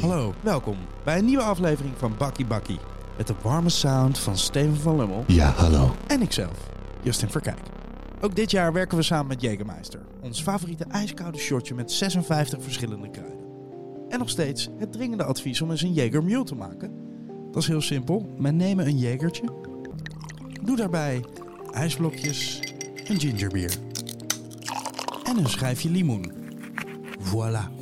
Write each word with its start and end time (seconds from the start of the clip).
Hallo, 0.00 0.34
welkom 0.42 0.76
bij 1.04 1.18
een 1.18 1.24
nieuwe 1.24 1.42
aflevering 1.42 1.94
van 1.98 2.14
Bakkie 2.18 2.46
Bakkie. 2.46 2.78
Met 3.16 3.26
de 3.26 3.34
warme 3.42 3.68
sound 3.68 4.18
van 4.18 4.38
Steven 4.38 4.76
van 4.76 4.96
Lummel 4.96 5.24
Ja, 5.26 5.50
hallo. 5.50 5.94
en 6.06 6.22
ikzelf, 6.22 6.68
Justin 7.02 7.30
Verkijk. 7.30 7.58
Ook 8.20 8.36
dit 8.36 8.50
jaar 8.50 8.72
werken 8.72 8.96
we 8.96 9.02
samen 9.02 9.26
met 9.26 9.42
Jägermeister, 9.42 10.00
ons 10.20 10.42
favoriete 10.42 10.84
ijskoude 10.84 11.38
shotje 11.38 11.74
met 11.74 11.92
56 11.92 12.62
verschillende 12.62 13.10
kruiden. 13.10 13.44
En 14.08 14.18
nog 14.18 14.28
steeds 14.30 14.68
het 14.78 14.92
dringende 14.92 15.24
advies 15.24 15.60
om 15.60 15.70
eens 15.70 15.82
een 15.82 15.92
Jaeger 15.92 16.24
Mule 16.24 16.44
te 16.44 16.54
maken. 16.54 16.92
Dat 17.50 17.62
is 17.62 17.68
heel 17.68 17.80
simpel. 17.82 18.34
Men 18.38 18.56
nemen 18.56 18.86
een 18.86 18.98
Jagertje. 18.98 19.44
Doe 20.62 20.76
daarbij 20.76 21.24
ijsblokjes, 21.72 22.60
een 23.04 23.20
gingerbier 23.20 23.72
en 25.24 25.36
een 25.36 25.48
schijfje 25.48 25.90
limoen. 25.90 26.38
Voilà. 27.20 27.80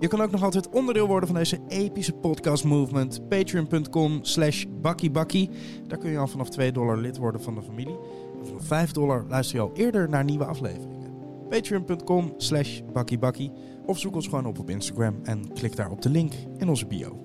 Je 0.00 0.08
kan 0.08 0.20
ook 0.20 0.30
nog 0.30 0.42
altijd 0.42 0.68
onderdeel 0.68 1.06
worden 1.06 1.28
van 1.28 1.38
deze 1.38 1.60
epische 1.68 2.12
podcast 2.12 2.64
movement. 2.64 3.28
Patreon.com 3.28 4.18
slash 4.22 4.64
bakkiebakkie. 4.80 5.50
Daar 5.86 5.98
kun 5.98 6.10
je 6.10 6.18
al 6.18 6.26
vanaf 6.26 6.48
2 6.48 6.72
dollar 6.72 6.96
lid 6.96 7.16
worden 7.16 7.42
van 7.42 7.54
de 7.54 7.62
familie. 7.62 7.98
En 8.38 8.46
vanaf 8.46 8.64
5 8.64 8.92
dollar 8.92 9.24
luister 9.28 9.56
je 9.56 9.62
al 9.62 9.70
eerder 9.74 10.08
naar 10.08 10.24
nieuwe 10.24 10.44
afleveringen. 10.44 11.12
Patreon.com 11.48 12.32
slash 12.36 12.80
bakkiebakkie. 12.92 13.52
Of 13.86 13.98
zoek 13.98 14.14
ons 14.14 14.28
gewoon 14.28 14.46
op 14.46 14.58
op 14.58 14.70
Instagram 14.70 15.20
en 15.22 15.52
klik 15.52 15.76
daar 15.76 15.90
op 15.90 16.02
de 16.02 16.10
link 16.10 16.32
in 16.58 16.68
onze 16.68 16.86
bio. 16.86 17.18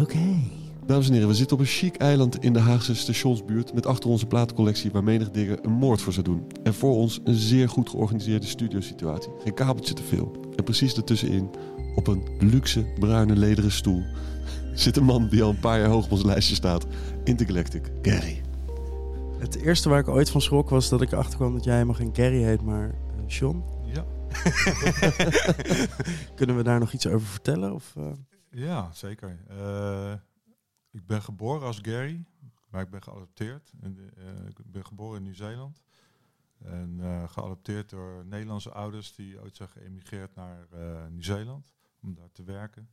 Oké. 0.00 0.57
Dames 0.88 1.06
en 1.06 1.12
heren, 1.12 1.28
we 1.28 1.34
zitten 1.34 1.56
op 1.56 1.62
een 1.62 1.68
chic 1.68 1.96
eiland 1.96 2.44
in 2.44 2.52
de 2.52 2.58
Haagse 2.58 2.94
stationsbuurt 2.94 3.74
met 3.74 3.86
achter 3.86 4.10
onze 4.10 4.26
platencollectie 4.26 4.90
waar 4.90 5.04
menig 5.04 5.30
digger 5.30 5.58
een 5.62 5.72
moord 5.72 6.00
voor 6.00 6.12
zou 6.12 6.24
doen. 6.24 6.46
En 6.62 6.74
voor 6.74 6.94
ons 6.94 7.20
een 7.24 7.34
zeer 7.34 7.68
goed 7.68 7.88
georganiseerde 7.88 8.46
studiosituatie. 8.46 9.32
Geen 9.42 9.54
kabeltje 9.54 9.94
te 9.94 10.02
veel. 10.02 10.36
En 10.56 10.64
precies 10.64 10.94
ertussenin, 10.94 11.50
op 11.94 12.06
een 12.06 12.22
luxe 12.38 12.86
bruine 12.98 13.36
lederen 13.36 13.72
stoel, 13.72 14.04
zit 14.74 14.96
een 14.96 15.04
man 15.04 15.28
die 15.28 15.42
al 15.42 15.50
een 15.50 15.60
paar 15.60 15.78
jaar 15.78 15.88
hoog 15.88 16.04
op 16.04 16.12
ons 16.12 16.24
lijstje 16.24 16.54
staat. 16.54 16.86
Intergalactic, 17.24 17.90
Gary. 18.02 18.42
Het 19.38 19.54
eerste 19.54 19.88
waar 19.88 20.00
ik 20.00 20.08
ooit 20.08 20.30
van 20.30 20.40
schrok 20.40 20.68
was 20.68 20.88
dat 20.88 21.02
ik 21.02 21.12
erachter 21.12 21.36
kwam 21.36 21.52
dat 21.52 21.64
jij 21.64 21.74
helemaal 21.74 21.94
geen 21.94 22.14
Gary 22.14 22.42
heet, 22.42 22.62
maar 22.62 22.88
uh, 22.88 22.94
Sean. 23.26 23.64
Ja, 23.84 24.04
Kunnen 26.34 26.56
we 26.56 26.62
daar 26.62 26.78
nog 26.78 26.92
iets 26.92 27.06
over 27.06 27.26
vertellen? 27.26 27.74
Of, 27.74 27.94
eh? 27.96 28.04
ja 28.50 28.88
zeker. 28.92 29.38
Eh, 29.48 30.12
ik 30.90 31.06
ben 31.06 31.22
geboren 31.22 31.66
als 31.66 31.78
Gary, 31.82 32.24
maar 32.68 32.82
ik 32.82 32.90
ben 32.90 33.02
geadopteerd. 33.02 33.72
Eh, 33.80 34.46
ik 34.46 34.70
ben 34.70 34.86
geboren 34.86 35.16
in 35.16 35.22
Nieuw-Zeeland. 35.22 35.82
En 36.58 37.00
eh, 37.00 37.28
geadopteerd 37.28 37.90
door 37.90 38.24
Nederlandse 38.26 38.72
ouders 38.72 39.14
die 39.14 39.40
ooit 39.40 39.56
zijn 39.56 39.68
geëmigreerd 39.68 40.34
naar 40.34 40.66
eh, 40.70 41.06
Nieuw-Zeeland 41.06 41.72
om 42.00 42.14
daar 42.14 42.30
te 42.32 42.42
werken. 42.42 42.90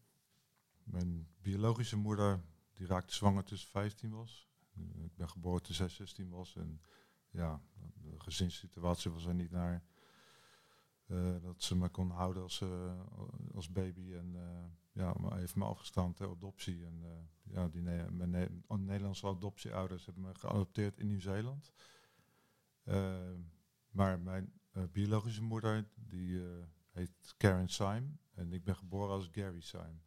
Mijn 0.83 1.27
biologische 1.41 1.97
moeder 1.97 2.41
die 2.73 2.87
raakte 2.87 3.13
zwanger 3.13 3.43
toen 3.43 3.57
ze 3.57 3.67
15 3.67 4.11
was. 4.11 4.49
Ik 5.03 5.15
ben 5.15 5.29
geboren 5.29 5.61
toen 5.61 5.75
zij 5.75 5.89
16 5.89 6.29
was. 6.29 6.55
En 6.55 6.81
ja, 7.29 7.61
de 8.01 8.19
gezinssituatie 8.19 9.11
was 9.11 9.25
er 9.25 9.33
niet 9.33 9.51
naar 9.51 9.83
dat 11.41 11.63
ze 11.63 11.75
me 11.75 11.89
kon 11.89 12.09
houden 12.09 12.43
als, 12.43 12.63
als 13.53 13.71
baby. 13.71 14.13
En 14.13 14.35
ja, 14.95 15.13
maar 15.19 15.37
heeft 15.37 15.55
me 15.55 15.65
afgestaan 15.65 16.13
ter 16.13 16.29
adoptie. 16.29 16.85
En 16.85 16.99
eh, 17.03 17.53
ja, 17.53 17.67
die 17.67 17.81
Ne- 17.81 18.11
mijn 18.11 18.29
Ne- 18.29 18.77
Nederlandse 18.77 19.27
adoptieouders 19.27 20.05
hebben 20.05 20.23
me 20.23 20.35
geadopteerd 20.35 20.99
in 20.99 21.07
Nieuw-Zeeland. 21.07 21.71
Eh, 22.83 23.31
maar 23.91 24.19
mijn 24.19 24.59
eh, 24.71 24.83
biologische 24.91 25.41
moeder, 25.43 25.87
die 25.95 26.43
eh, 26.43 26.63
heet 26.91 27.33
Karen 27.37 27.69
Syme. 27.69 28.07
En 28.33 28.53
ik 28.53 28.63
ben 28.63 28.75
geboren 28.75 29.13
als 29.13 29.29
Gary 29.31 29.61
Syme. 29.61 29.99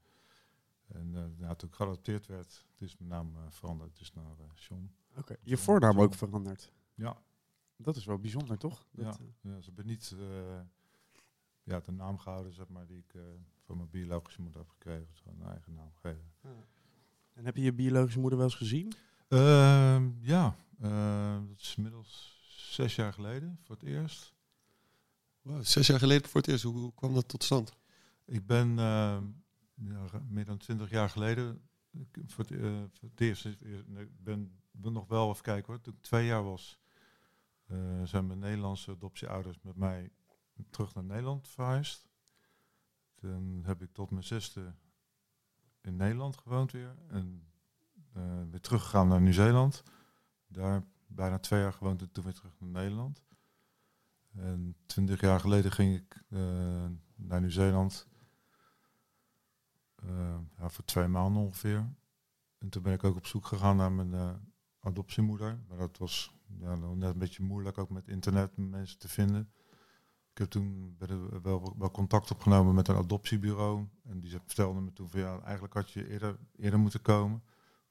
En 0.86 1.10
nou, 1.38 1.56
toen 1.56 1.68
ik 1.68 1.74
geadopteerd 1.74 2.26
werd, 2.26 2.66
is 2.76 2.96
mijn 2.96 3.08
naam 3.10 3.50
veranderd. 3.50 3.98
Dus 3.98 4.12
naar 4.12 4.24
Sean. 4.54 4.92
Oké. 5.16 5.36
Je 5.42 5.56
voornaam 5.56 6.00
ook 6.00 6.14
veranderd. 6.14 6.72
Ja, 6.94 7.22
Dat 7.76 7.96
is 7.96 8.04
wel 8.04 8.18
bijzonder, 8.18 8.58
toch? 8.58 8.88
Dat, 8.90 9.18
ja, 9.18 9.50
ja, 9.50 9.60
ze 9.60 9.66
hebben 9.66 9.86
niet 9.86 10.16
ja, 11.62 11.80
de 11.80 11.92
naam 11.92 12.18
gehouden 12.18 12.52
zeg 12.52 12.68
maar, 12.68 12.86
die 12.86 12.98
ik 12.98 13.14
van 13.68 13.76
mijn 13.76 13.90
biologische 13.90 14.40
moeder 14.42 14.60
heb 14.60 14.70
gekregen. 14.70 15.06
Dus 15.10 15.20
gewoon 15.20 15.40
een 15.40 15.46
eigen 15.50 15.72
naam 15.74 15.90
gegeven. 15.94 16.32
En 17.34 17.44
heb 17.44 17.56
je 17.56 17.62
je 17.62 17.72
biologische 17.72 18.18
moeder 18.20 18.38
wel 18.38 18.46
eens 18.48 18.56
gezien? 18.56 18.92
Ehm, 19.28 20.10
ja, 20.20 20.56
eh, 20.80 21.38
dat 21.48 21.58
is 21.58 21.74
inmiddels 21.76 22.38
zes 22.70 22.94
jaar 22.96 23.12
geleden 23.12 23.58
voor 23.62 23.74
het 23.76 23.84
eerst. 23.84 24.34
Wow, 25.42 25.62
zes 25.64 25.86
jaar 25.86 25.98
geleden 25.98 26.28
voor 26.28 26.40
het 26.40 26.50
eerst. 26.50 26.62
Hoe, 26.62 26.76
hoe 26.78 26.94
kwam 26.94 27.14
dat 27.14 27.28
tot 27.28 27.44
stand? 27.44 27.76
Ik 28.24 28.46
ben 28.46 28.78
ehm, 28.78 29.24
meer 30.28 30.44
dan 30.44 30.58
twintig 30.58 30.90
jaar 30.90 31.10
geleden 31.10 31.68
ik- 31.92 32.18
voor 32.26 32.44
het, 32.44 32.52
eh, 32.60 32.82
voor 32.92 33.08
het 33.08 33.20
eerst. 33.20 33.44
eh, 33.44 33.52
nee, 33.86 34.04
Ik 34.04 34.24
ben, 34.24 34.60
ben 34.70 34.92
nog 34.92 35.06
wel 35.06 35.30
even 35.30 35.42
kijken 35.42 35.72
hoor. 35.72 35.80
Toen 35.82 35.94
ik 35.94 36.02
twee 36.02 36.26
jaar 36.26 36.44
was, 36.44 36.78
eh, 37.66 38.02
zijn 38.04 38.26
mijn 38.26 38.38
Nederlandse 38.38 38.90
adoptieouders 38.90 39.58
met 39.62 39.76
mij 39.76 40.10
terug 40.70 40.94
naar 40.94 41.04
Nederland 41.04 41.48
verhuisd. 41.48 42.07
Toen 43.20 43.62
heb 43.64 43.82
ik 43.82 43.92
tot 43.92 44.10
mijn 44.10 44.24
zesde 44.24 44.74
in 45.80 45.96
Nederland 45.96 46.36
gewoond 46.36 46.72
weer. 46.72 46.96
En 47.08 47.46
eh, 48.12 48.42
weer 48.50 48.60
teruggegaan 48.60 49.08
naar 49.08 49.20
Nieuw-Zeeland. 49.20 49.82
Daar 50.46 50.84
bijna 51.06 51.38
twee 51.38 51.60
jaar 51.60 51.72
gewoond 51.72 52.02
en 52.02 52.12
toen 52.12 52.24
weer 52.24 52.34
terug 52.34 52.54
naar 52.58 52.68
Nederland. 52.68 53.22
En 54.34 54.76
twintig 54.86 55.20
jaar 55.20 55.40
geleden 55.40 55.72
ging 55.72 55.96
ik 55.96 56.24
eh, 56.28 56.86
naar 57.14 57.40
Nieuw-Zeeland. 57.40 58.06
Eh, 59.94 60.38
ja, 60.58 60.68
voor 60.68 60.84
twee 60.84 61.06
maanden 61.06 61.42
ongeveer. 61.42 61.94
En 62.58 62.68
toen 62.68 62.82
ben 62.82 62.92
ik 62.92 63.04
ook 63.04 63.16
op 63.16 63.26
zoek 63.26 63.46
gegaan 63.46 63.76
naar 63.76 63.92
mijn 63.92 64.40
adoptiemoeder. 64.80 65.60
Maar 65.68 65.78
dat 65.78 65.98
was 65.98 66.34
ja, 66.58 66.74
net 66.74 67.10
een 67.10 67.18
beetje 67.18 67.42
moeilijk 67.42 67.78
ook 67.78 67.90
met 67.90 68.08
internet 68.08 68.56
mensen 68.56 68.98
te 68.98 69.08
vinden. 69.08 69.52
Ik 70.38 70.44
heb 70.44 70.52
toen 70.52 70.96
wel, 71.42 71.74
wel 71.78 71.90
contact 71.90 72.30
opgenomen 72.30 72.74
met 72.74 72.88
een 72.88 72.96
adoptiebureau. 72.96 73.86
En 74.04 74.20
die 74.20 74.30
vertelde 74.30 74.80
me 74.80 74.92
toen 74.92 75.08
van 75.10 75.20
ja, 75.20 75.40
eigenlijk 75.40 75.74
had 75.74 75.90
je 75.90 76.08
eerder, 76.08 76.38
eerder 76.56 76.78
moeten 76.78 77.02
komen. 77.02 77.42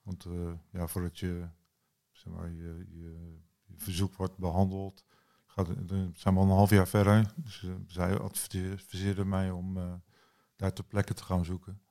Want 0.02 0.26
eh, 0.26 0.52
ja, 0.72 0.88
voordat 0.88 1.20
je, 1.20 1.48
zeg 2.12 2.34
maar, 2.34 2.50
je, 2.52 2.86
je, 2.90 3.36
je 3.66 3.74
verzoek 3.78 4.16
wordt 4.16 4.38
behandeld, 4.38 5.06
gaat, 5.46 5.68
het- 5.68 5.90
dan 5.90 6.12
zijn 6.16 6.34
we 6.34 6.40
al 6.40 6.46
een 6.46 6.52
half 6.56 6.70
jaar 6.70 6.88
verder. 6.88 7.34
Dus 7.36 7.64
eh, 7.64 7.72
zij 7.88 8.20
adviseerde 8.20 9.26
mij 9.26 9.52
om 9.52 9.78
eh, 9.78 9.94
daar 10.56 10.74
ter 10.74 10.84
plekke 10.84 11.14
te 11.14 11.24
gaan 11.24 11.46
zoeken. 11.46 11.82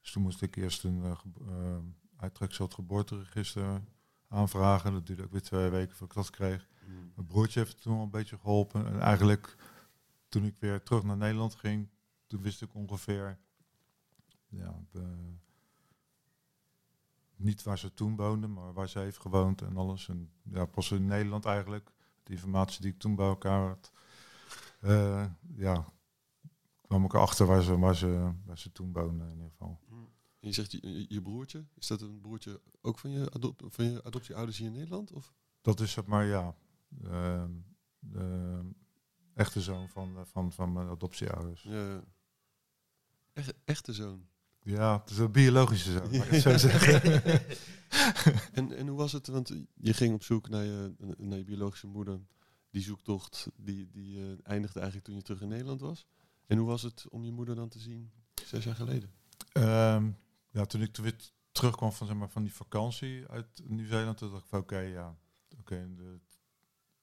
Dus 0.00 0.12
toen 0.12 0.22
moest 0.22 0.42
ik 0.42 0.56
eerst 0.56 0.84
een 0.84 1.02
uh, 1.04 1.76
uittreksel 2.16 2.64
het 2.64 2.74
geboorteregister 2.74 3.82
aanvragen. 4.28 4.92
Dat 4.92 5.06
duurde 5.06 5.22
ook 5.24 5.32
weer 5.32 5.42
twee 5.42 5.68
weken 5.70 5.96
voordat 5.96 6.16
ik 6.16 6.22
dat 6.22 6.30
kreeg. 6.38 6.68
Mijn 7.14 7.26
broertje 7.26 7.60
heeft 7.60 7.82
toen 7.82 7.96
al 7.96 8.02
een 8.02 8.10
beetje 8.10 8.38
geholpen. 8.38 8.86
En 8.86 9.00
eigenlijk 9.00 9.56
toen 10.30 10.44
ik 10.44 10.56
weer 10.58 10.82
terug 10.82 11.02
naar 11.02 11.16
Nederland 11.16 11.54
ging, 11.54 11.88
toen 12.26 12.42
wist 12.42 12.62
ik 12.62 12.74
ongeveer 12.74 13.38
ja, 14.48 14.84
niet 17.36 17.62
waar 17.62 17.78
ze 17.78 17.94
toen 17.94 18.16
woonde, 18.16 18.46
maar 18.46 18.72
waar 18.72 18.88
ze 18.88 18.98
heeft 18.98 19.18
gewoond 19.18 19.62
en 19.62 19.76
alles. 19.76 20.08
En 20.08 20.30
ja, 20.42 20.64
pas 20.64 20.90
in 20.90 21.06
Nederland 21.06 21.44
eigenlijk, 21.44 21.90
de 22.22 22.32
informatie 22.32 22.82
die 22.82 22.92
ik 22.92 22.98
toen 22.98 23.14
bij 23.14 23.26
elkaar 23.26 23.68
had, 23.68 23.92
eh, 24.80 25.26
ja, 25.54 25.84
kwam 26.86 27.04
ik 27.04 27.12
erachter 27.12 27.46
waar 27.46 27.62
ze, 27.62 27.78
waar, 27.78 27.96
ze, 27.96 28.32
waar 28.44 28.58
ze 28.58 28.72
toen 28.72 28.92
woonde 28.92 29.24
in 29.24 29.30
ieder 29.30 29.50
geval. 29.50 29.80
En 30.40 30.48
je 30.48 30.52
zegt 30.52 30.72
je, 30.72 31.06
je 31.08 31.22
broertje. 31.22 31.64
Is 31.74 31.86
dat 31.86 32.00
een 32.00 32.20
broertje 32.20 32.60
ook 32.80 32.98
van 32.98 33.10
je, 33.10 33.30
adop 33.32 33.62
van 33.68 33.84
je 33.84 34.04
adoptieouders 34.04 34.58
hier 34.58 34.66
in 34.66 34.72
Nederland? 34.72 35.12
Of? 35.12 35.34
Dat 35.60 35.80
is 35.80 35.94
het 35.94 36.06
maar, 36.06 36.24
ja, 36.24 36.54
ehm, 37.02 37.50
de 37.98 38.60
echte 39.40 39.60
zoon 39.60 39.88
van, 39.88 40.16
eh, 40.16 40.22
van, 40.24 40.52
van 40.52 40.72
mijn 40.72 40.88
adoptieouders. 40.88 41.62
Ja. 41.62 42.02
Echt, 43.32 43.54
echte 43.64 43.92
zoon. 43.92 44.28
Ja, 44.62 45.00
het 45.00 45.10
is 45.10 45.18
een 45.18 45.32
biologische 45.32 45.92
zoon, 45.92 46.12
het 46.12 46.42
zo 46.42 46.56
zeggen. 46.56 47.22
En, 48.52 48.76
en 48.76 48.86
hoe 48.86 48.96
was 48.96 49.12
het? 49.12 49.26
Want 49.26 49.52
je 49.74 49.94
ging 49.94 50.14
op 50.14 50.22
zoek 50.22 50.48
naar 50.48 50.64
je, 50.64 50.94
naar 51.18 51.38
je 51.38 51.44
biologische 51.44 51.86
moeder. 51.86 52.20
Die 52.70 52.82
zoektocht 52.82 53.48
die, 53.56 53.90
die 53.90 54.18
eh, 54.18 54.38
eindigde 54.42 54.78
eigenlijk 54.78 55.08
toen 55.08 55.16
je 55.16 55.22
terug 55.22 55.40
in 55.40 55.48
Nederland 55.48 55.80
was. 55.80 56.06
En 56.46 56.58
hoe 56.58 56.66
was 56.66 56.82
het 56.82 57.08
om 57.08 57.24
je 57.24 57.32
moeder 57.32 57.54
dan 57.54 57.68
te 57.68 57.78
zien 57.78 58.10
zes 58.46 58.64
jaar 58.64 58.74
geleden? 58.74 59.10
Ehm, 59.52 60.10
ja, 60.50 60.64
toen 60.64 60.82
ik 60.82 60.92
toen 60.92 61.04
weer 61.04 61.16
terugkwam 61.52 61.92
van, 61.92 62.06
zeg 62.06 62.16
maar, 62.16 62.30
van 62.30 62.42
die 62.42 62.54
vakantie 62.54 63.28
uit 63.28 63.62
Nieuw-Zeeland, 63.64 64.18
toen 64.18 64.30
dacht 64.30 64.42
ik 64.42 64.48
van 64.48 64.60
oké, 64.60 64.78
ja, 64.78 65.16
oké, 65.58 65.88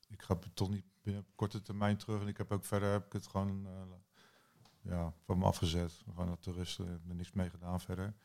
ik 0.10 0.22
ga 0.22 0.40
toch 0.54 0.70
niet 0.70 0.86
binnen 1.08 1.26
op 1.26 1.36
korte 1.36 1.62
termijn 1.62 1.98
terug. 1.98 2.22
En 2.22 2.28
ik 2.28 2.38
heb 2.38 2.52
ook 2.52 2.66
verder 2.66 2.92
heb 2.92 3.06
ik 3.06 3.14
het 3.14 3.28
gewoon 3.28 3.68
eh, 3.68 3.82
ja, 4.82 5.14
van 5.24 5.38
me 5.38 5.46
afgezet. 5.46 6.04
Gewoon 6.10 6.28
naar 6.28 6.40
te 6.40 6.52
rusten, 6.52 6.86
ik 6.86 6.92
heb 6.92 7.10
er 7.10 7.16
niks 7.16 7.32
mee 7.32 7.50
gedaan 7.50 7.82
verder. 7.82 8.16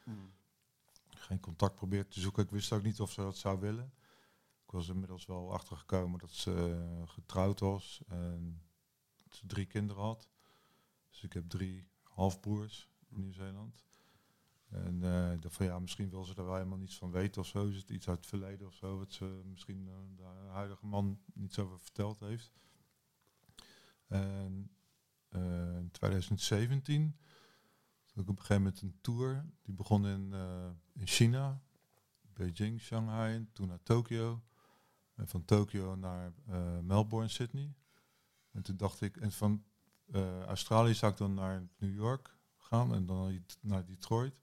Geen 1.08 1.40
contact 1.40 1.74
probeerd 1.74 2.10
te 2.10 2.20
zoeken. 2.20 2.42
Ik 2.42 2.50
wist 2.50 2.72
ook 2.72 2.82
niet 2.82 3.00
of 3.00 3.12
ze 3.12 3.20
dat 3.20 3.36
zou 3.36 3.60
willen. 3.60 3.92
Ik 4.64 4.70
was 4.70 4.88
inmiddels 4.88 5.26
wel 5.26 5.52
achtergekomen 5.52 6.18
dat 6.18 6.30
ze 6.30 6.52
eh, 6.52 7.08
getrouwd 7.08 7.60
was. 7.60 8.02
En 8.06 8.62
ze 9.28 9.46
drie 9.46 9.66
kinderen 9.66 10.02
had. 10.02 10.28
Dus 11.08 11.22
ik 11.22 11.32
heb 11.32 11.48
drie 11.48 11.88
halfbroers 12.02 12.90
in 13.08 13.20
Nieuw-Zeeland. 13.20 13.84
En 14.68 15.02
eh, 15.02 15.32
ik 15.32 15.42
dacht 15.42 15.54
van 15.54 15.66
ja, 15.66 15.78
misschien 15.78 16.10
wil 16.10 16.24
ze 16.24 16.34
er 16.34 16.44
wel 16.44 16.54
helemaal 16.54 16.78
niets 16.78 16.96
van 16.96 17.10
weten 17.10 17.40
of 17.40 17.46
zo. 17.46 17.66
Is 17.66 17.76
het 17.76 17.90
iets 17.90 18.08
uit 18.08 18.18
het 18.18 18.26
verleden 18.26 18.66
of 18.66 18.74
zo, 18.74 18.98
wat 18.98 19.12
ze 19.12 19.40
misschien 19.44 19.88
eh, 19.88 19.94
de 20.16 20.48
huidige 20.50 20.86
man 20.86 21.20
niet 21.34 21.54
zoveel 21.54 21.78
verteld 21.78 22.20
heeft. 22.20 22.52
En 24.12 24.70
eh, 25.28 25.76
in 25.76 25.90
2017 25.90 27.16
had 28.04 28.22
ik 28.24 28.30
op 28.30 28.36
een 28.38 28.44
gegeven 28.44 28.62
moment 28.62 28.82
een 28.82 28.98
tour. 29.00 29.44
Die 29.62 29.74
begon 29.74 30.06
in, 30.06 30.32
eh, 30.32 30.70
in 30.92 31.06
China, 31.06 31.60
Beijing, 32.20 32.80
Shanghai, 32.80 33.34
en 33.34 33.48
toen 33.52 33.68
naar 33.68 33.82
Tokio. 33.82 34.42
En 35.14 35.28
van 35.28 35.44
Tokio 35.44 35.94
naar 35.94 36.32
eh, 36.46 36.78
Melbourne, 36.78 37.28
Sydney. 37.28 37.74
En 38.50 38.62
toen 38.62 38.76
dacht 38.76 39.00
ik, 39.00 39.16
en 39.16 39.32
van 39.32 39.64
Australië 40.46 40.94
zou 40.94 41.12
ik 41.12 41.18
dan 41.18 41.34
naar 41.34 41.68
New 41.78 41.94
York 41.94 42.36
gaan 42.56 42.94
en 42.94 43.06
dan 43.06 43.22
naar 43.22 43.32
Det- 43.32 43.58
naar 43.60 43.84
Detroit. 43.84 44.34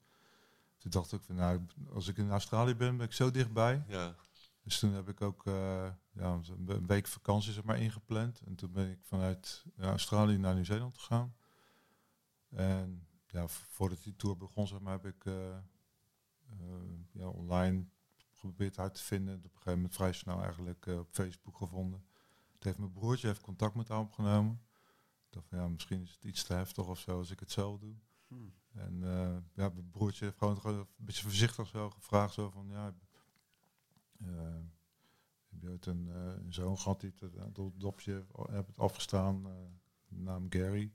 Toen 0.78 0.90
dacht 0.90 1.12
ik 1.12 1.22
van, 1.22 1.34
nou, 1.34 1.66
als 1.92 2.08
ik 2.08 2.16
in 2.16 2.30
Australië 2.30 2.74
ben, 2.74 2.96
ben 2.96 3.06
ik 3.06 3.12
zo 3.12 3.30
dichtbij. 3.30 3.84
Ja. 3.88 4.14
Dus 4.62 4.78
toen 4.78 4.92
heb 4.92 5.08
ik 5.08 5.20
ook 5.20 5.44
ja, 6.12 6.40
een 6.66 6.86
week 6.86 7.06
vakantie 7.06 7.52
zeg 7.52 7.64
maar, 7.64 7.78
ingepland. 7.78 8.40
En 8.40 8.54
toen 8.54 8.72
ben 8.72 8.90
ik 8.90 8.98
vanuit 9.02 9.64
ja, 9.76 9.88
Australië 9.88 10.38
naar 10.38 10.54
Nieuw-Zeeland 10.54 10.98
gegaan. 10.98 11.34
En 12.48 13.06
ja, 13.26 13.48
voordat 13.48 14.02
die 14.02 14.16
tour 14.16 14.36
begon, 14.36 14.66
zeg 14.66 14.80
maar, 14.80 14.92
heb 14.92 15.06
ik 15.06 15.24
eh, 15.24 15.56
eh, 15.56 15.62
ja, 17.12 17.28
online 17.28 17.84
geprobeerd 18.16 18.78
uit 18.78 18.94
te 18.94 19.02
vinden. 19.02 19.36
Op 19.36 19.44
een 19.44 19.50
gegeven 19.50 19.74
moment 19.74 19.94
vrij 19.94 20.12
snel 20.12 20.42
eigenlijk 20.42 20.86
eh, 20.86 20.98
op 20.98 21.08
Facebook 21.10 21.56
gevonden. 21.56 22.04
Toen 22.48 22.58
heeft 22.58 22.78
mijn 22.78 22.92
broertje 22.92 23.26
heeft 23.26 23.40
contact 23.40 23.74
met 23.74 23.88
haar 23.88 23.98
opgenomen. 23.98 24.62
Ik 25.26 25.32
dacht 25.32 25.46
van 25.46 25.58
ja, 25.58 25.68
misschien 25.68 26.02
is 26.02 26.10
het 26.10 26.24
iets 26.24 26.44
te 26.44 26.54
heftig 26.54 26.86
of 26.86 26.98
zo 26.98 27.18
als 27.18 27.30
ik 27.30 27.40
het 27.40 27.50
zelf 27.50 27.78
doe. 27.78 27.94
Hmm. 28.28 28.52
En 28.72 29.00
ja, 29.54 29.68
mijn 29.68 29.90
broertje 29.90 30.24
heeft 30.24 30.38
gewoon, 30.38 30.60
gewoon 30.60 30.78
een 30.78 30.86
beetje 30.96 31.22
voorzichtig 31.22 31.66
zo 31.66 31.90
gevraagd. 31.90 32.34
Zo 32.34 32.50
van, 32.50 32.68
ja, 32.68 32.94
heb 35.50 35.62
je 35.62 35.68
ooit 35.68 35.86
een, 35.86 36.08
eh, 36.08 36.24
een 36.44 36.52
zoon 36.52 36.78
gehad 36.78 37.00
die 37.00 37.12
het, 37.18 37.34
het 37.34 37.80
dopje 37.80 38.24
heeft 38.50 38.66
het 38.66 38.78
afgestaan, 38.78 39.46
eh 39.46 39.52
naam 40.08 40.46
Gary. 40.48 40.92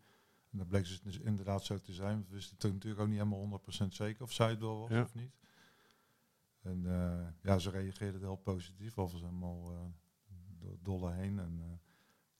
En 0.51 0.57
dat 0.57 0.67
bleek 0.67 1.03
dus 1.03 1.19
inderdaad 1.19 1.63
zo 1.63 1.79
te 1.79 1.93
zijn. 1.93 2.25
We 2.27 2.33
wisten 2.33 2.55
het 2.59 2.73
natuurlijk 2.73 3.01
ook 3.01 3.07
niet 3.07 3.17
helemaal 3.17 3.39
100% 3.39 3.93
zeker 3.93 4.23
of 4.23 4.31
zij 4.31 4.49
het 4.49 4.59
wel 4.59 4.79
was 4.79 4.89
Ja. 4.89 5.01
of 5.01 5.13
niet. 5.15 5.31
En 6.61 6.85
eh, 6.85 7.27
ja, 7.41 7.57
ze 7.59 7.69
reageerde 7.69 8.17
heel 8.19 8.35
positief. 8.35 8.97
Of 8.97 9.11
was 9.11 9.21
helemaal 9.21 9.71
eh 9.71 9.85
do- 10.59 10.77
dolle 10.81 11.11
heen. 11.11 11.39
En 11.39 11.59
eh, 11.61 11.77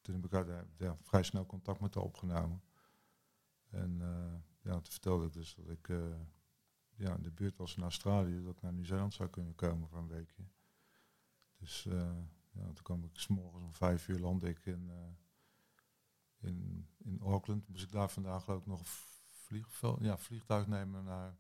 toen 0.02 0.16
heb 0.16 0.26
ik 0.26 0.32
eh, 0.48 0.60
ja, 0.78 0.98
vrij 1.02 1.24
snel 1.24 1.46
contact 1.46 1.80
met 1.80 1.96
haar 1.96 2.04
opgenomen. 2.04 2.62
En 3.70 4.02
eh, 4.02 4.34
ja, 4.62 4.72
toen 4.74 4.92
vertelde 4.92 5.26
ik 5.26 5.34
dus 5.34 5.56
dat 5.56 5.70
ik 5.70 5.90
eh, 5.90 6.16
ja, 6.96 7.16
in 7.16 7.22
de 7.24 7.32
buurt 7.32 7.58
was 7.58 7.76
in 7.78 7.84
Australië, 7.84 8.42
dat 8.44 8.56
ik 8.56 8.62
naar 8.62 8.74
Nieuw-Zeeland 8.74 9.14
zou 9.14 9.30
kunnen 9.30 9.56
komen 9.56 9.88
voor 9.88 9.98
een 10.00 10.08
weekje. 10.08 10.44
Dus 11.66 11.86
eh, 11.86 12.18
ja, 12.52 12.64
toen 12.64 12.84
kwam 12.84 13.04
ik 13.04 13.10
s'morgens 13.14 13.64
om 13.64 13.74
vijf 13.74 14.08
uur 14.08 14.20
landde 14.20 14.50
ik 14.50 14.66
in, 14.66 14.90
eh, 14.90 16.50
in, 16.50 16.88
in 16.98 17.20
Auckland. 17.22 17.68
Moest 17.68 17.84
ik 17.84 17.92
daar 17.92 18.10
vandaag 18.10 18.44
geloof 18.44 18.60
ik 18.60 18.66
nog 18.66 18.80
een 18.80 18.86
vliegveld, 19.26 20.00
ja, 20.02 20.18
vliegtuig 20.18 20.68
nemen 20.68 21.04
naar 21.04 21.38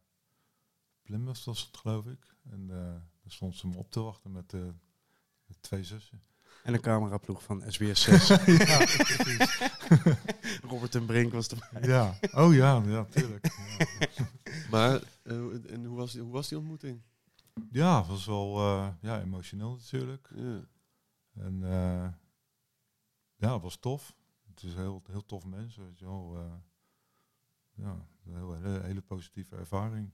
Plymouth 1.02 1.44
was 1.44 1.66
het 1.66 1.78
geloof 1.78 2.06
ik. 2.06 2.36
En 2.44 2.70
eh 2.70 3.02
daar 3.22 3.34
stond 3.34 3.56
ze 3.56 3.68
me 3.68 3.78
op 3.78 3.92
te 3.92 4.00
wachten 4.00 4.32
met, 4.32 4.52
met 5.46 5.62
twee 5.62 5.84
zussen. 5.84 6.24
En 6.64 6.74
een 6.74 6.82
cameraploeg 6.82 7.44
van 7.44 7.64
SBS 7.68 8.02
6. 8.02 8.28
ja, 8.28 8.78
precies. 8.78 9.60
Robert 10.70 10.96
en 10.96 11.06
Brink 11.06 11.32
was 11.32 11.48
erbij. 11.48 11.90
ja, 11.90 12.20
oh 12.32 12.54
ja, 12.54 12.84
ja, 12.86 13.06
tuurlijk. 13.06 13.48
Ja. 13.78 14.28
Maar, 14.72 15.02
en 15.24 15.86
hoe 15.86 15.98
was, 15.98 16.12
die, 16.12 16.22
hoe 16.22 16.32
was 16.32 16.48
die 16.48 16.58
ontmoeting? 16.58 17.02
Ja, 17.72 17.98
het 17.98 18.08
was 18.08 18.26
wel 18.26 18.58
eh, 18.58 18.94
ja, 19.02 19.22
emotioneel 19.22 19.72
natuurlijk. 19.72 20.30
Ja. 20.36 20.68
En 21.34 21.64
eh, 21.64 22.08
ja, 23.36 23.54
het 23.54 23.62
was 23.62 23.78
tof. 23.78 24.16
Het 24.48 24.64
is 24.64 24.74
heel, 24.74 25.02
heel 25.08 25.26
tof 25.26 25.46
mens, 25.46 25.76
weet 25.76 26.00
je 26.00 26.06
wel. 26.06 26.36
eh, 26.38 26.54
ja, 27.74 28.08
een 28.26 28.36
heel, 28.36 28.54
hele, 28.54 28.80
hele 28.80 29.02
positieve 29.02 29.56
ervaring. 29.56 30.12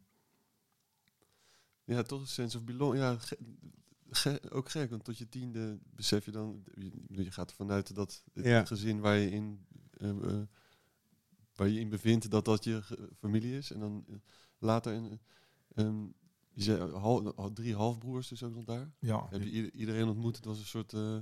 Ja, 1.84 2.02
toch 2.02 2.22
een 2.22 2.28
sense 2.28 2.58
of 2.58 2.64
belong. 2.64 2.96
Ja, 2.98 3.18
ge- 3.18 3.38
ge- 4.10 4.42
ook 4.52 4.70
gek, 4.70 4.90
want 4.90 5.04
tot 5.04 5.18
je 5.18 5.30
tiende 5.30 5.80
besef 5.84 6.26
je 6.26 6.32
dan, 6.32 6.64
je, 6.76 6.92
je 7.08 7.32
gaat 7.32 7.50
ervan 7.50 7.72
uit 7.72 7.96
dat 7.96 8.24
het 8.34 8.46
Ja. 8.46 8.66
gezin 8.66 9.00
waar 9.00 9.18
je 9.18 9.30
in, 9.32 9.66
waar 11.56 11.68
je 11.68 11.80
in 11.80 11.90
bevindt, 11.90 12.32
dat 12.32 12.46
dat 12.46 12.64
je 12.64 12.84
familie 13.20 13.58
is. 13.58 13.72
En 13.72 13.80
dan 13.80 14.22
later, 14.58 14.94
in, 14.94 15.20
ehm, 15.76 16.06
je 16.54 16.64
zei 16.64 16.92
hal- 16.92 17.34
hal- 17.36 17.54
drie 17.54 17.76
halfbroers 17.76 18.28
dus 18.28 18.44
ook 18.44 18.54
nog 18.54 18.64
daar. 18.64 18.92
Ja, 19.00 19.28
Heb 19.30 19.42
je 19.42 19.50
ieder- 19.50 19.72
iedereen 19.72 20.08
ontmoet? 20.08 20.36
Het 20.36 20.46
was 20.46 20.60
een 20.60 20.66
soort, 20.66 20.94
eh, 20.94 21.18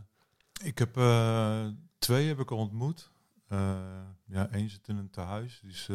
ik 0.64 0.78
heb 0.78 0.98
eh, 0.98 1.68
twee 1.98 2.28
heb 2.28 2.40
ik 2.40 2.52
al 2.52 2.58
ontmoet. 2.58 3.12
Eh, 3.48 4.08
ja, 4.26 4.50
één 4.50 4.70
zit 4.70 4.88
in 4.88 4.98
een 4.98 5.10
tehuis, 5.10 5.60
die 5.60 5.72
is 5.72 5.90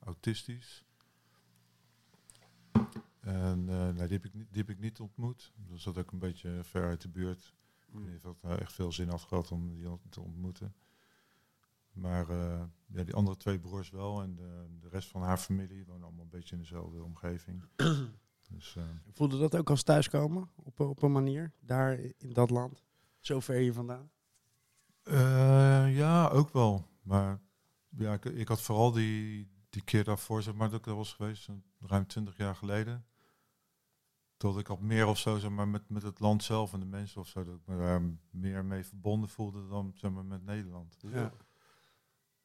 autistisch. 0.00 0.84
En 3.20 3.64
nee, 3.64 3.92
die, 3.92 4.02
heb 4.16 4.24
ik 4.24 4.34
niet, 4.34 4.46
die 4.50 4.60
heb 4.60 4.70
ik 4.70 4.78
niet 4.78 5.00
ontmoet. 5.00 5.52
Dat 5.68 5.80
zat 5.80 5.98
ook 5.98 6.12
een 6.12 6.18
beetje 6.18 6.60
ver 6.62 6.86
uit 6.88 7.00
de 7.00 7.08
buurt. 7.08 7.54
Of 7.94 8.20
dat 8.22 8.42
nou 8.42 8.58
echt 8.58 8.72
veel 8.72 8.92
zin 8.92 9.08
had 9.08 9.20
gehad 9.22 9.50
om 9.50 9.68
die 9.76 9.88
te 10.08 10.20
ontmoeten. 10.20 10.74
Maar 11.92 12.32
ja, 12.86 13.04
die 13.04 13.14
andere 13.14 13.36
twee 13.36 13.58
broers 13.58 13.90
wel. 13.90 14.22
En 14.22 14.34
de, 14.34 14.66
de 14.80 14.88
rest 14.88 15.08
van 15.08 15.22
haar 15.22 15.38
familie 15.38 15.84
wonen 15.84 16.02
allemaal 16.04 16.22
een 16.24 16.28
beetje 16.30 16.54
in 16.54 16.60
dezelfde 16.60 17.02
omgeving. 17.02 17.62
dus 18.52 18.76
eh, 18.76 18.82
Voelde 19.12 19.38
dat 19.38 19.56
ook 19.56 19.70
als 19.70 19.82
thuiskomen? 19.82 20.50
Op, 20.56 20.78
een- 20.78 20.86
op 20.86 21.02
een 21.02 21.12
manier? 21.12 21.52
Daar 21.60 21.98
in 22.18 22.32
dat 22.32 22.50
land? 22.50 22.82
Zo 23.18 23.40
ver 23.40 23.56
hier 23.56 23.72
vandaan? 23.72 24.10
eh, 25.02 25.96
ja, 25.96 26.28
ook 26.28 26.52
wel. 26.52 26.86
Maar 27.02 27.40
ja, 27.88 28.12
ik, 28.12 28.24
ik 28.24 28.48
had 28.48 28.62
vooral 28.62 28.92
die, 28.92 29.48
die 29.70 29.82
keer 29.82 30.04
daarvoor, 30.04 30.42
zeg 30.42 30.54
maar, 30.54 30.70
dat 30.70 30.78
ik 30.78 30.86
er 30.86 30.94
was 30.94 31.12
geweest, 31.12 31.48
ruim 31.80 32.06
twintig 32.06 32.36
jaar 32.36 32.54
geleden. 32.54 33.06
Dat 34.36 34.58
ik 34.58 34.66
had 34.66 34.80
meer 34.80 35.06
of 35.06 35.18
zo, 35.18 35.38
zeg 35.38 35.50
maar, 35.50 35.68
met, 35.68 35.88
met 35.88 36.02
het 36.02 36.20
land 36.20 36.42
zelf 36.44 36.72
en 36.72 36.80
de 36.80 36.86
mensen 36.86 37.20
of 37.20 37.28
zo, 37.28 37.44
dat 37.44 37.54
ik 37.54 37.66
me 37.66 37.76
daar 37.76 38.02
meer 38.30 38.64
mee 38.64 38.84
verbonden 38.84 39.28
voelde 39.28 39.68
dan, 39.68 39.92
zeg 39.94 40.10
maar, 40.10 40.24
met 40.24 40.44
Nederland. 40.44 40.96
Ja. 41.00 41.32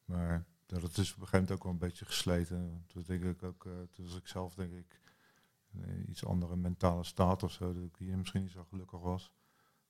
Maar 0.05 0.45
ja, 0.65 0.79
dat 0.79 0.97
is 0.97 1.13
op 1.13 1.21
een 1.21 1.27
gegeven 1.27 1.31
moment 1.31 1.51
ook 1.51 1.63
wel 1.63 1.71
een 1.71 1.77
beetje 1.77 2.05
gesleten. 2.05 2.83
Toen 2.87 3.03
denk 3.07 3.23
ik 3.23 3.43
ook, 3.43 3.65
eh, 3.65 3.71
toen 3.91 4.05
was 4.05 4.15
ik 4.17 4.27
zelf 4.27 4.55
denk 4.55 4.71
ik 4.73 5.01
iets 6.07 6.25
andere 6.25 6.55
mentale 6.55 7.03
staat 7.03 7.43
of 7.43 7.51
zo, 7.51 7.73
dat 7.73 7.83
ik 7.83 7.95
hier 7.95 8.17
misschien 8.17 8.41
niet 8.41 8.51
zo 8.51 8.63
gelukkig 8.63 8.99
was. 8.99 9.31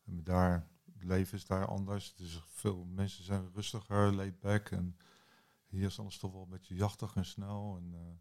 En 0.06 0.24
daar, 0.24 0.67
het 0.94 1.03
leven 1.03 1.38
is 1.38 1.46
daar 1.46 1.65
anders. 1.65 2.15
Dus 2.15 2.44
veel 2.48 2.86
mensen 2.86 3.24
zijn 3.24 3.51
rustiger, 3.53 4.13
laid 4.13 4.39
back. 4.39 4.70
En 4.70 4.98
hier 5.67 5.86
is 5.86 6.00
alles 6.00 6.17
toch 6.17 6.32
wel 6.32 6.41
een 6.41 6.50
beetje 6.50 6.75
jachtig 6.75 7.15
en 7.15 7.25
snel. 7.25 7.77
En 7.77 7.94
eh, 7.94 8.15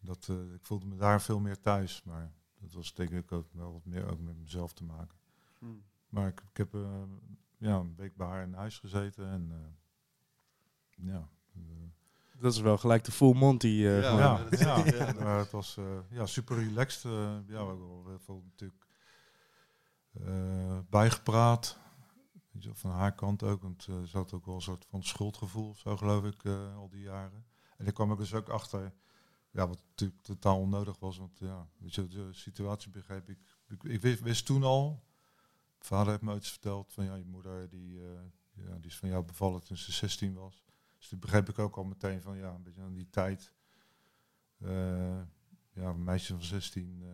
dat, 0.00 0.28
eh, 0.28 0.52
ik 0.52 0.64
voelde 0.66 0.86
me 0.86 0.96
daar 0.96 1.22
veel 1.22 1.40
meer 1.40 1.60
thuis. 1.60 2.02
Maar 2.02 2.32
dat 2.60 2.72
was 2.72 2.94
denk 2.94 3.10
ik 3.10 3.32
ook 3.32 3.52
wel 3.52 3.72
wat 3.72 3.84
meer 3.84 4.10
ook 4.10 4.20
met 4.20 4.36
mezelf 4.36 4.72
te 4.72 4.84
maken. 4.84 5.18
hmm. 5.58 5.84
Maar 6.08 6.28
ik, 6.28 6.40
ik 6.50 6.56
heb 6.56 6.74
eh, 6.74 7.02
ja, 7.58 7.76
een 7.76 7.94
week 7.96 8.16
bij 8.16 8.26
haar 8.26 8.42
in 8.42 8.54
huis 8.54 8.78
gezeten. 8.78 9.28
En 9.28 9.76
ja, 10.96 11.28
Dat 12.40 12.52
is 12.52 12.60
wel 12.60 12.78
gelijk 12.78 13.04
de 13.04 13.12
full 13.12 13.34
Monty. 13.34 13.66
eh, 13.66 14.00
Ja, 14.00 14.02
gewoon. 14.02 14.18
ja, 14.20 14.42
dat 14.44 14.52
is- 14.52 14.60
ja, 14.60 14.84
ja. 15.06 15.12
maar 15.12 15.38
het 15.38 15.50
was 15.50 15.76
eh, 15.76 15.84
ja, 16.10 16.26
super 16.26 16.56
relaxed. 16.56 17.04
eh, 17.04 17.10
ja, 17.12 17.40
we 17.46 17.54
hebben 17.66 18.02
heel 18.06 18.18
veel 18.24 18.42
natuurlijk 18.44 18.86
eh, 20.12 20.78
bijgepraat. 20.90 21.78
Weet 22.52 22.62
je, 22.64 22.74
van 22.74 22.90
haar 22.90 23.14
kant 23.14 23.42
ook, 23.42 23.62
want 23.62 23.86
eh, 23.88 24.02
ze 24.02 24.16
had 24.16 24.32
ook 24.32 24.46
wel 24.46 24.54
een 24.54 24.60
soort 24.60 24.86
van 24.88 25.02
schuldgevoel 25.02 25.74
zo, 25.74 25.96
geloof 25.96 26.24
ik, 26.24 26.44
eh, 26.44 26.76
al 26.76 26.88
die 26.88 27.02
jaren. 27.02 27.46
En 27.76 27.86
ik 27.86 27.94
kwam 27.94 28.10
er 28.10 28.16
dus 28.16 28.34
ook 28.34 28.48
achter, 28.48 28.92
ja, 29.50 29.68
wat 29.68 29.82
natuurlijk 29.88 30.22
totaal 30.22 30.58
onnodig 30.58 30.98
was, 30.98 31.18
want 31.18 31.38
ja, 31.38 31.66
weet 31.78 31.94
je, 31.94 32.06
de 32.06 32.28
situatie 32.32 32.90
begreep 32.90 33.28
ik. 33.28 33.38
Ik, 33.68 33.82
ik 33.82 34.00
wist, 34.00 34.20
wist 34.20 34.46
toen 34.46 34.62
al, 34.62 35.02
vader 35.78 36.10
heeft 36.10 36.22
me 36.22 36.34
iets 36.34 36.50
verteld 36.50 36.92
van, 36.92 37.04
ja, 37.04 37.14
je 37.14 37.24
moeder 37.24 37.68
die, 37.68 37.98
eh, 38.00 38.64
ja, 38.66 38.74
die 38.76 38.90
is 38.90 38.96
van 38.98 39.08
jou 39.08 39.24
bevallen 39.24 39.64
toen 39.64 39.76
ze 39.76 39.92
16 39.92 40.34
was. 40.34 40.66
Dus 40.98 41.08
toen 41.08 41.18
begreep 41.18 41.48
ik 41.48 41.58
ook 41.58 41.76
al 41.76 41.84
meteen 41.84 42.22
van, 42.22 42.36
ja, 42.36 42.54
een 42.54 42.62
beetje 42.62 42.80
aan 42.82 42.94
die 42.94 43.10
tijd. 43.10 43.52
eh, 44.58 45.20
ja, 45.72 45.88
een 45.88 46.04
meisje 46.04 46.32
van 46.32 46.42
16, 46.42 47.02
eh, 47.02 47.08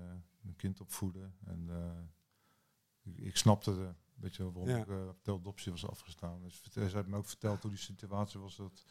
een 0.44 0.56
kind 0.56 0.80
opvoeden. 0.80 1.36
En 1.44 1.66
eh, 1.70 3.12
ik, 3.12 3.18
ik 3.18 3.36
snapte 3.36 3.74
de, 3.74 3.94
weet 4.14 4.36
je, 4.36 4.42
wel, 4.42 4.52
waarom 4.52 4.70
Ja. 4.70 4.82
ik 4.82 5.08
op 5.08 5.28
adoptie 5.28 5.72
was 5.72 5.86
afgestaan. 5.88 6.42
Dus 6.42 6.62
ze 6.72 6.80
heeft 6.80 7.06
me 7.06 7.16
ook 7.16 7.26
verteld 7.26 7.62
hoe 7.62 7.70
die 7.70 7.80
situatie 7.80 8.40
was. 8.40 8.56
Dat 8.56 8.84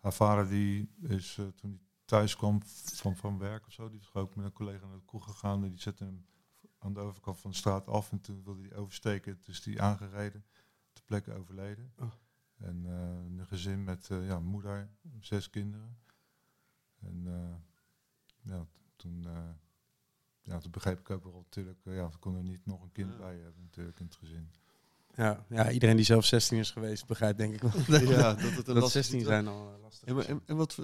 haar 0.00 0.12
vader, 0.12 0.48
die 0.48 0.90
is 1.00 1.34
toen 1.34 1.70
hij 1.70 1.80
thuis 2.04 2.36
kwam 2.36 2.60
van, 2.94 3.16
van 3.16 3.38
werk 3.38 3.66
of 3.66 3.72
zo, 3.72 3.90
die 3.90 4.00
is 4.00 4.12
ook 4.14 4.34
met 4.36 4.44
een 4.44 4.52
collega 4.52 4.86
naar 4.86 4.96
de 4.98 5.04
kroeg 5.04 5.24
gegaan. 5.24 5.64
En 5.64 5.70
die 5.70 5.80
zette 5.80 6.04
hem 6.04 6.26
aan 6.78 6.92
de 6.92 7.00
overkant 7.00 7.38
van 7.38 7.50
de 7.50 7.56
straat 7.56 7.86
af. 7.88 8.12
En 8.12 8.20
toen 8.20 8.42
wilde 8.44 8.68
hij 8.68 8.76
oversteken. 8.76 9.40
Dus 9.42 9.62
die 9.62 9.82
aangereden, 9.82 10.44
ter 10.92 11.04
plekke 11.04 11.32
overleden. 11.34 11.92
Oh. 11.98 12.12
En 12.56 12.82
eh, 12.86 13.38
een 13.38 13.46
gezin 13.46 13.84
met 13.84 14.10
eh, 14.10 14.26
ja, 14.26 14.40
moeder, 14.40 14.88
zes 15.20 15.50
kinderen. 15.50 15.96
En 17.00 17.22
eh, 17.26 17.54
ja, 18.52 18.66
toen, 18.96 19.24
eh, 19.26 19.48
ja, 20.42 20.58
toen 20.58 20.70
begreep 20.70 20.98
ik 21.00 21.10
ook 21.10 21.22
wel 21.24 21.32
natuurlijk, 21.32 21.78
eh, 21.84 21.94
ja, 21.94 22.10
we 22.10 22.18
konden 22.18 22.42
er 22.42 22.48
niet 22.48 22.66
nog 22.66 22.82
een 22.82 22.92
kind 22.92 23.12
Ja. 23.12 23.18
bij 23.18 23.34
hebben 23.38 23.62
natuurlijk 23.62 24.00
in 24.00 24.06
het 24.06 24.16
gezin. 24.16 24.50
Ja, 25.14 25.44
ja, 25.48 25.70
iedereen 25.70 25.96
die 25.96 26.04
zelf 26.04 26.24
16 26.24 26.58
is 26.58 26.70
geweest, 26.70 27.06
begrijpt 27.06 27.38
denk 27.38 27.54
ik 27.54 27.60
wel. 27.62 27.70
dat, 27.86 28.08
ja, 28.08 28.34
dat 28.34 28.40
het 28.40 28.56
een 28.56 28.64
dat 28.74 28.82
lastige 28.82 28.90
16 28.90 29.20
situatie- 29.20 29.26
zijn 29.26 29.46
al 29.46 29.78
lastig. 29.80 30.26
En, 30.26 30.40
en 30.46 30.56
wat, 30.56 30.74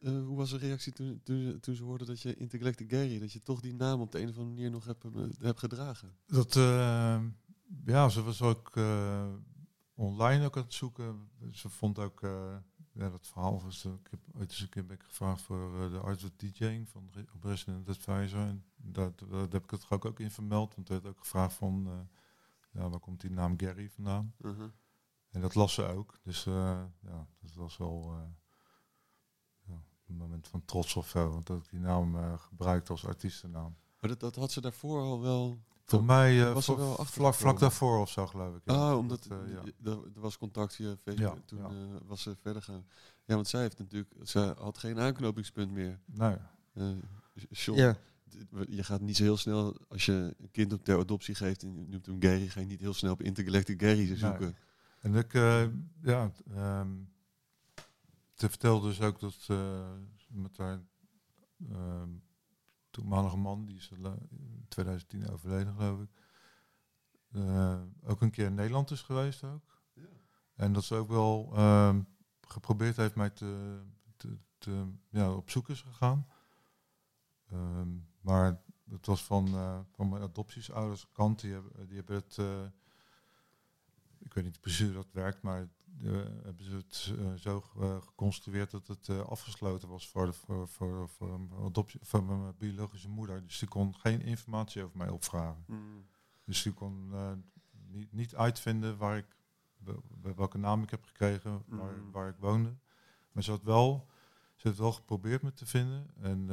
hoe 0.00 0.36
was 0.36 0.50
de 0.50 0.56
reactie 0.56 0.92
toen, 0.92 1.20
toen, 1.24 1.60
toen 1.60 1.74
ze 1.74 1.82
hoorden 1.82 2.06
dat 2.06 2.20
je 2.20 2.34
Intergalactic 2.34 2.90
Gary, 2.90 3.18
dat 3.18 3.32
je 3.32 3.42
toch 3.42 3.60
die 3.60 3.74
naam 3.74 4.00
op 4.00 4.12
de 4.12 4.18
een 4.20 4.28
of 4.28 4.36
andere 4.36 4.54
manier 4.54 4.70
nog 4.70 4.84
hebt, 4.84 5.04
hebt 5.38 5.58
gedragen? 5.58 6.12
Dat, 6.26 6.56
eh, 6.56 7.22
ja, 7.84 8.08
ze 8.08 8.22
was 8.22 8.42
ook 8.42 8.70
eh, 8.76 9.26
online 10.02 10.44
ook 10.44 10.56
aan 10.56 10.62
het 10.62 10.74
zoeken. 10.74 11.30
Ze 11.52 11.68
vond 11.68 11.98
ook, 11.98 12.22
eh, 12.22 12.56
ja, 12.92 13.10
dat 13.10 13.26
verhaal 13.26 13.62
was, 13.62 13.84
eh, 13.84 13.92
ik 13.92 14.08
heb 14.10 14.20
ooit 14.34 14.50
eens 14.50 14.60
een 14.60 14.68
keer 14.68 14.86
ben 14.86 14.96
ik 14.96 15.02
gevraagd 15.02 15.42
voor 15.42 15.82
eh, 15.82 15.90
de 15.90 15.98
Art 15.98 16.24
of 16.24 16.30
DJing 16.36 16.88
van 16.88 17.10
op 17.34 17.44
Resident 17.44 17.88
Advisor. 17.88 18.40
En 18.40 18.64
daar, 18.76 19.12
daar 19.28 19.40
heb 19.40 19.64
ik 19.64 19.70
het 19.70 19.90
ook, 19.90 20.04
ook 20.04 20.20
in 20.20 20.30
vermeld, 20.30 20.74
want 20.74 20.88
er 20.88 20.94
werd 20.94 21.14
ook 21.14 21.20
gevraagd 21.20 21.54
van, 21.54 21.86
eh, 21.86 21.92
ja, 22.70 22.88
waar 22.88 23.00
komt 23.00 23.20
die 23.20 23.30
naam 23.30 23.58
Gary 23.58 23.90
vandaan? 23.90 24.34
En 25.30 25.40
dat 25.40 25.54
las 25.54 25.74
ze 25.74 25.84
ook. 25.84 26.20
Dus 26.22 26.46
eh, 26.46 26.82
ja, 27.00 27.26
dat 27.40 27.54
was 27.54 27.76
wel 27.76 28.12
eh, 28.12 28.28
ja, 29.74 29.82
een 30.06 30.16
moment 30.16 30.48
van 30.48 30.64
trots 30.64 30.96
of 30.96 31.08
zo, 31.08 31.30
want 31.30 31.46
dat 31.46 31.64
ik 31.64 31.70
die 31.70 31.80
naam 31.80 32.16
eh 32.16 32.38
gebruikte 32.38 32.90
als 32.90 33.06
artiestennaam. 33.06 33.76
Maar 34.00 34.10
dat, 34.10 34.20
dat 34.20 34.36
had 34.36 34.52
ze 34.52 34.60
daarvoor 34.60 35.00
al 35.00 35.20
wel... 35.20 35.62
Voor 35.84 36.04
mij 36.04 36.40
eh, 36.46 36.52
was 36.52 36.68
er 36.68 36.74
voor- 36.74 36.82
wel 36.84 36.90
achter 36.98 37.06
vlak, 37.06 37.34
vlak 37.34 37.34
gekomen? 37.34 37.60
daarvoor 37.60 38.00
of 38.00 38.10
zo, 38.10 38.26
geloof 38.26 38.56
ik. 38.56 38.62
ja. 38.64 38.74
Ah, 38.90 38.98
omdat 38.98 39.26
Dat, 39.28 39.38
eh, 39.46 39.52
ja. 39.52 39.90
er, 39.90 39.98
was 40.14 40.38
contact 40.38 40.74
via 40.74 40.96
Facebook. 41.02 41.34
Ja, 41.36 41.42
toen 41.44 41.58
ja. 41.58 41.64
eh, 41.68 42.00
was 42.06 42.22
ze 42.22 42.36
verder 42.40 42.62
gaan. 42.62 42.86
Ja, 43.24 43.34
want 43.34 43.48
zij 43.48 43.60
heeft 43.60 43.78
natuurlijk, 43.78 44.14
ze 44.22 44.54
had 44.58 44.78
geen 44.78 44.98
aanknopingspunt 45.00 45.72
meer. 45.72 46.00
Eh 46.74 46.90
John, 47.48 47.78
ja. 47.78 47.96
je 48.68 48.84
gaat 48.84 49.00
niet 49.00 49.16
zo 49.16 49.22
heel 49.22 49.36
snel, 49.36 49.76
als 49.88 50.06
je 50.06 50.34
een 50.38 50.50
kind 50.50 50.72
op 50.72 50.84
ter 50.84 50.98
adoptie 50.98 51.34
geeft 51.34 51.62
en 51.62 51.78
je 51.78 51.86
noemt 51.88 52.06
hem 52.06 52.22
Gary, 52.22 52.48
ga 52.48 52.60
je 52.60 52.66
niet 52.66 52.80
heel 52.80 52.94
snel 52.94 53.12
op 53.12 53.22
Intergalactic 53.22 53.80
Gary 53.80 54.16
zoeken. 54.16 54.56
En 55.00 55.14
ik, 55.14 55.34
eh, 55.34 55.64
ja, 56.02 56.32
ehm 56.54 56.88
ze 58.34 58.48
vertelde 58.48 58.88
dus 58.88 59.00
ook 59.00 59.20
dat 59.20 59.36
eh, 59.46 59.90
met 60.28 60.56
haar 60.56 60.80
ehm 61.70 62.08
toenmalige 62.92 63.36
man, 63.36 63.64
die 63.64 63.76
is 63.76 63.90
in 63.90 64.64
2010 64.68 65.30
overleden 65.30 65.74
geloof 65.74 66.00
ik, 66.00 66.10
eh, 67.32 67.82
ook 68.04 68.20
een 68.20 68.30
keer 68.30 68.46
in 68.46 68.54
Nederland 68.54 68.90
is 68.90 69.02
geweest 69.02 69.44
ook. 69.44 69.80
En 70.54 70.72
dat 70.72 70.84
ze 70.84 70.94
ook 70.94 71.08
wel 71.08 71.50
ehm, 71.54 72.02
geprobeerd 72.40 72.96
heeft 72.96 73.14
mij 73.14 73.30
te, 73.30 73.82
te, 74.16 74.38
te 74.58 74.92
ja, 75.08 75.32
op 75.34 75.50
zoek 75.50 75.68
is 75.68 75.80
gegaan. 75.80 76.26
Ehm, 77.50 77.88
maar 78.20 78.62
het 78.90 79.06
was 79.06 79.24
van, 79.24 79.46
eh, 79.46 79.80
van 79.90 80.08
mijn 80.08 80.22
adoptiesouders 80.22 81.08
kant, 81.12 81.40
die 81.40 81.52
hebben, 81.52 81.86
die 81.86 81.96
hebben 81.96 82.16
het... 82.16 82.38
eh, 82.38 82.64
ik 84.18 84.34
weet 84.34 84.44
niet 84.44 84.60
precies 84.60 84.84
hoe 84.86 84.94
dat 84.94 85.12
werkt, 85.12 85.42
maar 85.42 85.68
hebben 86.42 86.64
ze 86.64 86.76
het 86.76 87.12
eh, 87.18 87.32
zo 87.34 87.62
eh, 87.80 88.02
geconstrueerd 88.02 88.70
dat 88.70 88.86
het 88.86 89.08
eh, 89.08 89.20
afgesloten 89.20 89.88
was 89.88 90.08
voor, 90.08 90.26
de, 90.26 90.32
voor, 90.32 90.68
voor, 90.68 91.08
voor, 91.08 91.40
mijn 91.40 91.60
adoptie, 91.62 92.00
voor 92.02 92.24
mijn 92.24 92.54
biologische 92.58 93.08
moeder. 93.08 93.42
Dus 93.46 93.58
die 93.58 93.68
kon 93.68 93.94
geen 93.96 94.20
informatie 94.22 94.82
over 94.82 94.96
mij 94.98 95.08
opvragen. 95.08 95.64
Mm. 95.66 96.04
Dus 96.44 96.62
die 96.62 96.72
kon 96.72 97.12
niet, 97.88 98.12
niet 98.12 98.34
uitvinden 98.34 98.96
waar 98.96 99.16
ik, 99.16 99.36
wel- 99.78 100.02
welke 100.36 100.58
naam 100.58 100.82
ik 100.82 100.90
heb 100.90 101.04
gekregen, 101.04 101.62
waar, 101.66 101.96
Mm. 101.98 102.10
waar 102.10 102.28
ik 102.28 102.36
woonde. 102.38 102.74
Maar 103.32 103.42
ze 103.42 103.50
had 103.50 103.62
wel, 103.62 104.06
ze 104.56 104.66
heeft 104.68 104.80
wel 104.80 104.92
geprobeerd 104.92 105.42
me 105.42 105.52
te 105.52 105.66
vinden. 105.66 106.06
En 106.20 106.46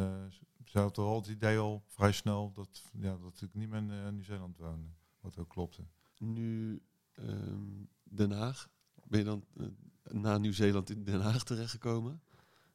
ze- 0.65 0.79
had 0.79 0.97
al 0.97 1.15
het 1.15 1.27
idee 1.27 1.57
al 1.57 1.83
vrij 1.87 2.11
snel 2.11 2.51
dat, 2.53 2.83
ja, 2.93 3.17
dat 3.17 3.41
ik 3.41 3.53
niet 3.53 3.69
meer 3.69 3.79
in 3.79 4.13
Nieuw-Zeeland 4.13 4.57
woonde. 4.57 4.87
Wat 5.21 5.37
ook 5.37 5.49
klopte. 5.49 5.83
Nu 6.17 6.81
ehm, 7.13 7.83
Den 8.03 8.31
Haag. 8.31 8.69
Ben 9.09 9.19
je 9.19 9.25
dan 9.25 9.45
eh, 9.57 9.65
na 10.03 10.37
Nieuw-Zeeland 10.37 10.89
in 10.89 11.03
Den 11.03 11.21
Haag 11.21 11.43
terechtgekomen? 11.43 12.21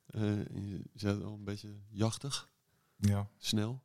Eh, 0.06 0.22
en 0.54 0.66
je 0.68 0.82
zei 0.94 1.22
al 1.22 1.32
een 1.34 1.44
beetje 1.44 1.74
jachtig, 1.88 2.50
Ja. 2.96 3.28
snel, 3.38 3.82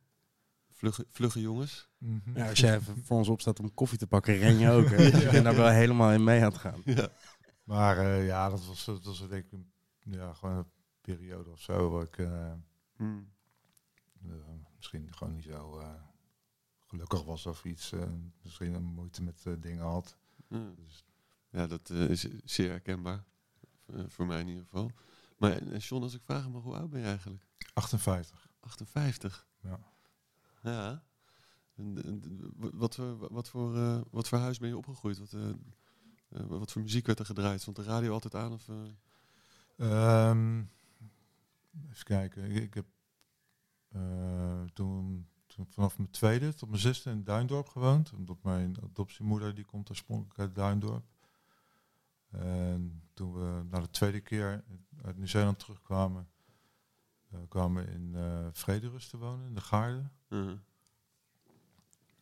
vlugge, 0.70 1.06
vlugge 1.08 1.40
jongens. 1.40 1.88
Mhm. 1.98 2.36
Ja, 2.38 2.48
als 2.48 2.58
jij 2.60 2.74
even 2.76 3.04
voor 3.04 3.16
ons 3.18 3.28
opstaat 3.28 3.60
om 3.60 3.74
koffie 3.74 3.98
te 3.98 4.06
pakken, 4.06 4.36
ren 4.36 4.58
je 4.58 4.70
ook. 4.70 4.88
Hè? 4.88 4.96
Dus 5.10 5.22
je 5.22 5.30
bent 5.30 5.44
daar 5.44 5.56
wel 5.56 5.68
helemaal 5.68 6.12
in 6.12 6.24
mee 6.24 6.38
aan 6.44 6.50
het 6.52 6.58
gaan. 6.60 6.82
Ja. 6.84 7.08
Maar 7.64 7.98
eh, 7.98 8.26
ja, 8.26 8.48
dat 8.48 8.66
was, 8.66 8.84
dat 8.84 9.04
was 9.04 9.28
denk 9.28 9.44
ik 9.44 9.52
een, 9.52 9.72
ja, 10.00 10.32
gewoon 10.34 10.56
een 10.56 10.70
periode 11.00 11.50
of 11.50 11.60
zo 11.60 11.90
waar 11.90 12.02
ik 12.02 12.18
eh, 12.18 12.52
Mm. 12.96 13.32
eh, 14.22 14.30
misschien 14.76 15.12
gewoon 15.14 15.34
niet 15.34 15.44
zo 15.44 15.78
eh, 15.78 15.94
gelukkig 16.86 17.24
was 17.24 17.46
of 17.46 17.64
iets. 17.64 17.92
eh, 17.92 18.10
misschien 18.42 18.74
een 18.74 18.82
moeite 18.84 19.22
met 19.22 19.46
eh, 19.46 19.52
dingen 19.60 19.84
had. 19.84 20.16
Ja. 20.48 20.72
Dus, 20.76 21.04
Ja, 21.50 21.66
dat 21.66 21.90
eh, 21.90 22.08
is 22.08 22.26
zeer 22.44 22.70
herkenbaar. 22.70 23.24
Eh, 23.86 24.04
voor 24.08 24.26
mij 24.26 24.40
in 24.40 24.48
ieder 24.48 24.62
geval. 24.62 24.90
Maar 25.38 25.52
eh, 25.52 25.78
John, 25.78 26.02
als 26.02 26.14
ik 26.14 26.22
vragen 26.22 26.50
mag, 26.50 26.62
hoe 26.62 26.76
oud 26.76 26.90
ben 26.90 27.00
je 27.00 27.06
eigenlijk? 27.06 27.44
58. 27.72 28.48
58. 28.60 29.46
Ja. 29.60 29.78
Ja. 30.62 31.02
En, 31.76 32.20
wat, 32.56 32.94
voor, 32.94 33.32
wat, 33.32 33.48
voor, 33.48 33.72
wat 34.10 34.28
voor 34.28 34.38
huis 34.38 34.58
ben 34.58 34.68
je 34.68 34.76
opgegroeid? 34.76 35.18
Wat, 35.18 35.34
wat 36.28 36.72
voor 36.72 36.82
muziek 36.82 37.06
werd 37.06 37.18
er 37.18 37.26
gedraaid? 37.26 37.60
Stond 37.60 37.76
de 37.76 37.82
radio 37.82 38.12
altijd 38.12 38.34
aan? 38.34 38.52
Of, 38.52 38.68
eh? 38.68 38.76
Ehm, 39.76 40.62
even 41.90 42.04
kijken. 42.04 42.44
Ik, 42.50 42.62
ik 42.62 42.74
heb 42.74 42.86
toen, 44.72 45.28
toen 45.46 45.66
vanaf 45.66 45.98
mijn 45.98 46.10
tweede 46.10 46.54
tot 46.54 46.68
mijn 46.68 46.80
zesde 46.80 47.10
in 47.10 47.24
Duindorp 47.24 47.68
gewoond. 47.68 48.12
Omdat 48.12 48.42
mijn 48.42 48.76
adoptiemoeder 48.82 49.54
die 49.54 49.64
komt 49.64 49.90
oorspronkelijk 49.90 50.38
uit 50.38 50.54
Duindorp. 50.54 51.04
En 52.30 53.02
toen 53.14 53.32
we 53.34 53.62
na 53.70 53.80
de 53.80 53.90
tweede 53.90 54.20
keer 54.20 54.64
uit 55.04 55.16
Nieuw-Zeeland 55.16 55.58
terugkwamen, 55.58 56.28
eh, 57.30 57.38
kwamen 57.48 57.84
we 57.84 57.90
in 57.90 58.14
eh 58.14 58.46
Vrederust 58.52 59.10
te 59.10 59.16
wonen, 59.18 59.46
in 59.46 59.54
de 59.54 59.60
Gaarde. 59.60 60.10
Uh, 60.28 60.50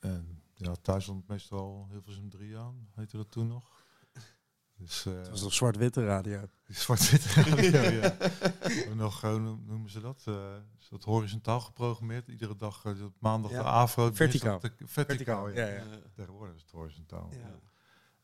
En 0.00 0.43
ja, 0.55 0.75
thuis 0.75 1.03
stond 1.05 1.29
meestal 1.29 1.87
heel 1.91 2.03
veel 2.03 2.12
zin 2.12 2.29
drie 2.29 2.59
aan, 2.59 2.88
heette 2.95 3.17
dat 3.17 3.31
toen 3.31 3.47
nog. 3.49 3.77
Dus, 4.77 5.07
eh, 5.07 5.12
Het 5.15 5.29
was 5.31 5.43
nog 5.43 5.53
zwart-witte 5.55 6.05
radio. 6.07 6.41
Zwart-witte 6.69 7.29
radio, 7.29 7.81
ja. 7.81 8.17
En 8.91 8.97
nog, 8.97 9.21
hoe 9.21 9.38
noemen 9.38 9.91
ze 9.91 10.00
dat? 10.00 10.23
Eh, 10.27 10.57
is 10.81 10.88
dat 10.88 11.05
horizontaal 11.05 11.61
geprogrammeerd? 11.61 12.29
Iedere 12.29 12.57
dag, 12.57 12.87
op 12.87 13.15
maandag 13.19 13.50
Ja. 13.50 13.62
de 13.62 13.69
AVRO. 13.69 14.11
Verticaal. 14.12 14.61
De, 14.61 14.73
verticaal, 14.85 14.88
Verticaal, 14.88 15.49
ja. 15.49 15.67
ja, 15.67 15.75
ja. 15.93 15.99
Tegenwoordig 16.15 16.55
is 16.57 16.62
het 16.62 16.71
horizontaal. 16.71 17.29
Ja. 17.33 17.61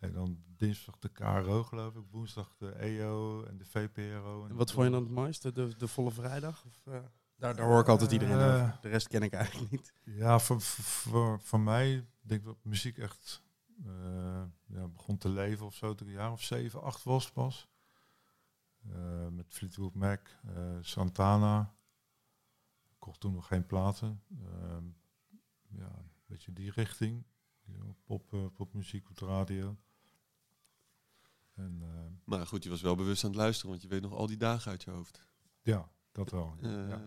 En 0.04 0.12
dan 0.12 0.42
dinsdag 0.56 0.98
de 0.98 1.08
KRO, 1.08 1.64
geloof 1.64 1.94
ik. 1.94 2.02
Woensdag 2.10 2.54
de 2.56 2.72
EO 2.72 3.42
en 3.44 3.58
de 3.58 3.64
VPRO. 3.64 4.46
En 4.46 4.54
wat 4.56 4.72
vond 4.72 4.86
je 4.86 4.92
dan 4.92 5.02
het 5.02 5.12
mooiste? 5.12 5.52
De, 5.52 5.76
de 5.76 5.88
volle 5.88 6.10
vrijdag? 6.10 6.64
Of, 6.64 6.86
eh, 6.86 7.00
daar, 7.36 7.56
daar 7.56 7.66
hoor 7.66 7.80
ik 7.80 7.88
altijd 7.88 8.12
iedereen 8.12 8.38
Eh, 8.38 8.44
over. 8.46 8.78
De 8.80 8.88
rest 8.88 9.08
ken 9.08 9.22
ik 9.22 9.32
eigenlijk 9.32 9.70
niet. 9.70 9.92
Ja, 10.04 10.38
voor, 10.38 10.60
voor, 10.60 10.84
voor, 10.84 11.40
voor 11.40 11.60
mij 11.60 12.06
denk 12.20 12.40
ik 12.40 12.46
dat 12.46 12.64
muziek 12.64 12.98
echt 12.98 13.42
eh, 13.84 14.44
ja, 14.66 14.88
begon 14.88 15.18
te 15.18 15.28
leven 15.28 15.66
of 15.66 15.74
zo 15.74 15.94
toen 15.94 16.06
ik 16.06 16.12
een 16.12 16.20
jaar 16.20 16.32
of 16.32 16.42
zeven, 16.42 16.82
acht 16.82 17.02
was 17.02 17.32
pas. 17.32 17.68
Eh, 18.88 19.28
met 19.28 19.46
Fleetwood 19.48 19.94
Mac, 19.94 20.28
eh, 20.46 20.76
Santana. 20.80 21.74
Ik 22.90 22.96
kocht 22.98 23.20
toen 23.20 23.32
nog 23.32 23.46
geen 23.46 23.66
platen. 23.66 24.22
Ehm, 24.30 24.84
ja, 25.68 25.96
een 25.96 26.10
beetje 26.26 26.52
die 26.52 26.70
richting. 26.70 27.24
Pop, 28.04 28.52
popmuziek 28.54 29.08
op 29.08 29.16
de 29.16 29.26
radio. 29.26 29.76
En 31.54 31.78
eh, 31.82 31.88
maar 32.24 32.46
goed, 32.46 32.64
je 32.64 32.70
was 32.70 32.80
wel 32.80 32.94
bewust 32.94 33.24
aan 33.24 33.30
het 33.30 33.38
luisteren, 33.38 33.70
want 33.70 33.82
je 33.82 33.88
weet 33.88 34.02
nog 34.02 34.12
al 34.12 34.26
die 34.26 34.36
dagen 34.36 34.70
uit 34.70 34.82
je 34.82 34.90
hoofd. 34.90 35.28
ja, 35.62 35.90
dat 36.12 36.30
wel. 36.30 36.56
Eh, 36.60 36.88
ja. 36.88 37.02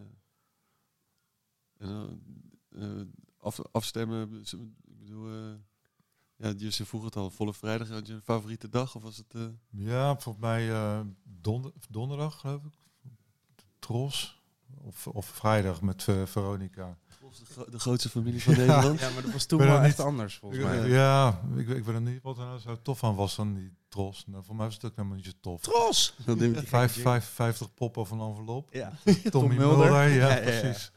En 1.77 2.21
eh, 2.69 3.01
af, 3.37 3.59
afstemmen, 3.71 4.41
ik 4.41 4.99
bedoel, 4.99 5.29
ja, 6.35 6.53
je 6.57 6.85
vroeg 6.85 7.03
het 7.03 7.15
al, 7.15 7.29
volle 7.29 7.53
vrijdag, 7.53 7.89
had 7.89 8.07
je 8.07 8.13
een 8.13 8.21
favoriete 8.21 8.69
dag? 8.69 8.95
Of 8.95 9.03
was 9.03 9.17
het... 9.17 9.33
Ja, 9.69 10.17
volgens 10.17 10.45
mij 10.45 11.03
donder, 11.23 11.71
donderdag, 11.89 12.39
geloof 12.39 12.63
ik. 12.63 12.73
Tros. 13.79 14.41
Of, 14.77 15.07
of 15.07 15.25
vrijdag 15.25 15.81
met 15.81 16.03
Veronica. 16.03 16.97
De, 17.39 17.45
gro- 17.45 17.69
de 17.69 17.79
grootste 17.79 18.09
familie 18.09 18.43
van 18.43 18.53
Ja. 18.53 18.59
Nederland? 18.59 18.99
Ja, 18.99 19.09
maar 19.09 19.21
dat 19.21 19.31
was 19.31 19.45
toen 19.45 19.59
wel 19.59 19.79
echt 19.81 19.97
niet- 19.97 20.05
anders, 20.07 20.35
volgens 20.37 20.61
Ik- 20.61 20.67
mij. 20.67 20.87
ja, 20.89 21.41
ik, 21.55 21.67
ik 21.67 21.83
weet 21.85 21.95
er 21.95 22.01
niet 22.01 22.21
wat 22.21 22.37
er 22.37 22.45
nou 22.45 22.59
zo 22.59 22.81
tof 22.81 23.03
aan 23.03 23.15
was 23.15 23.35
dan 23.35 23.53
die 23.53 23.73
Tros. 23.87 24.23
Nou, 24.27 24.43
voor 24.43 24.55
mij 24.55 24.65
was 24.65 24.73
het 24.75 24.85
ook 24.85 24.95
helemaal 24.95 25.15
niet 25.15 25.25
zo 25.25 25.31
tof. 25.41 25.61
Tros! 25.61 26.15
Vijf, 26.65 27.01
vijf, 27.01 27.25
50 27.25 27.73
pop 27.73 27.97
of 27.97 28.11
een 28.11 28.19
envelop. 28.19 28.69
Ja. 28.73 28.91
Tommy 29.29 29.55
Mulder. 29.57 29.77
Mulder, 29.77 30.07
ja, 30.07 30.27
Ja, 30.27 30.27
ja, 30.27 30.35
ja. 30.51 30.59
precies. 30.59 30.91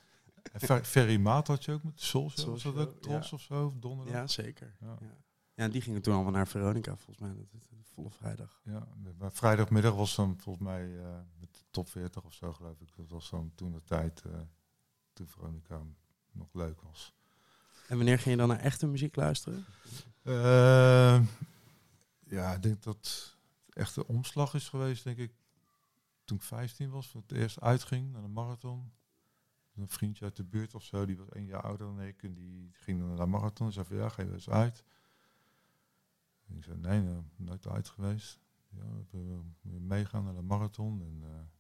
En 0.53 0.61
Fer- 0.61 0.85
Ferry 0.85 1.17
Maat 1.21 1.47
had 1.47 1.65
je 1.65 1.73
ook 1.73 1.83
met 1.83 2.01
Show. 2.01 2.31
Was 2.47 2.63
dat 2.63 2.77
ook 2.77 3.03
Tros 3.03 3.31
ja. 3.31 3.37
of 3.37 3.41
zo? 3.43 3.67
Of 3.67 3.73
donderdag? 3.81 4.15
Ja, 4.15 4.27
zeker. 4.27 4.77
Ja. 4.81 4.97
Ja. 5.01 5.07
Ja, 5.55 5.65
en 5.67 5.71
die 5.71 5.81
gingen 5.83 6.03
toen 6.03 6.15
allemaal 6.15 6.33
naar 6.33 6.49
Veronica, 6.49 6.97
volgens 6.97 7.19
mij. 7.19 7.31
Dat, 7.37 7.47
volle 7.95 8.11
vrijdag. 8.11 8.61
Ja, 8.65 8.87
maar 9.19 9.33
vrijdagmiddag 9.33 9.95
was 9.95 10.15
dan 10.15 10.37
volgens 10.39 10.65
mij 10.65 10.99
eh, 10.99 11.05
met 11.41 11.53
de 11.55 11.61
top 11.71 11.89
40 11.89 12.25
of 12.25 12.35
zo 12.35 12.53
geloof 12.53 12.81
ik. 12.81 12.89
Dat 12.97 13.09
was 13.11 13.31
dan 13.31 13.53
toen 13.55 13.73
de 13.73 13.83
tijd, 13.85 14.23
eh, 14.27 14.33
toen 15.13 15.27
Veronica 15.27 15.81
nog 16.33 16.49
leuk 16.53 16.81
was. 16.81 17.15
En 17.89 17.97
wanneer 17.97 18.19
ging 18.19 18.31
je 18.31 18.37
dan 18.37 18.49
naar 18.49 18.59
echte 18.59 18.87
muziek 18.87 19.17
luisteren? 19.17 19.65
Eh, 20.23 21.23
ja, 22.21 22.55
ik 22.55 22.63
denk 22.63 22.83
dat 22.83 22.97
het 22.97 23.37
echt 23.69 23.97
een 23.97 24.07
omslag 24.07 24.55
is 24.55 24.69
geweest, 24.69 25.05
denk 25.05 25.19
ik. 25.19 25.33
Toen 26.25 26.37
ik 26.37 26.43
15 26.43 26.91
was, 26.91 27.09
voor 27.09 27.21
het 27.21 27.33
eerst 27.33 27.61
uitging 27.61 28.13
naar 28.13 28.23
de 28.23 28.29
marathon. 28.29 28.93
Een 29.75 29.89
vriendje 29.89 30.25
uit 30.25 30.37
de 30.37 30.45
buurt 30.45 30.75
of 30.75 30.85
zo, 30.85 31.07
die 31.07 31.17
was 31.17 31.29
één 31.29 31.47
jaar 31.47 31.63
ouder 31.63 31.87
dan 31.87 32.01
ik. 32.01 32.23
En 32.23 32.35
die 32.35 32.71
ging 32.73 33.07
naar 33.07 33.17
de 33.17 33.27
marathon. 33.27 33.67
En 33.67 33.73
zei 33.73 33.87
van, 33.87 33.97
ja, 33.97 34.09
ga 34.09 34.23
je 34.23 34.33
eens 34.33 34.51
uit? 34.51 34.85
En 36.49 36.57
ik 36.57 36.65
zei, 36.65 36.79
nee, 36.79 37.01
nou, 37.01 37.23
nooit 37.37 37.67
uit 37.67 37.89
geweest. 37.89 38.41
Ja, 38.69 38.85
we, 39.11 39.41
we 39.61 39.81
meegaan 39.81 40.25
naar 40.25 40.35
de 40.35 40.43
marathon. 40.43 41.03
En, 41.03 41.21
eh, 41.23 41.60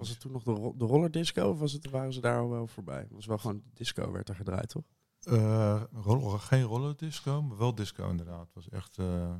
Was 0.00 0.08
het 0.08 0.20
toen 0.20 0.32
nog 0.32 0.42
de, 0.42 0.52
ro 0.52 0.74
de 0.76 0.84
rollerdisco 0.84 1.48
of 1.48 1.58
was 1.58 1.72
het, 1.72 1.90
waren 1.90 2.12
ze 2.12 2.20
daar 2.20 2.38
al 2.38 2.48
wel 2.50 2.66
voorbij? 2.66 3.00
Het 3.00 3.10
was 3.10 3.26
wel 3.26 3.38
gewoon 3.38 3.62
disco 3.74 4.12
werd 4.12 4.28
er 4.28 4.34
gedraaid, 4.34 4.68
toch? 4.68 4.84
Eh, 5.20 5.82
roller, 5.92 6.38
geen 6.38 6.62
rollerdisco, 6.62 7.42
maar 7.42 7.56
wel 7.58 7.74
disco 7.74 8.10
inderdaad. 8.10 8.40
Het 8.40 8.54
was 8.54 8.68
echt. 8.68 8.98
eh, 8.98 9.30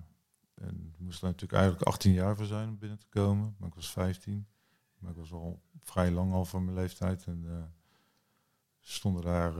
en 0.54 0.92
ik 0.94 0.98
moest 0.98 1.20
er 1.20 1.26
natuurlijk 1.26 1.52
eigenlijk 1.52 1.82
18 1.82 2.12
jaar 2.12 2.36
voor 2.36 2.46
zijn 2.46 2.68
om 2.68 2.78
binnen 2.78 2.98
te 2.98 3.06
komen. 3.08 3.54
Maar 3.58 3.68
ik 3.68 3.74
was 3.74 3.90
15. 3.90 4.46
Maar 4.98 5.10
ik 5.10 5.16
was 5.16 5.32
al 5.32 5.62
vrij 5.82 6.10
lang 6.10 6.32
al 6.32 6.44
van 6.44 6.64
mijn 6.64 6.76
leeftijd. 6.76 7.24
En 7.24 7.44
eh, 7.46 7.62
stonden 8.80 9.22
daar 9.22 9.54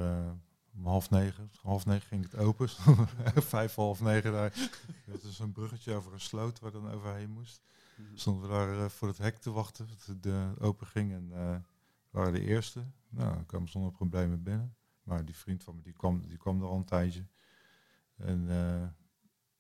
om 0.75 0.87
half 0.87 1.11
negen. 1.11 1.51
Half 1.63 1.87
negen 1.87 2.09
ging 2.09 2.23
het 2.31 2.37
open. 2.37 2.69
Vijf, 3.55 3.75
half 3.75 4.01
negen 4.01 4.33
daar. 4.33 4.71
Dat 5.07 5.23
is 5.23 5.39
een 5.39 5.53
bruggetje 5.53 5.95
over 5.95 6.13
een 6.13 6.21
sloot 6.21 6.61
waar 6.61 6.73
dan 6.73 6.91
overheen 6.91 7.31
moest. 7.31 7.63
Stonden 8.15 8.43
we 8.43 8.49
daar 8.49 8.85
eh, 8.85 8.89
voor 8.89 9.09
het 9.09 9.19
hek 9.19 9.37
te 9.37 9.51
wachten. 9.51 9.89
Dat 9.89 10.23
de 10.23 10.53
open 10.59 10.87
ging. 10.87 11.13
En 11.13 11.33
eh, 11.33 11.57
waren 12.11 12.33
de 12.33 12.45
eerste. 12.45 12.85
Nou, 13.09 13.35
dan 13.35 13.47
kwamen 13.47 13.69
zonder 13.69 13.93
problemen 13.93 14.43
binnen. 14.43 14.75
Maar 15.03 15.25
die 15.25 15.37
vriend 15.37 15.65
van 15.65 15.77
me, 15.77 15.83
die 15.83 15.93
kwam, 15.93 16.27
die 16.27 16.39
kwam 16.39 16.61
er 16.61 16.69
al 16.69 16.77
een 16.77 16.85
tijdje. 16.85 17.27
En 18.17 18.49
eh, 18.49 18.89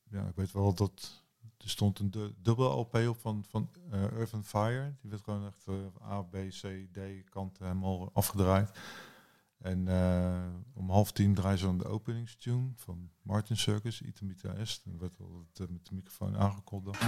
ja, 0.02 0.26
ik 0.26 0.34
weet 0.34 0.52
wel 0.52 0.74
dat 0.74 1.24
er 1.56 1.68
stond 1.68 1.98
een 1.98 2.10
du 2.10 2.34
dubbel 2.42 2.78
LP 2.78 2.94
op 2.94 3.20
van, 3.20 3.44
van 3.48 3.70
and 4.32 4.46
Fire. 4.46 4.94
Die 5.00 5.10
werd 5.10 5.22
gewoon 5.22 5.46
echt 5.46 5.66
eh, 5.66 6.10
A, 6.10 6.22
B, 6.22 6.32
C, 6.32 6.86
D 6.92 7.30
kant 7.30 7.58
helemaal 7.58 8.10
afgedraaid. 8.12 8.78
En 9.58 9.88
om 10.74 10.90
half 10.90 11.12
tien 11.12 11.34
draaien 11.34 11.58
ze 11.58 11.64
dan 11.64 11.78
de 11.78 11.88
openingstune 11.88 12.70
van 12.74 13.10
Martin 13.22 13.56
Circus, 13.56 14.02
Itamita 14.02 14.52
Est. 14.52 14.84
En 14.84 14.98
werd 14.98 15.18
eh, 15.18 15.26
met 15.68 15.86
de 15.86 15.94
microfoon 15.94 16.36
aangekondigd. 16.36 17.00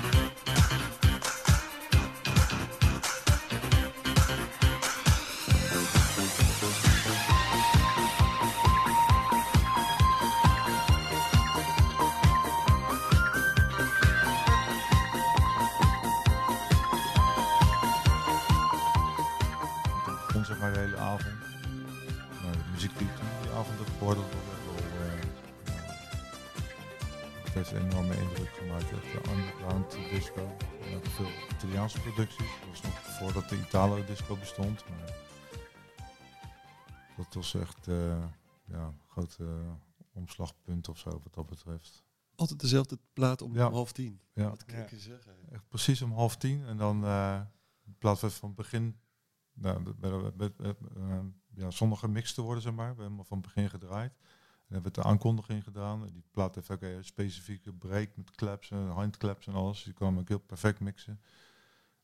Maar 34.59 35.17
dat 37.17 37.35
was 37.35 37.55
echt 37.55 37.89
eh, 37.89 38.25
ja, 38.65 38.85
een 38.87 39.01
groot 39.09 39.37
eh, 39.41 39.47
omslagpunt 40.13 40.89
of 40.89 40.99
zo 40.99 41.11
wat 41.11 41.35
dat 41.35 41.47
betreft. 41.47 42.05
Altijd 42.35 42.61
dezelfde 42.61 42.99
plaat 43.13 43.43
om 43.43 43.55
Ja. 43.55 43.71
half 43.71 43.93
tien. 43.93 44.21
Ja. 44.33 44.49
Wat 44.49 44.65
kan 44.65 44.79
ik 44.79 44.91
je 44.91 44.99
zeggen? 44.99 45.33
Echt 45.51 45.69
precies 45.69 46.03
om 46.03 46.13
half 46.13 46.37
tien. 46.37 46.65
En 46.67 46.77
dan 46.77 47.05
eh 47.05 47.41
in 47.87 47.97
plaats 47.99 48.21
van 48.21 48.31
van 48.31 48.49
het 48.49 48.57
begin 48.57 49.01
nou, 49.53 49.95
eh, 50.01 51.19
ja, 51.55 51.71
zonder 51.71 51.99
gemixt 51.99 52.35
te 52.35 52.41
worden, 52.43 52.63
zeg 52.63 52.73
maar. 52.73 52.95
We 52.95 53.01
hebben 53.01 53.19
hem 53.19 53.27
van 53.27 53.39
het 53.39 53.47
begin 53.47 53.71
gedraaid. 53.71 54.13
En 54.67 54.75
hebben 54.79 54.93
we 54.95 55.01
de 55.01 55.07
aankondiging 55.09 55.65
gedaan. 55.65 56.07
En 56.07 56.13
die 56.13 56.25
plaat 56.31 56.55
heeft 56.55 56.71
ook 56.71 56.83
een 56.83 57.05
specifieke 57.05 57.73
break 57.73 58.17
met 58.17 58.31
claps 58.31 58.71
en 58.71 58.87
handclaps 58.89 59.47
en 59.47 59.55
alles. 59.55 59.83
Die 59.83 59.93
kwam 59.93 60.19
ook 60.19 60.29
heel 60.29 60.39
perfect 60.39 60.81
mixen. 60.81 61.21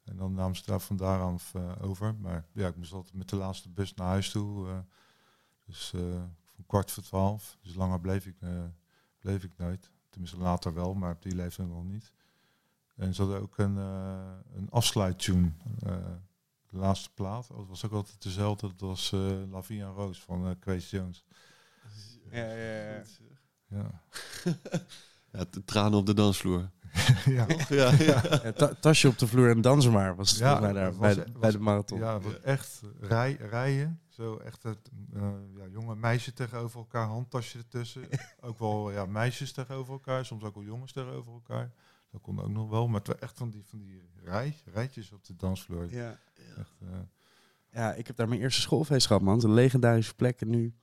En 0.08 0.16
dan 0.16 0.34
namen 0.34 0.56
ze 0.56 0.62
daar 0.66 0.80
van 0.80 0.96
daaraan 0.96 1.38
eh, 1.52 1.72
over. 1.80 2.14
Maar 2.14 2.44
ja, 2.52 2.68
ik 2.68 2.76
moest 2.76 2.92
altijd 2.92 3.14
met 3.14 3.28
de 3.28 3.36
laatste 3.36 3.68
bus 3.68 3.94
naar 3.94 4.06
huis 4.08 4.30
toe. 4.30 4.68
eh, 4.68 4.78
dus 5.64 5.92
eh, 5.94 6.00
van 6.44 6.66
kwart 6.66 6.90
voor 6.90 7.02
twaalf. 7.02 7.58
Dus 7.62 7.74
langer 7.74 8.00
bleef 8.00 8.26
ik, 8.26 8.36
eh, 8.40 8.64
bleef 9.18 9.44
ik 9.44 9.52
nooit. 9.56 9.90
Tenminste 10.08 10.38
later 10.38 10.74
wel, 10.74 10.94
maar 10.94 11.12
op 11.12 11.22
die 11.22 11.34
leeftijd 11.34 11.68
nog 11.68 11.84
niet. 11.84 12.12
En 12.96 13.14
ze 13.14 13.22
hadden 13.22 13.40
ook 13.40 13.58
een, 13.58 13.78
eh 13.78 14.32
een 14.54 14.70
afsluittune. 14.70 15.52
eh, 15.82 15.96
de 16.70 16.76
laatste 16.76 17.10
plaat. 17.14 17.50
Oh, 17.50 17.58
het 17.58 17.68
was 17.68 17.84
ook 17.84 17.92
altijd 17.92 18.22
dezelfde. 18.22 18.66
Dat 18.66 18.80
was 18.80 19.12
eh 19.12 19.42
La 19.50 19.62
Vie 19.62 19.80
en 19.82 19.92
Roos 19.92 20.20
van 20.22 20.46
eh 20.46 20.52
Quincy 20.60 20.96
Jones. 20.96 21.24
Ja, 22.30 22.52
ja, 22.52 22.92
ja. 22.92 23.02
Ja. 23.66 24.02
Ja, 25.32 25.44
de 25.50 25.64
tranen 25.64 25.98
op 25.98 26.06
de 26.06 26.14
dansvloer. 26.14 26.70
ja. 27.24 27.46
ja, 27.68 27.92
ja. 27.98 28.22
Ja, 28.42 28.52
ta- 28.52 28.74
tasje 28.74 29.08
op 29.08 29.18
de 29.18 29.26
vloer 29.26 29.50
en 29.50 29.60
dansen 29.60 29.92
maar 29.92 30.16
was 30.16 30.30
het 30.30 30.40
mij 30.60 30.72
daar 30.72 30.72
bij, 30.72 30.92
was- 30.92 31.14
de, 31.14 31.24
was- 31.32 31.40
bij 31.40 31.50
de 31.50 31.58
marathon. 31.58 31.98
Ja, 31.98 32.20
was 32.20 32.40
echt 32.40 32.82
rij, 33.00 33.32
rijden. 33.40 34.00
Zo 34.08 34.36
echt 34.36 34.62
het 34.62 34.90
eh, 35.14 35.30
ja, 35.56 35.66
jonge 35.70 35.96
meisje 35.96 36.32
tegenover 36.32 36.78
elkaar, 36.78 37.06
handtasje 37.06 37.58
ertussen. 37.58 38.02
ook 38.40 38.58
wel 38.58 38.90
ja, 38.90 39.06
meisjes 39.06 39.52
tegenover 39.52 39.92
elkaar, 39.92 40.24
soms 40.24 40.42
ook 40.44 40.54
wel 40.54 40.64
jongens 40.64 40.92
tegenover 40.92 41.32
elkaar. 41.32 41.70
Dat 42.10 42.20
kon 42.20 42.40
ook 42.40 42.48
nog 42.50 42.68
wel, 42.70 42.86
maar 42.88 42.98
het 42.98 43.06
waren 43.06 43.22
echt 43.22 43.38
van 43.38 43.50
die, 43.50 43.62
van 43.66 43.78
die 43.78 44.02
rij, 44.24 44.56
rijtjes 44.72 45.12
op 45.12 45.24
de 45.24 45.36
dansvloer. 45.36 45.86
Ja. 45.94 46.18
Echt, 46.58 46.72
eh, 46.80 46.88
ja, 47.70 47.92
ik 47.94 48.06
heb 48.06 48.16
daar 48.16 48.28
mijn 48.28 48.40
eerste 48.40 48.60
schoolfeest 48.60 49.06
gehad, 49.06 49.22
man. 49.22 49.34
Het 49.34 49.42
is 49.42 49.48
een 49.48 49.54
legendarische 49.54 50.14
plek. 50.14 50.40
En 50.40 50.48
nu, 50.50 50.74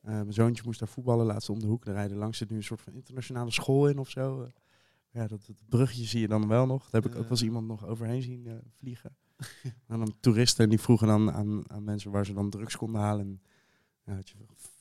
eh, 0.00 0.12
mijn 0.12 0.32
zoontje 0.32 0.62
moest 0.66 0.78
daar 0.78 0.88
voetballen 0.88 1.26
laatst 1.26 1.48
om 1.48 1.58
de 1.60 1.66
hoek. 1.66 1.84
Er 1.86 1.92
rijden 1.92 2.16
langs 2.16 2.38
zit 2.38 2.50
nu 2.50 2.56
een 2.56 2.62
soort 2.62 2.80
van 2.80 2.92
internationale 2.92 3.50
school 3.50 3.88
in 3.88 3.98
of 3.98 4.10
zo. 4.10 4.48
Ja, 5.12 5.26
dat, 5.26 5.46
dat 5.46 5.56
bruggetje 5.68 6.04
zie 6.04 6.20
je 6.20 6.28
dan 6.28 6.48
wel 6.48 6.66
nog. 6.66 6.90
Daar 6.90 7.02
heb 7.02 7.10
ik 7.10 7.16
ook 7.16 7.22
wel 7.22 7.30
eens 7.30 7.42
iemand 7.42 7.66
nog 7.66 7.86
overheen 7.86 8.22
zien 8.22 8.46
eh, 8.46 8.54
vliegen. 8.78 9.16
en 9.88 9.98
dan 9.98 10.14
toeristen 10.20 10.64
en 10.64 10.70
die 10.70 10.80
vroegen 10.80 11.06
dan 11.06 11.32
aan, 11.32 11.70
aan 11.70 11.84
mensen 11.84 12.10
waar 12.10 12.26
ze 12.26 12.32
dan 12.32 12.50
drugs 12.50 12.76
konden 12.76 13.00
halen. 13.00 13.26
En 13.26 13.42
ja, 14.04 14.14
had 14.14 14.28
je 14.28 14.34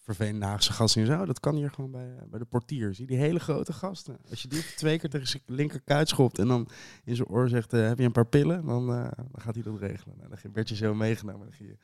vervelende 0.04 0.46
Haagse 0.46 0.74
gasten 0.74 1.02
en 1.02 1.08
zo. 1.08 1.26
Dat 1.26 1.40
kan 1.40 1.56
hier 1.56 1.72
gewoon 1.72 1.92
bij, 1.92 2.16
eh, 2.18 2.24
bij 2.30 2.40
de 2.40 2.46
portier. 2.46 2.94
Zie 2.96 3.06
die 3.08 3.18
hele 3.18 3.40
grote 3.40 3.74
gasten. 3.74 4.18
Als 4.30 4.42
je 4.42 4.48
die 4.48 4.64
twee 4.76 5.00
keer 5.00 5.10
tegen 5.10 5.28
zijn 5.28 5.44
linkerkuit 5.46 6.10
schopt 6.10 6.40
en 6.40 6.48
dan 6.48 6.68
in 7.04 7.16
zijn 7.16 7.28
oor 7.28 7.50
zegt, 7.50 7.74
eh, 7.74 7.88
heb 7.88 7.98
je 7.98 8.04
een 8.06 8.12
paar 8.12 8.28
pillen? 8.28 8.66
Dan, 8.66 8.88
dan 8.88 9.14
gaat 9.42 9.54
hij 9.54 9.64
dat 9.64 9.80
regelen. 9.80 10.18
Nou, 10.18 10.30
dan 10.42 10.52
werd 10.54 10.70
je 10.70 10.76
zo 10.76 10.94
meegenomen. 10.94 11.46
Dan 11.46 11.56
ging 11.56 11.70
je 11.70 11.78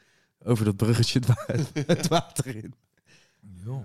over 0.46 0.66
dat 0.66 0.76
bruggetje 0.76 1.20
het, 1.20 1.28
wa- 1.28 1.82
het 1.94 2.08
water 2.08 2.56
in. 2.56 2.74
joh. 3.64 3.84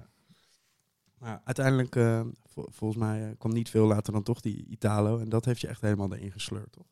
Maar 1.23 1.41
uiteindelijk, 1.45 1.97
eh, 1.97 2.21
vol- 2.45 2.69
volgens 2.71 3.01
mij, 3.01 3.29
eh, 3.29 3.39
kwam 3.39 3.53
niet 3.53 3.71
veel 3.71 3.87
later 3.87 4.13
dan 4.13 4.23
toch 4.23 4.41
die 4.41 4.67
Italo. 4.67 5.19
En 5.19 5.29
dat 5.29 5.45
heeft 5.45 5.61
je 5.61 5.67
echt 5.69 5.81
helemaal 5.81 6.13
erin 6.15 6.33
gesleurd, 6.33 6.73
toch? 6.73 6.87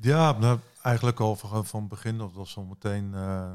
Ja, 0.00 0.38
nou, 0.38 0.58
eigenlijk 0.82 1.20
al 1.20 1.36
van, 1.36 1.66
van 1.66 1.88
begin. 1.88 2.18
Dat 2.18 2.32
was 2.32 2.56
al 2.56 2.64
meteen, 2.64 3.14
eh, 3.14 3.54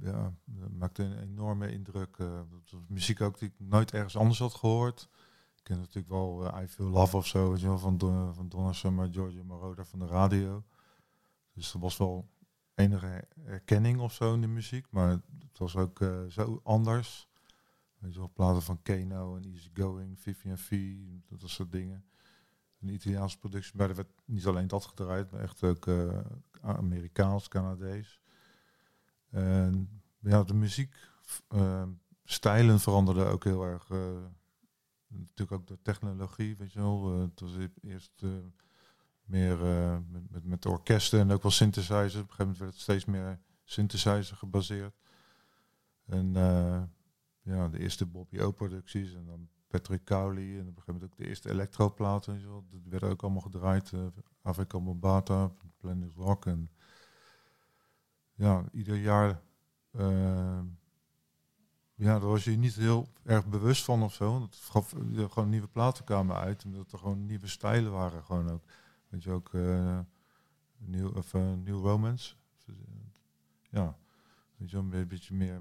ja, 0.00 0.32
dat 0.44 0.70
maakte 0.78 1.02
een 1.02 1.18
enorme 1.18 1.72
indruk. 1.72 2.16
dat 2.18 2.46
was 2.70 2.80
muziek 2.88 3.20
ook 3.20 3.38
die 3.38 3.48
ik 3.48 3.54
nooit 3.58 3.92
ergens 3.92 4.16
anders 4.16 4.38
had 4.38 4.54
gehoord. 4.54 5.08
Ik 5.56 5.62
ken 5.62 5.78
natuurlijk 5.78 6.08
wel 6.08 6.60
I 6.62 6.68
Feel 6.68 6.88
Love 6.88 7.16
of 7.16 7.26
zo, 7.26 7.50
weet 7.50 7.60
je 7.60 7.66
wel, 7.66 7.78
van, 7.78 7.98
Don, 7.98 8.34
van 8.34 8.48
Donna 8.48 8.72
Summer, 8.72 9.08
Giorgio 9.12 9.44
Moroder 9.44 9.86
van 9.86 9.98
de 9.98 10.06
radio. 10.06 10.64
Dus 11.52 11.72
er 11.74 11.80
was 11.80 11.96
wel 11.96 12.28
enige 12.74 13.24
herkenning 13.40 14.00
of 14.00 14.12
zo 14.12 14.34
in 14.34 14.40
de 14.40 14.46
muziek, 14.46 14.86
maar 14.90 15.08
het 15.10 15.58
was 15.58 15.76
ook 15.76 16.04
zo 16.28 16.60
anders. 16.62 17.29
Weet 18.00 18.14
je 18.14 18.28
platen 18.28 18.62
van 18.62 18.82
Kano 18.82 19.36
en 19.36 19.44
Easy 19.44 19.70
Going, 19.74 20.20
Vivian 20.20 20.58
V, 20.58 20.94
dat 21.28 21.50
soort 21.50 21.72
dingen 21.72 22.04
een 22.80 22.88
Italiaanse 22.88 23.38
productie. 23.38 23.76
Maar 23.76 23.88
er 23.88 23.94
werd 23.94 24.12
niet 24.24 24.46
alleen 24.46 24.66
dat 24.66 24.84
gedraaid, 24.84 25.30
maar 25.30 25.40
echt 25.40 25.62
ook 25.62 25.86
eh, 25.86 26.20
Amerikaans, 26.60 27.48
Canadees. 27.48 28.20
En 29.30 30.02
ja, 30.18 30.42
de 30.42 30.54
muziek, 30.54 30.94
eh, 31.48 31.88
stijlen 32.24 32.80
veranderden 32.80 33.26
ook 33.26 33.44
heel 33.44 33.64
erg. 33.64 33.90
eh, 33.90 34.22
natuurlijk 35.06 35.52
ook 35.60 35.66
door 35.66 35.82
technologie, 35.82 36.56
weet 36.56 36.72
je 36.72 36.78
wel. 36.78 37.20
Het 37.20 37.40
was 37.40 37.54
e- 37.56 37.68
eerst 37.80 38.22
meer 39.24 39.58
met, 40.08 40.30
met, 40.30 40.44
met 40.44 40.66
orkesten 40.66 41.20
en 41.20 41.30
ook 41.30 41.42
wel 41.42 41.50
synthesizers. 41.50 42.14
Op 42.14 42.20
een 42.20 42.26
gegeven 42.26 42.44
moment 42.44 42.58
werd 42.58 42.72
het 42.72 42.82
steeds 42.82 43.04
meer 43.04 43.38
synthesizer 43.64 44.36
gebaseerd. 44.36 44.94
En 46.06 46.32
ja, 47.42 47.68
de 47.68 47.78
eerste 47.78 48.06
Bobby 48.06 48.38
O-producties 48.40 49.14
en 49.14 49.24
dan 49.26 49.48
Patrick 49.68 50.04
Cowley 50.04 50.58
en 50.58 50.60
op 50.60 50.66
een 50.66 50.82
gegeven 50.82 50.92
moment 50.92 51.04
ook 51.04 51.16
de 51.16 51.26
eerste 51.26 51.50
electroplaten. 51.50 52.32
weet 52.32 52.42
je 52.42 52.48
wel. 52.48 52.64
Dat 52.70 52.80
werden 52.84 53.08
ook 53.10 53.22
allemaal 53.22 53.40
gedraaid. 53.40 53.92
eh 53.92 54.06
Afrika 54.42 54.80
Bombata, 54.80 55.52
Planet 55.76 56.12
Rock. 56.16 56.46
En 56.46 56.70
ja, 58.34 58.64
ieder 58.72 58.96
jaar... 58.96 59.42
eh, 59.90 60.60
ja, 61.94 62.18
daar 62.18 62.28
was 62.28 62.44
je 62.44 62.50
niet 62.50 62.74
heel 62.74 63.08
erg 63.22 63.46
bewust 63.46 63.84
van 63.84 64.02
of 64.02 64.14
zo. 64.14 64.42
Het 64.42 64.56
gaf 64.56 64.94
gewoon 65.14 65.48
nieuwe 65.48 65.68
platen 65.68 66.04
kwamen 66.04 66.36
uit. 66.36 66.64
Omdat 66.64 66.92
er 66.92 66.98
gewoon 66.98 67.26
nieuwe 67.26 67.46
stijlen 67.46 67.92
waren 67.92 68.24
gewoon 68.24 68.50
ook. 68.50 68.64
Weet 69.08 69.22
je 69.22 69.30
ook... 69.30 69.54
eh 69.54 69.98
New, 70.86 71.16
of, 71.16 71.32
New 71.32 71.84
Romance. 71.84 72.34
Ja, 73.70 73.96
weet 74.56 74.70
je 74.70 74.76
een 74.76 75.08
beetje 75.08 75.34
meer 75.34 75.54
uh, 75.54 75.60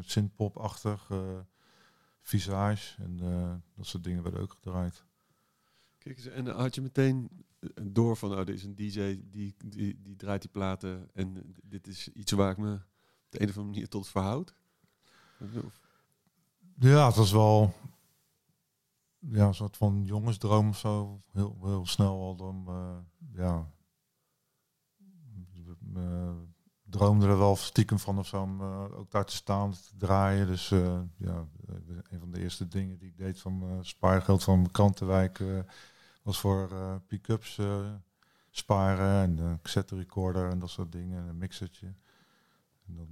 synthpop-achtig, 0.00 1.10
eh, 1.10 1.38
visage 2.20 3.02
en 3.02 3.20
eh, 3.20 3.54
dat 3.76 3.86
soort 3.86 4.04
dingen 4.04 4.22
werden 4.22 4.40
ook 4.40 4.52
gedraaid. 4.52 5.04
Kijk 5.98 6.16
eens, 6.16 6.26
en 6.26 6.46
had 6.46 6.74
je 6.74 6.80
meteen 6.80 7.30
eh, 7.60 7.68
door 7.90 8.16
van, 8.16 8.30
oh, 8.38 8.44
dit 8.46 8.48
is 8.56 8.64
een 8.64 8.74
DJ 8.76 9.20
die, 9.30 9.54
die, 9.64 10.00
die 10.02 10.16
draait 10.16 10.40
die 10.42 10.50
platen 10.50 11.10
en 11.14 11.54
dit 11.62 11.86
is 11.86 12.08
iets 12.08 12.32
waar 12.32 12.50
ik 12.50 12.56
me 12.58 12.72
op 12.74 13.26
de 13.28 13.40
een 13.42 13.48
of 13.48 13.56
andere 13.56 13.72
manier 13.72 13.88
tot 13.88 14.08
verhoud? 14.08 14.54
Of- 15.40 15.80
Ja, 16.78 17.06
het 17.06 17.16
was 17.16 17.32
wel 17.32 17.74
ja, 19.18 19.46
een 19.46 19.54
soort 19.54 19.76
van 19.76 20.04
jongensdroom 20.04 20.68
of 20.68 20.78
zo. 20.78 21.22
Heel, 21.32 21.58
heel 21.62 21.86
snel 21.86 22.20
al 22.20 22.36
dan, 22.36 22.64
eh, 22.68 22.98
ja, 23.32 23.70
uh, 25.96 26.32
droomde 26.90 27.26
er 27.26 27.38
wel 27.38 27.56
stiekem 27.56 27.98
van 27.98 28.18
of 28.18 28.26
zo 28.26 28.42
om 28.42 28.60
eh, 28.60 28.98
ook 28.98 29.10
daar 29.10 29.24
te 29.24 29.34
staan, 29.34 29.72
te 29.72 29.96
draaien. 29.96 30.46
Dus 30.46 30.70
eh, 30.70 31.00
ja, 31.16 31.46
eh, 31.68 31.74
een 32.10 32.18
van 32.18 32.30
de 32.30 32.40
eerste 32.40 32.68
dingen 32.68 32.98
die 32.98 33.08
ik 33.08 33.16
deed 33.16 33.40
van 33.40 33.78
spaargeld 33.80 34.44
van 34.44 34.58
mijn 34.58 34.70
krantenwijk 34.70 35.42
was 36.22 36.40
voor 36.40 36.70
pick-ups 37.06 37.58
sparen 38.50 39.22
en 39.22 39.38
een 39.38 39.60
cassette 39.62 39.96
recorder 39.96 40.50
en 40.50 40.58
dat 40.58 40.70
soort 40.70 40.92
dingen, 40.92 41.22
en 41.22 41.28
een 41.28 41.38
mixertje. 41.38 41.86
En 42.86 42.94
dan, 42.96 43.08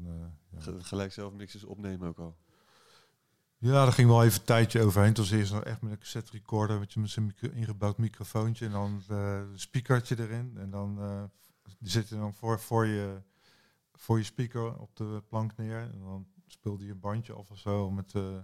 ja. 0.51 0.61
ge- 0.61 0.85
gelijk 0.85 1.13
zelf 1.13 1.33
mixes 1.33 1.65
opnemen 1.65 2.09
ook 2.09 2.19
al. 2.19 2.37
Ja, 3.59 3.73
daar 3.73 3.93
ging 3.93 4.09
wel 4.09 4.25
even 4.25 4.39
een 4.41 4.47
tijdje 4.47 4.83
overheen. 4.83 5.13
Toen 5.13 5.25
was 5.25 5.33
eerst 5.33 5.53
nog 5.53 5.65
echt 5.65 5.83
met 5.83 5.93
een 5.93 5.99
cassette 5.99 6.33
recorder 6.33 6.79
met 6.79 6.93
je 6.93 7.21
micro- 7.21 7.49
ingebouwd 7.49 7.99
microfoontje 7.99 8.67
en 8.67 8.73
dan 8.73 9.03
een 9.09 9.59
speakertje 9.59 10.19
erin. 10.19 10.57
En 10.57 10.71
dan 10.71 10.99
die 11.79 11.91
zit 11.91 12.09
je 12.09 12.15
dan 12.17 12.35
voor, 12.35 12.61
voor, 12.61 12.87
je, 12.87 13.23
voor 13.99 14.19
je 14.19 14.25
speaker 14.25 14.79
op 14.79 14.97
de 14.97 15.23
plank 15.29 15.57
neer. 15.57 15.81
En 15.81 16.01
dan 16.01 16.27
speelde 16.47 16.85
je 16.85 16.91
een 16.91 17.01
bandje 17.01 17.33
af 17.33 17.51
of 17.51 17.59
zo 17.59 17.91
met, 17.91 18.15
uh, 18.15 18.37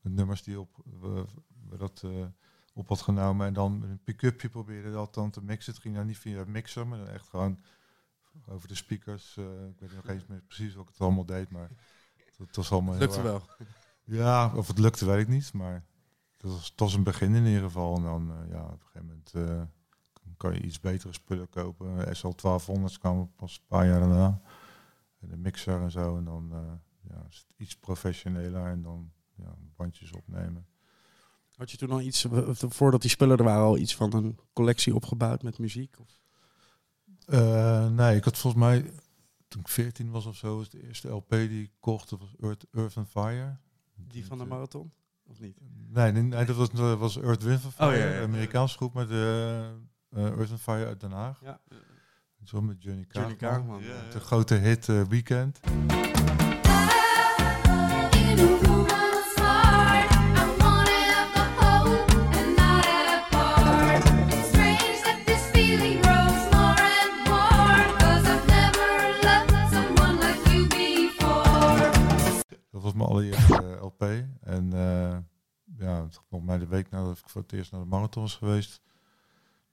met 0.00 0.12
nummers 0.12 0.42
die 0.42 0.60
op, 0.60 0.76
we, 1.00 1.24
we 1.68 1.76
dat 1.76 2.02
uh, 2.04 2.26
op 2.74 2.88
had 2.88 3.00
genomen. 3.00 3.46
En 3.46 3.52
dan 3.52 3.78
met 3.78 3.88
een 3.88 4.02
pick-upje 4.04 4.48
probeerde 4.48 4.92
dat 4.92 5.14
dan 5.14 5.30
te 5.30 5.42
mixen. 5.42 5.72
Het 5.72 5.82
ging 5.82 5.94
dan 5.94 6.06
niet 6.06 6.18
via 6.18 6.44
mixer, 6.46 6.86
maar 6.86 6.98
dan 6.98 7.08
echt 7.08 7.28
gewoon 7.28 7.60
over 8.46 8.68
de 8.68 8.74
speakers. 8.74 9.36
Uh, 9.36 9.44
ik 9.68 9.80
weet 9.80 9.94
nog 9.94 10.08
eens 10.08 10.26
meer 10.26 10.42
precies 10.42 10.74
wat 10.74 10.84
ik 10.84 10.90
het 10.90 11.00
allemaal 11.00 11.26
deed, 11.26 11.50
maar 11.50 11.70
het 12.36 12.56
was 12.56 12.72
allemaal 12.72 12.96
Lukte 12.96 13.20
heel 13.20 13.24
wel. 13.24 13.42
ja, 14.04 14.52
of 14.54 14.66
het 14.66 14.78
lukte, 14.78 15.06
weet 15.06 15.20
ik 15.20 15.28
niet. 15.28 15.52
Maar 15.52 15.84
het 16.32 16.42
was, 16.42 16.68
het 16.68 16.80
was 16.80 16.94
een 16.94 17.02
begin 17.02 17.34
in 17.34 17.46
ieder 17.46 17.62
geval. 17.62 17.96
En 17.96 18.02
dan, 18.02 18.30
uh, 18.30 18.50
ja, 18.50 18.64
op 18.64 18.72
een 18.72 18.78
gegeven 18.80 19.06
moment 19.06 19.32
uh, 19.34 19.62
kan 20.36 20.54
je 20.54 20.60
iets 20.60 20.80
betere 20.80 21.12
spullen 21.12 21.48
kopen. 21.48 22.16
SL 22.16 22.30
1200 22.36 22.98
kwam 22.98 23.32
pas 23.36 23.56
een 23.56 23.66
paar 23.66 23.86
jaar 23.86 24.00
daarna. 24.00 24.40
En 25.20 25.28
de 25.28 25.36
mixer 25.36 25.82
en 25.82 25.90
zo. 25.90 26.16
En 26.16 26.24
dan 26.24 26.48
uh, 26.52 26.72
ja, 27.10 27.26
is 27.28 27.44
het 27.48 27.54
iets 27.56 27.76
professioneler. 27.76 28.66
En 28.66 28.82
dan 28.82 29.12
ja, 29.36 29.56
bandjes 29.76 30.12
opnemen. 30.12 30.66
Had 31.56 31.70
je 31.70 31.76
toen 31.76 31.90
al 31.90 32.00
iets, 32.00 32.26
voordat 32.52 33.00
die 33.00 33.10
spullen 33.10 33.38
er 33.38 33.44
waren, 33.44 33.64
al 33.64 33.78
iets 33.78 33.96
van 33.96 34.14
een 34.14 34.38
collectie 34.52 34.94
opgebouwd 34.94 35.42
met 35.42 35.58
muziek? 35.58 35.96
Of? 36.00 36.20
Uh, 37.26 37.88
nee, 37.88 38.16
ik 38.16 38.24
had 38.24 38.38
volgens 38.38 38.62
mij, 38.62 38.92
toen 39.48 39.60
ik 39.60 39.68
14 39.68 40.10
was 40.10 40.26
of 40.26 40.36
zo, 40.36 40.56
was 40.56 40.68
de 40.68 40.82
eerste 40.86 41.08
LP 41.08 41.30
die 41.30 41.62
ik 41.62 41.70
kocht, 41.80 42.10
dat 42.10 42.18
was 42.18 42.34
Earth, 42.40 42.66
Earth 42.72 42.96
and 42.96 43.08
Fire. 43.08 43.56
Die 43.94 44.26
van 44.26 44.38
de 44.38 44.44
marathon? 44.44 44.92
Of 45.22 45.40
niet? 45.40 45.58
Nee, 45.88 46.12
nee, 46.12 46.22
nee 46.22 46.44
dat 46.44 46.56
was, 46.56 46.70
was 46.98 47.20
Earth, 47.20 47.42
Wind 47.42 47.64
and 47.64 47.74
Fire, 47.74 47.90
Oh, 47.90 47.96
ja, 47.96 48.04
ja, 48.04 48.14
ja. 48.14 48.22
Amerikaanse 48.22 48.76
groep 48.76 48.94
met 48.94 49.08
de 49.08 49.70
uh, 50.10 50.24
Earth 50.24 50.50
and 50.50 50.60
Fire 50.60 50.86
uit 50.86 51.00
Den 51.00 51.12
Haag. 51.12 51.40
Ja. 51.40 51.60
Zo 52.44 52.60
met 52.62 52.82
Johnny 52.82 53.04
Kaagman. 53.04 53.22
Johnny 53.22 53.36
Kaagman. 53.36 53.82
Ja, 53.82 53.88
ja. 54.04 54.10
De 54.10 54.20
grote 54.20 54.54
hit 54.54 54.88
uh, 54.88 55.02
Weekend. 55.02 55.60
In 55.60 55.70
a 58.38 58.46
room 58.46 58.86
I 58.86 59.10
was 59.12 59.34
hard. 59.34 60.10
I 60.10 60.44
wanted 60.58 61.10
up 61.20 61.34
a 61.36 61.46
whole 61.58 61.98
and 62.38 62.56
not 62.56 62.86
a 62.86 63.26
part. 63.30 64.02
Strange 64.46 65.00
that 65.04 65.20
this 65.26 65.42
feeling 65.52 66.00
grows 66.02 66.42
more 66.50 66.80
and 67.02 67.12
more. 67.28 67.98
Cause 67.98 68.24
I've 68.28 68.46
never 68.46 68.88
loved 69.22 69.72
someone 69.72 70.16
like 70.18 70.50
you 70.52 70.66
before. 70.68 71.90
Dat 72.70 72.82
was 72.82 72.92
mijn 72.92 73.08
allereerste 73.08 73.62
uh, 73.62 73.82
LP. 73.82 74.02
En 74.40 74.64
uh, 74.74 75.16
ja, 75.78 76.06
volgens 76.28 76.50
mij 76.50 76.58
de 76.58 76.66
week 76.66 76.90
nadat 76.90 77.18
ik 77.18 77.28
voor 77.28 77.42
het 77.42 77.52
eerst 77.52 77.72
naar 77.72 77.80
de 77.80 77.86
marathon 77.86 78.22
was 78.22 78.34
geweest, 78.34 78.80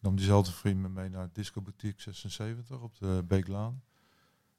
nam 0.03 0.15
diezelfde 0.15 0.51
vriend 0.51 0.79
me 0.79 0.89
mee 0.89 1.09
naar 1.09 1.29
Disco 1.33 1.61
Boutique 1.61 2.01
76 2.01 2.81
op 2.81 2.97
de 2.97 3.23
Beeklaan. 3.27 3.83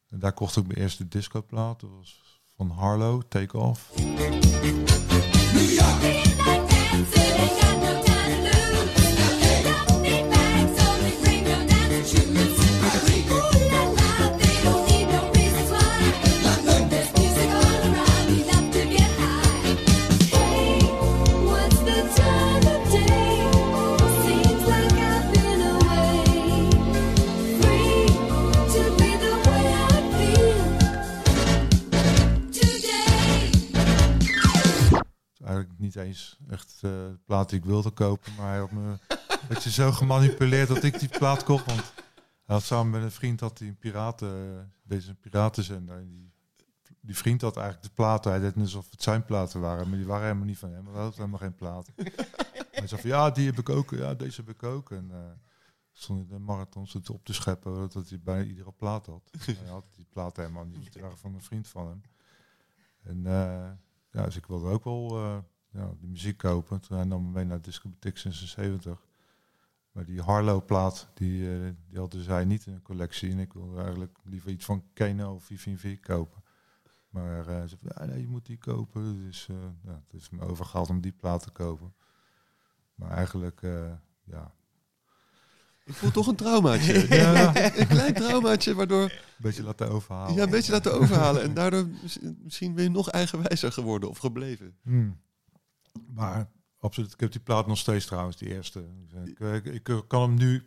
En 0.09 0.19
daar 0.19 0.33
kocht 0.33 0.57
ik 0.57 0.67
mijn 0.67 0.79
eerste 0.79 1.09
discoplaat. 1.09 1.81
Dat 1.81 1.91
was 1.91 2.41
van 2.57 2.71
Harlow, 2.71 3.23
Take 3.29 3.59
Off. 3.59 3.93
Niet 35.85 35.97
eens 35.97 36.39
echt 36.49 36.75
uh, 36.75 36.91
de 36.91 37.19
plaat 37.25 37.49
die 37.49 37.59
ik 37.59 37.65
wilde 37.65 37.91
kopen. 37.91 38.35
Maar 38.35 38.49
hij 38.49 38.59
had 38.59 38.71
me 38.71 38.99
het 39.53 39.63
je 39.63 39.71
zo 39.71 39.93
gemanipuleerd 39.93 40.69
dat 40.69 40.83
ik 40.83 40.99
die 40.99 41.09
plaat 41.09 41.45
kocht. 41.45 41.67
Want 41.67 41.93
hij 42.45 42.55
had 42.55 42.63
samen 42.63 42.91
met 42.91 43.03
een 43.03 43.11
vriend 43.11 43.41
had 43.41 43.59
hij 43.59 43.69
een 43.69 43.79
piraten, 43.79 44.73
deze 44.83 45.09
een 45.09 45.21
piratenzender. 45.21 46.07
Die, 46.07 46.33
die 47.01 47.17
vriend 47.17 47.41
had 47.41 47.57
eigenlijk 47.57 47.87
de 47.87 47.95
platen. 47.95 48.31
Hij 48.31 48.41
deed 48.41 48.55
net 48.55 48.65
alsof 48.65 48.91
het 48.91 49.03
zijn 49.03 49.25
platen 49.25 49.61
waren. 49.61 49.89
Maar 49.89 49.99
die 49.99 50.07
waren 50.07 50.25
helemaal 50.25 50.47
niet 50.47 50.59
van 50.59 50.73
hem. 50.73 50.87
Hij 50.87 51.03
had 51.03 51.17
helemaal 51.17 51.39
geen 51.39 51.55
platen. 51.55 51.95
hij 52.71 52.87
zei 52.87 53.01
van 53.01 53.11
ja, 53.11 53.31
die 53.31 53.47
heb 53.47 53.59
ik 53.59 53.69
ook. 53.69 53.91
Ja, 53.91 54.15
deze 54.15 54.41
heb 54.41 54.51
ik 54.51 54.63
ook. 54.63 54.91
En 54.91 55.09
uh, 55.11 55.19
stond 55.93 56.21
in 56.21 56.29
de 56.29 56.39
marathon 56.39 56.87
stond 56.87 57.11
op 57.11 57.25
te 57.25 57.35
scheppen 57.35 57.91
dat 57.93 58.09
hij 58.09 58.21
bij 58.21 58.45
iedere 58.45 58.73
plaat 58.73 59.07
had. 59.07 59.31
hij 59.45 59.69
had 59.69 59.85
die 59.95 60.07
platen 60.11 60.43
helemaal 60.43 60.65
niet. 60.65 60.93
Die 60.93 61.03
waren 61.03 61.19
van 61.19 61.35
een 61.35 61.43
vriend 61.43 61.69
van 61.69 61.89
hem. 61.89 62.03
En 63.03 63.17
uh, 63.17 63.71
ja, 64.11 64.25
dus 64.25 64.37
ik 64.37 64.47
wilde 64.47 64.71
ook 64.71 64.85
wel 64.85 65.19
uh, 65.19 65.39
ja, 65.75 65.95
de 66.01 66.07
muziek 66.07 66.37
kopen. 66.37 66.81
Toen 66.81 66.97
hij 66.97 67.07
nam 67.07 67.25
me 67.25 67.31
mee 67.31 67.45
naar 67.45 67.61
Disco 67.61 67.89
Boutique 67.89 68.21
76. 68.21 69.07
Maar 69.93 70.05
die 70.05 70.21
Harlow-plaat, 70.21 71.09
die, 71.15 71.41
uh, 71.41 71.71
die 71.89 71.99
hadden 71.99 72.23
zij 72.23 72.45
niet 72.45 72.67
in 72.67 72.73
een 72.73 72.83
collectie. 72.83 73.31
En 73.31 73.39
ik 73.39 73.53
wilde 73.53 73.81
eigenlijk 73.81 74.19
liever 74.25 74.51
iets 74.51 74.65
van 74.65 74.85
Keno 74.93 75.35
of 75.35 75.45
VVV 75.45 76.01
kopen. 76.01 76.43
Maar 77.09 77.49
uh, 77.49 77.63
ze 77.63 77.69
zei, 77.69 77.81
ja, 77.97 78.05
nee, 78.05 78.21
je 78.21 78.29
moet 78.29 78.47
die 78.47 78.59
kopen. 78.59 79.27
Dus 79.27 79.49
uh, 79.51 79.57
ja, 79.85 79.93
het 79.93 80.13
heeft 80.13 80.31
me 80.31 80.41
overgehaald 80.41 80.89
om 80.89 81.01
die 81.01 81.13
plaat 81.13 81.43
te 81.43 81.51
kopen. 81.51 81.95
Maar 82.95 83.11
eigenlijk, 83.11 83.61
ja... 84.25 84.53
Ik 85.85 85.95
voel 85.95 86.11
toch 86.11 86.27
een 86.27 86.37
traumaatje. 86.37 87.07
ja. 87.17 87.57
een 87.79 87.87
klein 87.87 88.15
traumaatje, 88.15 88.75
waardoor... 88.75 89.03
Een 89.03 89.11
beetje 89.37 89.63
laten 89.63 89.91
overhalen. 89.91 90.35
Ja, 90.35 90.43
een 90.43 90.51
beetje 90.51 90.73
laten 90.73 90.95
overhalen. 90.95 91.43
En 91.43 91.55
daardoor 91.55 91.87
misschien 92.43 92.75
ben 92.75 92.85
je 92.85 92.91
nog 92.91 93.11
eigenwijzer 93.11 93.73
geworden 93.73 94.09
of 94.09 94.19
gebleven. 94.19 94.77
Hmm. 94.83 95.23
Maar 96.15 96.51
absoluut, 96.79 97.13
ik 97.13 97.21
heb 97.21 97.33
die 97.33 97.41
plaat 97.41 97.67
nog 97.67 97.79
steeds 97.79 98.07
trouwens, 98.07 98.37
die 98.37 98.49
eerste. 98.49 98.85
Ik, 99.25 99.39
ik, 99.65 99.67
ik 99.89 100.03
kan 100.07 100.23
hem 100.23 100.35
nu 100.35 100.63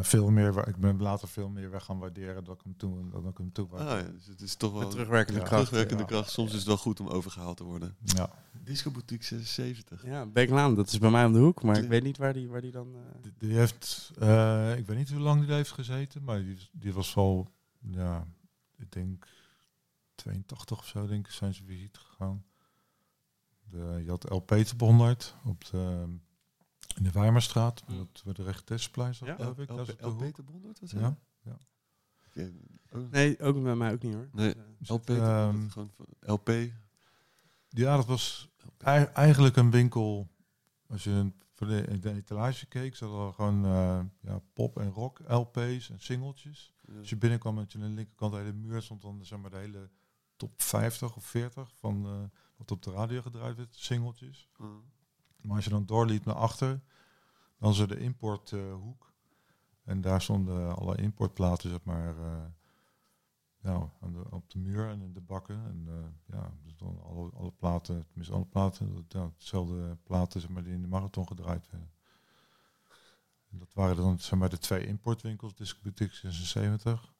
veel 0.00 0.30
meer, 0.30 0.68
ik 0.68 0.76
ben 0.76 1.02
later 1.02 1.28
veel 1.28 1.48
meer 1.48 1.70
weg 1.70 1.84
gaan 1.84 1.98
waarderen 1.98 2.44
dan 2.44 2.54
ik 2.54 2.60
hem 2.62 2.76
toen, 2.76 3.10
dan 3.10 3.26
ik 3.28 3.36
hem 3.38 3.52
toe 3.52 3.68
was. 3.68 3.80
Ah, 3.80 3.86
ja, 3.86 4.02
dus 4.02 4.26
het 4.26 4.40
is 4.40 4.56
toch 4.56 4.72
wel 4.72 4.80
Met 4.80 4.90
terugwerkende 4.90 5.40
Ja. 5.40 5.46
kracht. 5.46 5.64
terugwerkende 5.64 6.02
ja. 6.02 6.08
kracht. 6.08 6.30
Soms 6.30 6.50
is 6.50 6.56
het 6.56 6.66
wel 6.66 6.76
goed 6.76 7.00
om 7.00 7.08
overgehaald 7.08 7.56
te 7.56 7.64
worden. 7.64 7.96
Ja, 8.02 8.30
Disco 8.64 8.90
Boutique 8.90 9.24
76. 9.24 10.04
Ja, 10.04 10.26
Beeklaan, 10.26 10.74
dat 10.74 10.88
is 10.88 10.98
bij 10.98 11.10
mij 11.10 11.24
om 11.24 11.32
de 11.32 11.38
hoek, 11.38 11.62
maar 11.62 11.78
ik 11.78 11.88
weet 11.88 12.02
niet 12.02 12.16
waar 12.18 12.32
die, 12.32 12.48
waar 12.48 12.60
die 12.60 12.70
dan... 12.72 12.94
eh, 12.94 13.22
die, 13.22 13.32
die 13.38 13.56
heeft, 13.56 14.10
eh, 14.18 14.76
ik 14.78 14.86
weet 14.86 14.96
niet 14.96 15.10
hoe 15.10 15.20
lang 15.20 15.44
die 15.44 15.54
heeft 15.54 15.70
gezeten, 15.72 16.24
maar 16.24 16.38
die, 16.44 16.56
die 16.72 16.92
was 16.92 17.16
al, 17.16 17.50
ja, 17.90 18.26
ik 18.76 18.92
denk 18.92 19.26
82 20.14 20.78
of 20.78 20.86
zo, 20.86 21.06
denk 21.06 21.26
ik, 21.26 21.32
zijn 21.32 21.54
ze 21.54 21.64
visite 21.64 22.00
gegaan. 22.00 22.44
De, 23.70 24.00
je 24.04 24.08
had 24.10 24.30
L. 24.30 24.38
Peter 24.38 24.76
100 24.78 25.36
op 25.44 25.64
de, 25.64 26.04
in 26.96 27.02
de 27.02 27.10
Weimerstraat. 27.12 27.82
Dat 27.86 28.22
werd 28.24 28.36
de 28.36 28.42
Rechtesplein, 28.42 29.14
Ja. 29.20 29.34
geloof 29.34 29.58
ik. 29.58 29.68
Dat 29.68 29.88
is 29.88 29.92
op 29.94 29.98
de 30.00 30.06
L. 30.08 30.14
Peter 30.16 30.44
Bondert, 30.44 30.80
wat 30.80 30.88
zei 30.88 31.02
Ja. 31.02 31.16
Oké, 32.28 32.52
oh, 32.92 33.10
Nee, 33.10 33.40
ook 33.40 33.62
bij 33.62 33.74
mij 33.76 33.92
ook 33.92 34.02
niet 34.02 34.14
hoor. 34.14 34.28
Nee. 34.32 34.54
Dus, 34.78 34.88
L. 34.88 34.92
het, 34.92 35.04
Peter 35.04 35.50
Bondert, 35.52 35.72
gewoon 35.72 35.90
van 35.96 36.06
LP. 36.20 36.48
Ja, 37.68 37.96
dat 37.96 38.06
was 38.06 38.48
ei- 38.78 39.04
eigenlijk 39.04 39.56
een 39.56 39.70
winkel. 39.70 40.28
Als 40.86 41.04
je 41.04 41.10
een- 41.10 41.34
de, 41.54 41.82
in 41.88 42.00
de 42.00 42.12
etalage 42.12 42.66
keek, 42.66 42.96
zat 42.96 43.26
er 43.26 43.32
gewoon 43.32 43.64
eh, 43.64 44.00
ja, 44.20 44.40
pop 44.52 44.78
en 44.78 44.90
rock, 44.90 45.18
LP's 45.28 45.90
en 45.90 46.00
singeltjes. 46.00 46.72
Ja. 46.86 46.98
Als 46.98 47.08
je 47.08 47.16
binnenkwam, 47.16 47.56
had 47.56 47.72
je 47.72 47.78
aan 47.78 47.84
de 47.88 47.90
linkerkant 47.90 48.32
de 48.32 48.38
hele 48.38 48.52
muur 48.52 48.82
stond 48.82 49.02
dan 49.02 49.24
zeg 49.24 49.38
maar 49.38 49.50
de 49.50 49.56
hele 49.56 49.90
top 50.36 50.62
50 50.62 51.16
of 51.16 51.24
40 51.24 51.72
van 51.74 52.06
eh, 52.06 52.38
wat 52.58 52.70
op 52.70 52.82
de 52.82 52.90
radio 52.90 53.22
gedraaid 53.22 53.56
werd, 53.56 53.76
singeltjes. 53.76 54.48
Mm. 54.56 54.82
Maar 55.40 55.56
als 55.56 55.64
je 55.64 55.70
dan 55.70 55.86
doorliep 55.86 56.24
naar 56.24 56.34
achter, 56.34 56.80
dan 57.58 57.74
ze 57.74 57.86
de 57.86 57.98
importhoek. 57.98 59.12
en 59.84 60.00
daar 60.00 60.22
stonden 60.22 60.76
alle 60.76 60.96
importplaten, 60.96 61.70
zeg 61.70 61.84
maar, 61.84 62.18
eh, 62.18 62.44
nou, 63.60 63.88
aan 64.00 64.12
de, 64.12 64.24
op 64.30 64.50
de 64.50 64.58
muur 64.58 64.88
en 64.88 65.02
in 65.02 65.12
de 65.12 65.20
bakken. 65.20 65.64
En 65.64 65.84
eh, 65.88 66.34
ja, 66.36 66.52
dus 66.62 66.76
dan 66.76 67.02
alle, 67.02 67.30
alle 67.30 67.52
platen, 67.52 68.06
tenminste 68.06 68.34
alle 68.34 68.44
platen, 68.44 68.94
dat, 68.94 69.04
ja, 69.08 69.30
hetzelfde 69.34 69.96
platen 70.02 70.40
zeg 70.40 70.50
maar, 70.50 70.62
die 70.62 70.72
in 70.72 70.82
de 70.82 70.88
marathon 70.88 71.26
gedraaid 71.26 71.70
werden. 71.70 71.90
En 73.50 73.58
dat 73.58 73.74
waren 73.74 73.96
dan 73.96 74.18
zeg 74.18 74.38
maar, 74.38 74.50
de 74.50 74.58
twee 74.58 74.86
importwinkels, 74.86 75.54
Discobutique 75.54 76.14
76 76.14 77.14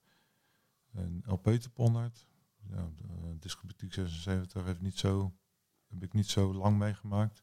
en 0.92 1.22
LP 1.26 1.44
de 1.44 1.70
Ponnard. 1.74 2.26
Ja, 2.70 2.90
de, 2.96 3.02
uh, 3.04 3.40
Discobutique 3.40 3.94
76 3.94 4.64
heeft 4.64 4.80
niet 4.80 4.98
zo, 4.98 5.36
heb 5.86 6.02
ik 6.02 6.12
niet 6.12 6.26
zo 6.28 6.54
lang 6.54 6.78
meegemaakt. 6.78 7.42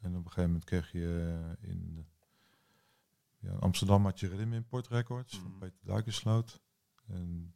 En 0.00 0.10
op 0.10 0.24
een 0.24 0.30
gegeven 0.30 0.44
moment 0.44 0.64
kreeg 0.64 0.92
je 0.92 1.34
eh, 1.60 1.70
in, 1.70 2.06
ja, 3.38 3.50
in 3.52 3.58
Amsterdam 3.58 4.04
had 4.04 4.20
je 4.20 4.28
Rhythm 4.28 4.52
Import 4.52 4.86
Records 4.88 5.38
van 5.38 5.50
Mhm. 5.50 5.58
Peter 5.58 5.78
Duikensloot. 5.84 6.62
En 7.06 7.54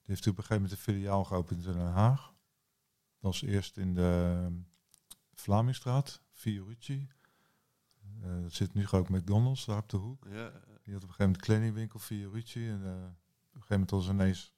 die 0.00 0.08
heeft 0.18 0.22
toen 0.22 0.32
op 0.32 0.38
een 0.38 0.44
gegeven 0.44 0.62
moment 0.62 0.72
een 0.72 0.94
filiaal 0.94 1.24
geopend 1.24 1.64
in 1.66 1.72
Den 1.72 1.86
Haag. 1.92 2.26
Dat 2.26 3.32
was 3.32 3.42
eerst 3.42 3.76
in 3.76 3.94
de 3.94 4.38
ehm, 4.44 4.54
Vlamingstraat, 5.34 6.22
Fiorucci. 6.30 7.08
Eh 8.22 8.42
dat 8.42 8.52
zit 8.52 8.74
nu 8.74 8.88
ook 8.90 9.08
McDonald's 9.08 9.64
daar 9.64 9.78
op 9.78 9.88
de 9.88 9.96
hoek. 9.96 10.24
Ja, 10.28 10.50
Die 10.82 10.92
had 10.94 11.02
op 11.02 11.08
een 11.08 11.14
gegeven 11.14 11.24
moment 11.24 11.36
kledingwinkel 11.42 11.98
Fiorucci. 11.98 12.68
En 12.68 12.84
eh, 12.84 12.90
op 12.92 13.54
een 13.54 13.60
gegeven 13.62 13.66
moment 13.70 13.90
was 13.90 14.08
ineens 14.08 14.52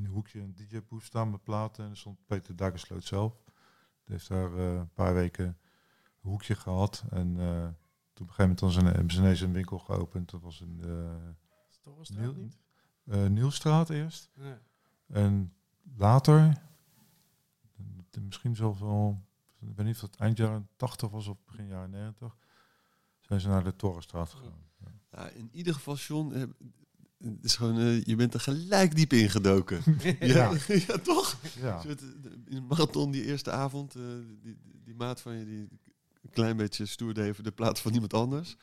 in 0.00 0.06
een 0.06 0.12
hoekje 0.12 0.40
een 0.40 0.54
DJ-boot 0.54 1.02
staan 1.02 1.30
met 1.30 1.42
platen. 1.42 1.84
En 1.84 1.90
er 1.90 1.96
stond 1.96 2.26
Peter 2.26 2.56
Duikensloot 2.56 3.04
zelf. 3.04 3.42
Die 4.04 4.14
heeft 4.14 4.28
daar 4.28 4.56
eh, 4.56 4.74
een 4.74 4.92
paar 4.92 5.14
weken 5.14 5.46
een 5.46 6.30
hoekje 6.30 6.54
gehad. 6.54 7.04
En 7.10 7.40
eh, 7.40 7.62
toen 8.12 8.26
op 8.26 8.28
een 8.28 8.34
gegeven 8.34 8.42
moment 8.42 8.58
dan 8.58 8.70
zijn, 8.70 8.84
hebben 8.86 9.10
ze 9.10 9.18
ineens 9.18 9.40
een 9.40 9.52
winkel 9.52 9.78
geopend. 9.78 10.30
Dat 10.30 10.40
was 10.40 10.60
in 10.60 10.76
de 10.76 11.18
Nieuw- 12.10 12.32
niet? 12.32 12.58
eh 13.04 13.26
Nieuwstraat 13.26 13.90
eerst. 13.90 14.30
Nee. 14.34 14.54
En 15.06 15.54
later, 15.96 16.38
eh, 18.10 18.22
misschien 18.22 18.56
zelfs 18.56 18.80
wel, 18.80 19.22
ik 19.58 19.76
weet 19.76 19.86
niet 19.86 19.94
of 19.94 20.00
het 20.00 20.16
eind 20.16 20.36
jaren 20.36 20.68
80 20.76 21.10
was 21.10 21.26
of 21.26 21.44
begin 21.44 21.66
jaren 21.66 21.90
90, 21.90 22.36
zijn 23.20 23.40
ze 23.40 23.48
naar 23.48 23.64
de 23.64 23.76
Torrenstraat 23.76 24.30
gegaan. 24.30 24.68
Ja. 24.76 24.88
Ja, 25.12 25.28
in 25.28 25.48
ieder 25.52 25.74
geval, 25.74 25.94
John, 25.96 26.32
eh, 26.32 26.42
het 27.24 27.44
is 27.44 27.56
gewoon, 27.56 27.78
eh, 27.78 28.02
je 28.02 28.16
bent 28.16 28.34
er 28.34 28.40
gelijk 28.40 28.94
diep 28.96 29.12
ingedoken. 29.12 29.82
ja. 30.20 30.52
ja, 30.86 30.98
toch? 31.02 31.36
Ja. 31.60 31.82
Eh, 31.84 31.90
In 32.46 32.54
de 32.54 32.60
marathon 32.60 33.10
die 33.10 33.24
eerste 33.24 33.50
avond, 33.50 33.94
eh, 33.94 34.02
die, 34.26 34.38
die, 34.42 34.80
die 34.84 34.94
maat 34.94 35.20
van 35.20 35.38
je 35.38 35.44
die 35.44 35.68
een 36.22 36.30
klein 36.30 36.56
beetje 36.56 36.86
stoerde 36.86 37.22
even 37.22 37.44
de 37.44 37.50
plaats 37.52 37.80
van 37.80 37.92
iemand 37.92 38.14
anders. 38.14 38.56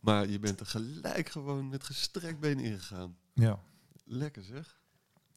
Maar 0.00 0.28
je 0.28 0.38
bent 0.38 0.60
er 0.60 0.66
gelijk 0.66 1.28
gewoon 1.28 1.68
met 1.68 1.84
gestrekt 1.84 2.40
been 2.40 2.58
ingegaan. 2.60 3.16
ja. 3.34 3.58
Lekker 4.04 4.42
zeg. 4.42 4.80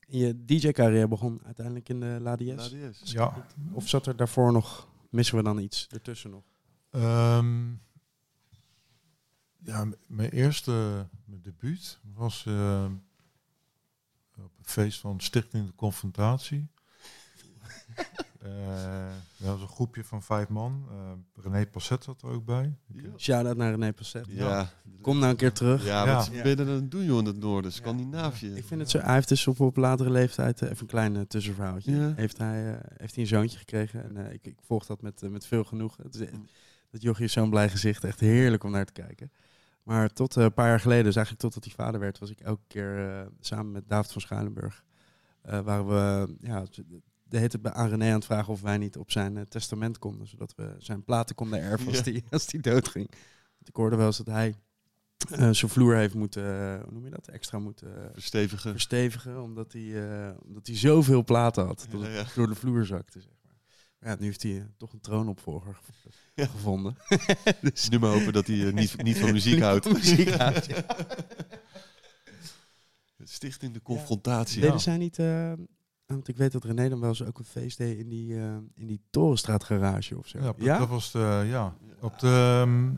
Je 0.08 0.46
DJ-carrière 0.46 1.08
begon 1.08 1.42
uiteindelijk 1.46 1.90
in 1.90 2.00
de 2.00 2.18
LADS. 2.22 2.72
LADS. 2.72 3.12
ja. 3.12 3.46
Of 3.72 3.90
zat 3.90 4.06
er 4.08 4.16
daarvoor 4.16 4.52
nog, 4.52 4.88
missen 5.10 5.38
we 5.38 5.44
dan 5.44 5.60
iets 5.60 5.88
ertussen 5.92 6.30
nog? 6.30 6.44
Ehm, 6.90 7.64
ja, 9.66 9.88
mijn 10.08 10.30
eerste 10.30 11.06
mijn 11.26 11.42
debuut 11.42 12.00
was 12.14 12.46
eh, 12.46 12.86
op 14.38 14.52
een 14.58 14.66
feest 14.66 15.00
van 15.00 15.20
Stichting 15.20 15.66
de 15.68 15.76
Confrontatie. 15.76 16.68
Eh, 18.42 19.08
dat 19.38 19.48
was 19.48 19.62
een 19.62 19.68
groepje 19.68 20.04
van 20.04 20.24
vijf 20.24 20.48
man. 20.48 20.86
Eh, 20.90 21.44
René 21.44 21.66
Passet 21.68 22.04
zat 22.04 22.22
er 22.22 22.30
ook 22.30 22.46
bij. 22.46 22.76
Ja. 22.94 23.10
Shout-out 23.18 23.58
naar 23.58 23.72
René 23.72 23.94
Passet. 23.94 24.26
Ja. 24.30 24.70
Kom 25.02 25.18
nou 25.20 25.30
een 25.32 25.38
keer 25.38 25.52
terug. 25.54 25.86
Ja, 25.86 26.06
Ja. 26.06 26.16
wat 26.16 26.30
ben 26.32 26.50
je 26.50 26.56
er 26.56 26.68
het 26.68 26.92
doen 26.92 27.04
joh 27.06 27.20
in 27.20 27.26
het 27.26 27.38
noorden? 27.40 27.72
Scandinavië. 27.72 28.56
Ik 28.56 28.66
vind 28.66 28.82
het 28.82 28.90
zo, 28.90 29.00
hij 29.00 29.14
heeft 29.14 29.28
dus 29.30 29.48
op, 29.48 29.60
op 29.60 29.76
latere 29.78 30.10
leeftijd, 30.10 30.62
eh, 30.62 30.70
even 30.70 30.82
een 30.82 30.88
klein 30.88 31.16
eh, 31.16 31.22
tussenverhaaltje, 31.22 31.96
Ja. 31.96 32.14
heeft, 32.16 32.38
hij, 32.38 32.74
eh, 32.74 32.80
heeft 32.98 33.14
hij 33.16 33.24
een 33.24 33.30
zoontje 33.30 33.58
gekregen. 33.58 34.04
En 34.04 34.26
eh, 34.28 34.34
ik, 34.34 34.46
ik 34.46 34.58
volg 34.62 34.86
dat 34.86 35.02
met, 35.02 35.24
eh, 35.24 35.30
met 35.30 35.46
veel 35.46 35.64
genoegen. 35.64 36.04
Het 36.04 36.16
is, 36.16 36.30
dat 36.92 37.02
jochie 37.02 37.26
is 37.26 37.32
zo'n 37.34 37.50
blij 37.50 37.70
gezicht, 37.70 38.04
echt 38.04 38.20
heerlijk 38.20 38.64
om 38.64 38.72
naar 38.72 38.86
te 38.86 38.94
kijken. 38.94 39.32
Maar 39.86 40.10
tot 40.14 40.38
eh, 40.38 40.44
een 40.44 40.54
paar 40.54 40.68
jaar 40.68 40.80
geleden, 40.80 41.04
dus 41.04 41.16
eigenlijk 41.16 41.46
totdat 41.46 41.64
hij 41.64 41.86
vader 41.86 42.00
werd, 42.00 42.20
was 42.20 42.30
ik 42.30 42.40
elke 42.40 42.64
keer 42.68 43.10
eh, 43.10 43.26
samen 43.40 43.72
met 43.72 43.90
David 43.90 44.12
van 44.12 44.22
Schuilenburg. 44.22 44.84
eh 45.42 45.60
waar 45.60 45.88
we 45.88 46.36
ja, 46.42 46.64
de 47.24 47.38
heette 47.38 47.60
bij 47.60 47.72
aan 47.72 47.90
René 47.90 48.08
aan 48.08 48.14
het 48.16 48.26
vragen 48.26 48.54
of 48.54 48.62
wij 48.62 48.78
niet 48.78 48.98
op 48.98 49.12
zijn 49.12 49.48
testament 49.48 50.00
konden. 50.00 50.28
Zodat 50.28 50.54
we 50.56 50.76
zijn 50.78 51.04
platen 51.04 51.36
konden 51.36 51.60
erven 51.62 51.88
als 51.88 51.98
Ja. 51.98 52.04
die, 52.04 52.24
als 52.30 52.46
die 52.46 52.60
doodging. 52.62 53.08
Want 53.56 53.68
Ik 53.68 53.76
hoorde 53.76 53.96
wel 53.96 54.06
eens 54.06 54.18
dat 54.18 54.26
hij 54.28 54.56
zijn 55.52 55.56
vloer 55.72 55.96
heeft 55.96 56.14
moeten, 56.14 56.80
hoe 56.84 56.92
noem 56.94 57.04
je 57.04 57.10
dat, 57.10 57.28
extra 57.28 57.60
moeten 57.60 58.10
Verstevigen. 58.14 58.72
verstevigen. 58.72 59.42
Omdat 59.42 59.74
hij, 59.74 60.36
omdat 60.46 60.68
hij 60.68 60.76
zoveel 60.76 61.24
platen 61.24 61.66
had. 61.66 61.88
Dat 61.90 62.02
Ja, 62.02 62.08
het 62.08 62.28
ja. 62.28 62.34
door 62.36 62.48
de 62.48 62.56
vloer 62.56 62.86
zakte, 62.86 63.20
zeg 63.22 63.32
ja, 64.06 64.16
nu 64.20 64.26
heeft 64.26 64.44
hij 64.44 64.58
eh, 64.58 64.64
toch 64.78 64.94
een 64.94 65.00
troonopvolger 65.02 65.76
gev- 65.84 66.14
Ja. 66.36 66.46
gevonden. 66.46 66.98
dus 67.62 67.90
Nu 67.90 68.00
maar 68.00 68.10
hopen 68.12 68.34
dat 68.34 68.48
hij 68.48 68.68
eh, 68.68 68.74
niet, 68.74 69.04
niet 69.04 69.18
van 69.18 69.32
muziek 69.32 69.60
houdt. 69.68 69.94
Muziek 69.94 70.30
houdt, 70.30 70.66
ja. 70.76 70.86
Stichting 73.24 73.74
de 73.74 73.82
confrontatie. 73.82 74.62
Deden 74.62 74.80
zij 74.80 74.98
niet... 74.98 75.20
eh, 75.20 75.54
want 76.06 76.28
ik 76.28 76.38
weet 76.38 76.52
dat 76.52 76.64
René 76.64 76.90
dan 76.90 77.00
wel 77.00 77.10
eens 77.10 77.24
ook 77.24 77.40
een 77.40 77.46
feest 77.46 77.78
deed 77.78 77.98
in 77.98 78.10
die, 78.10 78.36
eh, 78.40 78.56
in 78.76 78.88
die 78.88 79.02
Torenstraat 79.10 79.64
garage 79.64 80.18
of 80.18 80.28
zo. 80.28 80.38
Ja, 80.40 80.44
dat- 80.58 80.80
dat 80.80 80.88
was 80.90 81.12
de, 81.12 81.46
ja. 81.48 81.76
Op 82.02 82.20
de, 82.20 82.28
ehm, 82.64 82.92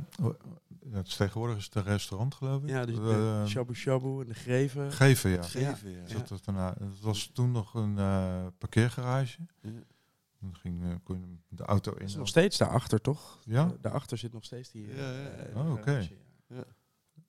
ja, 0.92 0.98
het 0.98 1.08
is 1.08 1.16
tegenwoordig 1.16 1.58
is 1.58 1.66
het 1.66 1.76
een 1.76 1.84
restaurant 1.84 2.34
geloof 2.36 2.64
ik. 2.64 2.70
Ja, 2.70 2.86
dus 2.86 2.96
de 2.96 3.44
Shabu 3.48 3.76
Shabu 3.76 4.22
en 4.22 4.28
de 4.28 4.34
Greven. 4.34 4.92
Geven, 4.92 5.30
ja. 5.30 5.42
Geven, 5.44 5.92
ja. 5.92 6.04
Is 6.06 6.28
dat 6.28 6.46
daarna- 6.46 6.78
was 7.02 7.30
toen 7.34 7.52
nog 7.52 7.74
een 7.74 7.98
eh, 7.98 8.46
parkeergarage. 8.58 9.38
Ja. 9.62 9.70
Dan 10.40 10.56
ging, 10.56 10.84
eh, 10.84 10.96
kon 11.04 11.20
je 11.20 11.56
de 11.56 11.64
auto 11.64 11.92
in. 11.94 12.06
is 12.06 12.16
nog 12.16 12.28
steeds 12.28 12.58
daarachter, 12.58 13.02
toch? 13.02 13.40
Ja? 13.46 13.66
Eh, 13.66 13.72
daarachter 13.82 14.18
zit 14.18 14.34
nog 14.34 14.44
steeds 14.46 14.72
die... 14.72 14.92
eh, 14.92 14.98
Ja, 14.98 15.12
ja, 15.12 15.48
ja. 15.54 15.60
Oh, 15.66 15.72
oké. 15.72 16.10
ja. 16.48 16.64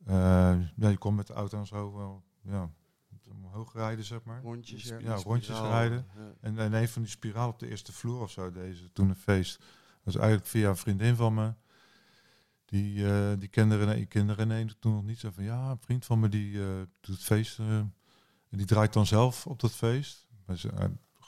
Eh, 0.04 0.60
ja, 0.76 0.88
je 0.88 0.98
kon 0.98 1.14
met 1.14 1.26
de 1.26 1.32
auto 1.32 1.58
en 1.58 1.66
zo 1.66 1.92
wel 1.96 2.24
ja, 2.42 2.70
omhoog 3.28 3.72
rijden, 3.74 4.04
zeg 4.04 4.22
maar. 4.24 4.42
Rondjes, 4.42 4.82
ja. 4.82 4.98
Ja, 4.98 5.14
rondjes 5.14 5.56
Spiraal, 5.56 5.70
rijden. 5.72 6.06
ja. 6.16 6.34
En 6.40 6.58
in 6.58 6.72
een 6.72 6.88
van 6.88 7.02
die 7.02 7.10
spiraal 7.10 7.48
op 7.48 7.58
de 7.58 7.68
eerste 7.68 7.92
vloer 7.92 8.20
of 8.20 8.30
zo, 8.30 8.50
deze 8.50 8.92
toen 8.92 9.08
een 9.08 9.16
feest. 9.16 9.58
Dat 9.58 9.66
was 10.02 10.16
eigenlijk 10.16 10.46
via 10.46 10.68
een 10.68 10.76
vriendin 10.76 11.16
van 11.16 11.34
me. 11.34 11.52
Die, 12.64 13.06
eh, 13.12 13.32
die 13.38 13.48
kende 13.48 13.76
René, 13.76 13.94
ik 13.94 14.08
kende 14.08 14.32
René 14.32 14.66
toen 14.78 14.94
nog 14.94 15.04
niet. 15.04 15.18
Zo 15.18 15.30
van, 15.30 15.44
ja, 15.44 15.70
een 15.70 15.78
vriend 15.80 16.04
van 16.04 16.20
me 16.20 16.28
die 16.28 16.60
eh, 16.62 16.76
doet 17.00 17.14
het 17.14 17.22
feest. 17.24 17.58
eh, 17.58 17.66
en 17.78 18.56
die 18.56 18.66
draait 18.66 18.92
dan 18.92 19.06
zelf 19.06 19.46
op 19.46 19.60
dat 19.60 19.72
feest. 19.72 20.26
Maar 20.46 20.56
ze, 20.58 20.70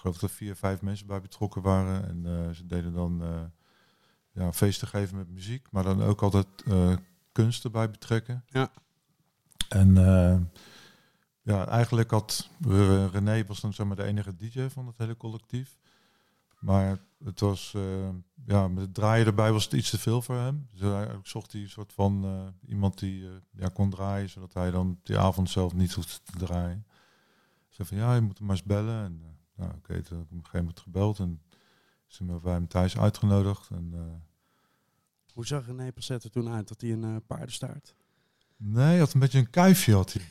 geloof 0.01 0.19
dat 0.19 0.31
er 0.31 0.37
vier, 0.37 0.57
vijf 0.57 0.83
mensen 0.83 1.07
bij 1.07 1.21
betrokken 1.21 1.63
waren. 1.63 2.09
En 2.09 2.27
eh, 2.27 2.55
ze 2.55 2.67
deden 2.67 2.93
dan 2.93 3.23
eh 3.23 3.43
ja, 4.33 4.53
feesten 4.53 4.89
geven 4.89 5.17
met 5.17 5.29
muziek. 5.29 5.67
Maar 5.71 5.83
dan 5.83 6.03
ook 6.03 6.23
altijd 6.23 6.47
eh, 6.67 6.97
kunst 7.33 7.65
erbij 7.65 7.91
betrekken. 7.91 8.45
Ja. 8.47 8.71
En 9.69 9.95
ja, 11.43 11.67
eigenlijk 11.67 12.11
had 12.11 12.51
René 13.13 13.45
was 13.45 13.61
dan 13.61 13.73
zeg 13.73 13.87
maar 13.87 13.97
de 13.97 14.05
enige 14.05 14.37
DJ 14.37 14.69
van 14.69 14.87
het 14.87 14.99
hele 14.99 15.17
collectief. 15.17 15.79
Maar 16.59 16.99
het 17.25 17.41
was, 17.41 17.77
ja, 18.47 18.69
met 18.69 18.83
het 18.83 18.95
draaien 18.95 19.27
erbij 19.27 19.53
was 19.53 19.65
het 19.65 19.73
iets 19.73 19.91
te 19.91 19.99
veel 19.99 20.23
voor 20.23 20.37
hem. 20.37 20.67
Dus 20.73 20.93
eigenlijk 20.93 21.27
zocht 21.27 21.53
hij 21.53 21.61
een 21.61 21.69
soort 21.69 21.93
van 21.93 22.25
iemand 22.67 22.99
die 22.99 23.29
ja, 23.51 23.69
kon 23.69 23.91
draaien, 23.91 24.29
zodat 24.29 24.55
hij 24.55 24.71
dan 24.71 25.01
die 25.03 25.19
avond 25.19 25.51
zelf 25.51 25.75
niet 25.75 25.93
hoefde 25.93 26.19
te 26.25 26.39
draaien. 26.39 26.87
Ze 27.69 27.85
van 27.85 27.97
ja, 27.97 28.15
je 28.15 28.21
moet 28.21 28.39
hem 28.39 28.47
maar 28.47 28.57
eens 28.57 28.67
bellen. 28.67 29.05
En 29.05 29.40
nou, 29.61 29.75
oké, 29.77 30.03
toen 30.03 30.19
heb 30.19 30.27
ik 30.27 30.33
op 30.33 30.37
een 30.39 30.45
gegeven 30.45 30.59
moment 30.59 30.81
gebeld 30.81 31.19
en 31.19 31.41
ze 32.07 32.25
hebben 32.25 32.43
bij 32.43 32.53
hem 32.53 32.69
thuis 32.69 32.99
uitgenodigd. 32.99 33.69
En, 33.71 33.91
eh, 33.95 34.01
Hoe 35.35 35.47
zag 35.47 35.67
René 35.67 35.93
Passet 35.93 36.25
er 36.25 36.31
toen 36.31 36.49
uit? 36.49 36.69
Dat 36.69 36.81
hij 36.81 36.93
een 36.93 37.05
eh, 37.05 37.17
paardenstaart? 37.27 37.95
Nee, 38.57 38.85
hij 38.85 38.99
had 38.99 39.13
een 39.15 39.21
beetje 39.21 39.39
een 39.39 39.51
kuifje. 39.51 39.95
Had 39.95 40.13
hij. 40.13 40.23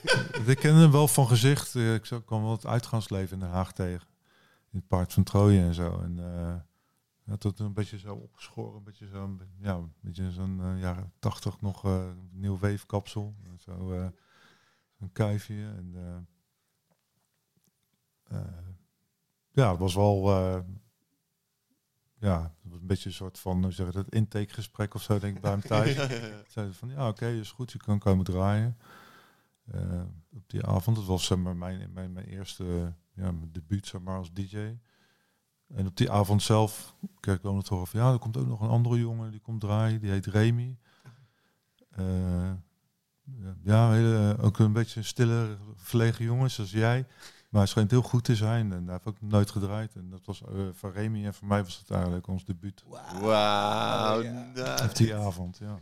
ik 0.52 0.58
ken 0.58 0.74
hem 0.74 0.90
wel 0.90 1.08
van 1.08 1.26
gezicht. 1.26 1.74
Eh, 1.74 1.94
Ik 1.94 2.02
kwam 2.24 2.42
wel 2.42 2.50
het 2.52 2.66
uitgaansleven 2.66 3.32
in 3.34 3.38
Den 3.40 3.48
Haag 3.50 3.72
tegen. 3.72 4.06
In 4.70 4.78
het 4.78 4.88
paard 4.88 5.12
van 5.12 5.22
Troje 5.22 5.60
en 5.60 5.74
zo. 5.74 6.00
En, 6.00 6.18
eh, 6.18 6.54
Ja, 7.26 7.36
tot 7.36 7.58
een 7.58 7.72
beetje 7.72 7.98
zo 7.98 8.14
opgeschoren, 8.14 8.76
een 8.76 8.82
beetje 8.84 9.06
zo'n 9.08 9.40
ja, 9.58 9.74
een 9.74 9.92
beetje 10.00 10.30
zo'n 10.32 10.60
eh, 10.62 10.80
jaren 10.80 11.12
tachtig 11.18 11.60
nog 11.60 11.84
eh, 11.84 12.10
nieuw 12.32 12.58
weefkapsel. 12.58 13.34
Zo 13.58 13.92
eh, 13.92 14.06
een 14.98 15.12
kuifje. 15.12 15.54
En, 15.76 15.90
eh, 15.94 16.08
eh, 16.14 16.16
ja, 19.50 19.70
het 19.70 19.78
was 19.78 19.94
wel 19.94 20.30
eh, 20.30 20.60
ja, 22.18 22.42
het 22.42 22.70
was 22.72 22.80
een 22.80 22.86
beetje 22.86 23.08
een 23.08 23.14
soort 23.14 23.38
van, 23.38 23.62
hoe 23.62 23.72
zeg 23.72 23.90
dat, 23.90 24.08
intakegesprek 24.08 24.94
of 24.94 25.02
zo, 25.02 25.18
denk 25.18 25.36
ik, 25.36 25.42
bij 25.42 25.50
hem 25.50 25.60
thuis. 25.72 25.94
Zeiden 26.48 26.74
van, 26.74 26.88
ja, 26.88 27.08
oké, 27.08 27.26
is 27.26 27.50
goed, 27.50 27.72
je 27.72 27.78
kan 27.78 27.98
komen 27.98 28.24
draaien. 28.24 28.78
Eh, 29.64 30.02
op 30.32 30.42
die 30.50 30.66
avond, 30.66 30.96
dat 30.96 31.04
was 31.04 31.24
zeg 31.24 31.38
maar, 31.38 31.56
mijn, 31.56 31.92
mijn, 31.92 32.12
mijn 32.12 32.26
eerste 32.26 32.94
ja, 33.14 33.32
mijn 33.32 33.52
debuut 33.52 33.86
zeg 33.86 34.00
maar, 34.00 34.16
als 34.16 34.32
DJ. 34.32 34.76
En 35.68 35.86
op 35.86 35.96
die 35.96 36.10
avond 36.10 36.42
zelf 36.42 36.94
kreeg 37.20 37.36
ik 37.36 37.42
dan 37.42 37.56
het 37.56 37.68
horen 37.68 37.86
van, 37.86 38.00
ja, 38.00 38.12
er 38.12 38.18
komt 38.18 38.36
ook 38.36 38.46
nog 38.46 38.60
een 38.60 38.68
andere 38.68 38.98
jongen 38.98 39.30
die 39.30 39.40
komt 39.40 39.60
draaien, 39.60 40.00
die 40.00 40.10
heet 40.10 40.26
Remy. 40.26 40.78
Eh, 41.90 42.52
ja, 43.62 43.92
hele, 43.92 44.36
ook 44.40 44.58
een 44.58 44.72
beetje 44.72 45.00
een 45.00 45.06
stille, 45.06 45.58
verlegen 45.76 46.24
jongen, 46.24 46.50
zoals 46.50 46.70
jij. 46.70 47.06
Maar 47.54 47.62
hij 47.62 47.72
schijnt 47.72 47.90
heel 47.90 48.02
goed 48.02 48.24
te 48.24 48.36
zijn 48.36 48.72
en 48.72 48.82
hij 48.84 48.92
heeft 48.92 49.06
ook 49.06 49.20
nooit 49.20 49.50
gedraaid. 49.50 49.94
En 49.94 50.10
dat 50.10 50.24
was 50.26 50.42
eh, 50.42 50.68
voor 50.72 50.92
Remy 50.92 51.24
en 51.24 51.34
voor 51.34 51.48
mij 51.48 51.62
was 51.62 51.78
het 51.78 51.90
eigenlijk 51.90 52.26
ons 52.26 52.44
debuut. 52.44 52.84
Wauw. 53.20 54.22
Ja. 54.22 54.84
Op 54.84 54.94
die 54.96 55.14
avond, 55.14 55.58
ja. 55.58 55.80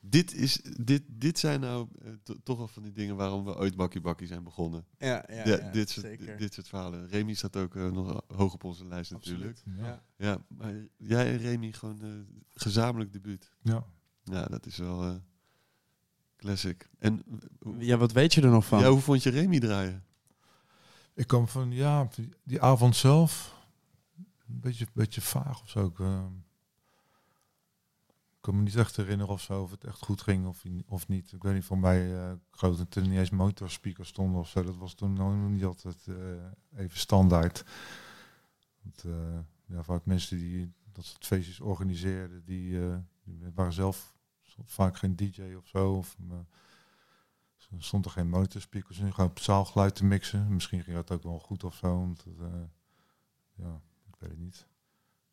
dit, 0.00 0.34
is, 0.34 0.60
dit, 0.80 1.02
dit 1.08 1.38
zijn 1.38 1.60
nou 1.60 1.88
eh, 2.04 2.10
to- 2.22 2.36
toch 2.42 2.56
wel 2.58 2.68
van 2.68 2.82
die 2.82 2.92
dingen 2.92 3.16
waarom 3.16 3.44
we 3.44 3.56
ooit 3.56 3.76
Bakkie 3.76 4.00
Bakkie 4.00 4.26
zijn 4.26 4.42
begonnen. 4.42 4.84
Ja, 4.98 5.24
ja, 5.28 5.34
Ja, 5.34 5.44
ja, 5.44 5.70
dit, 5.70 5.90
soort, 5.90 6.06
zeker. 6.06 6.36
dit 6.38 6.54
soort 6.54 6.68
verhalen. 6.68 7.08
Remy 7.08 7.34
staat 7.34 7.56
ook 7.56 7.76
eh, 7.76 7.90
nog 7.90 8.22
hoog 8.36 8.52
op 8.54 8.64
onze 8.64 8.86
lijst 8.86 9.10
natuurlijk. 9.10 9.62
Ja. 9.76 9.84
Ja. 9.86 10.02
Ja, 10.16 10.38
maar 10.48 10.74
jij 10.96 11.32
en 11.32 11.38
Remy 11.38 11.72
gewoon 11.72 12.26
gezamenlijk 12.54 13.12
debuut. 13.12 13.52
ja. 13.62 13.84
Ja, 14.24 14.44
dat 14.44 14.66
is 14.66 14.76
wel 14.76 15.02
eh, 15.04 15.14
classic. 16.36 16.88
En 16.98 17.22
Ja, 17.78 17.96
wat 17.96 18.12
weet 18.12 18.34
je 18.34 18.40
er 18.42 18.50
nog 18.50 18.66
van? 18.66 18.80
ja, 18.80 18.90
hoe 18.90 19.00
vond 19.00 19.22
je 19.22 19.30
Remy 19.30 19.58
draaien? 19.58 20.04
Ik 21.14 21.26
kwam 21.26 21.48
van, 21.48 21.70
ja, 21.70 22.08
die- 22.44 22.62
avond 22.62 22.96
zelf, 22.96 23.54
een 24.16 24.60
beetje, 24.60 24.86
beetje 24.92 25.20
vaag 25.20 25.62
of 25.62 25.68
zo. 25.68 25.86
Ik, 25.86 25.98
ik 28.30 28.40
kan 28.40 28.56
me 28.56 28.62
niet 28.62 28.76
echt 28.76 28.96
herinneren 28.96 29.32
of 29.32 29.40
zo, 29.40 29.62
of 29.62 29.70
het 29.70 29.84
echt 29.84 30.02
goed 30.02 30.22
ging 30.22 30.46
of, 30.46 30.62
of 30.86 31.08
niet. 31.08 31.32
Ik 31.32 31.42
weet 31.42 31.54
niet, 31.54 31.64
van 31.64 31.80
mij, 31.80 32.14
eh 32.24 32.30
ik 32.30 32.38
geloof 32.58 32.76
dat 32.76 32.94
er 32.94 33.02
niet 33.02 33.18
eens 33.18 33.30
motorspeakers 33.30 34.08
stonden 34.08 34.40
of 34.40 34.48
zo. 34.48 34.62
Dat 34.62 34.76
was 34.76 34.94
toen 34.94 35.12
nog 35.12 35.50
niet 35.50 35.64
altijd 35.64 36.06
eh, 36.06 36.14
even 36.84 36.98
standaard. 36.98 37.64
Want, 38.82 39.04
eh, 39.04 39.38
ja, 39.66 39.82
vaak 39.82 40.04
mensen 40.04 40.38
die 40.38 40.72
dat 40.92 41.04
soort 41.04 41.26
feestjes 41.26 41.60
organiseerden, 41.60 42.44
die, 42.44 42.78
waren 43.54 43.72
zelf 43.72 44.14
vaak 44.64 44.96
geen 44.96 45.16
DJ 45.16 45.54
of 45.54 45.68
zo. 45.68 45.92
Of, 45.92 46.16
er 47.76 47.82
stond 47.84 48.04
er 48.04 48.10
geen 48.10 48.28
motorspeakers 48.28 48.98
in, 48.98 49.14
gewoon 49.14 49.30
op 49.30 49.38
zaalgeluid 49.38 49.94
te 49.94 50.04
mixen. 50.04 50.54
Misschien 50.54 50.82
ging 50.82 50.96
dat 50.96 51.10
ook 51.10 51.22
wel 51.22 51.38
goed 51.38 51.64
of 51.64 51.74
zo. 51.74 51.98
Want, 51.98 52.24
het, 52.24 52.38
eh, 52.40 52.60
ja, 53.54 53.80
ik 54.08 54.14
weet 54.18 54.30
het 54.30 54.38
niet. 54.38 54.66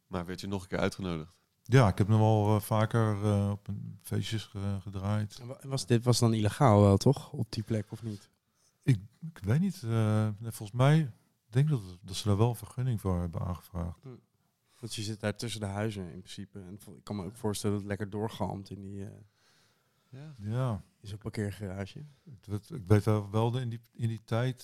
Maar 0.07 0.25
werd 0.25 0.41
je 0.41 0.47
nog 0.47 0.61
een 0.61 0.67
keer 0.67 0.79
uitgenodigd? 0.79 1.37
Ja, 1.63 1.87
ik 1.87 1.97
heb 1.97 2.07
nog 2.07 2.19
wel 2.19 2.55
eh, 2.55 2.61
vaker 2.61 3.23
eh, 3.25 3.49
op 3.51 3.67
een 3.67 3.97
feestjes 4.01 4.43
ge- 4.45 4.77
gedraaid. 4.81 5.41
Was 5.61 5.85
dit 5.85 6.03
was 6.03 6.19
dan 6.19 6.33
illegaal 6.33 6.81
wel, 6.81 6.97
toch? 6.97 7.31
Op 7.31 7.51
die 7.51 7.63
plek 7.63 7.91
of 7.91 8.03
niet? 8.03 8.29
Ik, 8.83 8.99
ik 9.21 9.39
weet 9.43 9.59
niet. 9.59 9.83
eh, 9.83 10.29
volgens 10.41 10.71
mij 10.71 11.11
denk 11.49 11.69
ik 11.69 11.71
dat, 11.71 11.97
dat 12.01 12.15
ze 12.15 12.27
daar 12.27 12.37
wel 12.37 12.49
een 12.49 12.55
vergunning 12.55 13.01
voor 13.01 13.19
hebben 13.19 13.41
aangevraagd. 13.41 13.99
Want 14.79 14.95
je 14.95 15.01
zit 15.01 15.19
daar 15.19 15.35
tussen 15.35 15.59
de 15.59 15.65
huizen 15.65 16.03
in 16.11 16.19
principe. 16.19 16.59
En 16.59 16.73
ik 16.73 17.03
kan 17.03 17.15
me 17.15 17.25
ook 17.25 17.35
voorstellen 17.35 17.75
dat 17.75 17.85
het 17.85 17.97
lekker 17.97 18.09
doorgalmt 18.19 18.69
in 18.69 18.81
die 18.81 19.05
eh, 19.05 19.11
Ja. 20.09 20.35
Ja, 20.39 20.83
in 21.01 21.07
zo'n 21.07 21.17
parkeergarage. 21.17 22.05
het 22.29 22.47
werd- 22.47 22.69
ik 22.69 22.87
weet 22.87 23.03
wel, 23.03 23.57
in, 23.57 23.69
die, 23.69 23.79
in 23.93 24.07
die 24.07 24.21
tijd 24.23 24.57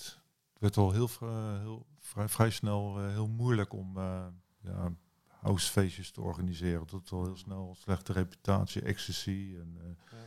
het 0.52 0.60
werd 0.60 0.76
al 0.76 0.92
heel, 0.92 1.08
vri- 1.08 1.58
heel 1.58 1.86
vrij, 1.98 2.28
vrij 2.28 2.50
snel 2.50 2.98
eh, 2.98 3.08
heel 3.08 3.28
moeilijk 3.28 3.72
om 3.72 3.96
eh 3.96 4.26
ja, 4.60 4.92
housefeestjes 5.40 6.10
te 6.10 6.20
organiseren. 6.20 6.86
Dat 6.86 7.10
al 7.10 7.24
heel 7.24 7.36
snel 7.36 7.74
slechte 7.78 8.12
reputatie, 8.12 8.82
ecstasy 8.82 9.54
en 9.60 9.76
eh, 9.80 10.18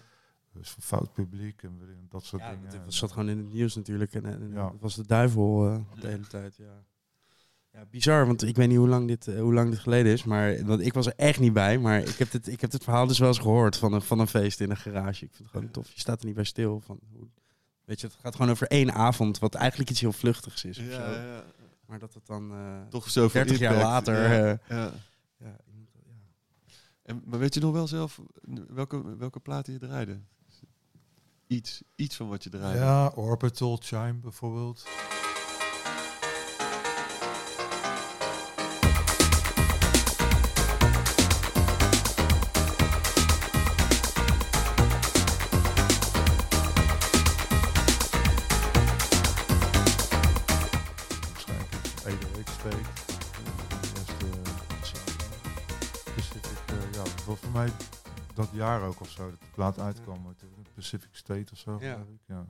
dus 0.53 0.75
fout 0.79 1.13
publiek 1.13 1.63
en 1.63 1.79
dat 2.09 2.23
soort 2.25 2.41
Ja, 2.41 2.51
dingen. 2.51 2.83
dat 2.83 2.93
zat 2.93 3.11
gewoon 3.11 3.29
in 3.29 3.37
het 3.37 3.53
nieuws 3.53 3.75
natuurlijk. 3.75 4.13
En, 4.13 4.25
en 4.25 4.49
Ja. 4.51 4.69
dat 4.69 4.79
was 4.79 4.95
de 4.95 5.05
duivel 5.05 5.69
eh, 5.69 6.01
de 6.01 6.07
hele 6.07 6.27
tijd, 6.27 6.55
ja. 6.55 6.83
Ja, 7.73 7.85
bizar, 7.91 8.25
want 8.25 8.43
ik 8.43 8.55
weet 8.55 8.67
niet 8.67 8.77
hoe 8.77 8.87
lang 8.87 9.07
dit, 9.07 9.27
eh, 9.27 9.39
hoe 9.39 9.53
lang 9.53 9.69
dit 9.69 9.79
geleden 9.79 10.11
is. 10.11 10.23
Maar 10.23 10.65
want 10.65 10.81
ik 10.81 10.93
was 10.93 11.05
er 11.05 11.13
echt 11.15 11.39
niet 11.39 11.53
bij. 11.53 11.77
Maar 11.77 11.99
ik 12.01 12.15
heb, 12.17 12.31
dit, 12.31 12.47
ik 12.47 12.61
heb 12.61 12.71
dit 12.71 12.83
verhaal 12.83 13.07
dus 13.07 13.19
wel 13.19 13.27
eens 13.27 13.39
gehoord 13.39 13.77
van 13.77 13.93
een, 13.93 14.01
van 14.01 14.19
een 14.19 14.27
feest 14.27 14.59
in 14.59 14.69
een 14.69 14.77
garage. 14.77 15.25
Ik 15.25 15.31
vind 15.31 15.37
het 15.37 15.47
gewoon 15.49 15.71
tof. 15.71 15.91
Je 15.93 15.99
staat 15.99 16.19
er 16.19 16.25
niet 16.25 16.35
bij 16.35 16.43
stil. 16.43 16.81
Van, 16.85 16.99
hoe, 17.11 17.27
weet 17.85 18.01
je, 18.01 18.07
het 18.07 18.15
gaat 18.21 18.35
gewoon 18.35 18.51
over 18.51 18.67
één 18.67 18.93
avond. 18.93 19.39
Wat 19.39 19.55
eigenlijk 19.55 19.89
iets 19.89 19.99
heel 19.99 20.11
vluchtigs 20.13 20.65
is. 20.65 20.77
of 20.79 20.83
zo. 20.85 20.91
Ja, 20.91 21.11
ja. 21.11 21.43
Maar 21.85 21.99
dat 21.99 22.13
het 22.13 22.25
dan 22.25 22.51
eh, 22.51 22.81
Toch 22.89 23.09
zoveel 23.09 23.41
30 23.43 23.59
jaar 23.59 23.75
later... 23.75 24.13
Ja. 24.15 24.51
eh, 24.51 24.57
ja. 24.77 24.91
ja, 25.37 25.55
iemand- 25.71 25.89
ja. 26.05 26.11
En, 27.03 27.21
maar 27.25 27.39
weet 27.39 27.53
je 27.53 27.59
nog 27.59 27.71
wel 27.73 27.87
zelf 27.87 28.21
welke, 28.67 29.17
welke 29.17 29.39
platen 29.39 29.73
je 29.73 29.79
draaide? 29.79 30.19
Iets, 31.47 31.81
iets 31.95 32.15
van 32.15 32.27
wat 32.29 32.43
je 32.43 32.49
draaide. 32.49 32.79
ja, 32.79 33.07
Orbital 33.15 33.77
Chime 33.81 34.13
bijvoorbeeld. 34.13 34.85
Mij 57.59 57.71
dat 58.33 58.49
jaar 58.53 58.81
ook 58.81 58.99
of 58.99 59.09
zo, 59.09 59.29
dat 59.29 59.39
de 59.39 59.45
plaat 59.53 59.79
uitkwam. 59.79 60.35
Pacific 60.75 61.09
State 61.11 61.51
of 61.53 61.57
zo. 61.57 61.77
Ja. 61.81 62.05
ja. 62.27 62.45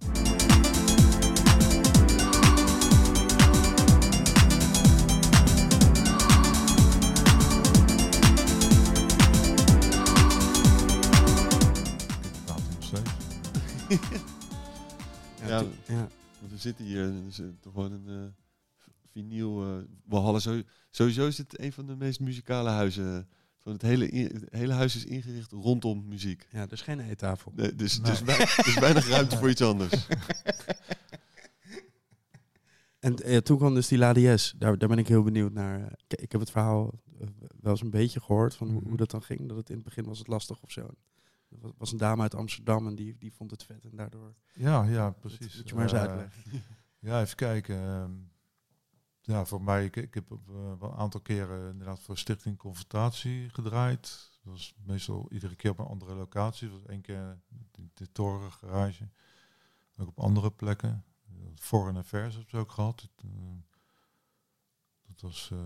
Ja, 15.48 15.64
Ja. 15.88 16.08
we 16.50 16.58
zitten 16.58 16.86
hier 16.86 17.04
en 17.04 17.16
er 17.22 17.28
is 17.28 17.40
eh, 17.40 17.46
toch 17.60 17.74
gewoon 17.74 17.92
een 17.92 18.08
eh, 18.08 18.28
v- 18.78 18.88
vinyl. 19.12 19.64
eh 19.64 19.84
Walhalla. 20.06 20.40
Zo, 20.40 20.62
sowieso 20.90 21.28
is 21.28 21.38
het 21.38 21.60
een 21.62 21.74
van 21.74 21.86
de 21.86 21.96
meest 21.96 22.20
muzikale 22.20 22.70
huizen. 22.70 23.30
Van 23.64 23.72
het, 23.72 23.82
hele, 23.82 24.06
het 24.06 24.46
hele 24.50 24.74
huis 24.74 24.96
is 24.96 25.06
ingericht 25.06 25.52
rondom 25.52 26.08
muziek. 26.08 26.48
ja, 26.52 26.62
er 26.62 26.72
is 26.72 26.82
geen 26.82 27.00
eettafel. 27.00 27.52
Nee, 27.56 27.76
dus, 27.76 28.00
Nee. 28.00 28.12
dus, 28.24 28.56
dus 28.66 28.80
weinig 28.80 29.08
ruimte 29.08 29.38
voor 29.38 29.50
iets 29.50 29.62
anders. 29.62 30.08
En 33.00 33.16
eh, 33.16 33.38
toen 33.38 33.58
kwam 33.58 33.74
dus 33.74 33.88
die 33.88 33.98
Ladies. 33.98 34.54
Daar, 34.58 34.78
daar 34.78 34.90
ben 34.90 34.98
ik 34.98 35.08
heel 35.08 35.24
benieuwd 35.24 35.54
naar. 35.54 35.92
Ik, 36.08 36.22
ik 36.22 36.32
heb 36.32 36.42
het 36.42 36.52
verhaal 36.52 36.94
eh, 37.20 37.28
wel 37.62 37.72
eens 37.72 37.82
een 37.82 37.90
beetje 37.90 38.22
gehoord 38.22 38.56
van 38.56 38.68
hoe, 38.70 38.80
Mhm. 38.80 38.88
hoe 38.88 38.98
dat 38.98 39.12
dan 39.12 39.24
ging. 39.24 39.48
Dat 39.48 39.58
het 39.58 39.70
in 39.70 39.76
het 39.76 39.84
begin 39.84 40.04
was 40.04 40.18
het 40.18 40.28
lastig 40.28 40.62
of 40.62 40.72
zo. 40.72 40.82
Er 41.62 41.72
was, 41.78 41.92
een 41.92 41.98
dame 41.98 42.22
uit 42.22 42.36
Amsterdam 42.36 42.88
en 42.88 42.96
die, 42.96 43.16
die 43.20 43.34
vond 43.34 43.52
het 43.52 43.64
vet 43.64 43.84
en 43.84 43.96
daardoor. 43.96 44.34
Ja, 44.54 44.84
ja, 44.84 45.06
Dat 45.06 45.20
precies. 45.20 45.56
moet 45.58 45.70
je 45.70 45.76
maar 45.76 45.84
eens 45.84 45.94
Eh, 45.94 46.00
uitleggen. 46.00 46.32
Ja, 47.00 47.22
even 47.22 47.36
kijken. 47.36 47.76
ehm, 47.76 48.12
ja, 49.30 49.46
voor 49.46 49.62
mij, 49.62 49.86
ik, 49.86 49.96
ik 49.96 50.14
heb 50.14 50.32
op, 50.32 50.50
eh, 50.50 50.72
een 50.80 50.92
aantal 50.92 51.22
keren 51.22 51.72
inderdaad 51.72 52.00
voor 52.00 52.18
Stichting 52.18 52.58
Confrontatie 52.58 53.50
gedraaid. 53.50 54.30
Dat 54.44 54.54
was 54.54 54.76
meestal 54.86 55.28
iedere 55.32 55.56
keer 55.56 55.72
op 55.72 55.80
een 55.80 55.86
andere 55.86 56.16
locatie. 56.16 56.70
Dat 56.70 56.80
was 56.80 56.90
één 56.90 57.02
keer 57.02 57.40
de, 57.72 57.82
de 57.94 58.12
torengarage. 58.12 59.10
Ook 59.98 60.08
op 60.08 60.20
andere 60.20 60.52
plekken. 60.52 61.04
Foreign 61.56 61.98
Affairs 61.98 62.36
heb 62.36 62.48
ik 62.48 62.54
ook 62.54 62.72
gehad. 62.72 63.10
Eh, 63.18 63.30
dat 65.08 65.22
was 65.22 65.50
eh, 65.52 65.58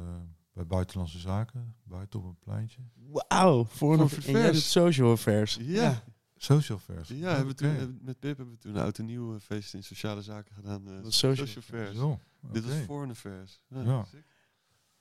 bij 0.53 0.67
Buitenlandse 0.67 1.19
Zaken, 1.19 1.75
buiten 1.83 2.19
op 2.19 2.25
een 2.25 2.39
pleintje. 2.39 2.81
Wauw, 2.95 3.65
voor 3.65 3.99
een 3.99 4.09
Voor 4.09 4.17
en 4.17 4.23
jij 4.23 4.33
affairs. 4.35 4.53
doet 4.57 4.63
social 4.63 5.11
affairs. 5.11 5.57
Ja. 5.61 6.03
Social 6.43 6.77
Affairs. 6.77 7.09
Ja, 7.09 7.29
hebben 7.35 7.47
we 7.47 7.53
toen, 7.53 7.99
met 8.01 8.19
Pip 8.19 8.37
hebben 8.37 8.53
we 8.55 8.59
toen 8.61 8.75
een 8.75 8.81
oud 8.81 8.97
en 8.97 9.05
nieuw 9.05 9.33
eh, 9.35 9.39
feest 9.41 9.73
in 9.73 9.83
sociale 9.83 10.21
zaken 10.21 10.55
gedaan. 10.55 10.87
eh, 10.87 10.93
Dat 10.93 11.03
was 11.03 11.17
social 11.17 11.47
Affairs. 11.57 11.95
Zo, 11.97 12.19
Dit 12.51 12.65
was. 12.65 12.73
Foreign 12.73 13.09
Affairs. 13.11 13.61
Ja. 13.67 13.81
Ja. 13.81 14.05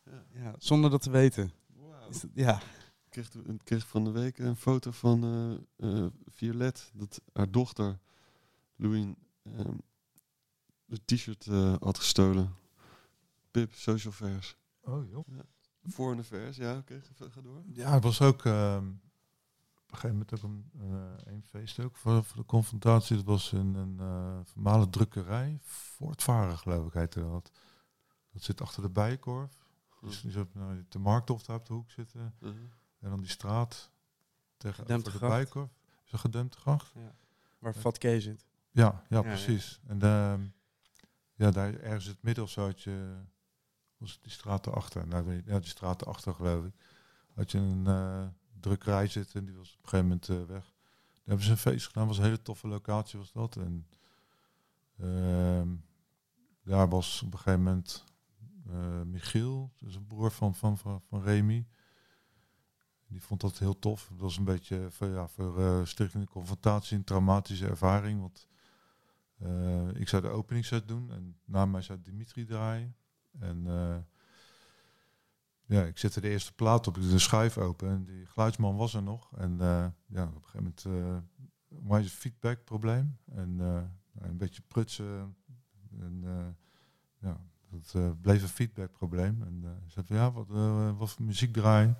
Ja. 0.04 0.24
Ja, 0.32 0.54
zonder 0.58 0.90
dat 0.90 1.02
te 1.02 1.10
weten. 1.10 1.52
Wow. 1.66 2.10
Is 2.10 2.20
dat- 2.20 2.30
ja. 2.34 2.56
Ik 2.60 3.10
kreeg, 3.18 3.28
toen- 3.28 3.46
ik 3.54 3.60
kreeg 3.64 3.86
van 3.86 4.04
de 4.04 4.10
week 4.10 4.38
een 4.38 4.56
foto 4.56 4.90
van 4.90 5.24
eh, 5.76 6.04
eh, 6.04 6.06
Violet, 6.26 6.90
dat 6.94 7.20
haar 7.32 7.50
dochter, 7.50 7.98
Louine, 8.76 9.14
ehm 9.42 9.76
de 10.84 11.00
t-shirt 11.04 11.46
eh, 11.46 11.74
had 11.80 11.98
gestolen. 11.98 12.54
Pip, 13.50 13.74
Social 13.74 14.12
Affairs. 14.12 14.56
Oh 14.80 15.08
joh. 15.10 15.28
Voor 15.82 16.12
een 16.12 16.24
vers, 16.24 16.56
ja, 16.56 16.76
oké, 16.76 17.00
ga, 17.18 17.26
ga 17.30 17.40
door. 17.40 17.62
Ja, 17.72 17.92
het 17.94 18.02
was 18.02 18.20
ook 18.20 18.44
ehm, 18.44 18.84
een 19.92 19.98
gegeven 19.98 20.16
moment 20.18 20.34
ook 20.34 20.42
een, 20.42 20.70
eh, 20.90 21.32
een 21.32 21.42
feest 21.42 21.80
ook 21.80 21.96
voor, 21.96 22.24
voor 22.24 22.36
de 22.36 22.46
confrontatie. 22.46 23.16
Dat 23.16 23.24
was 23.24 23.52
in 23.52 23.74
een 23.74 23.96
uh, 24.00 24.40
voormalige 24.44 24.90
drukkerij, 24.90 25.58
Voortvaren 25.62 26.58
geloof 26.58 26.86
ik 26.86 26.92
heette 26.92 27.20
dat. 27.20 27.50
Dat 28.32 28.42
zit 28.42 28.60
achter 28.60 28.82
de 28.82 28.90
Bijenkorf. 28.90 29.60
Dus 30.00 30.20
die 30.20 30.30
zit 30.30 30.54
nou, 30.54 30.84
de 30.88 30.98
markthof 30.98 31.42
daar 31.42 31.56
op 31.56 31.66
de 31.66 31.72
hoek 31.72 31.90
zitten. 31.90 32.34
Mhm. 32.38 32.52
En 32.98 33.10
dan 33.10 33.20
die 33.20 33.28
straat 33.28 33.90
tegen 34.56 34.86
de 34.86 35.10
gracht. 35.10 35.32
Bijenkorf. 35.32 35.70
Is 36.04 36.12
een 36.12 36.18
gedempte 36.18 36.58
gracht? 36.58 36.92
Waar 37.58 37.74
Vat 37.74 37.98
K 37.98 38.02
zit. 38.02 38.46
Ja, 38.70 39.04
ja, 39.08 39.16
ja. 39.16 39.22
precies. 39.22 39.80
En 39.86 40.02
ehm, 40.02 40.40
ja, 41.34 41.50
daar 41.50 41.74
ergens 41.74 42.04
in 42.04 42.10
het 42.10 42.22
midden 42.22 42.44
of 42.44 42.50
zo 42.50 42.64
had 42.64 42.82
je, 42.82 43.16
was 43.96 44.12
het 44.12 44.22
die 44.22 44.32
straat 44.32 44.66
erachter. 44.66 45.06
Nou, 45.06 45.42
ja, 45.46 45.58
die 45.58 45.68
straat 45.68 46.02
erachter 46.02 46.34
geloof 46.34 46.64
ik. 46.64 46.74
Had 47.34 47.50
je 47.50 47.58
een 47.58 47.86
eh, 47.86 48.26
drukkerij 48.62 49.06
zitten 49.06 49.40
en 49.40 49.46
die 49.46 49.56
was 49.56 49.72
op 49.72 49.82
een 49.82 49.88
gegeven 49.88 50.06
moment 50.06 50.28
eh, 50.28 50.36
weg. 50.36 50.64
Daar 50.64 51.22
hebben 51.24 51.44
ze 51.44 51.50
een 51.50 51.56
feest 51.56 51.86
gedaan, 51.86 52.06
was 52.06 52.18
een 52.18 52.24
hele 52.24 52.42
toffe 52.42 52.68
locatie 52.68 53.18
was 53.18 53.32
dat. 53.32 53.56
En 53.56 53.86
ehm, 54.98 55.68
daar 56.62 56.88
was 56.88 57.22
op 57.22 57.32
een 57.32 57.38
gegeven 57.38 57.62
moment 57.62 58.04
eh, 58.66 59.02
Michiel, 59.02 59.72
dus 59.78 59.94
een 59.94 60.06
broer 60.06 60.30
van, 60.30 60.54
van, 60.54 60.78
van, 60.78 61.02
van 61.08 61.22
Remy. 61.22 61.66
Die 63.06 63.22
vond 63.22 63.40
dat 63.40 63.58
heel 63.58 63.78
tof. 63.78 64.08
Dat 64.10 64.20
was 64.20 64.36
een 64.36 64.44
beetje 64.44 64.86
voor, 64.90 65.08
ja, 65.08 65.28
voor 65.28 65.86
stichtende 65.86 66.26
confrontatie, 66.26 66.96
een 66.96 67.04
traumatische 67.04 67.66
ervaring. 67.66 68.20
Want 68.20 68.48
ik 69.94 70.08
zou 70.08 70.22
de 70.22 70.28
openingsset 70.28 70.88
doen 70.88 71.10
en 71.10 71.36
na 71.44 71.66
mij 71.66 71.82
zou 71.82 72.00
Dimitri 72.02 72.44
draaien. 72.44 72.96
En 73.38 73.66
ja, 75.72 75.82
ik 75.82 75.98
zette 75.98 76.20
de 76.20 76.28
eerste 76.28 76.52
plaat 76.52 76.86
op, 76.86 76.96
ik 76.96 77.02
deed 77.02 77.10
de 77.10 77.18
schuif 77.18 77.58
open 77.58 77.88
en 77.88 78.04
die 78.04 78.26
geluidsman 78.26 78.76
was 78.76 78.94
er 78.94 79.02
nog. 79.02 79.30
En 79.36 79.60
eh, 79.60 79.86
ja, 80.06 80.24
op 80.24 80.34
een 80.34 80.42
gegeven 80.44 80.74
moment 80.84 80.84
uh, 80.86 81.16
was 81.88 82.02
een 82.02 82.08
feedbackprobleem 82.08 83.18
en 83.32 83.56
eh, 83.60 83.82
een 84.28 84.36
beetje 84.36 84.62
prutsen. 84.68 85.36
En 86.00 86.20
eh, 86.24 86.46
ja, 87.28 87.40
dat 87.70 87.92
eh, 87.94 88.10
bleef 88.20 88.42
een 88.42 88.48
feedbackprobleem. 88.48 89.42
En 89.42 89.60
eh 89.64 89.70
ze 89.84 89.90
zei 89.90 90.06
van, 90.06 90.16
ja, 90.16 90.32
wat, 90.32 90.48
eh, 90.50 90.98
wat 90.98 91.10
voor 91.10 91.24
muziek 91.24 91.52
draaien? 91.52 91.96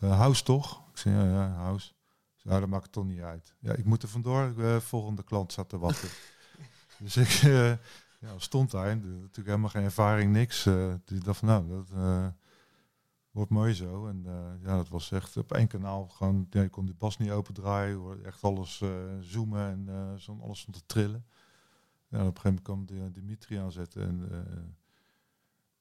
Eh, 0.00 0.18
house 0.18 0.42
toch? 0.42 0.88
Ik 0.90 0.96
zei, 0.96 1.14
ja, 1.14 1.24
ja, 1.24 1.48
house. 1.48 1.88
Ik 2.34 2.40
zei, 2.42 2.54
ja, 2.54 2.60
dat 2.60 2.68
maakt 2.68 2.82
het 2.82 2.92
toch 2.92 3.04
niet 3.06 3.20
uit. 3.20 3.54
Ja, 3.60 3.72
ik 3.72 3.84
moet 3.84 4.02
er 4.02 4.08
vandoor. 4.08 4.48
Ik, 4.48 4.58
eh, 4.58 4.76
volgende 4.76 5.22
klant 5.22 5.52
zat 5.52 5.68
te 5.68 5.78
wachten. 5.78 6.08
dus 6.98 7.16
ik 7.16 7.28
eh, 7.28 7.72
ja, 8.20 8.38
stond 8.38 8.70
daar. 8.70 8.88
En, 8.88 9.20
natuurlijk 9.20 9.46
helemaal 9.46 9.68
geen 9.70 9.84
ervaring, 9.84 10.32
niks. 10.32 10.66
eh 10.66 10.94
dus 11.04 11.18
ik 11.18 11.24
dacht 11.24 11.38
van, 11.38 11.48
nou, 11.48 11.68
dat 11.68 11.90
eh, 11.90 12.26
wordt 13.36 13.50
mooi 13.50 13.74
zo. 13.74 14.06
En 14.06 14.22
eh, 14.26 14.62
ja, 14.62 14.76
dat 14.76 14.88
was 14.88 15.10
echt 15.12 15.36
op 15.36 15.52
één 15.52 15.66
kanaal. 15.66 16.08
Gewoon, 16.08 16.46
ja, 16.50 16.62
je 16.62 16.68
kon 16.68 16.86
die 16.86 16.94
bas 16.94 17.18
niet 17.18 17.30
opendraaien. 17.30 18.18
Je 18.18 18.22
Echt 18.22 18.42
alles 18.42 18.80
eh, 18.80 19.18
zoomen 19.20 19.70
en 19.70 19.88
eh, 19.88 20.14
zo, 20.14 20.38
alles 20.42 20.58
stond 20.58 20.76
te 20.76 20.86
trillen. 20.86 21.26
En 22.08 22.20
op 22.20 22.36
een 22.36 22.40
gegeven 22.40 22.62
moment 22.64 22.86
kwam 22.88 23.12
Dimitri 23.12 23.56
aanzetten. 23.56 24.02
En 24.02 24.46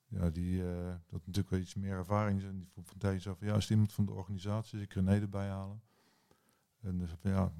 ja, 0.07 0.29
die 0.29 0.63
had 0.63 1.25
natuurlijk 1.25 1.49
wel 1.49 1.59
iets 1.59 1.75
meer 1.75 1.91
ervaring. 1.91 2.43
En 2.43 2.57
die 2.57 2.67
vroeg 2.71 2.85
van 2.97 3.19
zo 3.19 3.33
van, 3.33 3.47
ja, 3.47 3.55
is 3.55 3.69
iemand 3.69 3.93
van 3.93 4.05
de 4.05 4.11
organisatie? 4.11 4.77
Dus 4.77 4.87
ik 4.87 4.93
René 4.93 5.19
erbij 5.19 5.47
halen. 5.47 5.81
En 6.81 7.09
ja, 7.21 7.53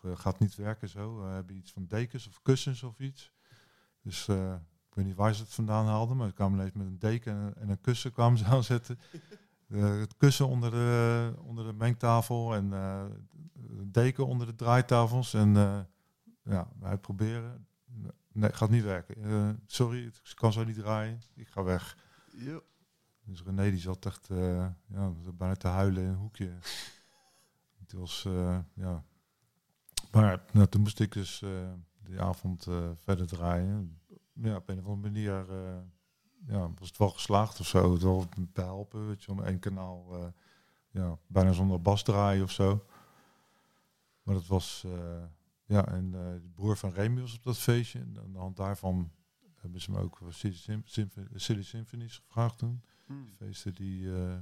het 0.00 0.18
gaat 0.18 0.38
niet 0.38 0.54
werken 0.54 0.88
zo. 0.88 1.22
We 1.22 1.28
hebben 1.28 1.56
iets 1.56 1.72
van 1.72 1.86
dekens 1.86 2.28
of 2.28 2.42
kussens 2.42 2.82
of 2.82 3.00
iets. 3.00 3.32
Dus 4.02 4.28
ik 4.92 4.98
weet 4.98 5.06
niet 5.06 5.16
waar 5.16 5.34
ze 5.34 5.42
het 5.42 5.54
vandaan 5.54 5.86
haalden, 5.86 6.16
maar 6.16 6.28
ze 6.28 6.34
kwamen 6.34 6.58
ineens 6.58 6.72
met 6.72 6.86
een 6.86 6.98
deken 6.98 7.32
en 7.32 7.38
een, 7.38 7.54
en 7.54 7.68
een 7.68 7.80
kussen 7.80 8.12
kwamen 8.12 8.38
ze 8.38 8.44
aanzetten. 8.54 8.98
Eh, 9.68 9.98
het 9.98 10.16
kussen 10.16 10.48
onder 10.48 10.70
de, 10.70 11.34
onder 11.42 11.64
de 11.64 11.72
mengtafel 11.72 12.54
en 12.54 12.70
de 12.70 13.90
deken 13.90 14.26
onder 14.26 14.46
de 14.46 14.54
draaitafels. 14.54 15.34
En 15.34 15.56
eh, 15.56 15.80
ja, 16.42 16.68
wij 16.80 16.98
proberen. 16.98 17.66
Nee, 18.32 18.52
gaat 18.52 18.70
niet 18.70 18.82
werken. 18.82 19.22
Eh, 19.22 19.48
sorry, 19.66 20.06
ik 20.06 20.32
kan 20.34 20.52
zo 20.52 20.64
niet 20.64 20.76
draaien. 20.76 21.20
Ik 21.34 21.48
ga 21.48 21.62
weg. 21.62 21.96
Ja. 22.32 22.60
Dus 23.24 23.42
René 23.42 23.70
die 23.70 23.80
zat 23.80 24.06
echt 24.06 24.26
ja, 24.86 25.12
bijna 25.34 25.54
te 25.54 25.68
huilen 25.68 26.02
in 26.02 26.08
een 26.08 26.16
hoekje. 26.16 26.52
Het 27.78 27.92
was, 27.92 28.28
ja. 28.74 29.04
Maar 30.10 30.44
nou, 30.52 30.66
toen 30.66 30.80
moest 30.80 31.00
ik 31.00 31.12
dus 31.12 31.44
die 32.02 32.20
avond 32.20 32.66
verder 32.96 33.26
draaien. 33.26 34.00
Ja, 34.32 34.56
op 34.56 34.68
een 34.68 34.78
of 34.78 34.86
andere 34.86 35.10
manier 35.12 35.50
eh, 35.50 35.78
ja, 36.46 36.70
was 36.78 36.88
het 36.88 36.98
wel 36.98 37.08
geslaagd 37.10 37.60
of 37.60 37.66
zo. 37.66 37.92
Het 37.92 38.02
wel 38.02 38.26
behelpen, 38.38 39.06
weet 39.08 39.22
je, 39.24 39.30
om 39.30 39.42
één 39.42 39.58
kanaal 39.58 40.06
eh, 40.18 40.26
ja, 40.90 41.18
bijna 41.26 41.52
zonder 41.52 41.80
bas 41.82 42.02
draaien 42.02 42.42
of 42.44 42.50
zo. 42.50 42.84
Maar 44.22 44.34
dat 44.34 44.46
was, 44.46 44.82
eh, 44.86 45.22
ja, 45.64 45.86
en 45.88 46.04
eh, 46.14 46.20
de 46.32 46.50
broer 46.54 46.76
van 46.76 46.90
Remy 46.90 47.20
was 47.20 47.34
op 47.36 47.42
dat 47.42 47.58
feestje. 47.58 47.98
En 47.98 48.18
aan 48.24 48.32
de 48.32 48.38
hand 48.38 48.56
daarvan 48.56 49.10
hebben 49.56 49.80
ze 49.80 49.90
me 49.90 49.98
ook 49.98 50.16
voor 50.16 50.32
Silly, 50.32 50.54
Sym- 50.54 50.82
Symphony- 50.84 51.28
Silly 51.34 51.62
Symphonies 51.62 52.18
gevraagd 52.26 52.58
toen. 52.58 52.82
Hmm. 53.06 53.28
Feesten 53.38 53.74
die... 53.74 54.14
eh, 54.14 54.36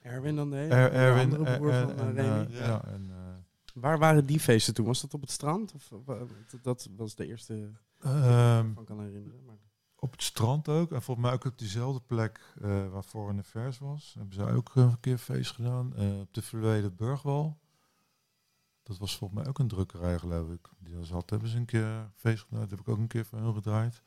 Erwin 0.00 0.36
dan 0.36 0.50
de 0.50 0.56
hele? 0.56 0.74
Er- 0.74 0.90
de 0.90 0.96
Erwin 0.96 1.22
andere 1.24 1.44
en, 1.50 1.58
broer 1.58 1.72
van, 1.72 1.90
en, 1.90 2.16
eh, 2.16 2.28
en, 2.28 2.44
Remy? 2.44 2.56
Ja. 2.58 2.66
ja, 2.66 2.84
en, 2.84 3.10
eh, 3.10 3.34
Waar 3.72 3.98
waren 3.98 4.26
die 4.26 4.40
feesten 4.40 4.74
toen? 4.74 4.86
Was 4.86 5.00
dat 5.00 5.14
op 5.14 5.20
het 5.20 5.30
strand? 5.30 5.74
Of, 5.74 5.90
wa- 6.04 6.26
dat- 6.62 6.88
was 6.96 7.14
de 7.14 7.26
eerste 7.26 7.70
ehm, 8.00 8.72
van 8.72 8.84
kan 8.84 9.00
herinneren. 9.00 9.44
Maar... 9.44 9.56
op 9.96 10.10
het 10.12 10.22
strand 10.22 10.68
ook. 10.68 10.92
En 10.92 11.02
volgens 11.02 11.26
mij 11.26 11.34
ook 11.34 11.44
op 11.44 11.58
diezelfde 11.58 12.00
plek 12.06 12.54
eh 12.60 12.88
waar 12.88 13.02
Foreign 13.02 13.38
Affairs 13.38 13.78
was. 13.78 14.14
Hebben 14.14 14.34
ze 14.34 14.44
ook 14.44 14.70
een 14.74 15.00
keer 15.00 15.18
feest 15.18 15.50
gedaan. 15.52 15.94
Eh, 15.96 16.20
op 16.20 16.34
de 16.34 16.42
verleden 16.42 16.96
Burgwal. 16.96 17.60
Dat 18.82 18.98
was 18.98 19.16
volgens 19.16 19.40
mij 19.40 19.48
ook 19.48 19.58
een 19.58 19.68
drukkerij, 19.68 20.18
geloof 20.18 20.50
ik. 20.50 20.68
Die 20.78 20.96
was 20.96 21.12
altijd 21.12 21.30
hebben 21.30 21.48
ze 21.48 21.56
een 21.56 21.64
keer 21.64 22.10
feest 22.16 22.42
gedaan. 22.42 22.60
Dat 22.60 22.70
heb 22.70 22.80
ik 22.80 22.88
ook 22.88 22.98
een 22.98 23.06
keer 23.06 23.24
voor 23.24 23.38
hun 23.38 23.54
gedraaid. 23.54 24.02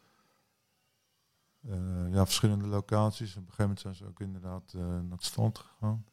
Eh, 1.62 2.12
ja, 2.14 2.26
verschillende 2.26 2.68
locaties. 2.68 3.30
Op 3.30 3.36
een 3.36 3.42
gegeven 3.44 3.62
moment 3.64 3.80
zijn 3.80 3.96
ze 3.96 4.06
ook 4.06 4.20
inderdaad 4.20 4.74
eh, 4.74 4.82
naar 4.82 5.04
het 5.12 5.24
strand 5.24 5.58
gegaan. 5.58 6.06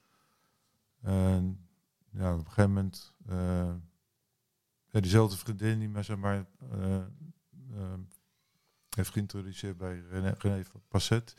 En 1.00 1.66
ja, 2.12 2.32
op 2.32 2.38
een 2.38 2.44
gegeven 2.46 2.72
moment... 2.72 3.12
eh, 3.26 3.74
ja, 4.86 5.00
diezelfde 5.00 5.36
vriendin 5.36 5.78
die 5.78 5.88
mij 5.88 6.02
zeg 6.02 6.16
maar... 6.16 6.46
eh, 6.70 7.04
heeft 8.96 9.10
geïntroduceerd 9.10 9.76
bij 9.76 9.98
René, 10.00 10.34
René 10.38 10.62
Passet. 10.88 11.34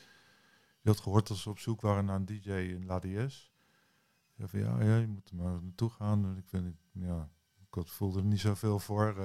Die 0.82 0.92
had 0.92 1.00
gehoord 1.00 1.28
dat 1.28 1.38
ze 1.38 1.50
op 1.50 1.60
zoek 1.60 1.82
waren 1.82 2.06
naar 2.06 2.16
een 2.16 2.26
DJ 2.26 2.52
in 2.52 2.86
l'ADS. 2.86 3.52
Ja, 4.36 4.48
van 4.48 4.60
ja, 4.60 4.84
ja, 4.84 4.98
je 4.98 5.08
moet 5.08 5.30
er 5.30 5.36
maar 5.36 5.62
naartoe 5.62 5.90
gaan. 5.90 6.26
En 6.26 6.38
ik 6.38 6.48
vind, 6.48 6.76
ja, 6.92 7.30
ik 7.72 7.88
voelde 7.88 8.20
er 8.20 8.26
niet 8.26 8.40
zoveel 8.40 8.80
voor 8.80 9.16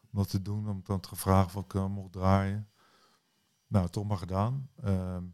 om 0.00 0.18
dat 0.18 0.30
te 0.30 0.42
doen. 0.42 0.68
Om 0.68 0.80
dan 0.84 1.00
te 1.00 1.08
gevraagd 1.08 1.54
of 1.56 1.64
ik 1.64 1.74
mocht 1.88 2.12
draaien. 2.12 2.68
Nou, 3.66 3.88
toch 3.88 4.06
maar 4.06 4.18
gedaan. 4.18 4.70
Ehm, 4.82 5.24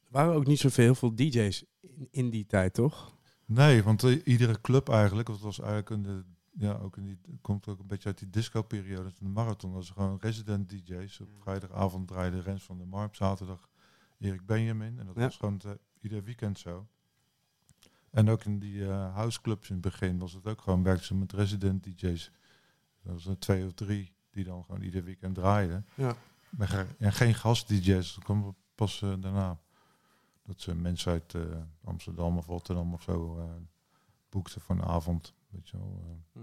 Er 0.00 0.10
waren 0.20 0.34
ook 0.34 0.46
niet 0.46 0.58
zoveel 0.58 0.94
veel 0.94 1.14
DJ's 1.14 1.64
in, 1.80 2.08
in 2.10 2.30
die 2.30 2.46
tijd, 2.46 2.74
toch? 2.74 3.16
Nee, 3.54 3.82
want 3.82 4.02
eh, 4.04 4.20
iedere 4.26 4.60
club 4.60 4.88
eigenlijk, 4.88 5.28
dat 5.28 5.40
was 5.40 5.60
eigenlijk 5.60 6.04
de, 6.04 6.24
ja, 6.52 6.72
ook 6.72 6.96
in 6.96 7.04
die, 7.04 7.18
komt 7.40 7.68
ook 7.68 7.78
een 7.78 7.86
beetje 7.86 8.08
uit 8.08 8.18
die 8.18 8.30
disco-periode 8.30 9.10
de 9.18 9.28
marathon. 9.28 9.70
Dat 9.72 9.78
was 9.80 9.90
gewoon 9.90 10.18
resident 10.20 10.68
DJ's. 10.68 11.20
Op 11.20 11.28
vrijdagavond 11.40 12.08
draaide 12.08 12.40
Rens 12.40 12.62
van 12.64 12.78
der 12.78 12.86
Marp, 12.86 13.14
zaterdag 13.14 13.68
Erik 14.18 14.46
Benjamin. 14.46 14.98
En 14.98 15.06
dat 15.06 15.14
Ja. 15.14 15.22
was 15.22 15.36
gewoon 15.36 15.60
eh, 15.64 15.70
ieder 16.00 16.24
weekend 16.24 16.58
zo. 16.58 16.86
En 18.10 18.28
ook 18.28 18.44
in 18.44 18.58
die 18.58 18.84
eh 18.88 19.14
houseclubs 19.14 19.68
in 19.68 19.74
het 19.74 19.84
begin 19.84 20.18
was 20.18 20.32
het 20.32 20.46
ook 20.46 20.60
gewoon, 20.60 20.82
werkten 20.82 21.06
ze 21.06 21.14
met 21.14 21.32
resident 21.32 21.82
DJ's. 21.84 22.30
Dat 23.02 23.12
was 23.12 23.26
er 23.26 23.38
twee 23.38 23.64
of 23.66 23.72
drie 23.72 24.12
die 24.30 24.44
dan 24.44 24.64
gewoon 24.64 24.82
ieder 24.82 25.04
weekend 25.04 25.34
draaiden. 25.34 25.86
Ja. 25.94 26.14
En 26.98 27.12
geen 27.12 27.34
gast-DJ's, 27.34 28.14
dat 28.14 28.24
kwam 28.24 28.56
pas 28.74 29.02
eh, 29.02 29.12
daarna. 29.20 29.58
Dat 30.46 30.60
ze 30.60 30.74
mensen 30.74 31.12
uit 31.12 31.34
eh, 31.34 31.42
Amsterdam 31.84 32.36
of 32.38 32.46
Rotterdam 32.46 32.94
of 32.94 33.02
zo 33.02 33.38
eh, 33.38 33.44
boekten 34.28 34.60
voor 34.60 34.74
een 34.76 34.84
avond. 34.84 35.34
Weet 35.50 35.68
je 35.68 35.76
wel, 35.76 36.00
eh. 36.34 36.42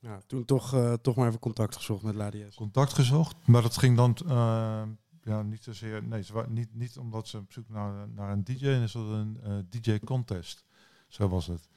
Ja, 0.00 0.20
toen 0.26 0.44
toch, 0.44 0.74
eh, 0.74 0.92
toch 0.92 1.16
maar 1.16 1.28
even 1.28 1.38
contact 1.40 1.76
gezocht 1.76 2.02
met 2.02 2.14
LADS. 2.14 2.56
Contact 2.56 2.92
gezocht, 2.92 3.36
maar 3.46 3.62
dat 3.62 3.76
ging 3.76 3.96
dan 3.96 4.16
eh, 4.26 4.82
ja, 5.22 5.42
niet 5.42 5.62
zozeer. 5.64 6.02
Nee, 6.02 6.22
ze 6.22 6.32
waren 6.32 6.52
niet, 6.52 6.74
niet 6.74 6.96
omdat 6.98 7.28
ze 7.28 7.38
op 7.38 7.52
zoek 7.52 7.68
naar, 7.68 8.08
naar 8.08 8.32
een 8.32 8.44
DJ 8.44 8.66
en 8.66 8.82
is 8.82 8.92
dat 8.92 9.08
een 9.08 9.38
eh, 9.42 9.56
DJ-contest. 9.70 10.64
Zo 11.08 11.28
was 11.28 11.46
het. 11.46 11.68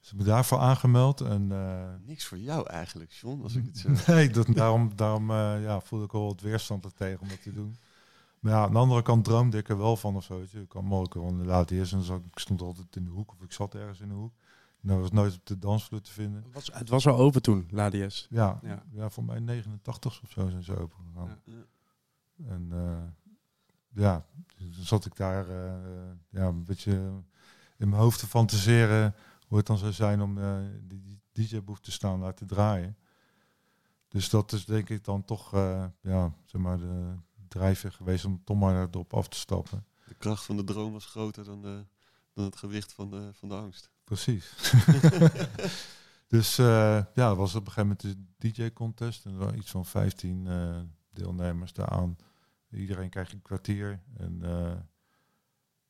Ze 0.00 0.08
hebben 0.08 0.26
daarvoor 0.26 0.58
aangemeld 0.58 1.20
en. 1.20 1.52
eh, 1.52 1.94
Niks 2.06 2.24
voor 2.24 2.38
jou 2.38 2.66
eigenlijk, 2.68 3.12
John, 3.12 3.42
als 3.42 3.54
ik 3.54 3.64
het 3.64 3.78
zo... 4.06 4.12
Nee, 4.12 4.30
dat, 4.30 4.46
daarom, 4.46 4.96
daarom 4.96 5.30
eh, 5.30 5.62
ja, 5.62 5.80
voelde 5.80 6.04
ik 6.04 6.12
al 6.14 6.26
wat 6.26 6.40
weerstand 6.40 6.84
er 6.84 6.92
tegen 6.94 7.20
om 7.20 7.28
dat 7.28 7.42
te 7.42 7.52
doen. 7.52 7.76
Maar 8.42 8.52
ja, 8.52 8.62
aan 8.62 8.72
de 8.72 8.78
andere 8.78 9.02
kant 9.02 9.24
droomde 9.24 9.58
ik 9.58 9.68
er 9.68 9.78
wel 9.78 9.96
van 9.96 10.16
of 10.16 10.24
zo. 10.24 10.38
Weet 10.38 10.50
je. 10.50 10.60
Ik 10.60 10.68
kan 10.68 10.84
mooi 10.84 11.06
gewoon 11.10 11.44
laten 11.46 11.76
eerst 11.76 11.92
en 11.92 12.02
zat 12.02 12.20
ik 12.30 12.38
stond 12.38 12.60
altijd 12.60 12.96
in 12.96 13.04
de 13.04 13.10
hoek 13.10 13.32
of 13.32 13.42
ik 13.42 13.52
zat 13.52 13.74
ergens 13.74 14.00
in 14.00 14.08
de 14.08 14.14
hoek. 14.14 14.32
Nou 14.80 15.00
was 15.00 15.10
nooit 15.10 15.34
op 15.34 15.46
de 15.46 15.58
dansvloer 15.58 16.00
te 16.00 16.12
vinden. 16.12 16.42
Het 16.42 16.54
was, 16.54 16.70
het 16.72 16.88
was 16.88 17.06
al 17.06 17.16
open 17.18 17.42
toen, 17.42 17.68
LADS. 17.70 18.26
Ja, 18.30 18.58
Ja. 18.62 18.82
ja. 18.92 19.10
voor 19.10 19.24
mij 19.24 19.38
89 19.38 20.22
of 20.22 20.30
zo 20.30 20.48
zijn 20.48 20.62
ze 20.62 20.78
open 20.78 20.98
gegaan. 21.04 21.38
Ja. 21.44 21.52
En 22.46 22.68
eh, 22.70 23.02
ja, 24.02 24.26
dan 24.56 24.84
zat 24.84 25.04
ik 25.04 25.16
daar 25.16 25.48
eh, 25.48 26.10
ja, 26.28 26.46
een 26.46 26.64
beetje 26.64 26.92
in 27.78 27.88
mijn 27.88 28.02
hoofd 28.02 28.18
te 28.18 28.26
fantaseren 28.26 29.14
hoe 29.46 29.58
het 29.58 29.66
dan 29.66 29.78
zou 29.78 29.92
zijn 29.92 30.20
om 30.20 30.38
eh, 30.38 30.56
die, 30.82 31.20
DJ-boef 31.32 31.80
te 31.80 31.92
staan 31.92 32.20
daar 32.20 32.34
te 32.34 32.44
draaien. 32.44 32.96
Dus 34.08 34.30
dat 34.30 34.52
is 34.52 34.64
denk 34.64 34.88
ik 34.88 35.04
dan 35.04 35.24
toch 35.24 35.50
ja, 36.00 36.32
zeg 36.44 36.60
maar 36.60 36.78
de 36.78 37.14
drijfveer 37.52 37.92
geweest 37.92 38.24
om 38.24 38.44
toch 38.44 38.58
maar 38.58 38.88
erop 38.90 39.14
af 39.14 39.28
te 39.28 39.38
stappen. 39.38 39.86
De 40.08 40.14
kracht 40.14 40.44
van 40.44 40.56
de 40.56 40.64
droom 40.64 40.92
was 40.92 41.06
groter 41.06 41.44
dan, 41.44 41.62
de, 41.62 41.84
dan 42.32 42.44
het 42.44 42.56
gewicht 42.56 42.92
van 42.92 43.10
de, 43.10 43.30
van 43.32 43.48
de 43.48 43.54
angst. 43.54 43.90
Precies. 44.04 44.72
dus 46.34 46.58
eh, 46.58 47.04
ja, 47.14 47.30
er 47.30 47.36
was 47.36 47.54
op 47.54 47.66
een 47.66 47.72
gegeven 47.72 47.96
moment 47.98 48.00
de 48.38 48.52
DJ-contest. 48.52 49.24
En 49.24 49.32
er 49.32 49.38
waren 49.38 49.58
iets 49.58 49.70
van 49.70 49.86
15 49.86 50.46
eh, 50.46 50.80
deelnemers 51.10 51.72
daaraan. 51.72 52.16
Iedereen 52.70 53.10
krijgt 53.10 53.32
een 53.32 53.42
kwartier. 53.42 54.02
En 54.16 54.38
eh, 54.42 54.76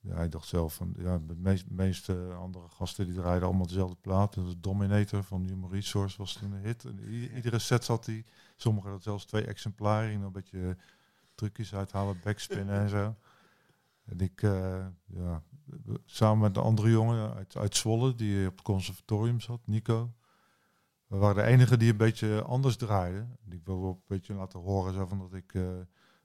ja, 0.01 0.15
hij 0.15 0.29
dacht 0.29 0.49
zelf 0.49 0.75
van, 0.75 0.95
ja, 0.99 1.19
de 1.19 1.37
meest, 1.37 1.71
meeste 1.71 2.33
andere 2.39 2.69
gasten 2.69 3.07
die 3.07 3.15
draaiden 3.15 3.49
allemaal 3.49 3.67
dezelfde 3.67 3.97
plaat. 4.01 4.35
Dus 4.35 4.55
Dominator 4.59 5.23
van 5.23 5.45
Human 5.45 5.71
Resource 5.71 6.19
was 6.19 6.33
toen 6.33 6.53
een 6.53 6.65
hit. 6.65 6.85
En 6.85 7.01
iedere 7.35 7.59
set 7.59 7.85
zat 7.85 8.07
hij. 8.07 8.25
Sommigen 8.57 8.89
hadden 8.89 9.09
zelfs 9.09 9.25
twee 9.25 9.47
exemplaren. 9.47 10.13
En 10.13 10.21
een 10.21 10.33
beetje 10.33 10.77
trucjes 11.43 11.75
uithalen, 11.75 12.21
backspinnen 12.23 12.81
en 12.81 12.89
zo. 12.89 13.17
En 14.05 14.21
ik, 14.21 14.43
eh, 14.43 14.87
ja, 15.07 15.43
samen 16.05 16.39
met 16.39 16.57
een 16.57 16.63
andere 16.63 16.91
jongen 16.91 17.35
uit, 17.35 17.57
uit 17.57 17.77
Zwolle, 17.77 18.15
die 18.15 18.47
op 18.47 18.53
het 18.53 18.63
conservatorium 18.63 19.41
zat, 19.41 19.67
Nico. 19.67 20.13
We 21.07 21.17
waren 21.17 21.45
de 21.45 21.51
enige 21.51 21.77
die 21.77 21.91
een 21.91 21.97
beetje 21.97 22.43
anders 22.43 22.77
draaiden. 22.77 23.39
En 23.45 23.53
Ik 23.53 23.65
wil 23.65 23.85
ook 23.85 23.97
een 23.97 24.03
beetje 24.07 24.35
laten 24.35 24.61
horen 24.61 24.95
zo 24.95 25.07
van 25.07 25.19
dat 25.19 25.35
ik, 25.35 25.55
eh, 25.55 25.81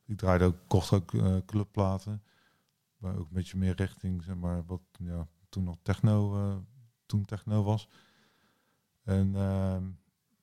ik 0.05 0.17
draaide 0.17 0.45
ook, 0.45 0.57
kocht 0.67 0.93
ook 0.93 1.13
eh, 1.13 1.37
clubplaten. 1.45 2.23
Maar 2.97 3.13
ook 3.17 3.27
een 3.27 3.33
beetje 3.33 3.57
meer 3.57 3.75
richting, 3.75 4.23
zeg 4.23 4.35
maar, 4.35 4.65
wat 4.65 4.81
ja, 4.99 5.27
toen 5.49 5.63
nog 5.63 5.77
techno, 5.81 6.63
toen 7.05 7.25
techno 7.25 7.63
was. 7.63 7.89
En 9.03 9.35
ehm, 9.35 9.83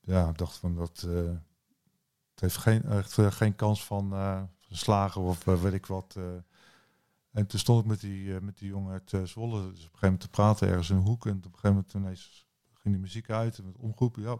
ja, 0.00 0.28
ik 0.28 0.38
dacht 0.38 0.56
van 0.56 0.74
dat, 0.74 1.00
het 1.00 2.40
heeft 2.40 2.56
geen, 2.56 2.82
echt 2.82 3.12
geen 3.12 3.54
kans 3.54 3.84
van, 3.84 4.12
slagen 4.76 5.20
of 5.20 5.46
eh, 5.46 5.62
weet 5.62 5.72
ik 5.72 5.86
wat. 5.86 6.14
eh. 6.16 6.22
En 7.30 7.46
toen 7.46 7.58
stond 7.58 7.80
ik 7.80 7.86
met 7.86 8.00
die, 8.00 8.34
eh, 8.34 8.40
met 8.40 8.58
die 8.58 8.68
jongen 8.68 8.92
uit 8.92 9.28
Zwolle 9.28 9.60
dus 9.60 9.68
op 9.68 9.74
een 9.74 9.80
gegeven 9.80 9.98
moment 10.00 10.20
te 10.20 10.28
praten 10.28 10.68
ergens 10.68 10.90
in 10.90 10.96
een 10.96 11.02
hoek. 11.02 11.26
En 11.26 11.36
op 11.36 11.44
een 11.44 11.50
gegeven 11.50 11.70
moment 11.70 11.94
ineens 11.94 12.46
ging 12.74 12.94
die 12.94 13.02
muziek 13.02 13.30
uit 13.30 13.58
en 13.58 13.64
met 13.64 13.76
omgroepen. 13.78 14.22
Ja, 14.22 14.38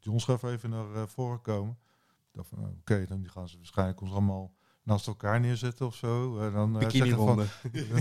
John 0.00 0.18
schaf 0.18 0.42
even 0.42 0.70
naar 0.70 1.08
voren 1.08 1.40
komen. 1.40 1.78
Ik 2.02 2.34
dacht 2.34 2.48
van, 2.48 2.58
oké, 2.80 3.06
dan 3.06 3.28
gaan 3.30 3.48
ze 3.48 3.56
waarschijnlijk 3.56 4.00
ons 4.00 4.10
allemaal 4.10 4.54
naast 4.82 5.06
elkaar 5.06 5.40
neerzetten 5.40 5.86
of 5.86 5.94
zo. 5.94 6.34
Dan 6.50 6.80
eh, 6.80 6.90
zeggen 6.90 7.16
van, 7.16 7.36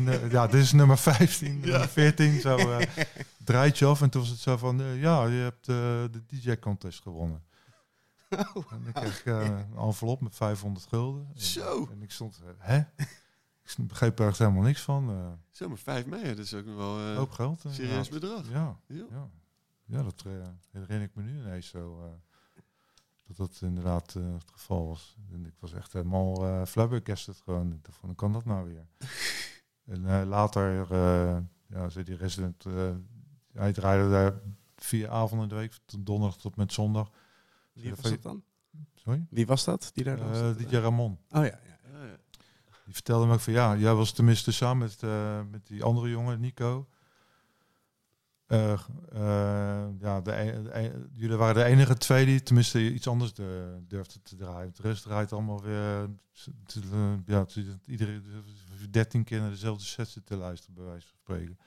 dan, 0.05 0.29
ja, 0.29 0.47
dit 0.47 0.61
is 0.61 0.71
nummer 0.71 0.97
15, 0.97 1.59
nummer 1.59 1.87
14. 1.87 2.39
Zo 2.39 2.57
draait 3.43 3.77
je 3.77 3.85
af. 3.85 4.01
En 4.01 4.09
toen 4.09 4.21
was 4.21 4.29
het 4.29 4.39
zo 4.39 4.57
van, 4.57 4.77
ja, 4.83 5.25
je 5.25 5.39
hebt 5.39 5.65
de 5.65 6.23
DJ-contest 6.27 7.01
gewonnen. 7.01 7.43
En 8.71 8.87
ik 8.87 8.93
kreeg 8.93 9.23
eh, 9.23 9.43
een 9.45 9.77
envelop 9.77 10.21
met 10.21 10.35
500 10.35 10.85
gulden. 10.85 11.27
En, 11.35 11.41
Zo. 11.41 11.87
En 11.91 12.01
ik 12.01 12.11
stond, 12.11 12.41
eh, 12.45 12.49
hè? 12.57 12.77
Ik 13.77 13.87
begreep 13.87 14.19
er 14.19 14.27
echt 14.27 14.37
helemaal 14.37 14.61
niks 14.63 14.81
van. 14.81 15.09
eh 15.09 15.31
Zeg 15.51 15.67
maar 15.67 15.77
5 15.77 16.05
mei, 16.05 16.23
dat 16.23 16.37
is 16.37 16.53
ook 16.53 16.65
nog 16.65 16.75
wel 16.75 16.99
eh, 16.99 17.15
hoop 17.15 17.31
geld. 17.31 17.63
een 17.63 17.73
serieus 17.73 18.09
bedrag. 18.09 18.49
Ja, 18.49 18.79
Ja. 18.87 19.05
ja. 19.09 19.29
ja 19.85 20.03
dat 20.03 20.23
herinner 20.71 21.01
ik 21.01 21.15
me 21.15 21.23
nu 21.23 21.39
ineens 21.39 21.67
zo. 21.67 22.11
dat 23.27 23.37
dat 23.37 23.59
inderdaad 23.61 24.13
het 24.13 24.51
geval 24.51 24.87
was. 24.87 25.17
En 25.31 25.45
ik 25.45 25.53
was 25.59 25.73
echt 25.73 25.93
helemaal 25.93 26.45
eh 26.45 26.65
flabbergasted 26.65 27.41
gewoon. 27.43 27.73
Ik 27.73 27.83
dacht 27.83 27.97
van, 27.97 28.09
hoe 28.09 28.17
kan 28.17 28.33
dat 28.33 28.45
nou 28.45 28.67
weer? 28.67 28.87
en 29.93 30.25
later, 30.27 30.95
ja, 31.67 31.89
zei 31.89 32.03
die 32.05 32.15
resident, 32.17 32.63
hij 33.53 33.73
draaide 33.73 34.09
daar 34.09 34.33
vier 34.75 35.09
avonden 35.09 35.49
in 35.49 35.55
de 35.55 35.61
week, 35.61 35.73
van 35.85 36.03
donderdag 36.03 36.37
tot 36.39 36.55
met 36.55 36.73
zondag. 36.73 37.09
Wie 37.81 37.95
was 37.95 38.01
dat 38.09 38.21
dan? 38.21 38.43
Sorry? 38.95 39.25
Wie 39.29 39.45
was 39.45 39.63
dat? 39.63 39.91
Die 39.93 40.03
daar 40.03 40.19
Eh 40.19 40.33
zat? 40.33 40.57
DJ 40.59 40.75
Ramon. 40.75 41.11
Oh 41.11 41.17
ja, 41.29 41.41
ja. 41.43 41.59
Ja, 41.91 42.05
ja. 42.05 42.17
Die 42.85 42.93
vertelde 42.93 43.25
me 43.25 43.33
ook 43.33 43.39
van 43.39 43.53
ja, 43.53 43.75
jij 43.75 43.93
was 43.93 44.11
tenminste 44.11 44.51
samen 44.51 44.77
met, 44.77 45.03
eh, 45.03 45.41
met 45.51 45.67
die 45.67 45.83
andere 45.83 46.09
jongen, 46.09 46.39
Nico. 46.39 46.87
Eh, 48.45 48.71
eh, 48.73 48.79
ja, 49.99 50.21
de, 50.21 50.31
e- 50.39 50.61
de 50.63 50.77
e- 50.79 50.93
jullie 51.13 51.35
waren 51.37 51.55
de 51.55 51.63
enige 51.63 51.97
twee 51.97 52.25
die 52.25 52.43
tenminste 52.43 52.93
iets 52.93 53.07
anders 53.07 53.33
de, 53.33 53.77
durfden 53.87 54.21
te 54.21 54.35
draaien. 54.35 54.71
De 54.75 54.81
rest 54.81 55.03
draait 55.03 55.33
allemaal 55.33 55.61
weer. 55.61 56.03
eh, 56.93 57.13
ja, 57.25 57.39
het 57.39 57.55
is 57.55 57.65
iedere 57.85 58.21
13 58.89 59.23
keer 59.23 59.39
naar 59.39 59.49
dezelfde 59.49 59.83
set 59.83 60.21
te 60.25 60.35
luisteren, 60.35 60.75
bij 60.75 60.83
wijze 60.85 61.07
van 61.07 61.17
spreken. 61.17 61.57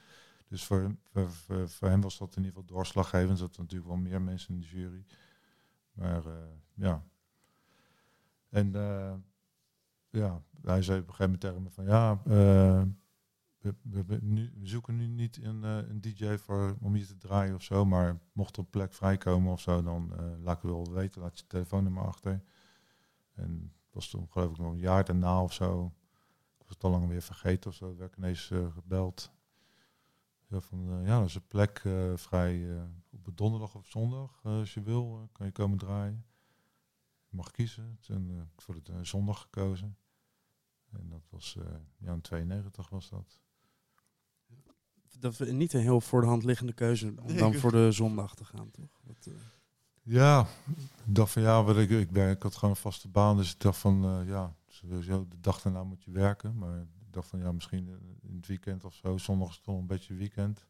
Dus 0.49 0.65
voor, 0.65 0.95
voor, 1.13 1.31
voor, 1.31 1.69
voor 1.69 1.89
hem 1.89 2.01
was 2.01 2.19
dat 2.19 2.37
in 2.37 2.45
ieder 2.45 2.61
geval 2.61 2.77
doorslaggevend. 2.77 3.31
Er 3.31 3.37
zaten 3.37 3.63
natuurlijk 3.63 3.91
wel 3.91 3.99
meer 3.99 4.23
mensen 4.23 4.55
in 4.55 4.61
de 4.61 4.67
jury. 4.67 5.05
Maar 5.93 6.27
eh, 6.27 6.33
ja. 6.75 7.05
En 8.49 8.75
eh, 8.75 9.15
ja, 10.11 10.43
hij 10.63 10.83
zei 10.83 11.01
op 11.01 11.09
een 11.09 11.15
gegeven 11.15 11.53
moment 11.55 11.75
van 11.75 11.85
ja, 11.85 12.21
eh, 12.25 12.83
we, 13.59 13.75
we, 13.83 14.05
we 14.07 14.51
zoeken 14.63 14.97
nu 14.97 15.07
niet 15.07 15.43
een, 15.43 15.63
een 15.63 16.01
DJ 16.01 16.37
voor, 16.37 16.77
om 16.81 16.95
hier 16.95 17.07
te 17.07 17.19
draaien 17.19 17.55
of 17.55 17.63
zo, 17.63 17.85
maar 17.85 18.21
mocht 18.33 18.57
er 18.57 18.63
een 18.63 18.71
plek 18.71 18.93
vrijkomen 18.93 19.53
of 19.53 19.61
zo, 19.61 19.83
dan 19.83 20.13
laat 20.43 20.57
ik 20.57 20.63
wel 20.63 20.93
weten, 20.93 21.21
laat 21.21 21.39
je 21.39 21.47
telefoonnummer 21.47 22.07
achter. 22.07 22.43
En 23.35 23.73
het 23.85 23.95
was 23.95 24.09
toen 24.09 24.27
geloof 24.31 24.51
ik 24.51 24.59
nog 24.59 24.73
een 24.73 24.79
jaar 24.79 25.05
daarna 25.05 25.43
of 25.43 25.53
zo. 25.53 25.93
Ik 26.59 26.67
was 26.67 26.75
het 26.75 26.85
al 26.85 26.91
lang 26.91 27.09
weer 27.09 27.23
vergeten 27.23 27.71
of 27.71 27.77
zo, 27.77 27.97
werd 27.97 28.11
ik 28.11 28.19
ineens 28.19 28.53
gebeld. 28.73 29.33
Van, 30.59 30.89
eh, 31.01 31.07
ja, 31.07 31.19
er 31.19 31.25
is 31.25 31.35
een 31.35 31.47
plek 31.49 31.81
eh, 31.85 32.13
vrij 32.17 32.71
eh, 32.77 32.83
op 33.11 33.37
donderdag 33.37 33.75
of 33.75 33.87
zondag, 33.87 34.41
eh, 34.45 34.53
als 34.59 34.75
je 34.75 34.83
wil, 34.83 35.19
eh, 35.23 35.29
kan 35.33 35.47
je 35.47 35.53
komen 35.53 35.79
draaien. 35.79 36.25
Je 37.29 37.37
mag 37.37 37.51
kiezen. 37.51 37.99
En 38.09 38.31
ik 38.31 38.37
heb 38.37 38.47
voor 38.57 38.83
de 38.83 38.93
eh, 38.93 38.99
zondag 39.03 39.41
gekozen. 39.41 39.97
En 40.93 41.09
dat 41.09 41.27
was, 41.31 41.57
eh, 41.59 41.65
ja, 41.99 42.13
in 42.13 42.21
92 42.21 42.89
was 42.89 43.09
dat. 43.09 43.41
Dat 45.19 45.37
we 45.37 45.53
niet 45.53 45.73
een 45.73 45.81
heel 45.81 46.01
voor 46.01 46.21
de 46.21 46.27
hand 46.27 46.45
liggende 46.45 46.73
keuze 46.73 47.07
om 47.21 47.27
Nee, 47.27 47.37
dan 47.37 47.55
voor 47.55 47.71
de 47.73 47.93
zondag 47.93 48.35
te 48.35 48.45
gaan, 48.45 48.71
toch? 48.71 49.01
Eh, 49.07 49.33
Ja, 50.03 50.47
ik 51.07 51.15
dacht 51.15 51.33
van 51.33 51.43
ja, 51.43 51.63
wat 51.63 51.77
ik, 51.77 51.91
ik, 51.91 52.11
ben, 52.11 52.31
ik 52.31 52.43
had 52.43 52.55
gewoon 52.55 52.71
een 52.71 52.81
vaste 52.81 53.09
baan. 53.09 53.37
Dus 53.37 53.53
ik 53.53 53.61
dacht 53.61 53.79
van 53.79 54.05
eh, 54.05 54.29
ja, 54.29 54.55
sowieso 54.67 55.29
de 55.29 55.41
dag 55.41 55.63
daarna 55.63 55.85
moet 55.85 56.03
je 56.03 56.11
werken. 56.11 56.59
Maar 56.59 56.87
dacht 57.13 57.29
van 57.29 57.39
ja, 57.39 57.53
misschien 57.53 57.89
eh, 57.89 58.29
in 58.31 58.37
het 58.37 58.47
weekend 58.47 58.85
of 58.85 58.95
zo. 58.95 59.19
Zondag 59.19 59.49
is 59.49 59.61
toch 59.61 59.79
een 59.79 59.87
beetje 59.87 60.15
weekend. 60.15 60.65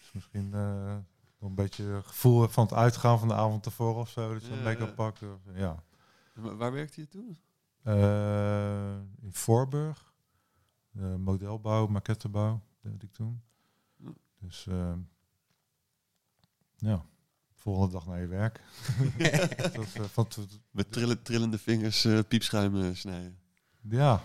Dus 0.00 0.10
misschien 0.12 0.54
eh, 0.54 0.96
nog 1.38 1.48
een 1.50 1.54
beetje 1.54 2.00
gevoel 2.04 2.48
van 2.48 2.64
het 2.64 2.72
uitgaan 2.74 3.18
van 3.18 3.28
de 3.28 3.34
avond 3.34 3.62
tevoren 3.62 4.00
of 4.00 4.10
zo. 4.10 4.32
Dat 4.32 4.44
je 4.46 4.54
Ja, 4.54 4.76
een 4.80 4.94
pakt. 4.94 5.22
of- 5.22 5.54
Ja. 5.54 5.82
Maar 6.34 6.56
waar 6.56 6.72
werkte 6.72 7.00
je 7.00 7.08
toen? 7.08 7.38
Eh, 7.82 8.96
in 9.22 9.32
Voorburg. 9.32 10.14
Eh, 10.96 11.14
modelbouw, 11.14 11.86
maquettebouw 11.86 12.60
deed 12.80 13.02
ik 13.02 13.12
toen. 13.12 13.42
Hm. 13.96 14.10
Dus 14.40 14.66
eh, 14.66 14.92
ja, 16.76 17.04
volgende 17.54 17.92
dag 17.92 18.06
naar 18.06 18.20
je 18.20 18.26
werk. 18.26 18.60
dat, 19.72 19.92
eh, 19.94 20.02
van 20.04 20.26
t- 20.28 20.60
Met 20.70 20.92
trillen, 20.92 21.22
trillende 21.22 21.58
vingers 21.58 22.04
eh, 22.04 22.18
piepschuim 22.28 22.82
eh, 22.82 22.94
snijden. 22.94 23.38
Ja, 23.88 24.22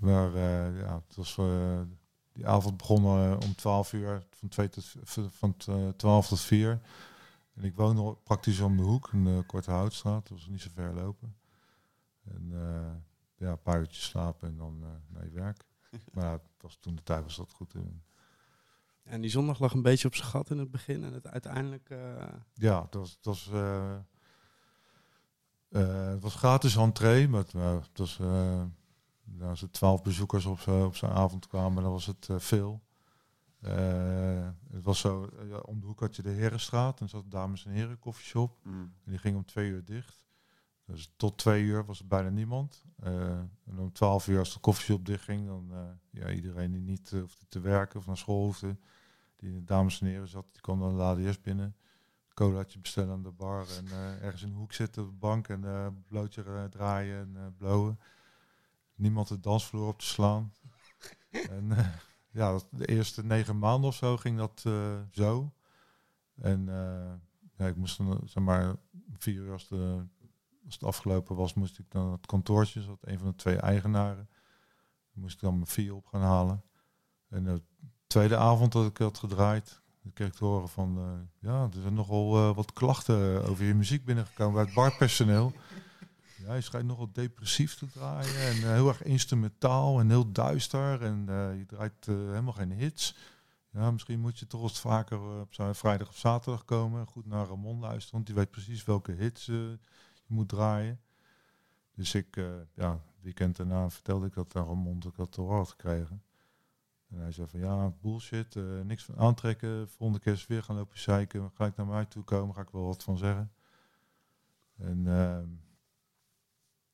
maar 0.00 0.34
eh, 0.34 0.78
ja, 0.80 1.02
het 1.06 1.16
was, 1.16 1.38
eh, 1.38 1.80
die 2.32 2.46
avond 2.46 2.76
begon 2.76 3.04
eh, 3.04 3.36
om 3.42 3.54
12 3.54 3.92
uur, 3.92 4.22
van, 4.30 4.48
twee 4.48 4.68
tot, 4.68 4.94
van 5.30 5.56
t- 5.56 5.68
eh, 5.68 5.88
12 5.88 6.28
tot 6.28 6.40
4. 6.40 6.80
En 7.54 7.64
ik 7.64 7.76
woonde 7.76 8.16
praktisch 8.24 8.60
om 8.60 8.76
de 8.76 8.82
hoek, 8.82 9.12
in 9.12 9.24
de 9.24 9.42
Korte 9.46 9.70
Houtstraat. 9.70 10.28
Dat 10.28 10.38
was 10.38 10.46
niet 10.48 10.60
zo 10.60 10.70
ver 10.74 10.94
lopen. 10.94 11.36
En 12.24 12.52
ja, 13.36 13.50
een 13.50 13.62
paar 13.62 13.78
uurtjes 13.80 14.04
slapen 14.04 14.48
en 14.48 14.56
dan 14.56 14.78
naar 15.08 15.24
je 15.24 15.30
werk. 15.30 15.64
Maar 16.14 16.40
was 16.60 16.76
toen 16.80 16.94
de 16.94 17.02
tijd 17.02 17.22
was 17.22 17.36
dat 17.36 17.52
goed. 17.52 17.74
En 19.02 19.20
die 19.20 19.30
zondag 19.30 19.58
lag 19.58 19.72
een 19.72 19.82
beetje 19.82 20.08
op 20.08 20.14
zijn 20.14 20.28
gat 20.28 20.50
in 20.50 20.58
het 20.58 20.70
begin 20.70 21.04
en 21.04 21.12
het 21.12 21.26
uiteindelijk... 21.26 21.88
Ja, 22.54 22.82
het 22.82 22.94
was, 22.94 23.10
het 23.10 23.24
was, 23.24 23.50
het 25.68 26.22
was 26.22 26.34
gratis 26.34 26.76
entree, 26.76 27.28
maar 27.28 27.40
het, 27.40 27.98
was, 27.98 28.18
als 29.40 29.62
er 29.62 29.70
twaalf 29.70 30.02
bezoekers 30.02 30.46
op 30.46 30.60
zo'n 30.60 30.84
op 30.84 31.02
avond 31.02 31.46
kwamen, 31.46 31.82
dan 31.82 31.92
was 31.92 32.06
het 32.06 32.28
eh, 32.28 32.38
veel. 32.38 32.82
Eh, 33.60 34.48
het 34.70 34.84
was 34.84 34.98
zo, 35.00 35.24
eh, 35.24 35.48
ja, 35.48 35.56
om 35.56 35.80
de 35.80 35.86
hoek 35.86 36.00
had 36.00 36.16
je 36.16 36.22
de 36.22 36.30
Herenstraat 36.30 37.00
en 37.00 37.08
zat 37.08 37.22
de 37.22 37.28
dames 37.28 37.64
en 37.64 37.70
heren 37.70 37.98
koffieshop. 37.98 38.58
Mm. 38.62 38.92
En 39.04 39.10
die 39.10 39.18
ging 39.18 39.36
om 39.36 39.44
twee 39.44 39.70
uur 39.70 39.84
dicht. 39.84 40.26
Dus 40.84 41.12
tot 41.16 41.38
twee 41.38 41.62
uur 41.62 41.84
was 41.84 41.98
er 41.98 42.06
bijna 42.06 42.28
niemand. 42.28 42.84
En 43.02 43.78
om 43.78 43.92
twaalf 43.92 44.28
uur 44.28 44.38
als 44.38 44.52
de 44.52 44.60
koffieshop 44.60 45.06
dicht 45.06 45.24
ging, 45.24 45.46
dan 45.46 45.72
ja, 46.10 46.30
iedereen 46.30 46.72
die 46.72 46.80
niet 46.80 47.10
hoefde 47.10 47.46
te 47.48 47.60
werken 47.60 47.98
of 47.98 48.06
naar 48.06 48.16
school 48.16 48.44
hoefde, 48.44 48.76
die 49.36 49.48
in 49.48 49.54
de 49.54 49.64
dames 49.64 50.00
en 50.00 50.06
heren 50.06 50.28
zat, 50.28 50.46
die 50.52 50.60
kwam 50.60 50.80
dan 50.80 50.96
de 50.96 51.02
ADS 51.02 51.40
binnen. 51.40 51.76
Colaatje 52.34 52.78
bestellen 52.78 53.12
aan 53.12 53.22
de 53.22 53.30
bar 53.30 53.66
en 53.76 53.86
ergens 54.20 54.42
in 54.42 54.50
de 54.50 54.56
hoek 54.56 54.72
zitten 54.72 55.02
op 55.02 55.08
de 55.08 55.16
bank 55.16 55.48
en 55.48 56.04
blootje 56.08 56.68
draaien 56.70 57.36
en 57.36 57.54
blowen. 57.56 57.98
Niemand 59.02 59.28
de 59.28 59.40
dansvloer 59.40 59.86
op 59.86 59.98
te 59.98 60.06
slaan. 60.06 60.52
en 61.30 61.72
eh, 61.72 61.86
ja, 62.30 62.58
de 62.70 62.86
eerste 62.86 63.24
negen 63.24 63.58
maanden 63.58 63.88
of 63.88 63.94
zo 63.94 64.16
ging 64.16 64.38
dat 64.38 64.62
eh, 64.66 65.00
zo. 65.10 65.52
En 66.34 66.68
eh, 66.68 67.12
ja, 67.56 67.66
ik 67.66 67.76
moest 67.76 67.98
dan, 67.98 68.20
zeg 68.24 68.42
maar, 68.42 68.76
vier 69.18 69.34
uur 69.34 69.52
als, 69.52 69.68
de, 69.68 70.04
als 70.64 70.74
het 70.74 70.84
afgelopen 70.84 71.36
was, 71.36 71.54
moest 71.54 71.78
ik 71.78 71.90
dan 71.90 72.12
het 72.12 72.26
kantoortje, 72.26 72.82
zat 72.82 72.98
een 73.00 73.18
van 73.18 73.28
de 73.28 73.34
twee 73.34 73.56
eigenaren, 73.56 74.28
moest 75.12 75.34
ik 75.34 75.40
dan 75.40 75.54
mijn 75.54 75.66
vier 75.66 75.94
op 75.94 76.06
gaan 76.06 76.20
halen. 76.20 76.62
En 77.28 77.44
de 77.44 77.62
tweede 78.06 78.36
avond 78.36 78.72
dat 78.72 78.86
ik 78.86 78.96
had 78.96 79.18
gedraaid, 79.18 79.80
kreeg 80.14 80.28
ik 80.28 80.34
te 80.34 80.44
horen 80.44 80.68
van, 80.68 80.98
ja, 81.38 81.62
er 81.62 81.80
zijn 81.80 81.94
nogal 81.94 82.54
wat 82.54 82.72
klachten 82.72 83.44
over 83.48 83.64
je 83.64 83.74
muziek 83.74 84.04
binnengekomen 84.04 84.54
bij 84.54 84.64
het 84.64 84.74
barpersoneel. 84.74 85.52
Ja, 86.46 86.54
je 86.54 86.60
schijnt 86.60 86.86
nogal 86.86 87.12
depressief 87.12 87.74
te 87.74 87.86
draaien 87.86 88.36
en 88.36 88.56
eh, 88.56 88.72
heel 88.72 88.88
erg 88.88 89.02
instrumentaal 89.02 90.00
en 90.00 90.08
heel 90.08 90.32
duister 90.32 91.02
en 91.02 91.28
eh, 91.28 91.58
je 91.58 91.66
draait 91.66 92.08
eh, 92.08 92.14
helemaal 92.14 92.52
geen 92.52 92.72
hits. 92.72 93.16
Ja, 93.70 93.90
misschien 93.90 94.20
moet 94.20 94.38
je 94.38 94.46
toch 94.46 94.62
eens 94.62 94.80
vaker 94.80 95.20
op 95.20 95.54
vrijdag 95.72 96.08
of 96.08 96.16
zaterdag 96.16 96.64
komen 96.64 97.00
en 97.00 97.06
goed 97.06 97.26
naar 97.26 97.46
Ramon 97.46 97.80
luisteren, 97.80 98.14
want 98.14 98.26
die 98.26 98.34
weet 98.34 98.50
precies 98.50 98.84
welke 98.84 99.12
hits 99.12 99.46
je 99.46 99.78
moet 100.26 100.48
draaien. 100.48 101.00
Dus 101.94 102.14
ik, 102.14 102.40
ja, 102.74 103.00
weekend 103.20 103.56
daarna 103.56 103.90
vertelde 103.90 104.26
ik 104.26 104.34
dat 104.34 104.56
aan 104.56 104.66
Ramon 104.66 105.00
dat 105.00 105.10
ik 105.10 105.16
dat 105.16 105.32
te 105.32 105.40
horen 105.40 105.56
had 105.56 105.68
gekregen. 105.68 106.22
En 107.10 107.18
hij 107.18 107.32
zei 107.32 107.48
van 107.48 107.60
ja, 107.60 107.92
bullshit, 108.00 108.54
niks 108.84 109.04
van 109.04 109.18
aantrekken. 109.18 109.88
Volgende 109.88 110.22
keer 110.22 110.44
weer 110.48 110.62
gaan 110.62 110.76
lopen 110.76 110.98
zeiken. 110.98 111.50
Gelijk 111.54 111.76
naar 111.76 111.86
mij 111.86 112.04
toe 112.04 112.24
komen, 112.24 112.54
ga 112.54 112.60
ik 112.60 112.70
wel 112.70 112.86
wat 112.86 113.02
van 113.02 113.16
zeggen. 113.16 113.52
En 114.76 115.06
ehm, 115.06 115.48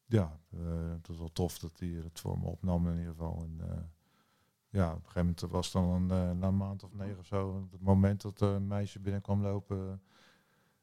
ja, 0.09 0.40
eh, 0.50 0.90
het 0.90 1.06
was 1.06 1.18
wel 1.18 1.32
tof 1.32 1.59
dat 1.59 1.78
hij 1.78 1.88
het 1.88 2.20
voor 2.20 2.38
me 2.38 2.46
opnam 2.46 2.88
in 2.88 2.98
ieder 2.98 3.11
geval. 3.11 3.42
En 3.42 3.70
eh, 3.70 3.82
ja, 4.68 4.88
op 4.90 4.96
een 4.96 5.02
gegeven 5.02 5.20
moment 5.20 5.40
was 5.40 5.72
dan 5.72 5.84
een, 5.84 6.11
eh, 6.11 6.38
na 6.38 6.46
een 6.46 6.56
maand 6.56 6.84
of 6.84 6.94
negen 6.94 7.18
of 7.18 7.26
zo, 7.26 7.68
het 7.70 7.82
moment 7.82 8.20
dat 8.20 8.40
een 8.40 8.66
meisje 8.66 9.00
binnen 9.00 9.22
kwam 9.22 9.42
lopen. 9.42 10.02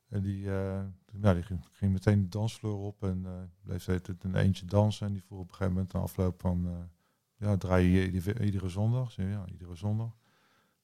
En 0.07 0.21
die, 0.21 0.39
ja, 0.39 1.33
die 1.33 1.43
ging, 1.43 1.91
meteen 1.93 2.21
de 2.21 2.27
dansvloer 2.27 2.77
op 2.77 3.03
en 3.03 3.51
bleef 3.61 3.85
het 3.85 4.23
in 4.23 4.35
eentje 4.35 4.65
dansen. 4.65 5.07
En 5.07 5.13
die 5.13 5.23
vroeg 5.23 5.39
op 5.39 5.47
een 5.47 5.53
gegeven 5.53 5.73
moment 5.73 5.93
na 5.93 5.99
afloop 5.99 6.41
van, 6.41 6.89
ja, 7.37 7.57
draai 7.57 7.87
je 7.87 8.11
iedere, 8.39 8.69
zondag? 8.69 9.11
Zei, 9.11 9.29
ja, 9.29 9.45
iedere 9.47 9.75
zondag. 9.75 10.17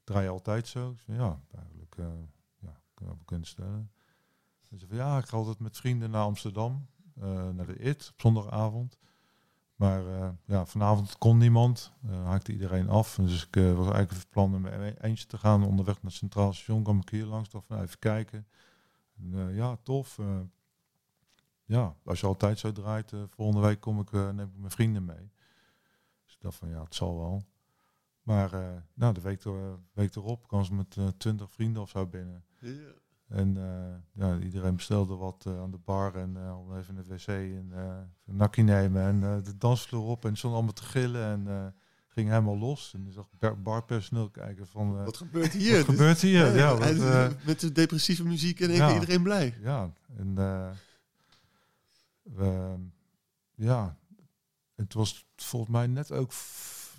Draai 0.03 0.23
je 0.23 0.29
altijd 0.29 0.67
zo? 0.67 0.95
Zei, 0.97 1.17
ja, 1.17 1.41
eigenlijk, 1.55 1.95
ja, 2.59 2.81
kunnen. 3.25 3.47
Ze 3.47 4.77
zei 4.77 4.87
van, 4.87 4.97
ja, 4.97 5.17
ik 5.17 5.25
ga 5.25 5.37
altijd 5.37 5.59
met 5.59 5.77
vrienden 5.77 6.09
naar 6.09 6.23
Amsterdam, 6.23 6.87
naar 7.29 7.65
de 7.65 7.77
IT 7.79 8.09
op 8.13 8.21
zondagavond. 8.21 8.97
Maar 9.75 10.07
eh, 10.07 10.29
ja, 10.45 10.65
vanavond 10.65 11.17
kon 11.17 11.37
niemand, 11.37 11.91
eh 12.07 12.25
haakte 12.25 12.51
iedereen 12.51 12.89
af. 12.89 13.15
Dus 13.15 13.45
ik 13.47 13.55
eh, 13.55 13.63
was 13.73 13.89
eigenlijk 13.93 14.11
van 14.11 14.29
plan 14.29 14.55
om 14.55 14.65
eentje 14.65 15.25
te 15.25 15.37
gaan. 15.37 15.63
Onderweg 15.65 15.95
naar 15.95 16.03
het 16.11 16.13
Centraal 16.13 16.53
Station 16.53 16.83
kwam 16.83 16.99
ik 16.99 17.09
hier 17.09 17.25
langs, 17.25 17.49
dacht 17.49 17.65
van, 17.65 17.75
nou, 17.75 17.87
even 17.87 17.99
kijken. 17.99 18.47
En, 19.17 19.33
eh, 19.33 19.55
ja, 19.55 19.77
tof. 19.83 20.19
eh, 20.19 20.39
ja, 21.65 21.95
als 22.03 22.19
je 22.19 22.27
altijd 22.27 22.59
zo 22.59 22.71
draait, 22.71 23.13
eh, 23.13 23.23
volgende 23.27 23.67
week 23.67 23.79
kom 23.79 23.99
ik, 23.99 24.13
eh, 24.13 24.29
neem 24.29 24.47
ik 24.47 24.57
mijn 24.57 24.71
vrienden 24.71 25.05
mee. 25.05 25.31
Dus 26.25 26.33
ik 26.33 26.41
dacht 26.41 26.55
van, 26.55 26.69
ja, 26.69 26.83
het 26.83 26.95
zal 26.95 27.17
wel. 27.17 27.43
Maar 28.21 28.53
eh, 28.53 28.81
nou, 28.93 29.13
de 29.13 29.21
week, 29.21 29.43
week 29.93 30.15
erop 30.15 30.47
kwam 30.47 30.63
ze 30.63 30.73
met 30.73 30.97
twintig 31.17 31.51
vrienden 31.51 31.81
of 31.81 31.89
zo 31.89 32.07
binnen. 32.07 32.43
En 33.31 33.57
eh, 33.57 33.95
ja, 34.23 34.37
iedereen 34.39 34.75
bestelde 34.75 35.15
wat 35.15 35.45
eh, 35.47 35.59
aan 35.61 35.71
de 35.71 35.77
bar 35.77 36.15
en 36.15 36.37
eh, 36.37 36.59
om 36.59 36.77
even 36.77 36.95
de 36.95 37.03
wc 37.03 37.27
en 37.27 37.71
een 38.25 38.35
nakkie 38.35 38.63
nemen 38.63 39.01
en 39.23 39.43
de 39.43 39.57
dansvloer 39.57 40.03
op 40.07 40.25
en 40.25 40.35
stond 40.37 40.53
allemaal 40.53 40.73
te 40.73 40.83
gillen 40.83 41.47
en 41.47 41.73
ging 42.07 42.29
helemaal 42.29 42.57
los. 42.57 42.93
En 42.93 43.11
zag 43.11 43.27
bar- 43.39 43.61
barpersoneel 43.61 44.29
kijken 44.29 44.67
van, 44.67 45.03
Wat 45.03 45.17
gebeurt 45.17 45.51
hier? 45.53 45.75
wat 45.75 45.85
gebeurt 45.85 46.21
hier? 46.21 46.55
Ja, 46.57 46.77
wat, 46.77 47.35
met 47.45 47.59
de 47.59 47.71
depressieve 47.71 48.23
muziek 48.23 48.59
en 48.59 48.71
Ja. 48.71 48.93
iedereen 48.93 49.23
blij. 49.23 49.57
ja, 49.61 49.91
en 50.17 50.35
we, 52.23 52.77
ja, 53.55 53.97
het 54.75 54.93
was 54.93 55.25
volgens 55.35 55.71
mij 55.71 55.87
net 55.87 56.11
ook 56.11 56.31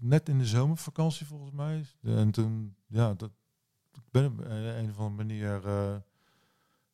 net 0.01 0.29
in 0.29 0.39
de 0.39 0.47
zomervakantie 0.47 1.27
volgens 1.27 1.53
mij. 1.53 1.85
En 2.03 2.31
toen, 2.31 2.77
ja, 2.87 3.15
dat, 3.15 3.31
ik 3.93 4.03
ben 4.11 4.27
op 4.27 4.39
een, 4.39 4.51
een 4.79 4.91
of 4.91 4.99
andere 4.99 5.25
manier, 5.27 5.63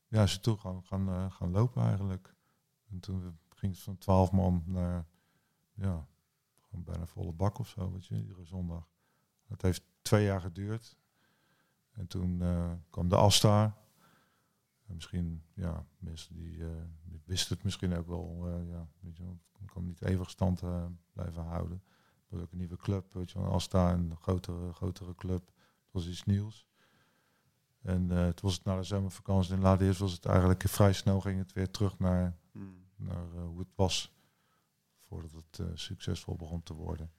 ja, 0.09 0.27
ze 0.27 0.41
toe 0.41 0.57
gaan, 0.57 0.85
gaan, 0.85 1.09
eh, 1.09 1.31
gaan 1.31 1.51
lopen 1.51 1.83
eigenlijk. 1.83 2.35
En 2.91 3.01
toen 3.01 3.39
ging 3.49 3.73
het 3.73 3.83
van 3.83 3.99
twaalf 3.99 4.33
man 4.33 4.63
naar, 4.67 5.07
ja, 5.75 6.07
gewoon 6.61 6.85
bijna 6.85 7.07
volle 7.07 7.33
bak 7.33 7.59
of 7.59 7.69
zo, 7.69 7.93
weet 7.93 8.07
je, 8.07 8.17
iedere 8.21 8.45
zondag. 8.45 8.89
Het 9.47 9.63
heeft 9.63 9.83
twee 10.03 10.25
jaar 10.25 10.41
geduurd. 10.41 10.97
En 11.91 12.07
toen 12.07 12.43
eh, 12.43 12.73
kwam 12.91 13.09
de 13.09 13.17
Asta. 13.17 13.77
En 14.87 14.95
misschien, 14.95 15.43
ja, 15.55 15.87
mensen 15.99 16.35
die 16.35 16.65
eh, 16.65 16.71
wisten 17.25 17.55
het 17.55 17.65
misschien 17.65 17.95
ook 17.95 18.07
wel. 18.07 18.49
eh, 18.49 18.69
ja, 18.69 18.89
weet 19.01 19.17
je 19.17 19.23
ik 19.61 19.67
kan 19.67 19.85
niet 19.85 20.03
eeuwig 20.03 20.31
stand 20.31 20.63
blijven 21.13 21.43
houden. 21.43 21.83
Was 22.29 22.41
ook 22.41 22.53
een 22.53 22.59
nieuwe 22.59 22.77
club, 22.77 23.13
weet 23.13 23.31
je 23.31 23.39
Asta, 23.39 23.93
een 23.93 24.17
grotere, 24.17 24.73
grotere 24.73 25.15
club. 25.15 25.47
Het 25.47 25.93
was 25.93 26.09
iets 26.09 26.25
nieuws. 26.25 26.68
En 27.83 28.11
eh 28.11 28.25
het 28.25 28.41
was 28.41 28.55
het 28.55 28.65
na 28.65 28.77
de 28.77 28.83
zomervakantie 28.83 29.55
in 29.55 29.61
Ladeers 29.61 29.99
was 29.99 30.13
het 30.13 30.25
eigenlijk 30.27 30.63
vrij 30.69 30.93
snel 30.93 31.21
ging 31.21 31.39
het 31.39 31.53
weer 31.53 31.71
terug 31.71 31.99
naar, 31.99 32.37
Hmm. 32.53 32.85
naar 32.97 33.35
eh, 33.35 33.43
hoe 33.47 33.59
het 33.59 33.73
was. 33.75 34.13
Voordat 35.01 35.33
het 35.33 35.59
eh, 35.59 35.67
succesvol 35.75 36.37
begon 36.37 36.63
te 36.63 36.75
worden. 36.75 37.13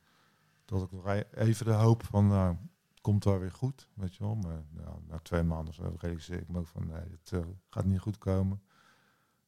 Dat 0.66 0.84
ik 0.84 0.92
nog 0.92 1.08
e- 1.08 1.24
even 1.32 1.66
de 1.66 1.72
hoop 1.72 2.04
van, 2.04 2.28
nou, 2.28 2.56
het 2.90 3.02
komt 3.02 3.24
wel 3.24 3.40
weer 3.40 3.52
goed, 3.52 3.90
weet 3.94 4.16
je 4.16 4.24
wel. 4.24 4.36
Maar 4.36 4.64
nou, 4.70 5.00
na 5.08 5.20
twee 5.20 5.44
maanden 5.44 5.68
of 5.68 5.76
zo 5.76 5.96
realiseer 5.98 6.40
ik 6.42 6.48
me 6.50 6.60
ook 6.60 6.68
van, 6.68 6.88
nee, 6.88 7.04
het 7.24 7.46
gaat 7.70 7.86
niet 7.86 8.00
goed 8.00 8.18
komen. 8.18 8.62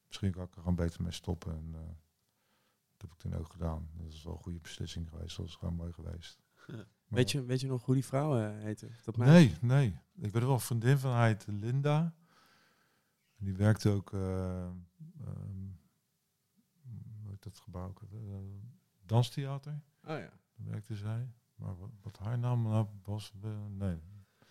Misschien 0.07 0.31
kan 0.31 0.43
ik 0.43 0.51
er 0.55 0.59
gewoon 0.59 0.75
beter 0.75 1.01
mee 1.01 1.11
stoppen. 1.11 1.51
En 1.55 1.71
dat 1.71 1.81
heb 2.97 3.11
ik 3.11 3.17
toen 3.17 3.35
ook 3.35 3.51
gedaan. 3.51 3.89
Dat 3.93 4.11
is 4.13 4.23
wel 4.23 4.33
een 4.33 4.39
goede 4.43 4.59
beslissing 4.59 5.09
geweest. 5.09 5.37
Dat 5.37 5.45
is 5.45 5.55
gewoon 5.55 5.75
mooi 5.75 5.93
geweest. 5.93 6.39
Weet 7.11 7.31
je, 7.31 7.45
weet 7.45 7.61
je 7.61 7.67
nog 7.67 7.85
hoe 7.85 7.93
die 7.93 8.05
vrouw 8.05 8.37
eh, 8.39 8.49
heette? 8.63 8.87
Dat? 9.05 9.17
Nee, 9.17 9.55
nee. 9.61 9.99
Ik 10.15 10.31
ben 10.31 10.41
er 10.41 10.47
wel 10.47 10.55
een 10.55 10.61
vriendin 10.61 10.97
van, 10.97 11.11
hij 11.15 11.27
heet 11.27 11.45
Linda. 11.47 12.13
En 13.37 13.45
die 13.45 13.55
werkte 13.55 13.89
ook, 13.89 14.13
eh 14.13 14.63
ehm, 14.65 14.71
hoe 17.21 17.29
heet 17.29 17.43
dat 17.43 17.59
gebouw? 17.59 17.87
ook? 17.87 18.01
Eh, 18.11 18.17
danstheater, 19.05 19.71
Oh 20.03 20.09
ja. 20.09 20.17
daar 20.17 20.31
werkte 20.69 20.95
zij. 20.95 21.29
Maar 21.55 21.77
wat, 21.77 21.89
wat 22.01 22.17
haar 22.17 22.39
naam 22.39 22.61
nou 22.63 22.85
was, 23.03 23.33
nee. 23.77 23.97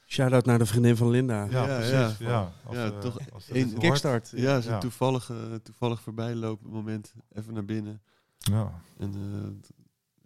Shout-out 0.07 0.45
naar 0.45 0.59
de 0.59 0.67
vriendin 0.67 0.97
van 0.97 1.11
Linda. 1.11 1.45
Ja, 1.45 1.67
Ja, 1.67 1.77
precies. 1.77 2.19
ja. 2.19 2.29
Ja, 2.31 2.53
als, 2.65 2.77
Ja, 2.77 2.99
toch 2.99 3.31
als 3.33 3.47
dat 3.47 3.57
een. 3.57 3.79
Kickstart. 3.79 4.31
Ja, 4.37 4.61
zo'n 4.61 4.73
Ja. 4.73 4.79
toevallig, 4.79 5.31
eh, 5.31 5.55
toevallig 5.55 6.01
voorbijlopen 6.01 6.71
moment. 6.71 7.15
Even 7.33 7.55
naar 7.55 7.65
binnen. 7.65 8.03
Ja, 8.39 8.81
En 8.99 9.13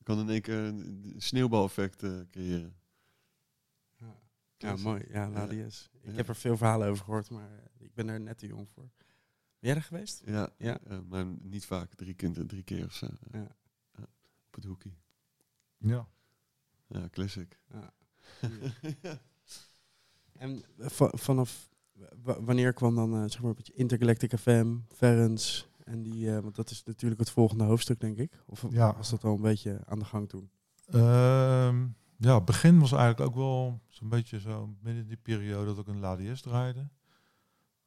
kan 0.05 0.19
in 0.19 0.29
één 0.29 0.41
keer 0.43 0.59
een 0.59 1.15
sneeuwbaleffect 1.19 2.03
eh, 2.03 2.21
creëren. 2.31 2.77
Ja, 4.57 4.77
mooi. 4.77 5.05
Ja, 5.09 5.29
Ladies. 5.31 5.89
Ik 5.93 6.11
Ja. 6.11 6.17
heb 6.17 6.29
er 6.29 6.37
veel 6.37 6.57
verhalen 6.57 6.89
over 6.89 7.05
gehoord, 7.05 7.31
maar 7.31 7.51
eh, 7.51 7.85
ik 7.85 7.95
ben 7.95 8.09
er 8.09 8.21
net 8.21 8.39
te 8.39 8.47
jong 8.47 8.69
voor. 8.69 8.91
Ben 9.59 9.73
jij 9.73 9.75
er 9.75 9.83
geweest? 9.83 10.23
Ja, 10.25 10.51
Ja. 10.59 10.81
eh, 10.81 10.99
maar 11.09 11.27
niet 11.27 11.65
vaak. 11.67 11.95
Drie 11.95 12.15
keer, 12.15 12.47
drie 12.47 12.63
keer 12.63 12.85
of 12.85 12.93
zo. 12.95 13.07
Ja. 13.33 13.39
Ja, 13.93 14.03
Op 14.47 14.55
het 14.55 14.65
hoekje. 14.65 14.91
ja. 15.79 16.09
Ja, 16.87 17.09
classic. 17.11 17.59
En 20.33 20.65
va- 20.79 21.13
vanaf 21.15 21.69
wa- 22.23 22.43
wanneer 22.43 22.73
kwam 22.73 22.95
dan 22.95 23.15
eh, 23.15 23.21
zeg 23.31 23.41
maar 23.41 23.51
een 23.51 23.57
beetje 23.57 23.73
Intergalactic 23.75 24.39
FM, 24.39 24.77
Ferens 24.95 25.69
en 25.85 26.03
die, 26.03 26.35
eh, 26.35 26.39
want 26.43 26.55
dat 26.55 26.71
is 26.71 26.85
natuurlijk 26.85 27.21
het 27.21 27.31
volgende 27.31 27.65
hoofdstuk 27.65 28.01
denk 28.01 28.17
ik. 28.19 28.43
Of 28.47 28.65
Ja. 28.71 28.97
was 28.97 29.11
dat 29.11 29.25
al 29.25 29.35
een 29.35 29.43
beetje 29.43 29.81
aan 29.87 29.99
de 29.99 30.05
gang 30.05 30.29
toen? 30.29 30.51
Ehm, 30.87 31.87
ja, 32.17 32.35
het 32.35 32.45
begin 32.45 32.79
was 32.79 32.93
eigenlijk 32.93 33.31
ook 33.31 33.37
wel 33.37 33.81
zo'n 33.89 34.09
beetje 34.09 34.41
zo 34.41 34.75
midden 34.81 35.03
in 35.03 35.09
die 35.09 35.17
periode 35.17 35.75
dat 35.75 35.79
ik 35.79 35.87
een 35.95 36.01
LADS 36.01 36.41
draaide. 36.43 36.89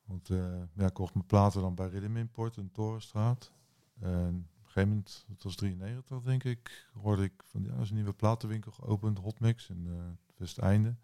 Want 0.06 0.30
eh, 0.30 0.62
ja, 0.74 0.86
ik 0.86 0.93
kocht 0.93 1.14
mijn 1.14 1.26
platen 1.26 1.62
dan 1.62 1.76
bij 1.76 1.88
Rhythm 1.89 2.18
Import 2.18 2.58
in 2.58 2.72
Torenstraat. 2.72 3.52
En 4.00 4.48
op 4.58 4.64
een 4.64 4.66
gegeven 4.66 4.89
moment, 4.89 5.26
het 5.28 5.43
was 5.43 5.56
93 5.56 6.22
denk 6.22 6.43
ik, 6.43 6.89
hoorde 6.93 7.24
ik 7.24 7.43
van 7.43 7.64
ja, 7.64 7.74
er 7.74 7.82
is 7.82 7.89
een 7.89 7.95
nieuwe 7.95 8.14
platenwinkel 8.14 8.72
geopend, 8.72 9.18
Hotmix 9.20 9.70
in 9.70 9.86
uh, 9.86 9.93
het 10.28 10.38
Westeinde. 10.38 10.95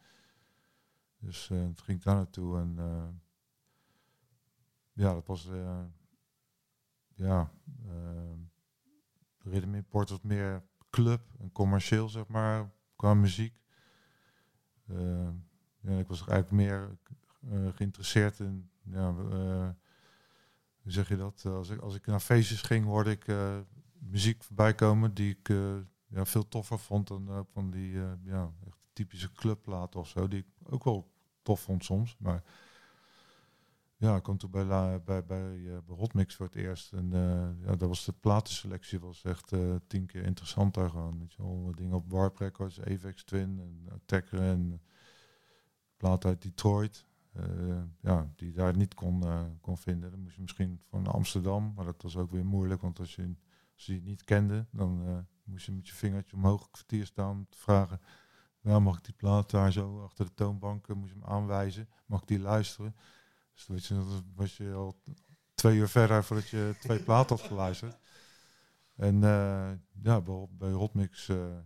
Dus 1.19 1.45
toen 1.47 1.77
ging 1.83 1.97
ik 1.97 2.03
daar 2.03 2.15
naartoe 2.15 2.57
en 2.59 2.75
ja, 4.93 5.13
dat 5.13 5.25
was 5.27 5.49
ja, 7.15 7.51
eh, 7.85 8.31
Rhythm 9.37 9.73
Import 9.73 10.09
was 10.09 10.21
meer 10.21 10.63
club 10.89 11.21
en 11.39 11.51
commercieel, 11.51 12.09
zeg 12.09 12.27
maar, 12.27 12.71
qua 12.95 13.13
muziek. 13.13 13.53
Eh, 14.87 15.29
ja, 15.79 15.97
ik 15.97 16.07
was 16.07 16.27
eigenlijk 16.27 16.51
meer 16.51 16.97
eh, 17.51 17.67
geïnteresseerd 17.75 18.39
in, 18.39 18.69
ja, 18.83 19.13
hoe 20.81 20.91
zeg 20.91 21.07
je 21.07 21.17
dat? 21.17 21.45
Als 21.45 21.69
ik, 21.69 21.79
als 21.79 21.95
ik 21.95 22.05
naar 22.05 22.19
feestjes 22.19 22.61
ging, 22.61 22.85
hoorde 22.85 23.11
ik 23.11 23.25
muziek 23.99 24.43
voorbij 24.43 24.73
komen 24.75 25.13
die 25.13 25.37
ik, 25.39 25.47
ja, 26.07 26.25
veel 26.25 26.47
toffer 26.47 26.79
vond 26.79 27.07
dan 27.07 27.47
van 27.51 27.69
die 27.71 27.91
ja, 28.23 28.51
echt 28.67 28.77
typische 28.93 29.31
clubplaten 29.31 29.99
of 29.99 30.07
zo. 30.07 30.27
Die 30.27 30.39
ik 30.39 30.73
ook 30.73 30.83
wel 30.83 31.11
tof 31.41 31.61
vond 31.61 31.83
soms. 31.83 32.17
Maar 32.19 32.43
ja, 34.03 34.15
ik 34.15 34.23
kwam 34.23 34.37
toen 34.37 34.51
bij, 34.51 34.63
La, 34.63 34.99
bij, 34.99 35.25
bij, 35.25 35.55
eh, 35.65 35.77
bij 35.85 36.25
voor 36.27 36.45
het 36.45 36.55
eerst. 36.55 36.93
En 36.93 37.13
eh, 37.13 37.65
ja, 37.65 37.75
dat 37.75 37.87
was 37.87 38.05
de 38.05 38.11
platenselectie 38.11 38.99
was 38.99 39.23
echt 39.23 39.51
eh, 39.51 39.75
tien 39.87 40.05
keer 40.05 40.23
interessanter 40.23 40.89
gewoon. 40.89 41.19
Weet 41.19 41.33
je 41.33 41.71
dingen 41.75 41.95
op 41.95 42.11
Warp 42.11 42.37
Records, 42.37 42.81
Avex 42.81 43.23
Twin 43.23 43.59
en 43.59 43.93
Attacker 43.93 44.39
en 44.39 44.81
platen 45.97 46.29
uit 46.29 46.41
Detroit. 46.41 47.05
ja, 48.01 48.31
die 48.35 48.51
daar 48.51 48.77
niet 48.77 48.93
kon, 48.93 49.23
kon 49.61 49.77
vinden. 49.77 50.11
Dan 50.11 50.19
moest 50.19 50.35
je 50.35 50.41
misschien 50.41 50.81
naar 50.89 51.13
Amsterdam, 51.13 51.73
maar 51.75 51.85
dat 51.85 52.01
was 52.01 52.17
ook 52.17 52.31
weer 52.31 52.45
moeilijk, 52.45 52.81
want 52.81 52.99
als 52.99 53.15
je, 53.15 53.35
als 53.75 53.87
niet 53.87 54.23
kende, 54.23 54.65
dan 54.71 55.25
moest 55.43 55.65
je 55.65 55.71
met 55.71 55.87
je 55.87 55.93
vingertje 55.93 56.35
omhoog 56.35 56.63
een 56.63 56.71
kwartier 56.71 57.05
staan 57.05 57.45
te 57.49 57.57
vragen, 57.57 57.99
ja, 58.61 58.79
mag 58.79 58.97
ik 58.97 59.03
die 59.03 59.13
plaat 59.13 59.49
daar 59.49 59.71
zo 59.71 60.03
achter 60.03 60.25
de 60.25 60.33
toonbank, 60.33 60.87
moest 60.87 61.13
je 61.13 61.19
hem 61.19 61.29
aanwijzen, 61.29 61.89
mag 62.05 62.21
ik 62.21 62.27
die 62.27 62.39
luisteren? 62.39 62.95
Dus 63.53 63.67
weet 63.67 63.85
je, 63.85 63.93
dan 63.93 64.23
was 64.35 64.57
je 64.57 64.73
al 64.73 65.01
twee 65.55 65.77
uur 65.77 65.87
verder 65.89 66.23
voordat 66.23 66.47
je 66.49 66.75
twee 66.79 67.03
platen 67.09 67.35
had 67.35 67.45
geluisterd. 67.45 67.97
En 68.95 69.23
eh, 69.23 69.71
ja, 70.03 70.21
bij, 70.21 70.47
bij 70.51 70.71
Hotmix, 70.71 71.29
eh, 71.29 71.57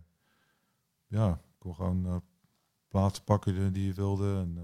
ja, 1.06 1.40
kon 1.58 1.74
gewoon 1.74 2.22
platen 2.88 3.24
pakken 3.24 3.72
die- 3.72 3.86
je 3.86 3.92
wilde. 3.92 4.36
En 4.36 4.56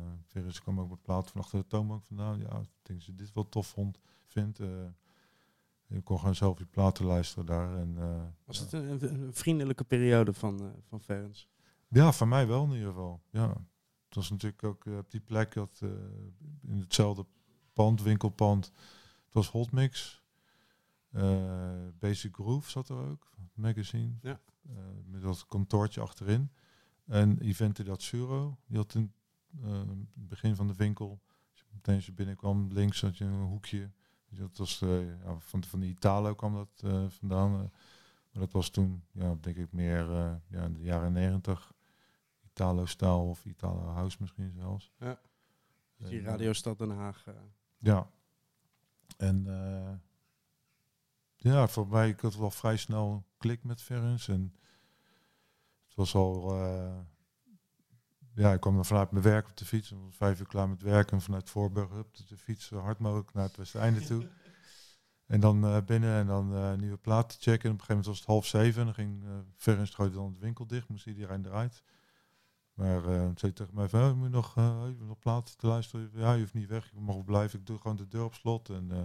uh, 0.45 0.53
kwam 0.63 0.81
ook 0.81 0.91
met 0.91 1.03
platen 1.03 1.31
van 1.33 1.41
achter 1.41 1.59
de 1.59 1.67
toonbank 1.67 2.05
vandaan. 2.05 2.39
Ja, 2.39 2.59
ik 2.61 2.69
denk 2.83 2.99
dat 2.99 3.05
je 3.05 3.15
dit 3.15 3.33
wel 3.33 3.49
tof 3.49 3.67
vond, 3.67 3.99
vindt. 4.27 4.59
je 5.87 6.01
kon 6.05 6.19
gewoon 6.19 6.35
zelf 6.35 6.59
je 6.59 6.67
platen 6.67 7.05
luisteren 7.05 7.47
daar. 7.47 7.77
En, 7.77 7.97
Was 8.45 8.59
ja. 8.59 8.65
het 8.79 9.03
een, 9.03 9.35
vriendelijke 9.35 9.85
periode 9.85 10.33
van, 10.33 10.73
van? 10.89 11.01
Ja, 11.89 12.13
voor 12.13 12.29
mij 12.29 12.47
wel 12.47 12.65
in 12.65 12.73
ieder 12.73 12.89
geval. 12.89 13.23
Ja. 13.31 13.57
Het 14.15 14.23
was 14.23 14.33
natuurlijk 14.33 14.65
ook 14.65 14.87
eh, 14.87 14.97
op 14.97 15.11
die 15.11 15.21
plek 15.21 15.55
dat 15.55 15.81
eh, 15.83 15.89
in 16.63 16.79
hetzelfde 16.79 17.27
pand, 17.73 18.03
winkelpand, 18.03 18.65
het 19.25 19.33
was 19.33 19.49
Hotmix. 19.49 20.23
Eh 21.11 21.89
Basic 21.99 22.35
Groove 22.35 22.71
zat 22.71 22.89
er 22.89 22.97
ook, 22.97 23.33
magazine. 23.55 24.13
Ja. 24.23 24.41
Met 25.05 25.23
dat 25.23 25.47
kantoortje 25.47 26.01
achterin. 26.01 26.51
En 27.05 27.39
Evente 27.39 27.83
Datsuro, 27.83 28.59
die 28.67 28.77
had 28.77 28.95
in 28.95 29.13
het 29.61 30.29
begin 30.29 30.57
van 30.57 30.67
de 30.67 30.75
winkel, 30.75 31.21
als 31.51 31.61
je 31.61 31.65
meteen 31.73 31.95
als 31.95 32.07
je 32.07 32.13
binnenkwam, 32.13 32.73
links 32.73 33.01
had 33.01 33.19
je 33.19 33.25
een 33.25 33.43
hoekje. 33.43 33.91
Dat 34.29 34.57
was 34.57 34.79
ja, 34.79 35.39
van, 35.39 35.65
van 35.65 35.81
de 35.81 35.87
Italo 35.87 36.35
kwam 36.35 36.55
dat 36.55 36.83
vandaan. 37.09 37.51
maar 37.51 37.71
dat 38.33 38.53
was 38.53 38.71
toen, 38.71 39.05
ja, 39.13 39.37
denk 39.41 39.57
ik, 39.57 39.73
meer 39.73 40.11
ja, 40.49 40.65
in 40.65 40.73
de 40.73 40.83
jaren 40.83 41.13
negentig. 41.13 41.74
Italo-stijl 42.55 43.29
of 43.29 43.45
Italo-house 43.45 44.17
misschien 44.21 44.53
zelfs. 44.57 44.93
Ja. 44.99 45.19
Dus 45.97 46.09
die 46.09 46.19
En, 46.19 46.25
Radiostad 46.25 46.79
Den 46.79 46.91
Haag. 46.91 47.27
eh, 47.27 47.35
Ja. 47.79 48.11
En 49.17 49.47
eh, 49.47 49.93
ja, 51.37 51.69
voor 51.69 51.89
mij, 51.89 52.09
ik 52.09 52.21
had 52.21 52.37
wel 52.37 52.51
vrij 52.51 52.77
snel 52.77 53.13
een 53.13 53.25
klik 53.39 53.65
met 53.65 53.83
Ferens. 53.83 54.29
En 54.29 54.55
het 55.87 55.95
was 55.95 56.15
al, 56.15 56.51
eh, 56.53 56.99
ja, 58.35 58.53
ik 58.53 58.61
kwam 58.61 58.75
dan 58.75 58.85
vanuit 58.85 59.11
mijn 59.11 59.25
werk 59.25 59.49
op 59.49 59.57
de 59.57 59.65
fiets. 59.65 59.91
Ik 59.93 59.99
was 59.99 60.17
vijf 60.17 60.41
uur 60.41 60.47
klaar 60.47 60.69
met 60.69 60.83
werken 60.83 61.13
en 61.17 61.23
vanuit 61.23 61.51
Voorburg 61.51 61.91
op 61.91 62.17
de, 62.29 62.37
fiets 62.37 62.67
zo 62.67 62.79
hard 62.79 62.99
mogelijk 62.99 63.33
naar 63.33 63.45
het 63.45 63.57
Westeinde 63.57 64.01
toe. 64.01 64.29
En 65.27 65.41
dan 65.41 65.65
eh, 65.65 65.83
binnen 65.85 66.19
en 66.19 66.27
dan 66.27 66.55
eh, 66.55 66.75
nieuwe 66.75 66.97
platen 66.97 67.41
checken. 67.41 67.69
En 67.69 67.75
op 67.75 67.81
een 67.81 67.87
gegeven 67.87 67.87
moment 67.89 68.07
was 68.07 68.19
het 68.19 68.27
half 68.27 68.47
zeven. 68.47 68.81
En 68.81 68.85
dan 68.87 68.95
ging 68.95 69.25
uh, 69.25 69.31
Ferens 69.57 69.91
gooide 69.91 70.15
dan 70.15 70.33
de 70.33 70.41
winkel 70.41 70.67
dicht. 70.67 70.89
Moest 70.89 71.07
iedereen 71.07 71.47
eruit. 71.47 71.83
Maar 72.75 73.05
eh 73.05 73.29
zei 73.35 73.53
tegen 73.53 73.75
mij 73.75 73.89
van, 73.89 74.01
oh, 74.01 74.09
je 74.09 74.15
moet 74.15 74.31
nog, 74.31 74.55
je 74.55 74.95
moet 74.99 75.09
nog 75.09 75.19
platen 75.19 75.57
te 75.57 75.67
luisteren. 75.67 76.11
Ja, 76.15 76.33
je 76.33 76.41
hoeft 76.41 76.55
niet 76.55 76.69
weg. 76.69 76.91
Je 76.91 77.01
mag 77.01 77.25
blijven. 77.25 77.59
Ik 77.59 77.67
doe 77.67 77.79
gewoon 77.79 77.97
de 77.97 78.09
deur 78.09 78.25
op 78.25 78.35
slot. 78.35 78.69
En 78.69 78.91
eh, 78.91 79.05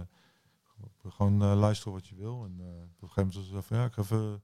gewoon 1.08 1.44
luisteren 1.44 1.92
wat 1.92 2.06
je 2.06 2.14
wil. 2.14 2.44
En 2.44 2.52
op 2.52 3.02
een 3.02 3.08
gegeven 3.08 3.32
moment 3.32 3.52
zo 3.52 3.60
van, 3.60 3.76
ja, 3.76 3.84
ik 3.84 3.92
ga 3.92 4.02
even... 4.02 4.42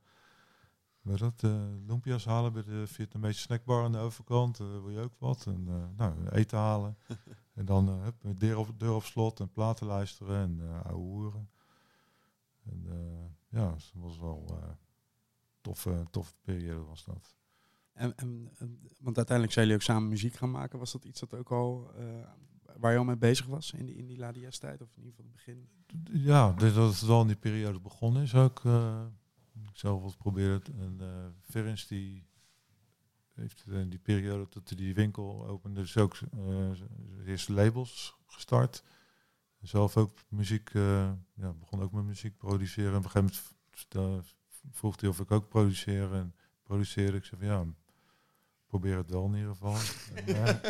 Weet 1.01 1.19
dat, 1.19 1.43
lumpia's 1.87 2.25
halen 2.25 2.53
bij 2.53 2.63
de 2.63 2.87
Vietnamese 2.87 3.41
snackbar 3.41 3.85
aan 3.85 3.93
de 3.93 3.99
overkant. 3.99 4.59
Wil 4.59 4.91
je 4.91 5.01
ook 5.01 5.15
wat? 5.19 5.47
En 5.47 5.95
nou, 5.97 6.29
eten 6.29 6.59
halen. 6.59 6.99
en 7.55 7.65
dan 7.65 7.89
hup, 7.89 8.23
met 8.23 8.41
deur 8.41 8.59
op, 8.59 8.79
deur 8.79 8.95
op 8.95 9.05
slot 9.05 9.41
en 9.41 9.53
platen 9.53 9.87
luisteren 9.87 10.37
en 10.37 10.61
eh 10.61 10.85
ouwe 10.85 11.03
hoeren. 11.03 11.51
En 12.65 12.87
ja, 13.49 13.71
dat 13.71 13.93
was 13.95 14.19
wel 14.19 14.59
toffe, 15.61 16.07
toffe 16.11 16.35
periode 16.43 16.85
was 16.85 17.05
dat. 17.05 17.37
En, 17.97 18.17
en, 18.17 18.51
want 19.01 19.17
uiteindelijk 19.17 19.53
zijn 19.53 19.67
jullie 19.67 19.81
ook 19.81 19.87
samen 19.87 20.09
muziek 20.09 20.35
gaan 20.35 20.51
maken. 20.51 20.79
Was 20.79 20.93
dat 20.93 21.05
iets 21.05 21.21
dat 21.21 21.35
ook 21.35 21.53
al, 21.53 21.91
eh, 21.97 22.05
waar 22.77 22.93
je 22.93 22.99
al 22.99 23.05
mee 23.05 23.17
bezig 23.17 23.47
was 23.47 23.73
in 23.73 23.87
die, 23.87 23.97
in 23.97 24.07
die 24.07 24.19
tijd? 24.61 24.83
Of 24.83 24.97
in 24.97 25.05
ieder 25.05 25.15
geval 25.15 25.25
het 25.25 25.33
begin? 25.33 25.69
Ja, 26.23 26.53
dat 26.53 26.75
het 26.75 27.09
wel 27.09 27.21
in 27.21 27.27
die 27.27 27.37
periode 27.37 27.81
begonnen 27.81 28.23
is 28.23 28.35
ook. 28.35 28.65
eh, 28.65 29.07
ik 29.71 29.79
zelf 29.79 30.03
wat 30.03 30.17
proberen. 30.17 30.63
En 30.79 31.01
Ferens 31.43 31.87
die 31.87 32.27
heeft 33.33 33.65
in 33.67 33.91
die 33.91 33.99
periode 33.99 34.47
hij 34.69 34.77
die 34.77 34.95
winkel 34.95 35.47
opende, 35.47 35.81
dus 35.81 35.97
ook 35.97 36.17
zijn 36.17 36.89
eerste 37.25 37.53
labels 37.53 38.17
gestart. 38.27 38.83
Zelf 39.61 39.97
ook 39.97 40.19
muziek, 40.29 40.71
eh, 40.75 41.13
ja, 41.35 41.53
begon 41.53 41.83
ook 41.83 41.93
met 41.93 42.05
muziek 42.05 42.37
produceren. 42.37 42.93
En 42.93 42.99
op 42.99 43.05
een 43.05 43.11
gegeven 43.11 43.43
moment 43.93 44.35
vroeg 44.71 45.01
hij 45.01 45.09
of 45.09 45.21
ik 45.21 45.31
ook 45.31 45.49
produceer 45.49 46.13
en 46.13 46.35
produceerde. 46.63 47.17
Ik 47.17 47.25
zei 47.25 47.41
van 47.41 47.51
ja, 47.51 47.65
probeer 48.79 48.97
het 48.97 49.11
wel 49.11 49.25
in 49.27 49.35
ieder 49.35 49.51
geval. 49.51 49.75
en, 50.15 50.61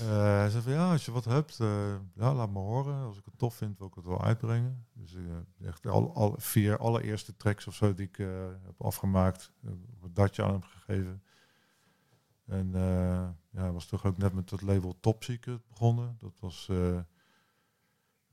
eh, 0.00 0.38
hij 0.38 0.50
zei 0.50 0.62
van 0.62 0.72
ja, 0.72 0.92
als 0.92 1.04
je 1.04 1.12
wat 1.12 1.24
hebt, 1.24 1.60
eh, 1.60 1.94
ja, 2.14 2.34
laat 2.34 2.50
me 2.50 2.58
horen. 2.58 3.04
Als 3.04 3.18
ik 3.18 3.24
het 3.24 3.38
tof 3.38 3.54
vind, 3.54 3.78
wil 3.78 3.86
ik 3.86 3.94
het 3.94 4.04
wel 4.04 4.22
uitbrengen. 4.22 4.86
Dus 4.92 5.14
eh, 5.14 5.68
echt 5.68 5.86
al, 5.86 6.14
al 6.14 6.34
vier 6.38 6.78
allereerste 6.78 7.36
tracks 7.36 7.66
of 7.66 7.74
zo 7.74 7.94
die 7.94 8.06
ik 8.06 8.18
eh, 8.18 8.46
heb 8.64 8.82
afgemaakt, 8.82 9.52
datje 10.12 10.42
aan 10.42 10.50
hem 10.50 10.62
gegeven. 10.62 11.22
En 12.44 12.74
eh 12.74 13.28
ja, 13.50 13.62
hij 13.62 13.72
was 13.72 13.86
toch 13.86 14.04
ook 14.04 14.18
net 14.18 14.32
met 14.32 14.48
dat 14.48 14.62
label 14.62 14.96
Top 15.00 15.24
Secret 15.24 15.66
begonnen. 15.68 16.16
Dat 16.18 16.32
was 16.38 16.68
eh, 16.68 16.98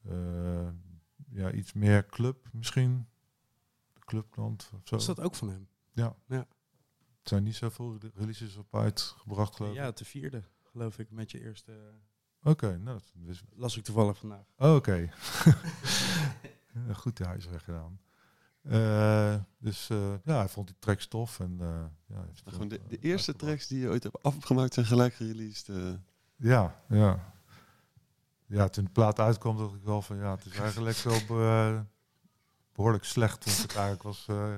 eh, 0.03 0.69
ja, 1.29 1.51
iets 1.51 1.73
meer 1.73 2.05
club 2.05 2.49
misschien. 2.51 3.07
De 3.93 3.99
clubklant 4.05 4.69
of 4.73 4.81
zo. 4.83 4.95
Was 4.95 5.05
dat 5.05 5.19
ook 5.19 5.35
van 5.35 5.49
hem? 5.49 5.67
Ja. 5.91 6.15
Ja. 6.27 6.47
Er 7.23 7.29
zijn 7.29 7.43
niet 7.43 7.55
zoveel 7.55 7.97
releases 8.15 8.55
op 8.55 8.75
uitgebracht, 8.75 9.55
geloof 9.55 9.71
ik. 9.71 9.77
Ja, 9.77 9.91
de 9.91 10.05
vierde, 10.05 10.43
geloof 10.71 10.99
ik, 10.99 11.11
met 11.11 11.31
je 11.31 11.41
eerste. 11.41 11.71
Oké, 12.43 12.77
nou, 12.77 12.99
dat 13.13 13.43
Las 13.55 13.77
ik 13.77 13.83
toevallig 13.83 14.17
vandaag. 14.17 14.45
Oh, 14.57 14.75
Oké. 14.75 15.09
Ja, 16.87 16.93
Goed 16.93 17.17
de 17.17 17.25
huiswerk 17.25 17.63
gedaan. 17.63 17.99
Eh, 18.61 19.35
dus 19.57 19.89
eh, 19.89 20.13
ja, 20.23 20.35
hij 20.37 20.47
vond 20.49 20.67
die 20.67 20.75
tracks 20.79 21.07
tof. 21.07 21.39
En, 21.39 21.55
eh, 21.59 21.67
ja, 22.07 22.15
hij 22.15 22.23
heeft 22.27 22.41
het 22.45 22.53
Gewoon 22.53 22.67
de, 22.67 22.79
de 22.87 22.97
eh, 22.99 23.09
eerste 23.09 23.35
tracks 23.35 23.67
die 23.67 23.79
je 23.79 23.87
ooit 23.89 24.03
hebt 24.03 24.23
afgemaakt 24.23 24.73
zijn 24.73 24.85
gelijk 24.85 25.13
gereleased. 25.13 25.69
eh. 25.69 25.93
Ja, 26.35 26.81
ja. 26.89 27.33
Ja, 28.45 28.67
toen 28.67 28.83
de 28.83 28.89
plaat 28.89 29.19
uitkwam, 29.19 29.57
dacht 29.57 29.73
ik 29.75 29.83
wel 29.83 30.01
van 30.01 30.17
ja, 30.17 30.35
het 30.35 30.45
is 30.45 30.57
eigenlijk 30.57 30.97
wel 30.97 31.19
be- 31.27 31.85
behoorlijk 32.73 33.03
slecht. 33.03 33.45
Want 33.45 33.63
ik 33.63 33.71
eigenlijk 33.71 34.03
was, 34.03 34.25
eh, 34.27 34.55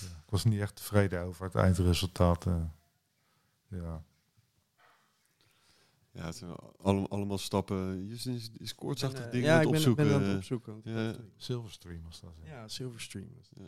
ik 0.00 0.30
was 0.30 0.44
niet 0.44 0.60
echt 0.60 0.76
tevreden 0.76 1.22
over 1.22 1.44
het 1.44 1.54
eindresultaat. 1.54 2.46
eh. 2.46 2.62
ja. 3.68 4.02
ja, 6.10 6.24
het 6.24 6.36
zijn 6.36 6.50
allemaal, 6.78 7.08
allemaal 7.10 7.38
stappen. 7.38 8.06
Justin 8.06 8.34
is, 8.34 8.50
is 8.56 8.74
koortsachtig 8.74 9.24
eh, 9.24 9.30
dingen 9.30 9.46
ja, 9.48 9.54
aan 9.54 9.60
ik 9.62 9.66
ben, 9.66 9.76
opzoeken. 9.76 10.04
ben 10.06 10.14
aan 10.14 10.20
het 10.22 10.30
eh. 10.30 10.36
opzoeken. 10.36 10.80
ja. 10.84 11.10
eh, 11.12 11.18
Silverstream 11.36 12.02
was 12.02 12.20
dat. 12.20 12.32
Ja. 12.44 12.52
Ja, 12.52 12.68
Silverstream. 12.68 13.28
Ja. 13.50 13.66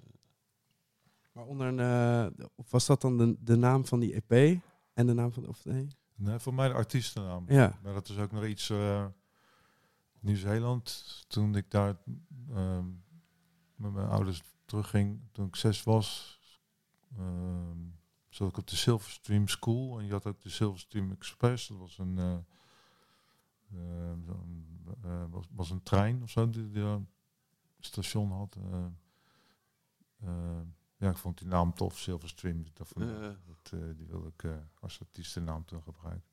Maar 1.33 1.45
onder 1.45 1.67
een, 1.67 1.81
eh, 1.81 2.47
was 2.69 2.87
dat 2.87 3.01
dan 3.01 3.19
de, 3.19 3.37
de 3.41 3.57
naam 3.57 3.87
van 3.87 4.01
die 4.01 4.23
EP 4.27 4.61
en 4.93 5.07
de 5.07 5.13
naam 5.13 5.33
van, 5.33 5.47
of 5.49 5.65
nee? 5.65 5.89
Nee, 6.17 6.39
voor 6.39 6.55
mij 6.55 6.69
de 6.69 6.75
artiestennaam. 6.75 7.45
Ja. 7.49 7.79
Maar 7.83 7.93
dat 7.93 8.09
is 8.09 8.17
ook 8.19 8.33
nog 8.33 8.45
iets. 8.45 8.71
eh, 8.71 9.07
Nieuw-Zeeland, 10.21 11.05
toen 11.29 11.55
ik 11.57 11.71
daar 11.71 11.97
ehm, 12.51 12.85
met 13.77 13.93
mijn 13.93 14.09
ouders 14.09 14.43
terugging, 14.65 15.21
toen 15.33 15.47
ik 15.47 15.57
zes 15.57 15.83
was, 15.83 16.39
ehm, 17.19 17.79
zat 18.29 18.49
ik 18.49 18.57
op 18.59 18.67
de 18.67 18.77
Silverstream 18.77 19.49
School. 19.49 19.99
En 19.99 20.05
je 20.07 20.13
had 20.13 20.27
ook 20.27 20.41
de 20.43 20.51
Silverstream 20.51 21.11
Express. 21.13 21.69
Dat 21.69 21.79
was 21.79 21.99
een, 21.99 22.19
eh, 22.19 22.37
ehm, 23.73 24.31
eh, 25.03 25.25
was, 25.31 25.45
was 25.51 25.71
een 25.71 25.83
trein 25.83 26.23
of 26.23 26.31
zo 26.31 26.51
die, 26.51 26.71
die 26.71 26.83
een 26.83 27.09
station 27.81 28.31
had. 28.33 28.57
eh. 28.57 28.85
Eh, 30.21 30.61
ja, 30.97 31.11
ik 31.11 31.17
vond 31.17 31.39
die 31.39 31.49
naam 31.49 31.75
tof, 31.75 31.99
Silverstream. 31.99 32.65
Ja. 32.97 33.37
dat, 33.47 33.73
eh, 33.73 33.79
die 33.97 34.07
wil 34.07 34.27
ik 34.27 34.43
eh, 34.43 34.57
als 34.81 35.01
artiestennaam 35.01 35.65
toen 35.65 35.83
gebruiken. 35.83 36.33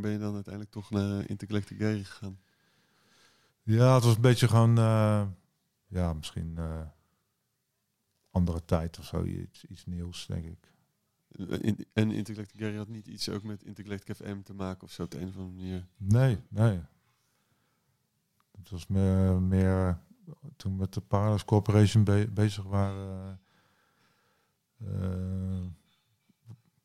Waarom 0.00 0.02
ben 0.02 0.12
je 0.12 0.18
dan 0.18 0.34
uiteindelijk 0.34 0.72
toch 0.74 0.90
naar 0.90 1.28
Intergalactic 1.28 1.78
Gary 1.78 2.04
gegaan? 2.04 2.38
Ja, 3.62 3.94
het 3.94 4.04
was 4.04 4.14
een 4.14 4.20
beetje 4.20 4.48
gewoon, 4.48 4.78
eh, 4.78 5.26
ja, 5.86 6.12
misschien 6.12 6.58
eh, 6.58 6.86
andere 8.30 8.64
tijd 8.64 8.98
of 8.98 9.04
zo, 9.04 9.24
iets, 9.24 9.64
iets 9.66 9.86
nieuws, 9.86 10.26
denk 10.26 10.44
ik. 10.44 10.72
Eh, 11.28 11.58
In, 11.62 11.86
en 11.92 12.10
Intergalactic 12.10 12.60
Gary 12.60 12.76
had 12.76 12.88
niet 12.88 13.06
iets 13.06 13.28
ook 13.28 13.42
met 13.42 13.62
Intergalactic 13.64 14.16
FM 14.16 14.42
te 14.42 14.54
maken 14.54 14.82
of 14.82 14.90
zo 14.92 15.02
op 15.02 15.10
de 15.10 15.20
een 15.20 15.28
of 15.28 15.36
andere 15.36 15.54
manier. 15.56 15.86
Nee, 15.96 16.38
nee. 16.48 16.80
Het 18.58 18.70
was 18.70 18.86
meer, 18.86 19.40
meer 19.42 19.98
toen 20.56 20.72
we 20.72 20.78
met 20.78 20.94
de 20.94 21.00
Paradise 21.00 21.44
Corporation 21.44 22.04
be- 22.04 22.30
bezig 22.32 22.64
waren. 22.64 23.40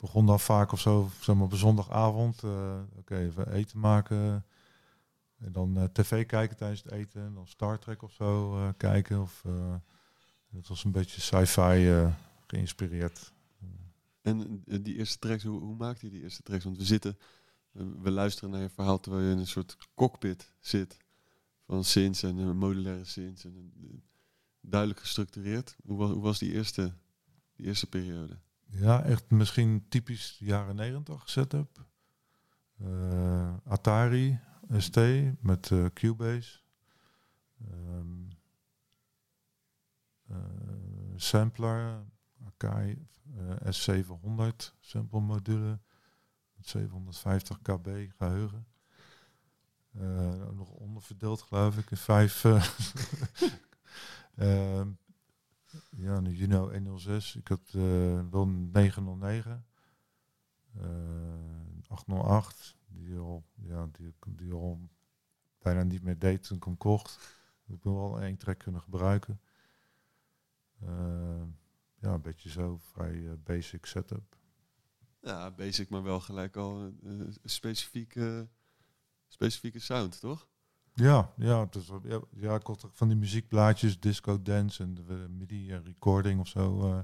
Begon 0.05 0.25
dan 0.25 0.39
vaak 0.39 0.71
of 0.71 0.79
zo, 0.79 1.09
zeg 1.21 1.35
maar 1.35 1.43
op 1.45 1.53
zondagavond. 1.55 2.43
eh, 2.43 2.79
Oké, 2.97 3.17
even 3.17 3.51
eten 3.51 3.79
maken. 3.79 4.45
En 5.37 5.51
dan 5.51 5.77
eh, 5.77 5.83
tv 5.83 6.25
kijken 6.25 6.57
tijdens 6.57 6.83
het 6.83 6.91
eten. 6.91 7.21
En 7.25 7.33
dan 7.33 7.47
Star 7.47 7.79
Trek 7.79 8.01
of 8.01 8.11
zo 8.11 8.57
eh, 8.57 8.69
kijken. 8.77 9.21
Of, 9.21 9.43
het 10.51 10.67
was 10.67 10.83
een 10.83 10.91
beetje 10.91 11.21
sci-fi 11.21 12.07
geïnspireerd. 12.47 13.33
En 14.21 14.63
die 14.65 14.95
eerste 14.95 15.19
tracks, 15.19 15.43
hoe, 15.43 15.59
hoe 15.59 15.75
maakte 15.75 16.05
je 16.05 16.11
die 16.11 16.21
eerste 16.21 16.43
tracks? 16.43 16.63
Want 16.63 16.77
we 16.77 16.83
zitten, 16.83 17.17
we 18.01 18.11
luisteren 18.11 18.49
naar 18.49 18.61
je 18.61 18.69
verhaal 18.69 18.99
terwijl 18.99 19.23
je 19.25 19.31
in 19.31 19.37
een 19.37 19.47
soort 19.47 19.77
cockpit 19.95 20.53
zit. 20.59 20.97
Van 21.65 21.83
synths 21.83 22.23
en 22.23 22.57
modulaire 22.57 23.05
synths. 23.05 23.45
En, 23.45 23.71
duidelijk 24.61 24.99
gestructureerd. 24.99 25.75
Hoe 25.85 25.97
was, 25.97 26.11
hoe 26.11 26.21
was 26.21 26.39
die, 26.39 26.51
eerste, 26.51 26.93
die 27.55 27.65
eerste 27.65 27.87
periode? 27.87 28.37
Ja, 28.77 29.03
echt 29.03 29.29
misschien 29.29 29.85
typisch 29.89 30.37
jaren 30.39 30.75
negentig 30.75 31.29
setup. 31.29 31.85
Eh, 32.77 33.53
Atari 33.63 34.39
ST 34.77 34.95
met 35.41 35.71
eh, 35.71 35.85
Cubase. 35.93 36.59
Ehm, 37.71 38.29
eh, 40.27 40.37
sampler, 41.15 42.05
Akai 42.45 43.07
eh, 43.35 43.73
S700 43.73 44.73
sample 44.79 45.19
module. 45.19 45.79
Met 46.55 46.67
750 46.67 47.61
kb 47.61 48.11
geheugen. 48.17 48.67
Eh, 49.91 50.49
nog 50.51 50.69
onderverdeeld 50.69 51.41
geloof 51.41 51.77
ik 51.77 51.91
in 51.91 51.97
vijf. 51.97 52.43
eh, 55.75 55.99
ja, 56.03 56.15
een 56.15 56.35
Juno 56.35 56.71
106. 56.71 57.35
Ik 57.35 57.47
had 57.47 57.67
eh, 57.67 58.29
wel 58.29 58.41
een 58.41 58.71
909. 58.71 59.65
eh 60.77 61.45
808. 61.87 62.75
Die 62.87 63.17
al, 63.17 63.45
ja, 63.55 63.87
die, 63.91 64.13
die 64.27 64.51
al 64.51 64.89
bijna 65.59 65.83
niet 65.83 66.03
meer 66.03 66.19
deed 66.19 66.43
toen 66.43 66.57
ik 66.57 66.77
kocht. 66.77 67.15
Ik 67.65 67.71
heb 67.71 67.83
wel 67.83 68.21
één 68.21 68.37
track 68.37 68.57
kunnen 68.57 68.81
gebruiken. 68.81 69.41
Eh, 70.79 71.43
ja, 71.99 72.13
een 72.13 72.21
beetje 72.21 72.49
zo. 72.49 72.77
Vrij 72.77 73.27
eh, 73.27 73.33
basic 73.43 73.85
setup. 73.85 74.37
Ja, 75.21 75.51
basic, 75.51 75.89
maar 75.89 76.03
wel 76.03 76.19
gelijk 76.19 76.55
al 76.55 76.81
eh, 76.81 76.91
een 77.03 77.35
specifieke, 77.43 78.47
specifieke 79.27 79.79
sound, 79.79 80.19
toch? 80.19 80.47
Ja, 80.95 81.31
ja, 81.37 81.67
wel- 81.87 82.01
ja, 82.03 82.19
ja, 82.35 82.55
ik 82.55 82.69
ook 82.69 82.79
van 82.91 83.07
die 83.07 83.17
muziekblaadjes, 83.17 83.99
disco 83.99 84.41
dance 84.41 84.83
en 84.83 84.93
de 84.93 85.25
MIDI 85.29 85.71
eh, 85.71 85.79
recording 85.83 86.39
of 86.39 86.47
zo. 86.47 86.81
eh, 86.91 86.99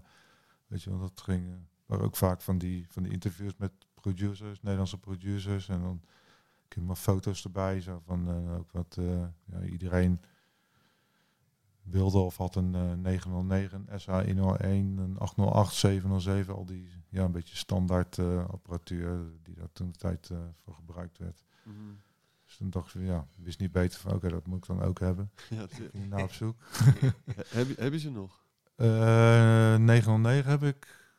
weet 0.67 0.83
je 0.83 0.89
wel, 0.89 0.99
dat 0.99 1.21
ging. 1.21 1.47
eh, 1.47 1.53
maar 1.85 2.01
ook 2.01 2.15
vaak 2.15 2.41
van 2.41 2.57
die, 2.57 2.85
van 2.89 3.03
die 3.03 3.11
interviews 3.11 3.55
met 3.57 3.71
producers, 3.93 4.61
Nederlandse 4.61 4.97
producers. 4.97 5.67
En 5.69 5.81
dan 5.81 6.01
kun 6.67 6.81
je 6.81 6.87
maar 6.87 6.95
foto's 6.95 7.43
erbij. 7.43 7.81
Zo 7.81 8.01
van 8.05 8.27
eh, 8.29 8.57
ook 8.57 8.71
wat 8.71 8.95
eh, 8.99 9.21
ja, 9.45 9.61
iedereen 9.63 10.21
wilde 11.83 12.17
of 12.17 12.37
had 12.37 12.55
een 12.55 12.75
eh 12.75 12.93
909, 12.93 13.83
een 13.87 13.99
SA 13.99 14.23
101, 14.25 14.97
een 14.97 15.17
808, 15.19 15.73
707. 15.73 16.55
Al 16.55 16.65
die 16.65 16.89
ja, 17.09 17.23
een 17.23 17.31
beetje 17.31 17.55
standaard 17.55 18.17
eh, 18.17 18.45
apparatuur 18.49 19.31
die 19.43 19.55
daar 19.55 19.71
toen 19.73 19.91
de 19.91 19.97
tijd 19.97 20.29
eh, 20.29 20.37
voor 20.63 20.73
gebruikt 20.75 21.17
werd. 21.17 21.43
Dus 22.51 22.59
toen 22.59 22.69
dacht 22.69 22.95
ik, 22.95 23.01
ja, 23.01 23.27
wist 23.37 23.59
niet 23.59 23.71
beter 23.71 23.99
van, 23.99 24.13
oké, 24.13 24.29
dat 24.29 24.47
moet 24.47 24.57
ik 24.57 24.65
dan 24.65 24.81
ook 24.81 24.99
hebben. 24.99 25.31
Ja, 25.49 25.65
Ging 25.69 26.09
naar 26.09 26.23
op 26.23 26.31
zoek. 26.31 26.55
heb, 27.57 27.67
je, 27.67 27.75
heb 27.77 27.91
je 27.91 27.99
ze 27.99 28.11
nog? 28.11 28.45
Eh 28.75 29.75
909 29.75 30.49
heb 30.51 30.63
ik 30.63 31.09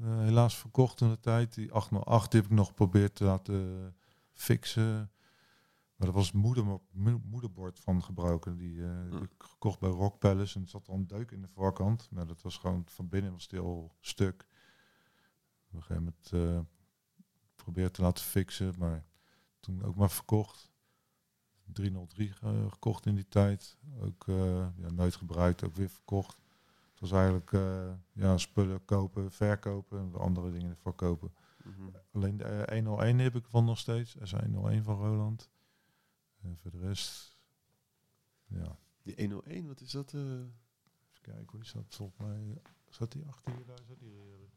eh, 0.00 0.18
helaas 0.18 0.56
verkocht 0.56 1.00
in 1.00 1.08
de 1.08 1.20
tijd. 1.20 1.54
Die 1.54 1.72
808 1.72 2.30
die 2.30 2.40
heb 2.40 2.50
ik 2.50 2.56
nog 2.56 2.66
geprobeerd 2.68 3.14
te 3.14 3.24
laten 3.24 3.94
fixen. 4.32 5.10
Maar 5.96 6.06
dat 6.08 6.14
was 6.14 6.26
het 6.26 6.34
moeder, 6.34 6.64
mo- 6.64 7.20
moederbord 7.24 7.80
van 7.80 8.02
gebroken. 8.02 8.56
Die, 8.56 8.84
eh, 8.84 9.02
die 9.10 9.12
heb 9.20 9.22
ik 9.22 9.42
gekocht 9.42 9.78
bij 9.80 9.90
Rock 9.90 10.18
Palace. 10.18 10.56
En 10.56 10.62
er 10.62 10.68
zat 10.68 10.88
al 10.88 10.94
een 10.94 11.06
deuk 11.06 11.30
in 11.30 11.42
de 11.42 11.48
voorkant. 11.48 12.08
Maar 12.10 12.26
dat 12.26 12.42
was 12.42 12.56
gewoon 12.56 12.82
van 12.86 13.08
binnen 13.08 13.32
was 13.32 13.42
stil 13.42 13.94
stuk. 14.00 14.46
Op 15.68 15.74
een 15.74 15.82
gegeven 15.82 16.14
moment 16.32 16.32
eh 16.32 16.60
geprobeerd 17.56 17.94
te 17.94 18.02
laten 18.02 18.24
fixen. 18.24 18.74
Maar 18.78 19.04
toen 19.60 19.82
ook 19.84 19.96
maar 19.96 20.10
verkocht. 20.10 20.69
303 21.72 22.32
eh, 22.42 22.70
gekocht 22.70 23.06
in 23.06 23.14
die 23.14 23.28
tijd. 23.28 23.76
Ook 24.00 24.28
eh, 24.28 24.66
ja, 24.76 24.90
nooit 24.90 25.14
gebruikt, 25.16 25.64
ook 25.64 25.74
weer 25.74 25.88
verkocht. 25.88 26.38
Het 26.90 27.00
was 27.00 27.12
eigenlijk 27.12 27.52
eh, 27.52 27.92
ja, 28.12 28.38
spullen 28.38 28.84
kopen, 28.84 29.32
verkopen 29.32 29.98
en 29.98 30.10
de 30.10 30.18
andere 30.18 30.50
dingen 30.52 30.70
ervoor 30.70 30.94
kopen. 30.94 31.32
Alleen 32.12 32.36
de 32.36 32.44
eh, 32.44 32.74
101 32.84 33.18
heb 33.18 33.34
ik 33.34 33.46
van 33.46 33.64
nog 33.64 33.78
steeds. 33.78 34.14
Er 34.14 34.22
is 34.22 34.30
101 34.32 34.82
van 34.84 34.96
Roland. 34.96 35.50
En 36.42 36.56
voor 36.58 36.70
de 36.70 36.78
rest, 36.78 37.38
ja, 38.46 38.76
Die 39.02 39.14
101, 39.16 39.66
wat 39.66 39.80
is 39.80 39.90
dat? 39.90 40.12
eh? 40.14 40.20
even 40.20 41.20
kijken, 41.20 41.46
hoe 41.50 41.60
is 41.60 41.72
dat? 41.72 41.84
Volgens 41.88 42.18
mij 42.18 42.58
zat 42.88 43.12
die 43.12 43.26
achter 43.26 43.52
hier, 43.54 43.66
daar 43.66 43.82
zat 43.88 43.98
die. 43.98 44.48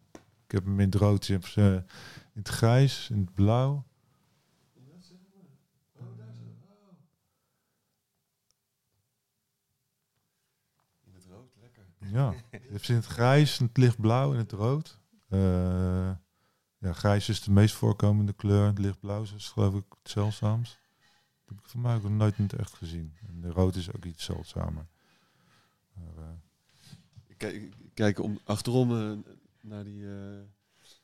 Ik 0.46 0.52
heb 0.52 0.64
hem 0.66 0.80
in 0.80 0.86
het 0.86 0.96
rood, 0.96 1.26
je 1.26 1.34
in 1.34 1.86
het 2.34 2.48
grijs, 2.48 3.10
in 3.10 3.20
het 3.20 3.34
blauw. 3.34 3.84
In 11.04 11.14
het 11.14 11.26
rood, 11.26 11.56
lekker. 11.60 11.86
Ja, 12.12 12.34
je 12.52 12.60
hebt 12.72 12.88
het 12.88 13.06
grijs, 13.06 13.58
het 13.58 13.78
lichtblauw 13.78 14.32
en 14.32 14.38
het 14.38 14.52
rood. 14.52 15.00
Eh, 15.30 15.40
ja, 16.78 16.94
grijs 16.94 17.30
is 17.30 17.42
de 17.42 17.52
meest 17.52 17.76
voorkomende 17.76 18.34
kleur. 18.34 18.66
Het 18.66 18.80
lichtblauw 18.80 19.22
is 19.22 19.50
geloof 19.50 19.74
ik 19.76 19.86
het 20.02 20.12
zeldzaamst. 20.12 20.80
Dat 21.46 21.56
heb 21.56 21.58
ik 21.58 21.70
van 21.70 21.82
mij 21.82 21.96
ook 21.96 22.04
nog 22.04 22.12
nooit 22.12 22.38
in 22.38 22.44
het 22.44 22.54
echt 22.54 22.74
gezien. 22.74 23.14
En 23.28 23.42
de 23.42 23.50
rood 23.50 23.76
is 23.76 23.94
ook 23.96 24.06
iets 24.06 24.24
zeldzamer. 24.24 24.86
Eh, 25.96 26.02
Ik 27.28 27.92
kijk, 27.94 28.20
om, 28.20 28.40
achterom 28.44 28.92
eh, 28.92 29.18
naar, 29.62 29.84
die, 29.84 30.06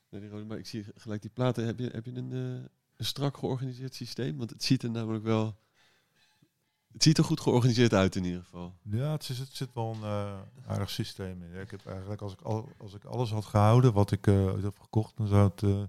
naar 0.09 0.21
die 0.21 0.29
rode, 0.29 0.45
maar 0.45 0.57
ik 0.57 0.67
zie 0.67 0.85
gelijk 0.95 1.21
die 1.21 1.31
platen. 1.31 1.65
Heb 1.65 1.79
je, 1.79 1.89
heb 1.91 2.05
je 2.05 2.15
een, 2.15 2.31
een 2.31 2.69
strak 3.05 3.37
georganiseerd 3.37 3.93
systeem? 3.95 4.37
Want 4.37 4.49
het 4.49 4.63
ziet 4.63 4.83
er 4.83 4.91
namelijk 4.91 5.23
wel... 5.23 5.59
Het 6.91 7.03
ziet 7.03 7.17
er 7.17 7.23
goed 7.23 7.39
georganiseerd 7.39 7.93
uit 7.93 8.15
in 8.15 8.23
ieder 8.23 8.41
geval. 8.41 8.73
ja, 8.83 9.11
het, 9.11 9.29
is, 9.29 9.39
het 9.39 9.55
zit 9.55 9.73
wel 9.73 9.93
een 9.93 10.03
eh, 10.03 10.39
aardig 10.67 10.89
systeem 10.89 11.43
in. 11.43 11.61
Ik 11.61 11.71
heb 11.71 11.85
eigenlijk, 11.85 12.21
als 12.21 12.33
ik, 12.33 12.41
al, 12.41 12.69
als 12.77 12.93
ik 12.93 13.03
alles 13.03 13.31
had 13.31 13.45
gehouden 13.45 13.93
wat 13.93 14.11
ik 14.11 14.27
ooit 14.27 14.63
heb 14.63 14.79
gekocht, 14.79 15.17
dan 15.17 15.27
zou 15.27 15.49
het 15.49 15.63
eh, 15.63 15.83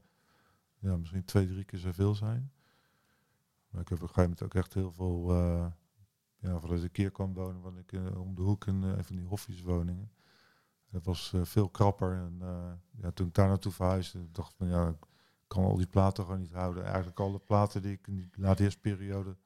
ja, 0.78 0.96
misschien 0.96 1.24
twee, 1.24 1.46
drie 1.46 1.64
keer 1.64 1.78
zoveel 1.78 2.14
zijn. 2.14 2.52
Maar 3.68 3.80
ik 3.80 3.88
heb 3.88 3.98
op 3.98 4.08
een 4.08 4.14
gegeven 4.14 4.30
moment 4.30 4.42
ook 4.42 4.54
echt 4.54 4.74
heel 4.74 4.92
veel, 4.92 5.34
ja, 6.36 6.60
voordat 6.60 6.82
ik 6.82 6.96
hier 6.96 7.10
kwam 7.10 7.34
wonen, 7.34 7.60
want 7.60 7.78
ik 7.78 7.92
om 8.16 8.34
de 8.34 8.42
hoek 8.42 8.66
in 8.66 8.82
een 8.82 9.04
van 9.04 9.16
die 9.16 9.24
hoffieswoningen. 9.24 10.10
Het 10.90 11.04
was 11.04 11.32
veel 11.42 11.68
krapper. 11.68 12.12
En 12.12 12.40
ja, 13.00 13.10
toen 13.10 13.26
ik 13.26 13.34
daar 13.34 13.48
naartoe 13.48 13.72
verhuisde, 13.72 14.30
dacht 14.32 14.50
ik 14.50 14.56
van 14.56 14.68
ja, 14.68 14.88
ik 14.88 15.06
kan 15.46 15.64
al 15.64 15.76
die 15.76 15.86
platen 15.86 16.24
gewoon 16.24 16.40
niet 16.40 16.52
houden. 16.52 16.84
Eigenlijk 16.84 17.20
alle 17.20 17.38
platen 17.38 17.82
die 17.82 17.92
ik 17.92 18.06
in 18.06 18.14
die 18.14 18.28
laat 18.36 18.60
eerste 18.60 18.80
periode 18.80 19.36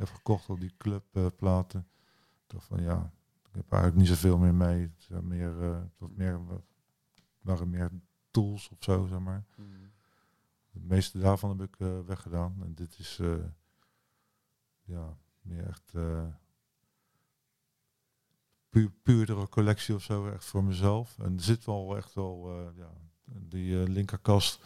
heb 0.00 0.14
gekocht, 0.14 0.48
al 0.48 0.58
die 0.58 0.74
clubplaten. 0.76 1.80
ik 1.80 2.46
dacht 2.46 2.66
van 2.66 2.82
ja, 2.82 3.12
ik 3.50 3.56
heb 3.56 3.72
eigenlijk 3.72 4.02
niet 4.02 4.08
zoveel 4.08 4.38
meer 4.38 4.54
mee. 4.54 4.80
Het, 4.80 5.02
zijn 5.02 5.26
meer, 5.26 5.62
eh, 5.62 5.80
het 5.80 5.98
was 5.98 6.10
meer, 6.14 6.40
waren 7.40 7.70
meer 7.70 7.90
tools 8.30 8.68
of 8.68 8.76
zo, 8.80 9.06
zeg 9.06 9.18
maar. 9.18 9.44
Het 10.72 10.84
meeste 10.84 11.18
daarvan 11.18 11.50
heb 11.50 11.60
ik 11.60 11.80
eh, 11.80 12.00
weggedaan. 12.06 12.56
En 12.62 12.74
dit 12.74 12.98
is 12.98 13.18
eh, 13.18 13.34
ja, 14.82 15.16
meer 15.42 15.66
echt 15.66 15.92
puur, 18.68 18.90
puurdere 19.02 19.48
collectie 19.48 19.94
of 19.94 20.02
zo, 20.02 20.28
echt 20.28 20.44
voor 20.44 20.64
mezelf. 20.64 21.18
En 21.18 21.36
er 21.36 21.42
zit 21.42 21.64
wel 21.64 21.96
echt 21.96 22.14
wel, 22.14 22.62
ja, 22.76 22.90
die 23.24 23.88
linkerkast 23.88 24.64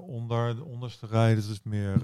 onder 0.00 0.56
de 0.56 0.64
onderste 0.64 1.06
rij, 1.06 1.34
dat 1.34 1.44
is 1.44 1.62
meer 1.62 2.00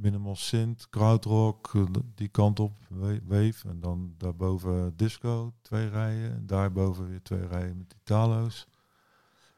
minimal 0.00 0.36
synth, 0.36 0.88
krautrock, 0.90 1.70
eh, 1.74 1.84
die 2.14 2.28
kant 2.28 2.60
op, 2.60 2.72
wa- 2.88 3.18
wave. 3.24 3.68
En 3.68 3.80
dan 3.80 4.14
daarboven 4.18 4.96
disco, 4.96 5.52
twee 5.62 5.88
rijen. 5.88 6.32
En 6.34 6.46
daarboven 6.46 7.08
weer 7.08 7.22
twee 7.22 7.46
rijen 7.46 7.76
met 7.78 7.94
Italo's. 8.00 8.66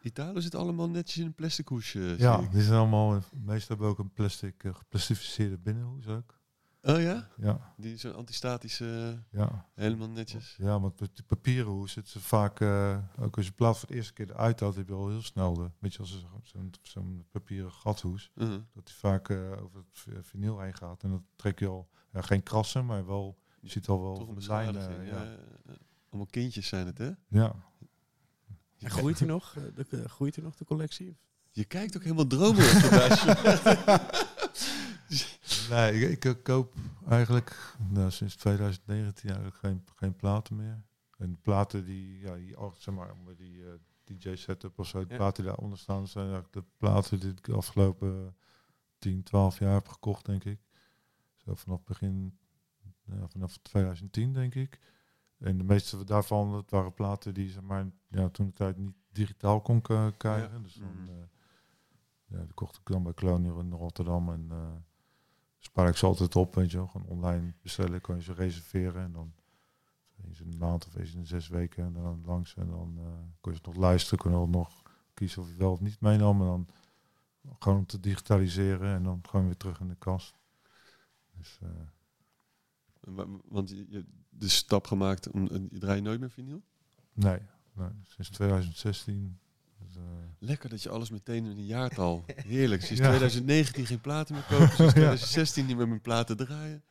Italo 0.02 0.40
zit 0.40 0.54
allemaal 0.54 0.88
netjes 0.90 1.18
in 1.18 1.26
een 1.26 1.34
plastic 1.34 1.68
hoesje. 1.68 2.14
Ja, 2.18 2.36
die 2.52 2.62
zijn 2.62 2.78
allemaal, 2.78 3.20
meestal 3.32 3.68
hebben 3.68 3.88
ook 3.88 3.98
een 3.98 4.12
plastic, 4.12 4.64
eh, 4.64 4.74
geplastificeerde 4.74 5.58
binnenhoes 5.58 6.06
ook. 6.06 6.40
Oh 6.84 7.00
ja? 7.00 7.28
Ja, 7.36 7.74
Die 7.76 7.96
zo'n 7.96 8.14
antistatische, 8.14 9.18
ja. 9.30 9.66
helemaal 9.74 10.08
netjes. 10.08 10.54
Ja, 10.58 10.80
want 10.80 11.00
met 11.00 11.10
die 11.16 11.24
papieren 11.24 11.72
hoes 11.72 11.92
zitten 11.92 12.12
ze 12.12 12.20
vaak, 12.20 12.60
eh, 12.60 12.98
ook 13.18 13.36
als 13.36 13.46
je 13.46 13.52
plaat 13.52 13.78
voor 13.78 13.88
de 13.88 13.94
eerste 13.94 14.12
keer 14.12 14.30
eruit 14.30 14.60
haalt, 14.60 14.76
heb 14.76 14.88
je 14.88 14.94
al 14.94 15.08
heel 15.08 15.22
snel 15.22 15.54
de, 15.54 15.70
weet 15.78 15.92
je, 15.92 15.98
als 15.98 16.10
zo- 16.20 16.40
zo'n 16.42 16.72
zo'n 16.82 17.26
papieren 17.30 17.72
gathoes, 17.72 18.30
Uh-huh. 18.34 18.60
dat 18.74 18.86
die 18.86 18.94
vaak 18.94 19.28
eh, 19.28 19.36
over 19.62 19.84
het 20.10 20.26
vinyl 20.26 20.60
heen 20.60 20.74
gaat. 20.74 21.02
En 21.02 21.10
dat 21.10 21.22
trek 21.36 21.58
je 21.58 21.66
al, 21.66 21.88
ja, 22.12 22.20
geen 22.22 22.42
krassen, 22.42 22.86
maar 22.86 23.06
wel, 23.06 23.38
je 23.60 23.70
ziet 23.70 23.88
al 23.88 24.02
wel 24.02 24.14
Toch 24.14 24.28
een 24.28 24.34
de 24.34 24.46
lijnen. 24.46 24.74
beschadiging. 24.74 25.08
ja. 25.10 25.36
Allemaal 26.08 26.30
kindjes 26.30 26.66
zijn 26.68 26.86
het, 26.86 26.98
hè? 26.98 27.10
ja. 27.28 27.54
En 28.78 28.90
groeit 28.90 29.20
er 29.20 29.26
nog, 29.26 29.56
eh, 29.56 29.62
de, 29.74 29.86
eh, 30.02 30.04
groeit 30.10 30.36
er 30.36 30.42
nog 30.42 30.56
de 30.56 30.64
collectie? 30.64 31.16
Je 31.50 31.64
kijkt 31.64 31.96
ook 31.96 32.02
helemaal 32.02 32.26
dromerig. 32.26 32.82
Nee, 35.70 35.92
ik, 36.00 36.10
ik, 36.10 36.24
eh, 36.24 36.42
koop 36.42 36.74
eigenlijk 37.08 37.74
nou, 37.88 38.10
sinds 38.10 38.36
2019 38.36 39.28
eigenlijk 39.28 39.56
geen, 39.58 39.84
geen 39.96 40.16
platen 40.16 40.56
meer. 40.56 40.82
En 41.18 41.40
platen 41.40 41.84
die, 41.84 42.18
ja, 42.18 42.34
die 42.34 42.58
oh, 42.60 42.74
zeg 42.78 42.94
maar, 42.94 43.14
die 43.36 43.64
eh, 43.66 43.72
DJ 44.04 44.34
setup 44.34 44.78
of 44.78 44.86
zo, 44.86 45.00
de 45.04 45.10
Ja. 45.10 45.16
platen 45.16 45.42
die 45.42 45.52
daaronder 45.52 45.78
staan, 45.78 46.08
zijn 46.08 46.24
eigenlijk 46.24 46.54
de 46.54 46.64
platen 46.76 47.20
die 47.20 47.30
ik 47.30 47.44
de 47.44 47.54
afgelopen 47.54 48.36
10, 48.98 49.22
12 49.22 49.58
jaar 49.58 49.72
heb 49.72 49.88
gekocht, 49.88 50.24
denk 50.26 50.44
ik. 50.44 50.60
Zo 51.36 51.54
vanaf 51.54 51.84
begin, 51.84 52.38
ja, 53.04 53.28
vanaf 53.28 53.56
2010, 53.56 54.32
denk 54.32 54.54
ik. 54.54 54.78
En 55.38 55.58
de 55.58 55.64
meeste 55.64 56.04
daarvan, 56.04 56.52
dat 56.52 56.70
waren 56.70 56.94
platen 56.94 57.34
die, 57.34 57.50
zeg 57.50 57.62
maar, 57.62 57.86
ja, 58.08 58.28
toen 58.28 58.46
de 58.46 58.52
tijd 58.52 58.76
niet 58.76 58.94
digitaal 59.12 59.60
kon 59.60 59.80
krijgen. 60.16 60.62
Dus 60.62 60.74
dan, 60.74 61.00
Mm. 61.02 61.08
eh, 61.08 61.14
ja, 62.24 62.44
die 62.44 62.54
kocht 62.54 62.76
ik 62.76 62.86
dan 62.86 63.02
bij 63.02 63.14
Colonial 63.14 63.60
in 63.60 63.72
Rotterdam 63.72 64.30
en 64.32 64.46
eh, 64.50 64.72
spaar 65.64 65.88
ik 65.88 65.96
ze 65.96 66.06
altijd 66.06 66.36
op, 66.36 66.54
weet 66.54 66.70
je 66.70 66.76
wel. 66.76 66.86
Gewoon 66.86 67.06
online 67.06 67.52
bestellen, 67.62 68.00
kan 68.00 68.16
je 68.16 68.22
ze 68.22 68.32
reserveren 68.32 69.02
en 69.02 69.12
dan 69.12 69.32
eens 70.26 70.40
in 70.40 70.52
een 70.52 70.58
maand 70.58 70.86
of 70.86 70.94
eens 70.94 71.14
in 71.14 71.26
zes 71.26 71.48
weken 71.48 71.84
en 71.84 71.92
dan 71.92 72.22
langs 72.24 72.54
en 72.54 72.68
dan 72.68 72.94
eh 72.98 73.04
kon 73.40 73.52
je 73.52 73.58
ze 73.58 73.64
nog 73.66 73.76
luisteren, 73.76 74.18
kon 74.18 74.40
je 74.40 74.46
nog 74.46 74.82
kiezen 75.14 75.42
of 75.42 75.48
je 75.48 75.54
wel 75.56 75.72
of 75.72 75.80
niet 75.80 76.00
meenam 76.00 76.40
en 76.40 76.46
dan 76.46 76.66
gewoon 77.58 77.78
om 77.78 77.86
te 77.86 78.00
digitaliseren 78.00 78.94
en 78.94 79.02
dan 79.02 79.20
gewoon 79.28 79.46
weer 79.46 79.56
terug 79.56 79.80
in 79.80 79.88
de 79.88 79.96
kast. 79.96 80.38
Dus 81.36 81.58
eh, 81.62 81.68
Wa- 83.00 83.26
Want 83.44 83.68
je, 83.70 83.76
je 83.88 83.94
hebt 83.96 84.10
de 84.28 84.48
stap 84.48 84.86
gemaakt, 84.86 85.30
om, 85.30 85.48
je 85.70 85.78
draait 85.78 86.02
nooit 86.02 86.20
meer 86.20 86.30
vinyl? 86.30 86.62
nee, 87.12 87.38
nee, 87.72 87.88
sinds 88.02 88.30
2016. 88.30 89.38
Dus, 89.94 90.02
eh, 90.02 90.48
Lekker 90.48 90.68
dat 90.68 90.82
je 90.82 90.88
alles 90.90 91.10
meteen 91.10 91.44
in 91.44 91.50
een 91.50 91.64
jaartal. 91.66 92.24
Heerlijk. 92.46 92.82
Sinds 92.82 93.00
Ja. 93.02 93.08
2019 93.08 93.86
geen 93.86 94.00
platen 94.00 94.34
meer 94.34 94.44
kopen. 94.48 94.68
Sinds 94.76 94.92
2016 95.02 95.66
niet 95.66 95.76
meer 95.76 95.88
met 95.88 96.02
platen 96.02 96.36
draaien. 96.36 96.82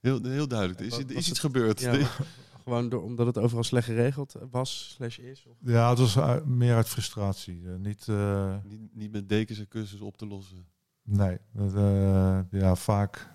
Heel, 0.00 0.22
heel 0.22 0.48
duidelijk. 0.48 0.80
Er 0.80 0.86
is, 0.86 0.92
er 0.98 1.10
is 1.10 1.16
iets 1.16 1.28
het- 1.28 1.38
gebeurd. 1.38 1.80
Ja, 1.80 1.92
gewoon 2.64 2.88
door, 2.88 3.02
omdat 3.02 3.26
het 3.26 3.38
overal 3.38 3.64
slecht 3.64 3.86
geregeld 3.86 4.34
was, 4.50 4.92
slash 4.94 5.18
is? 5.18 5.46
Of? 5.46 5.56
ja, 5.60 5.88
het 5.90 5.98
was 5.98 6.18
uit- 6.18 6.46
meer 6.46 6.74
uit 6.74 6.88
frustratie. 6.88 7.62
eh, 7.66 7.74
niet, 7.76 8.08
eh, 8.08 8.56
niet, 8.64 8.80
niet 8.94 9.12
met 9.12 9.28
dekens 9.28 9.58
en 9.58 9.68
kussens 9.68 10.00
op 10.00 10.16
te 10.16 10.26
lossen. 10.26 10.66
nee, 11.02 11.38
dat, 11.52 11.74
eh, 11.74 12.40
ja, 12.50 12.74
vaak 12.74 13.28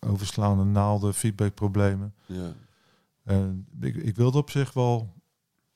overslaande 0.00 0.64
naalden, 0.64 1.14
feedbackproblemen. 1.14 2.14
Ja. 2.26 2.54
En 3.24 3.66
ik, 3.80 3.96
ik 3.96 4.16
wilde 4.16 4.38
op 4.38 4.50
zich 4.50 4.72
wel 4.72 5.14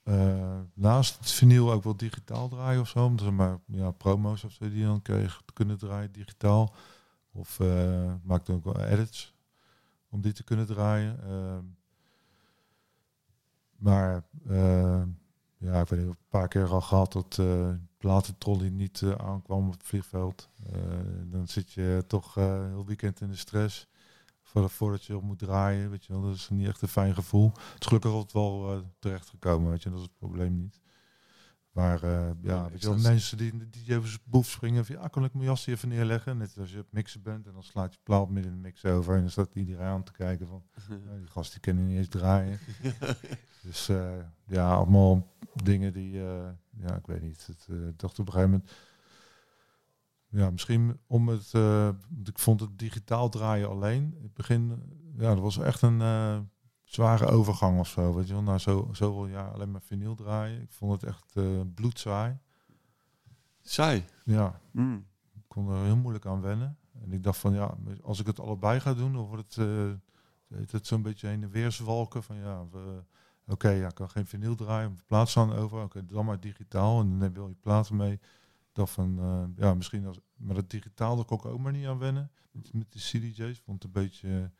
eh, 0.05 0.61
naast 0.75 1.19
het 1.19 1.31
vinyl 1.31 1.73
ook 1.73 1.85
wel 1.85 1.97
digitaal 1.97 2.49
draaien 2.49 2.81
of 2.81 2.89
zo. 2.89 3.13
Zeg 3.17 3.31
maar 3.31 3.59
ja, 3.67 3.91
promo's 3.91 4.45
of 4.45 4.53
zo 4.53 4.69
die 4.69 4.79
je 4.79 4.85
dan 4.85 5.03
kreeg 5.03 5.43
kunnen 5.53 5.79
draaien 5.79 6.13
digitaal. 6.13 6.75
Of 7.33 7.61
eh 7.61 8.13
maakte 8.23 8.53
ook 8.53 8.65
wel 8.65 8.81
edits 8.81 9.35
om 10.09 10.21
die 10.21 10.33
te 10.33 10.45
kunnen 10.45 10.67
draaien. 10.67 11.21
Ehm, 11.23 11.65
maar 13.77 14.25
eh, 14.49 15.03
ja, 15.59 15.81
ik 15.81 15.89
weet 15.89 16.01
niet, 16.01 16.09
een 16.09 16.17
paar 16.29 16.49
keer 16.49 16.69
al 16.69 16.81
gehad 16.81 17.13
dat 17.13 17.39
eh 17.39 17.71
platentrolley 17.99 18.69
niet 18.69 19.03
eh, 19.03 19.11
aankwam 19.11 19.67
op 19.67 19.73
het 19.73 19.83
vliegveld. 19.83 20.49
Dan 21.25 21.49
zit 21.49 21.73
je 21.73 22.05
toch 22.07 22.35
heel 22.35 22.87
weekend 22.87 23.21
in 23.21 23.29
de 23.29 23.37
stress. 23.37 23.89
Voor- 24.55 24.71
Voordat 24.71 25.05
je 25.05 25.17
op 25.17 25.23
moet 25.23 25.39
draaien, 25.39 25.91
weet 25.91 26.05
je 26.05 26.13
wel. 26.13 26.23
Dat 26.23 26.35
is 26.35 26.49
niet 26.49 26.69
echt 26.69 26.83
een 26.83 26.89
fijn 26.89 27.15
gevoel. 27.15 27.53
Het 27.73 27.81
is 27.81 27.87
gelukkig 27.87 28.11
altijd 28.11 28.33
wel 28.33 28.73
eh, 28.73 28.79
terecht 28.99 29.29
gekomen, 29.29 29.71
weet 29.71 29.83
je. 29.83 29.89
Dat 29.91 29.99
is 29.99 30.05
het 30.05 30.17
probleem 30.19 30.57
niet. 30.57 30.81
Maar 31.71 32.03
eh, 32.03 32.31
ja, 32.43 32.71
weet 32.71 32.81
je 32.83 32.89
wel, 32.89 32.99
mensen 32.99 33.39
die 33.39 33.97
over 33.97 34.09
zijn 34.09 34.21
boef 34.25 34.47
springen. 34.47 34.85
Van, 34.87 34.97
ja, 34.97 35.09
kan 35.09 35.25
ik 35.25 35.35
mijn 35.35 35.45
jas 35.47 35.67
even 35.67 35.89
neerleggen? 35.89 36.37
Net 36.37 36.59
als 36.59 36.73
je 36.73 36.79
op 36.79 36.87
mixen 36.93 37.23
bent 37.23 37.47
en 37.47 37.53
dan 37.53 37.63
slaat 37.63 37.93
je 37.93 37.99
plaat 38.03 38.29
midden 38.31 38.53
in 38.53 38.57
de 38.59 38.63
mix 38.63 38.85
over. 38.85 39.15
En 39.15 39.21
dan 39.21 39.31
staat 39.31 39.55
iedereen 39.55 39.87
aan 39.87 40.03
te 40.03 40.13
kijken 40.13 40.47
van, 40.47 40.63
ja, 40.89 41.17
die 41.19 41.27
gast 41.27 41.51
die 41.53 41.61
kennen 41.61 41.87
niet 41.87 41.97
eens 41.97 42.09
draaien. 42.09 42.59
Dus 43.63 43.89
eh, 43.89 44.13
ja, 44.47 44.75
allemaal 44.75 45.33
dingen 45.63 45.93
die, 45.93 46.11
ja, 46.77 46.97
ik 46.97 47.07
weet 47.07 47.23
niet. 47.23 47.47
Het, 47.47 47.69
dacht 47.99 48.19
op 48.19 48.27
een 48.27 48.33
gegeven 48.33 48.51
moment, 48.51 48.71
ja, 50.35 50.51
misschien 50.51 50.99
om 51.07 51.28
het, 51.28 51.51
eh, 51.55 51.89
ik 52.24 52.39
vond 52.39 52.61
het 52.61 52.78
digitaal 52.78 53.28
draaien 53.28 53.68
alleen. 53.68 54.14
In 54.16 54.22
het 54.22 54.35
begin, 54.35 54.70
eh, 54.72 55.22
ja, 55.22 55.35
dat 55.35 55.43
was 55.43 55.59
echt 55.59 55.82
een 55.82 56.01
eh, 56.01 56.39
zware 56.85 57.26
overgang 57.26 57.78
of 57.78 57.89
zo. 57.89 58.14
Weet 58.14 58.26
je 58.26 58.32
wel, 58.32 58.43
na 58.43 58.59
zo, 58.59 58.89
zoveel 58.93 59.26
jaar 59.26 59.51
alleen 59.53 59.70
maar 59.70 59.82
vinyl 59.82 60.14
draaien. 60.14 60.61
Ik 60.62 60.72
vond 60.72 60.93
het 60.93 61.03
echt 61.11 61.32
eh 61.37 61.61
bloedzaai. 61.74 62.39
Saai. 63.62 64.05
Ja, 64.24 64.61
Mm. 64.72 65.07
ik 65.35 65.43
kon 65.49 65.68
er 65.70 65.85
heel 65.85 65.97
moeilijk 65.97 66.26
aan 66.26 66.41
wennen. 66.41 66.78
En 67.03 67.12
ik 67.12 67.22
dacht 67.22 67.39
van 67.39 67.55
ja, 67.55 67.74
als 68.03 68.20
ik 68.20 68.26
het 68.26 68.41
allebei 68.41 68.80
ga 68.80 68.95
doen, 68.95 69.12
dan 69.12 69.24
wordt 69.26 69.55
het, 69.55 69.66
heet 70.55 70.72
het 70.72 70.87
zo'n 70.87 71.03
beetje 71.03 71.26
heen 71.28 71.43
en 71.43 71.51
weer 71.51 71.72
zwalken. 71.72 72.22
Van 72.22 72.37
ja, 72.37 72.64
we- 72.70 73.03
oké, 73.47 73.68
ja, 73.68 73.89
ik 73.89 73.95
kan 73.95 74.11
geen 74.11 74.26
vinyl 74.26 74.55
draaien, 74.55 74.91
mijn 74.93 75.05
plaat 75.07 75.28
staan 75.28 75.53
over. 75.53 75.82
Oké, 75.82 76.07
dan 76.07 76.24
maar 76.24 76.41
digitaal 76.41 77.01
en 77.01 77.18
dan 77.18 77.32
wel 77.35 77.49
je 77.49 77.55
platen 77.61 77.97
mee. 77.97 78.20
Dacht 78.75 78.93
van 78.93 79.18
eh, 79.18 79.45
ja, 79.57 79.75
misschien 79.75 80.07
als, 80.07 80.20
maar 80.37 80.55
dat 80.55 80.70
digitaal, 80.70 81.16
daar 81.16 81.25
kon 81.25 81.39
ik 81.39 81.45
ook 81.45 81.59
maar 81.59 81.72
niet 81.72 81.87
aan 81.87 81.99
wennen. 81.99 82.31
Met, 82.51 82.93
de 82.93 82.99
CDJ's 82.99 83.61
vond 83.61 83.83
het 83.83 83.85
een 83.85 84.03
beetje 84.03 84.51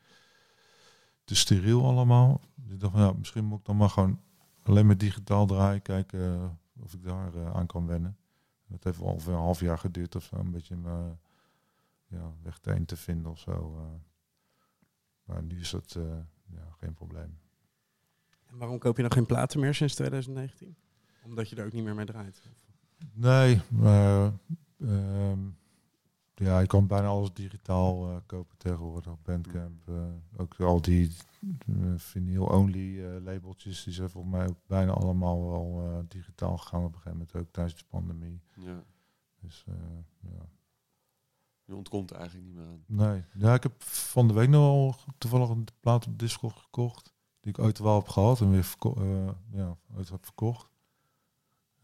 te 1.23 1.35
steriel 1.35 1.85
allemaal. 1.85 2.41
Dus 2.55 2.73
ik 2.73 2.79
dacht 2.79 2.93
van 2.93 3.01
ja, 3.01 3.13
misschien 3.13 3.45
moet 3.45 3.59
ik 3.59 3.65
dan 3.65 3.77
maar 3.77 3.89
gewoon 3.89 4.21
alleen 4.63 4.85
maar 4.85 4.97
digitaal 4.97 5.45
draaien, 5.45 5.81
kijken 5.81 6.19
eh, 6.19 6.49
of 6.83 6.93
ik 6.93 7.03
daar 7.03 7.35
eh, 7.35 7.55
aan 7.55 7.65
kan 7.65 7.87
wennen. 7.87 8.17
Dat 8.67 8.83
heeft 8.83 8.99
wel 8.99 9.19
een 9.27 9.33
half 9.33 9.59
jaar 9.59 9.77
geduurd 9.77 10.15
of 10.15 10.23
zo, 10.23 10.35
een 10.35 10.51
beetje 10.51 10.75
mijn 10.75 11.19
ja, 12.07 12.33
weg 12.41 12.59
teen 12.59 12.85
te 12.85 12.95
vinden 12.95 13.31
of 13.31 13.39
zo. 13.39 13.75
maar 15.23 15.43
nu 15.43 15.59
is 15.59 15.69
dat 15.69 15.97
ja, 16.45 16.75
geen 16.77 16.93
probleem. 16.93 17.39
En 18.45 18.57
waarom 18.57 18.79
koop 18.79 18.95
je 18.95 19.01
dan 19.01 19.11
geen 19.11 19.25
platen 19.25 19.59
meer 19.59 19.73
sinds 19.73 19.95
2019? 19.95 20.75
Omdat 21.23 21.49
je 21.49 21.55
er 21.55 21.65
ook 21.65 21.73
niet 21.73 21.83
meer 21.83 21.95
mee 21.95 22.05
draait. 22.05 22.41
Nee, 23.13 23.61
maar 23.69 24.31
ehm, 24.79 25.39
ja, 26.35 26.59
je 26.59 26.67
kan 26.67 26.87
bijna 26.87 27.07
alles 27.07 27.33
digitaal 27.33 28.09
eh, 28.09 28.15
kopen 28.25 28.57
tegenwoordig 28.57 29.11
op 29.11 29.19
Bandcamp. 29.23 29.87
eh, 29.87 29.95
ook 30.37 30.59
al 30.59 30.81
die 30.81 31.11
uh, 31.65 31.93
vinyl-only 31.97 33.05
eh, 33.05 33.23
labeltjes, 33.23 33.83
die 33.83 33.93
zijn 33.93 34.09
volgens 34.09 34.33
mij 34.33 34.47
ook 34.47 34.57
bijna 34.67 34.91
allemaal 34.91 35.49
wel 35.49 35.83
eh, 35.91 35.97
digitaal 36.07 36.57
gegaan 36.57 36.79
op 36.83 36.87
een 36.87 37.01
gegeven 37.01 37.11
moment, 37.17 37.35
ook 37.35 37.53
tijdens 37.53 37.77
de 37.77 37.85
pandemie. 37.89 38.41
Ja. 38.55 38.83
Dus 39.41 39.63
eh, 39.67 39.73
ja. 40.19 40.49
Je 41.65 41.75
ontkomt 41.75 42.09
er 42.11 42.17
eigenlijk 42.17 42.47
niet 42.47 42.55
meer 42.55 42.67
aan. 42.67 42.83
Nee, 42.87 43.23
ja, 43.33 43.53
ik 43.53 43.63
heb 43.63 43.83
van 43.83 44.27
de 44.27 44.33
week 44.33 44.49
nog 44.49 44.61
wel 44.61 44.95
toevallig 45.17 45.49
een 45.49 45.67
plaat 45.79 46.07
op 46.07 46.19
Discord 46.19 46.55
gekocht. 46.57 47.13
Die 47.39 47.51
ik 47.53 47.59
ooit 47.59 47.79
wel 47.79 47.95
heb 47.95 48.07
gehad 48.07 48.41
en 48.41 48.49
weer 48.49 48.73
eh, 48.79 49.29
ja, 49.51 49.77
ooit 49.95 50.09
heb 50.09 50.25
verkocht. 50.25 50.69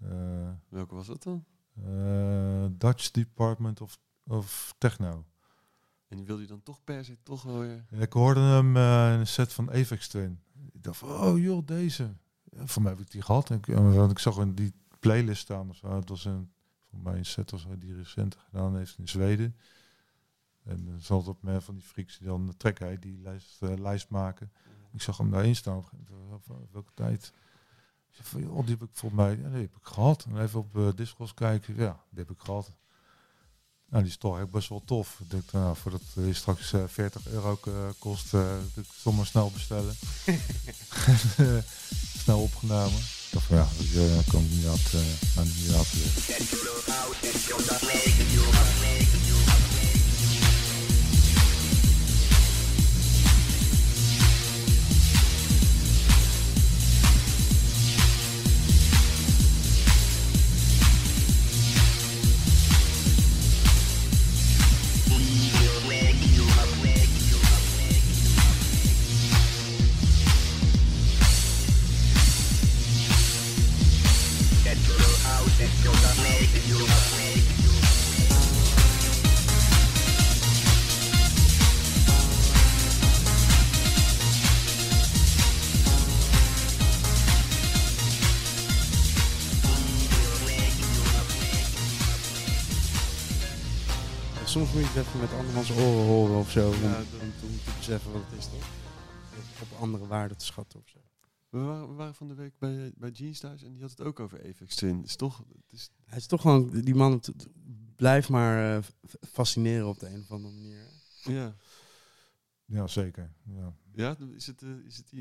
Eh, 0.01 0.49
Welke 0.69 0.95
was 0.95 1.07
dat 1.07 1.23
dan? 1.23 1.45
eh, 1.83 2.65
Dutch 2.71 3.11
Department 3.11 3.81
of, 3.81 3.99
of 4.23 4.75
Techno. 4.77 5.25
En 6.07 6.17
die 6.17 6.25
wilde 6.25 6.41
je 6.41 6.47
dan 6.47 6.63
toch 6.63 6.83
per 6.83 7.05
se 7.05 7.17
toch 7.23 7.43
wel 7.43 7.59
weer... 7.59 7.85
Ik 7.89 8.13
hoorde 8.13 8.39
hem 8.39 8.77
eh, 8.77 9.13
in 9.13 9.19
een 9.19 9.27
set 9.27 9.53
van 9.53 9.71
Avex 9.71 10.07
Twin. 10.07 10.39
Ik 10.71 10.83
dacht 10.83 10.97
van, 10.97 11.09
oh 11.09 11.39
joh, 11.39 11.65
deze. 11.65 12.13
Ja, 12.43 12.65
voor 12.67 12.81
mij 12.81 12.91
heb 12.91 13.01
ik 13.01 13.11
die 13.11 13.21
gehad. 13.21 13.49
En 13.49 13.57
ik, 13.57 13.67
en 13.67 14.09
ik 14.09 14.19
zag 14.19 14.37
in 14.37 14.53
die 14.55 14.73
playlist 14.99 15.41
staan 15.41 15.69
of 15.69 15.75
zo. 15.75 15.95
Het 15.95 16.09
was 16.09 16.25
een, 16.25 16.51
voor 16.89 16.99
mij 16.99 17.17
een 17.17 17.25
set 17.25 17.51
was 17.51 17.65
die 17.77 17.95
recent 17.95 18.35
gedaan 18.35 18.75
heeft 18.77 18.97
in 18.97 19.07
Zweden. 19.07 19.55
En 20.63 20.85
dan 20.85 20.99
zat 20.99 21.27
op 21.27 21.43
mij 21.43 21.61
van 21.61 21.75
die 21.75 21.83
freaks 21.83 22.17
die 22.17 22.27
dan 22.27 22.45
de 22.45 22.57
trekken, 22.57 22.99
die 22.99 23.19
lijst, 23.21 23.61
lijst 23.61 24.09
maken. 24.09 24.51
Ik 24.91 25.01
zag 25.01 25.17
hem 25.17 25.31
daarin 25.31 25.55
staan. 25.55 25.83
Welke 26.71 26.91
tijd? 26.93 27.33
Ik 28.11 28.17
zei 28.17 28.27
van, 28.27 28.41
joh, 28.41 28.65
die 28.65 28.75
heb 28.79 28.89
ik 28.89 28.89
volgens 28.93 29.21
mij, 29.21 29.35
die 29.35 29.61
heb 29.61 29.75
ik 29.75 29.85
gehad. 29.85 30.25
En 30.29 30.41
even 30.41 30.59
op 30.59 30.75
uh, 30.75 30.89
Discord 30.95 31.33
kijken, 31.33 31.75
ja, 31.75 32.03
die 32.09 32.19
heb 32.19 32.29
ik 32.29 32.39
gehad. 32.39 32.71
Nou, 33.91 34.03
die 34.03 34.11
is 34.11 34.17
toch 34.17 34.39
echt 34.39 34.49
best 34.49 34.69
wel 34.69 34.81
tof. 34.85 35.19
Ik 35.19 35.29
denk, 35.29 35.51
nou, 35.51 35.75
voordat 35.75 36.01
hij 36.13 36.33
straks 36.33 36.73
eh, 36.73 36.83
40 36.87 37.27
euro 37.27 37.59
eh, 37.65 37.73
kost, 37.99 38.33
eh, 38.33 38.39
dat 38.41 38.83
ik 38.83 38.91
het 38.91 39.03
toch 39.03 39.15
maar 39.15 39.25
snel 39.25 39.51
bestellen. 39.51 39.95
snel 42.23 42.41
opgenomen. 42.41 42.99
Ik 42.99 43.27
dacht 43.31 43.45
van 43.45 43.57
ja, 43.57 43.67
dat 43.77 43.87
je 43.87 44.21
kan 44.31 44.47
niet 44.49 44.63
uh, 44.63 45.37
aan 45.37 45.47
niet 45.47 45.71
even 95.01 95.19
met 95.19 95.33
andermans 95.33 95.71
oren 95.71 96.05
horen 96.05 96.35
of 96.35 96.51
zo. 96.51 96.73
Ja, 96.73 96.97
om, 96.99 97.31
om 97.43 97.57
te 97.63 97.73
beseffen 97.77 98.11
wat 98.11 98.21
het 98.29 98.39
is 98.39 98.45
toch? 98.45 98.69
Op 99.61 99.79
andere 99.79 100.07
waarden 100.07 100.37
te 100.37 100.45
schatten 100.45 100.79
of 100.79 100.87
zo. 100.87 100.99
We 101.49 101.59
waren, 101.59 101.87
we 101.87 101.93
waren 101.93 102.15
van 102.15 102.27
de 102.27 102.33
week 102.33 102.53
bij, 102.57 102.91
bij 102.95 103.09
Jeans 103.09 103.39
thuis 103.39 103.63
en 103.63 103.71
die 103.71 103.81
had 103.81 103.89
het 103.89 104.01
ook 104.01 104.19
over 104.19 104.37
Apex 104.47 104.75
Twin. 104.75 105.03
Is 105.03 105.15
toch, 105.15 105.37
het 105.37 105.73
is, 105.73 105.89
Hij 106.05 106.17
is 106.17 106.25
toch 106.25 106.41
gewoon, 106.41 106.69
die 106.69 106.95
man 106.95 107.21
blijft 107.95 108.29
maar 108.29 108.77
eh, 108.77 108.83
fascineren 109.31 109.87
op 109.87 109.99
de 109.99 110.09
een 110.09 110.21
of 110.21 110.31
andere 110.31 110.53
manier. 110.53 110.85
ja. 111.23 111.55
Ja, 112.65 112.87
zeker. 112.87 113.33
Ja. 113.43 113.73
Ja, 113.93 114.15
is 114.35 114.47
het, 114.47 114.61
eh, 114.61 114.69
is 114.85 114.97
het 114.97 115.11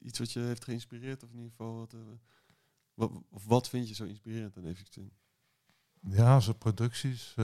iets 0.00 0.18
wat 0.18 0.32
je 0.32 0.40
heeft 0.40 0.64
geïnspireerd? 0.64 1.22
Of 1.22 1.30
in 1.30 1.36
ieder 1.36 1.50
geval, 1.50 1.74
wat, 1.76 1.92
eh, 1.92 2.00
wat, 2.94 3.10
of 3.30 3.44
wat 3.46 3.68
vind 3.68 3.88
je 3.88 3.94
zo 3.94 4.04
inspirerend 4.04 4.56
aan 4.56 4.66
Apex 4.66 4.90
Twin? 4.90 5.12
Ja, 6.00 6.40
zijn 6.40 6.58
producties. 6.58 7.34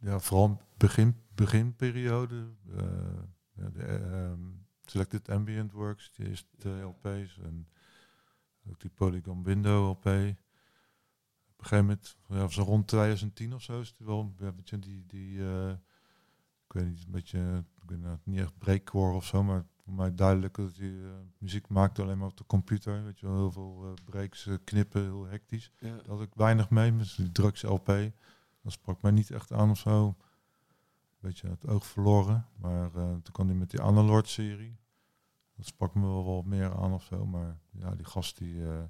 Eh, 0.00 0.08
ja, 0.08 0.18
vooral 0.18 0.60
begin, 0.76 1.16
beginperiode. 1.34 2.48
eh, 2.76 3.22
ja, 3.52 3.68
de, 3.70 3.82
ehm, 3.82 4.40
Selected 4.84 5.28
Ambient 5.28 5.72
Works, 5.72 6.12
die 6.12 6.28
eerste 6.28 6.68
LP's. 6.68 7.38
En 7.42 7.68
ook 8.68 8.80
die 8.80 8.90
Polygon 8.90 9.42
Window 9.42 9.88
LP. 9.88 10.06
Op 10.06 10.06
een 10.06 10.36
gegeven 11.56 11.84
moment, 11.84 12.16
ja, 12.28 12.48
zo 12.48 12.62
rond 12.62 12.88
2010 12.88 13.54
of 13.54 13.62
zo, 13.62 13.80
is 13.80 13.88
het 13.88 14.06
wel 14.06 14.34
een 14.38 14.56
beetje 14.56 14.78
die, 14.78 15.06
die 15.06 15.40
eh, 15.40 15.70
ik 16.66 16.72
weet 16.72 16.86
niet, 16.86 17.04
een 17.04 17.10
beetje, 17.10 17.64
ik 17.82 17.90
weet 17.90 18.00
nou, 18.00 18.18
niet 18.24 18.38
echt 18.38 18.58
breakcore 18.58 19.14
of 19.14 19.24
zo, 19.26 19.42
maar 19.42 19.64
voor 19.84 19.92
mij 19.92 20.14
duidelijk 20.14 20.56
dat 20.56 20.76
hij 20.76 20.88
eh, 20.88 21.10
muziek 21.38 21.68
maakte 21.68 22.02
alleen 22.02 22.18
maar 22.18 22.28
op 22.28 22.36
de 22.36 22.46
computer. 22.46 23.04
Weet 23.04 23.20
je 23.20 23.26
wel, 23.26 23.36
heel 23.36 23.52
veel 23.52 23.82
eh, 23.84 24.04
breaks, 24.04 24.46
eh, 24.46 24.54
knippen, 24.64 25.02
heel 25.02 25.26
hectisch. 25.26 25.70
Ja. 25.78 25.88
Daar 25.88 26.06
had 26.06 26.20
ik 26.20 26.34
weinig 26.34 26.70
mee, 26.70 26.92
met 26.92 27.14
die 27.16 27.32
drugs 27.32 27.62
LP. 27.62 28.12
Dat 28.62 28.72
sprak 28.72 29.02
mij 29.02 29.10
niet 29.10 29.30
echt 29.30 29.52
aan 29.52 29.70
of 29.70 29.78
zo. 29.78 30.16
Beetje 31.18 31.48
het 31.48 31.66
oog 31.66 31.86
verloren. 31.86 32.46
Maar 32.56 32.94
eh, 32.94 33.08
toen 33.10 33.32
kwam 33.32 33.46
hij 33.46 33.56
met 33.56 33.70
die 33.70 33.80
Analord-serie. 33.82 34.76
Dat 35.56 35.66
sprak 35.66 35.94
me 35.94 36.00
wel 36.06 36.24
wat 36.24 36.44
meer 36.44 36.76
aan 36.76 36.92
of 36.92 37.04
zo. 37.04 37.26
Maar 37.26 37.58
ja, 37.70 37.94
die 37.94 38.06
gast 38.06 38.38
die... 38.38 38.66
eh, 38.66 38.82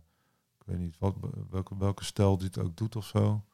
ik 0.58 0.66
weet 0.66 0.78
niet 0.78 0.98
wat, 0.98 1.16
welke, 1.50 1.76
welke 1.76 2.04
stijl 2.04 2.36
die 2.38 2.46
het 2.46 2.58
ook 2.58 2.76
doet 2.76 2.96
of 2.96 3.06
zo. 3.06 3.44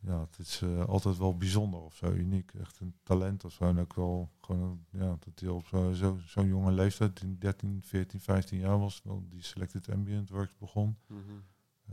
Ja, 0.00 0.20
het 0.20 0.38
is 0.38 0.62
eh, 0.62 0.84
altijd 0.84 1.16
wel 1.18 1.36
bijzonder 1.36 1.80
of 1.80 1.94
zo, 1.94 2.12
uniek. 2.12 2.54
Echt 2.54 2.80
een 2.80 2.94
talent 3.02 3.44
of 3.44 3.52
zo. 3.52 3.64
En 3.64 3.78
ook 3.78 3.94
wel 3.94 4.30
gewoon, 4.40 4.84
ja, 4.90 5.16
dat 5.20 5.40
hij 5.40 5.48
op 5.48 5.66
zo- 5.66 5.92
zo- 5.92 6.18
zo'n 6.24 6.46
jonge 6.46 6.72
leeftijd, 6.72 7.20
in 7.20 7.38
13, 7.38 7.82
14, 7.82 8.20
15 8.20 8.58
jaar 8.58 8.78
was, 8.78 9.00
wel 9.04 9.24
die 9.28 9.42
Selected 9.42 9.90
Ambient 9.90 10.28
Works 10.30 10.56
begon. 10.56 10.96
Mhm. 11.06 11.20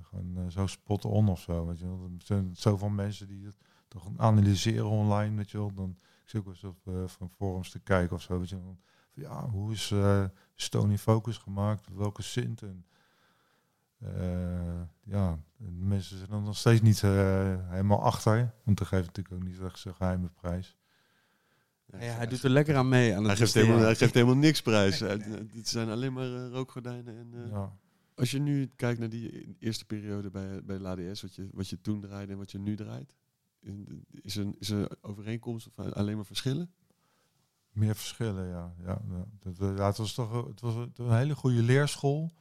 Gewoon 0.01 0.37
eh, 0.37 0.43
zo 0.47 0.67
spot 0.67 1.05
on 1.05 1.29
of 1.29 1.39
zo. 1.41 1.65
Weet 1.65 1.79
je 1.79 1.85
wel. 1.85 2.03
Er 2.17 2.25
zijn 2.25 2.55
zoveel 2.55 2.89
mensen 2.89 3.27
die 3.27 3.45
het 3.45 3.57
toch 3.87 4.09
analyseren 4.17 4.89
online. 4.89 5.35
Weet 5.35 5.51
je 5.51 5.57
wel. 5.57 5.73
Dan 5.73 5.97
ik 6.23 6.29
zit 6.29 6.39
ook 6.39 6.45
wel 6.45 6.53
eens 6.53 6.63
op 6.63 6.87
eh, 6.87 7.07
van 7.07 7.29
forums 7.29 7.69
te 7.69 7.79
kijken 7.79 8.15
of 8.15 8.21
zo. 8.21 8.39
Weet 8.39 8.49
je 8.49 8.55
wel. 8.55 8.63
Van, 8.65 8.79
ja, 9.13 9.49
hoe 9.49 9.71
is 9.71 9.91
eh 9.91 10.23
Stony 10.55 10.97
Focus 10.97 11.37
gemaakt? 11.37 11.87
Welke 11.93 12.21
synth? 12.21 12.61
En, 12.61 12.85
eh, 13.97 14.81
ja, 15.03 15.39
en 15.59 15.87
mensen 15.87 16.17
zijn 16.17 16.31
er 16.31 16.41
nog 16.41 16.57
steeds 16.57 16.81
niet 16.81 17.01
helemaal 17.01 18.01
achter. 18.03 18.53
Want 18.63 18.77
dat 18.77 18.87
geeft 18.87 19.05
natuurlijk 19.05 19.35
ook 19.35 19.47
niet 19.47 19.59
echt 19.59 19.79
zijn 19.79 19.95
geheime 19.95 20.29
prijs. 20.29 20.77
Ja, 21.91 21.97
hij 21.97 22.27
doet 22.27 22.43
er 22.43 22.49
lekker 22.49 22.75
aan 22.75 22.89
mee. 22.89 23.15
Aan 23.15 23.19
Hij 23.21 23.29
het 23.29 23.39
geeft, 23.39 23.39
besteden. 23.39 23.67
helemaal, 23.67 23.85
hij 23.87 23.95
geeft 23.95 24.13
helemaal 24.13 24.35
niks 24.35 24.61
prijs. 24.61 24.99
Hij- 24.99 25.47
Het 25.53 25.67
zijn 25.67 25.89
alleen 25.89 26.13
maar 26.13 26.27
rookgordijnen. 26.47 27.17
En, 27.17 27.29
eh, 27.43 27.49
Ja. 27.51 27.77
Als 28.19 28.31
je 28.31 28.39
nu 28.39 28.71
kijkt 28.75 28.99
naar 28.99 29.09
die 29.09 29.55
eerste 29.59 29.85
periode 29.85 30.29
bij, 30.29 30.63
bij 30.63 30.79
LADS, 30.79 31.21
wat 31.21 31.35
je, 31.35 31.49
wat 31.51 31.67
je 31.67 31.81
toen 31.81 32.01
draaide 32.01 32.31
en 32.31 32.37
wat 32.37 32.51
je 32.51 32.59
nu 32.59 32.75
draait, 32.75 33.15
is 34.11 34.35
er, 34.35 34.53
is 34.59 34.69
er 34.69 34.91
overeenkomst 35.01 35.67
of 35.67 35.93
alleen 35.93 36.15
maar 36.15 36.25
verschillen? 36.25 36.71
Meer 37.71 37.95
verschillen, 37.95 38.47
ja. 38.47 38.73
ja. 38.83 39.01
Dat, 39.39 39.59
eh, 39.59 39.85
het 39.85 39.97
was 39.97 40.13
toch 40.13 40.47
het 40.47 40.61
was 40.61 40.75
een 40.75 41.13
hele 41.13 41.35
goede 41.35 41.63
leerschool 41.63 42.31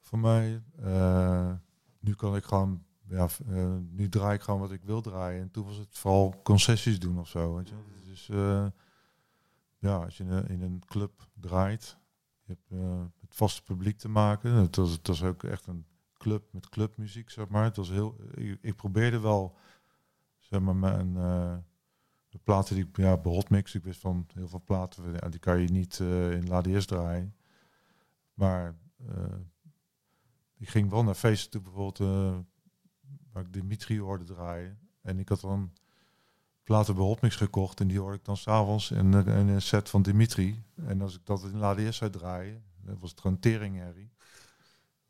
voor 0.00 0.18
mij. 0.18 0.62
Eh, 0.76 1.52
nu 2.00 2.14
kan 2.14 2.36
ik 2.36 2.44
gewoon, 2.44 2.84
ja, 3.08 3.28
eh, 3.48 3.76
nu 3.90 4.08
draai 4.08 4.34
ik 4.34 4.42
gewoon 4.42 4.60
wat 4.60 4.72
ik 4.72 4.82
wil 4.82 5.00
draaien. 5.00 5.42
En 5.42 5.50
toen 5.50 5.64
was 5.64 5.76
het 5.76 5.98
vooral 5.98 6.40
concessies 6.42 6.98
doen 6.98 7.18
of 7.18 7.28
zo. 7.28 7.54
Weet 7.54 7.68
je? 7.68 7.74
Dus 8.04 8.26
ja, 9.78 9.96
als 9.96 10.16
je 10.16 10.24
in 10.24 10.30
een, 10.30 10.48
in 10.48 10.62
een 10.62 10.82
club 10.86 11.28
draait, 11.40 11.98
je 12.44 12.56
hebt 12.56 12.70
met 13.32 13.40
vaste 13.40 13.62
publiek 13.62 13.98
te 13.98 14.08
maken. 14.08 14.52
Het 14.52 14.76
was, 14.76 14.90
het 14.90 15.06
was 15.06 15.22
ook 15.22 15.44
echt 15.44 15.66
een 15.66 15.86
club 16.18 16.52
met 16.52 16.68
clubmuziek, 16.68 17.30
zeg 17.30 17.48
maar. 17.48 17.64
Het 17.64 17.76
was 17.76 17.88
heel, 17.88 18.16
ik, 18.60 18.76
probeerde 18.76 19.20
wel, 19.20 19.56
zeg 20.38 20.60
maar, 20.60 20.76
mijn 20.76 21.16
eh, 21.16 21.56
de 22.28 22.38
platen 22.38 22.74
die 22.74 22.84
ik 22.84 22.96
ja, 22.96 23.16
bij 23.16 23.32
Hotmix, 23.32 23.74
ik 23.74 23.84
wist 23.84 24.00
van 24.00 24.26
heel 24.34 24.48
veel 24.48 24.62
platen, 24.64 25.12
ja, 25.12 25.28
die 25.28 25.40
kan 25.40 25.60
je 25.60 25.68
niet 25.68 26.00
eh, 26.00 26.32
in 26.32 26.48
LADS 26.48 26.86
draaien. 26.86 27.34
Maar 28.34 28.76
eh, 29.06 29.38
ik 30.58 30.68
ging 30.68 30.90
wel 30.90 31.04
naar 31.04 31.14
feesten 31.14 31.50
toe, 31.50 31.60
bijvoorbeeld 31.60 31.98
waar 33.32 33.42
ik 33.42 33.52
Dimitri 33.52 34.00
hoorde 34.00 34.24
draaien. 34.24 34.78
En 35.02 35.18
ik 35.18 35.28
had 35.28 35.40
dan 35.40 35.72
platen 36.62 36.94
bij 36.94 37.30
gekocht 37.30 37.80
en 37.80 37.88
die 37.88 37.98
hoorde 37.98 38.16
ik 38.16 38.24
dan 38.24 38.36
s'avonds 38.36 38.90
in, 38.90 39.12
in 39.12 39.48
een 39.48 39.62
set 39.62 39.88
van 39.88 40.02
Dimitri. 40.02 40.62
En 40.74 41.00
als 41.00 41.14
ik 41.14 41.26
dat 41.26 41.42
in 41.42 41.58
LADS 41.58 41.96
zou 41.96 42.10
draaien, 42.10 42.62
dan 42.84 42.98
was 42.98 43.10
het 43.10 43.20
gewoon 43.20 43.38
teringherrie. 43.38 44.10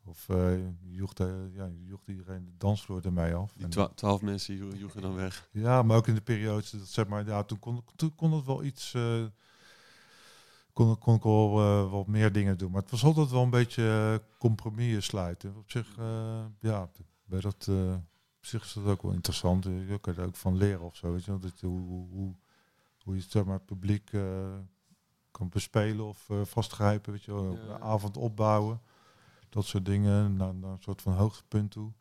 Of 0.05 0.27
je 0.27 0.73
joeg, 0.81 1.13
de, 1.13 1.49
ja, 1.53 1.69
joeg 1.85 2.07
iedereen 2.07 2.45
de 2.45 2.57
dansvloer 2.57 3.05
ermee 3.05 3.33
af. 3.33 3.53
Die 3.57 3.67
twa- 3.67 3.87
twaalf 3.95 4.21
mensen 4.21 4.55
joegen 4.55 4.79
joegen 4.79 5.01
dan 5.01 5.15
weg. 5.15 5.49
ja, 5.51 5.81
maar 5.83 5.97
ook 5.97 6.07
in 6.07 6.15
de 6.15 6.21
periodes, 6.21 6.69
dat 6.71 6.87
zeg 6.87 7.07
maar, 7.07 7.25
ja, 7.25 7.43
toen 7.43 7.59
kon, 7.59 7.83
toen 7.95 8.15
kon 8.15 8.33
het 8.33 8.45
wel 8.45 8.63
iets, 8.63 8.93
eh, 8.93 9.25
kon, 10.73 10.97
kon 10.97 11.15
ik 11.15 11.23
wel 11.23 11.59
eh, 11.59 11.91
wat 11.91 12.07
meer 12.07 12.31
dingen 12.31 12.57
doen. 12.57 12.71
Maar 12.71 12.81
het 12.81 12.91
was 12.91 13.03
altijd 13.03 13.29
wel 13.29 13.43
een 13.43 13.49
beetje 13.49 14.21
compromissen 14.37 15.03
sluiten. 15.03 15.55
Op 15.57 15.71
zich, 15.71 15.95
ja, 16.59 16.89
bij 17.25 17.39
dat, 17.41 17.67
op 18.37 18.45
zich 18.45 18.63
is 18.63 18.73
dat 18.73 18.85
ook 18.85 19.01
wel 19.01 19.11
interessant. 19.13 19.63
Je 19.63 19.97
kan 20.01 20.15
er 20.15 20.25
ook 20.25 20.35
van 20.35 20.57
leren 20.57 20.81
of 20.81 20.95
zo, 20.95 21.11
weet 21.13 21.25
je. 21.25 21.39
Dat, 21.39 21.59
hoe, 21.61 21.79
hoe, 21.79 22.35
hoe, 23.03 23.15
je 23.15 23.21
zeg 23.21 23.43
maar, 23.45 23.57
het 23.57 23.65
publiek 23.65 24.11
kan 25.33 25.49
bespelen 25.49 26.05
of 26.05 26.29
eh, 26.29 26.41
vastgrijpen, 26.43 27.11
weet 27.11 27.23
je 27.23 27.33
wel. 27.33 27.57
Avond 27.79 28.17
opbouwen, 28.17 28.81
dat 29.49 29.65
soort 29.65 29.85
dingen, 29.85 30.35
naar, 30.35 30.55
naar 30.55 30.71
een 30.71 30.81
soort 30.81 31.01
van 31.01 31.13
hoogtepunt 31.13 31.71
toe. 31.71 31.91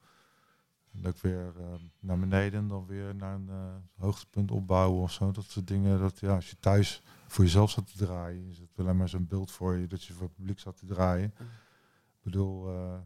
En 0.92 1.04
ik 1.04 1.16
weer 1.16 1.52
eh, 1.58 1.74
naar 2.00 2.18
beneden, 2.18 2.68
dan 2.68 2.86
weer 2.86 3.14
naar 3.14 3.34
een 3.34 3.48
eh, 3.48 3.74
hoogtepunt 3.96 4.50
opbouwen 4.50 5.02
of 5.02 5.12
zo. 5.12 5.30
Dat 5.30 5.44
soort 5.44 5.66
dingen. 5.66 6.00
Dat 6.00 6.20
ja, 6.20 6.34
als 6.34 6.50
je 6.50 6.56
thuis 6.60 7.02
voor 7.26 7.44
jezelf 7.44 7.70
zat 7.70 7.86
te 7.86 8.04
draaien, 8.04 8.48
is 8.48 8.58
het 8.58 8.78
alleen 8.78 8.96
maar 8.96 9.08
zo'n 9.08 9.26
beeld 9.26 9.50
voor 9.50 9.76
je 9.76 9.86
dat 9.86 10.04
je 10.04 10.12
voor 10.12 10.26
het 10.26 10.34
publiek 10.34 10.58
zat 10.58 10.76
te 10.76 10.86
draaien. 10.86 11.34
Ik 11.38 12.22
bedoel, 12.22 12.68
eh, 12.68 12.98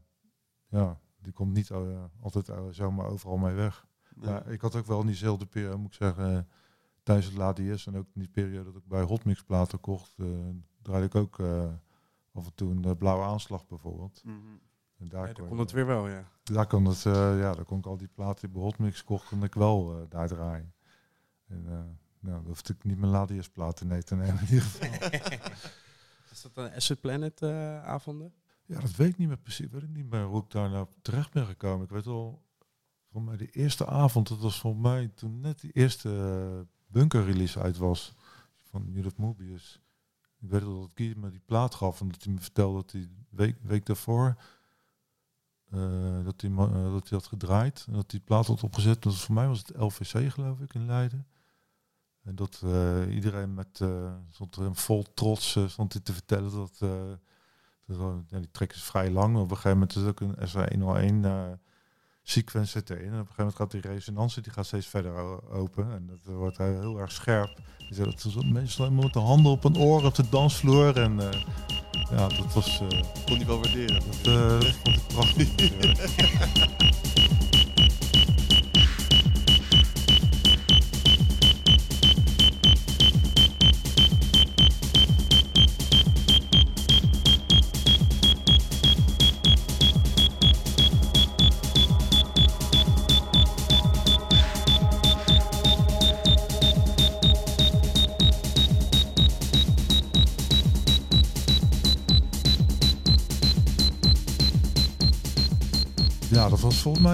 ja, 0.68 0.98
die 1.22 1.32
komt 1.32 1.52
niet 1.52 1.70
altijd 2.20 2.50
zomaar 2.70 3.06
overal 3.06 3.36
mee 3.36 3.54
weg. 3.54 3.86
Nee. 4.14 4.30
Maar 4.30 4.46
ik 4.46 4.60
had 4.60 4.74
ook 4.74 4.86
wel 4.86 5.00
in 5.00 5.06
diezelfde 5.06 5.46
periode, 5.46 5.76
moet 5.76 5.86
ik 5.86 5.92
zeggen, 5.92 6.48
tijdens 7.06 7.26
het 7.26 7.36
LADS 7.36 7.86
en 7.86 7.96
ook 7.96 8.06
in 8.14 8.20
die 8.20 8.28
periode 8.30 8.72
dat 8.72 8.82
ik 8.82 8.88
bij 8.88 9.02
Hotmix 9.02 9.42
platen 9.42 9.80
kocht, 9.80 10.14
eh, 10.18 10.26
draaide 10.82 11.06
ik 11.06 11.14
ook 11.14 11.38
eh, 11.38 11.72
af 12.32 12.46
en 12.46 12.54
toe 12.54 12.70
een 12.70 12.84
eh, 12.84 12.96
blauwe 12.98 13.24
aanslag 13.24 13.66
bijvoorbeeld. 13.66 14.22
Mhm. 14.24 14.36
En 14.98 15.08
daar 15.08 15.26
Ja, 15.26 15.32
kon 15.32 15.48
kon 15.48 15.58
het 15.58 15.70
weer 15.72 15.86
wel, 15.86 16.08
ja. 16.08 16.28
daar 16.42 16.66
kon 16.66 16.84
het, 16.84 17.06
eh, 17.06 17.12
ja, 17.38 17.52
daar 17.52 17.64
kon 17.64 17.78
ik 17.78 17.86
al 17.86 17.96
die 17.96 18.08
platen 18.08 18.40
die 18.40 18.50
bij 18.50 18.62
Hotmix 18.62 19.04
kocht, 19.04 19.28
kon 19.28 19.42
ik 19.44 19.54
wel 19.54 19.92
eh, 19.96 20.10
daar 20.10 20.28
draaien. 20.28 20.74
En 21.46 21.64
eh, 21.66 21.72
nou, 22.20 22.36
dan 22.36 22.44
hoefde 22.46 22.72
ik 22.72 22.84
niet 22.84 22.98
mijn 22.98 23.12
LADS 23.12 23.48
platen 23.48 23.86
nee 23.86 24.02
te 24.02 24.14
nemen 24.16 24.34
in 24.40 24.46
ieder 24.48 24.62
geval. 24.62 24.88
Is 26.32 26.42
dat 26.42 26.52
een 26.54 26.72
Acid 26.72 27.00
Planet 27.00 27.42
eh, 27.42 27.84
avonden? 27.84 28.32
Ja, 28.64 28.80
dat 28.80 28.94
weet 28.96 29.08
ik 29.08 29.16
niet 29.18 29.28
meer 29.28 29.38
precies. 29.38 29.66
Ik 29.66 29.72
weet 29.72 29.88
niet 29.88 30.10
meer 30.10 30.24
hoe 30.24 30.42
ik 30.42 30.50
daar 30.50 30.70
nou 30.70 30.86
terecht 31.02 31.32
ben 31.32 31.46
gekomen. 31.46 31.84
Ik 31.84 31.90
weet 31.90 32.04
wel, 32.04 32.42
voor 33.10 33.22
mij 33.22 33.36
de 33.36 33.50
eerste 33.50 33.86
avond, 33.86 34.28
dat 34.28 34.38
was 34.38 34.60
voor 34.60 34.76
mij 34.76 35.08
toen 35.14 35.40
net 35.40 35.60
die 35.60 35.72
eerste 35.72 36.66
bunker 36.86 37.24
release 37.24 37.60
uit 37.60 37.76
was 37.76 38.14
van 38.62 38.86
Judith 38.90 39.16
Mobius. 39.16 39.80
Ik 40.40 40.50
weet 40.50 40.60
dat 40.60 40.90
Guy 40.94 41.14
me 41.16 41.30
die 41.30 41.42
plaat 41.44 41.74
gaf 41.74 42.00
en 42.00 42.08
dat 42.08 42.24
hij 42.24 42.32
me 42.32 42.40
vertelde 42.40 42.76
dat 42.76 42.92
hij 42.92 43.08
week, 43.30 43.56
week 43.62 43.86
daarvoor 43.86 44.36
eh, 45.70 46.24
dat, 46.24 46.40
hij, 46.40 46.50
eh, 46.50 46.92
dat 46.92 47.08
hij 47.08 47.18
had 47.18 47.26
gedraaid 47.26 47.84
en 47.88 47.92
dat 47.92 48.10
die 48.10 48.20
plaat 48.20 48.46
had 48.46 48.62
opgezet. 48.62 49.02
Dat 49.02 49.16
voor 49.16 49.34
mij 49.34 49.46
was 49.46 49.58
het 49.58 49.76
LVC 49.76 50.32
geloof 50.32 50.60
ik 50.60 50.74
in 50.74 50.86
Leiden. 50.86 51.26
En 52.22 52.34
dat 52.34 52.60
eh, 52.64 53.14
iedereen 53.14 53.54
met 53.54 53.80
stond 54.30 54.56
er 54.56 54.74
vol 54.74 55.04
trots 55.14 55.58
stond 55.66 55.92
hij 55.92 56.02
te 56.02 56.12
vertellen 56.12 56.50
dat, 56.50 56.78
dat 57.86 58.24
ja, 58.28 58.38
die 58.38 58.50
track 58.50 58.72
is 58.72 58.82
vrij 58.82 59.10
lang. 59.10 59.36
Op 59.36 59.50
een 59.50 59.56
gegeven 59.56 59.70
moment 59.70 59.96
is 59.96 60.02
er 60.02 60.08
ook 60.08 60.20
een 60.20 60.36
SR101 60.48 61.24
eh 61.24 61.52
sequence 62.28 62.70
zit 62.70 62.90
erin. 62.90 63.02
En 63.04 63.12
op 63.12 63.12
een 63.12 63.18
gegeven 63.18 63.36
moment 63.44 63.56
gaat 63.56 63.70
die 63.70 63.80
resonantie 63.80 64.42
die 64.42 64.52
gaat 64.52 64.66
steeds 64.66 64.86
verder 64.86 65.12
open. 65.52 65.92
En 65.92 66.06
dat 66.06 66.34
wordt 66.34 66.58
heel 66.58 66.98
erg 67.00 67.12
scherp. 67.12 67.58
Zei 67.90 68.10
dat 68.10 68.44
mensen 68.44 68.68
stonden 68.68 68.94
met 69.04 69.12
de 69.12 69.18
handen 69.18 69.52
op 69.52 69.64
een 69.64 69.76
oor 69.78 70.04
op 70.04 70.14
de 70.14 70.28
dansvloer. 70.30 70.96
En 70.96 71.20
eh, 71.32 71.40
ja, 72.10 72.28
dat 72.28 72.54
was... 72.54 72.80
eh, 72.80 73.02
Kon 73.26 73.36
die 73.38 73.46
wel 73.46 73.60
waarderen. 73.60 74.02
dat, 74.22 74.34
eh, 74.34 74.60
dat 74.60 74.74
vond 74.84 74.96
ik 74.96 75.06
prachtig. 75.08 75.54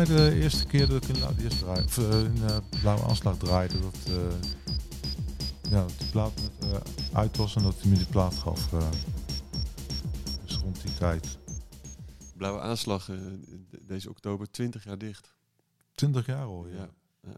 mij 0.09 0.17
de 0.31 0.41
eerste 0.41 0.67
keer 0.67 0.89
dat 0.89 1.09
ik 1.09 1.17
in, 1.17 1.25
of, 1.25 1.99
eh, 1.99 2.25
in 2.25 2.43
eh, 2.43 2.59
Blauwe 2.81 3.05
Aanslag 3.05 3.37
draaide. 3.37 3.81
Dat, 3.81 3.97
eh, 4.07 4.51
ja, 5.71 5.81
dat 5.81 5.99
die 5.99 6.11
plaat 6.11 6.33
net, 6.61 7.11
uit 7.13 7.37
was 7.37 7.57
en 7.57 7.63
dat 7.63 7.81
hij 7.81 7.91
me 7.91 7.97
die 7.97 8.07
plaat 8.07 8.35
gaf. 8.35 8.69
dus 10.45 10.57
rond 10.57 10.83
die 10.83 10.95
tijd. 10.95 11.39
Blauwe 12.37 12.61
aanslag 12.61 13.05
de- 13.07 13.81
deze 13.83 14.09
oktober 14.11 14.51
20 14.51 14.85
jaar 14.85 14.99
dicht. 14.99 15.35
20 15.93 16.27
jaar 16.27 16.45
al, 16.45 16.67
ja. 16.69 16.89
Ja. 17.23 17.37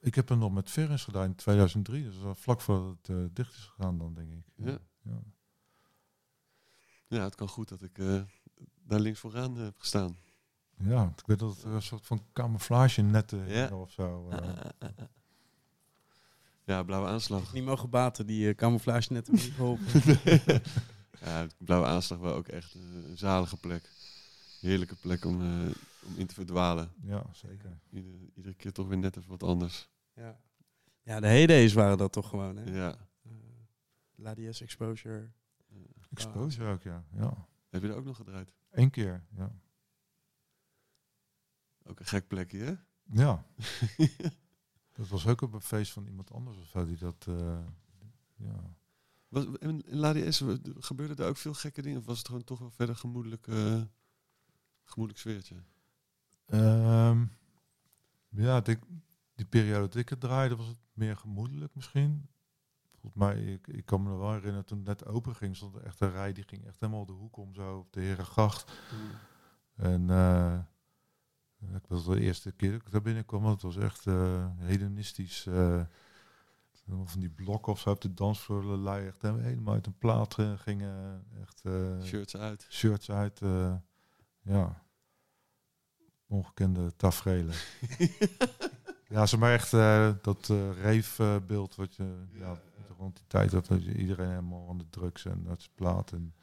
Ik 0.00 0.14
heb 0.14 0.28
hem 0.28 0.38
nog 0.38 0.52
met 0.52 0.70
Ferris 0.70 1.04
gedaan 1.04 1.24
in 1.24 1.34
2003. 1.34 2.04
Dus 2.04 2.14
vlak 2.34 2.60
voordat 2.60 3.06
het 3.06 3.36
dicht 3.36 3.52
is 3.54 3.64
gegaan 3.76 3.98
dan, 3.98 4.14
denk 4.14 4.28
ik. 4.32 4.44
Ja. 4.66 4.78
Ja. 5.02 5.22
ja, 7.06 7.24
het 7.24 7.34
kan 7.34 7.48
goed 7.48 7.68
dat 7.68 7.82
ik 7.82 7.96
daar 8.84 9.00
links 9.00 9.20
vooraan 9.20 9.56
heb 9.56 9.78
gestaan. 9.78 10.16
Ja, 10.76 11.12
ik 11.16 11.26
weet 11.26 11.38
dat 11.38 11.56
het 11.56 11.64
een 11.64 11.82
soort 11.82 12.06
van 12.06 12.22
camouflage 12.32 13.02
netten 13.02 13.48
Ja. 13.48 13.68
of 13.76 13.90
zo. 13.90 14.28
eh. 14.30 14.88
Ja, 16.64 16.82
blauwe 16.82 17.08
aanslag. 17.08 17.52
Niet 17.52 17.64
mogen 17.64 17.90
baten, 17.90 18.26
die 18.26 18.48
eh, 18.48 18.54
camouflage 18.54 19.12
net 19.12 19.26
hebben 19.26 19.44
niet 19.44 19.54
geholpen. 19.54 20.20
Ja, 21.24 21.46
blauwe 21.58 21.86
aanslag 21.86 22.18
wel 22.18 22.34
ook 22.34 22.48
echt 22.48 22.74
een, 22.74 23.16
zalige 23.16 23.56
plek. 23.56 23.90
Heerlijke 24.60 24.96
plek 24.96 25.24
om, 25.24 25.40
eh, 25.40 25.70
om 26.06 26.14
in 26.16 26.26
te 26.26 26.34
verdwalen. 26.34 26.92
ja, 27.02 27.24
zeker. 27.32 27.78
Ieder, 27.90 28.10
iedere 28.34 28.54
keer 28.54 28.72
toch 28.72 28.88
weer 28.88 28.98
net 28.98 29.16
even 29.16 29.30
wat 29.30 29.42
anders. 29.42 29.88
ja. 30.14 30.40
ja, 31.02 31.20
de 31.20 31.26
heydays 31.26 31.72
waren 31.72 31.98
dat 31.98 32.12
toch 32.12 32.28
gewoon, 32.28 32.56
hè? 32.56 32.74
Ja. 32.76 32.90
Eh, 33.22 33.30
Ladies 34.14 34.60
Exposure. 34.60 35.30
Exposure 36.10 36.72
ook, 36.72 36.82
ja. 36.82 37.04
ja. 37.16 37.46
Heb 37.68 37.82
je 37.82 37.88
er 37.88 37.96
ook 37.96 38.04
nog 38.04 38.16
gedraaid? 38.16 38.52
Eén 38.70 38.90
keer, 38.90 39.24
ja. 39.36 39.52
Ook 41.84 42.00
een 42.00 42.06
gek 42.06 42.28
plekje, 42.28 42.58
hè? 42.58 42.74
Ja. 43.04 43.46
dat 44.96 45.08
was 45.08 45.26
ook 45.26 45.40
op 45.40 45.52
een 45.52 45.60
feest 45.60 45.92
van 45.92 46.06
iemand 46.06 46.32
anders 46.32 46.58
of 46.58 46.66
zo 46.66 46.86
die 46.86 46.96
dat... 46.96 47.26
eh, 47.28 47.64
ja. 48.36 48.74
Was, 49.28 49.44
in, 49.44 49.82
in 49.86 49.96
Ladies 49.96 50.42
gebeurde 50.78 51.22
er 51.22 51.28
ook 51.28 51.36
veel 51.36 51.54
gekke 51.54 51.82
dingen? 51.82 51.98
Of 51.98 52.04
was 52.04 52.18
het 52.18 52.26
gewoon 52.26 52.44
toch 52.44 52.58
wel 52.58 52.70
verder 52.70 52.96
gemoedelijk, 52.96 53.46
eh, 53.46 53.82
gemoedelijk 54.84 55.18
sfeertje? 55.18 55.62
Ehm, 56.46 57.24
ja, 58.28 58.56
ik 58.56 58.64
denk, 58.64 58.82
die 59.34 59.46
periode 59.46 59.86
dat 59.86 59.94
ik 59.94 60.08
het 60.08 60.20
draaide 60.20 60.56
was 60.56 60.66
het 60.66 60.78
meer 60.92 61.16
gemoedelijk 61.16 61.74
misschien. 61.74 62.28
Volgens 62.90 63.22
mij, 63.22 63.42
ik, 63.44 63.66
ik 63.66 63.84
kan 63.84 64.02
me 64.02 64.08
nog 64.08 64.18
wel 64.18 64.32
herinneren 64.32 64.64
toen 64.64 64.78
het 64.78 64.86
net 64.86 65.06
open 65.06 65.34
ging, 65.34 65.56
stond 65.56 65.74
er 65.74 65.82
echt 65.82 66.00
een 66.00 66.10
rij 66.10 66.32
die 66.32 66.44
ging 66.44 66.66
echt 66.66 66.80
helemaal 66.80 67.06
de 67.06 67.12
hoek 67.12 67.36
om 67.36 67.54
zo 67.54 67.78
op 67.78 67.92
de 67.92 68.00
Herengracht. 68.00 68.72
En 69.76 70.10
eh, 70.10 70.58
ik 71.70 71.86
was 71.88 72.04
de 72.04 72.20
eerste 72.20 72.52
keer 72.52 72.70
dat 72.70 72.80
ik 72.80 72.90
daar 72.90 73.02
binnenkwam, 73.02 73.44
het 73.44 73.62
was 73.62 73.76
echt 73.76 74.06
eh, 74.06 74.46
hedonistisch. 74.58 75.46
eh, 75.46 75.82
van 77.04 77.20
die 77.20 77.30
blokken 77.30 77.72
of 77.72 77.80
zo 77.80 77.90
op 77.90 78.00
de 78.00 78.14
dansvloer 78.14 78.64
lui 78.64 79.06
echt 79.06 79.22
helemaal 79.22 79.74
uit 79.74 79.86
een 79.86 79.98
plaat 79.98 80.38
eh, 80.38 80.52
gingen. 80.58 81.24
Echt 81.40 81.62
Shirts 82.04 82.36
uit. 82.36 82.66
shirts 82.70 83.10
uit. 83.10 83.40
ja, 84.42 84.82
ongekende 86.26 86.96
tafereelen. 86.96 87.54
ja, 89.08 89.26
ze 89.26 89.38
maar 89.38 89.52
echt 89.52 89.70
dat 90.22 90.48
uh, 90.50 90.82
reefbeeld 90.82 91.74
wat 91.74 91.94
je 91.94 92.26
ja, 92.32 92.60
rond 92.98 93.16
die 93.16 93.26
tijd 93.26 93.52
had, 93.52 93.66
dat 93.66 93.80
iedereen 93.80 94.28
helemaal 94.28 94.68
aan 94.68 94.78
de 94.78 94.90
drugs 94.90 95.24
en 95.24 95.42
dat 95.44 95.70
plaat 95.74 96.12
en 96.12 96.34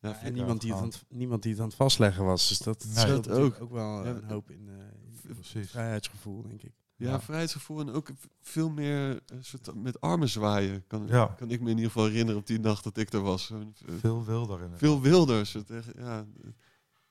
Ja, 0.00 0.20
en 0.20 0.32
niemand 0.32 0.60
die, 0.60 0.70
het 0.72 0.80
aan 0.80 0.86
het, 0.88 1.04
niemand 1.08 1.42
die 1.42 1.52
het 1.52 1.60
aan 1.60 1.66
het 1.66 1.76
vastleggen 1.76 2.24
was. 2.24 2.48
Dus 2.48 2.58
dat 2.58 2.84
Nee. 2.84 2.94
scheelt 2.96 3.30
ook. 3.30 3.60
ook 3.60 3.70
wel 3.72 4.04
Ja, 4.04 4.10
een 4.10 4.24
hoop 4.24 4.50
in, 4.50 4.68
eh, 4.68 5.28
in 5.28 5.34
precies. 5.34 5.70
vrijheidsgevoel, 5.70 6.42
denk 6.42 6.62
ik. 6.62 6.72
Ja, 6.96 7.10
Ja. 7.10 7.20
vrijheidsgevoel 7.20 7.80
en 7.80 7.90
ook 7.90 8.08
veel 8.40 8.70
meer 8.70 9.10
eh, 9.26 9.38
soort 9.40 9.74
met 9.74 10.00
armen 10.00 10.28
zwaaien. 10.28 10.84
Kan, 10.86 11.06
Ja. 11.06 11.26
kan 11.26 11.50
ik 11.50 11.60
me 11.60 11.70
in 11.70 11.76
ieder 11.76 11.90
geval 11.92 12.06
herinneren 12.06 12.40
op 12.40 12.46
die 12.46 12.60
nacht 12.60 12.84
dat 12.84 12.96
ik 12.96 13.12
er 13.12 13.20
was. 13.20 13.50
Eh, 13.50 13.58
Veel 13.98 14.24
wilder 14.24 14.62
in. 14.62 14.70
Veel 14.76 15.00
wilder. 15.00 15.46
soort 15.46 15.70
echt, 15.70 15.88
ja, 15.96 16.18
eh, 16.42 16.48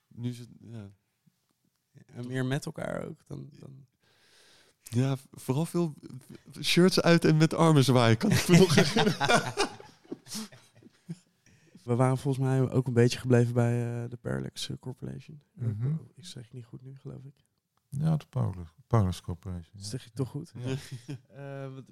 nu 0.07 0.29
is 0.29 0.39
het, 0.39 0.49
ja, 0.59 0.89
En 2.05 2.27
meer 2.27 2.45
met 2.45 2.65
elkaar 2.65 3.05
ook 3.07 3.19
dan... 3.27 3.49
dan 3.59 3.85
ja, 4.83 5.15
vooral 5.31 5.65
veel 5.65 5.93
shirts 6.61 7.01
uit 7.01 7.25
en 7.25 7.37
met 7.37 7.53
armen 7.53 7.83
zwaaien. 7.83 8.17
Kan 8.17 8.31
ik 8.31 8.47
me 8.47 8.57
nog 8.57 8.75
herinneren. 8.79 9.27
We 11.87 11.95
waren 11.95 12.17
volgens 12.17 12.45
mij 12.45 12.71
ook 12.71 12.87
een 12.87 12.93
beetje 12.93 13.19
gebleven 13.19 13.53
bij 13.53 14.03
eh, 14.03 14.09
de 14.09 14.17
Parallax 14.17 14.69
eh, 14.69 14.77
Corporation. 14.79 15.41
Mhm. 15.53 15.93
Ik 16.15 16.25
zeg 16.25 16.43
het 16.43 16.53
niet 16.53 16.65
goed 16.65 16.81
nu, 16.83 16.95
geloof 16.95 17.23
ik. 17.23 17.45
Ja, 17.89 18.17
de 18.17 18.25
Paulus 18.87 19.21
Corporation. 19.21 19.73
Dat 19.73 19.85
zeg 19.85 20.03
je 20.03 20.09
toch 20.13 20.29
goed? 20.29 20.53
Ja. 20.55 20.75
Eh, 21.35 21.73
wat- 21.73 21.83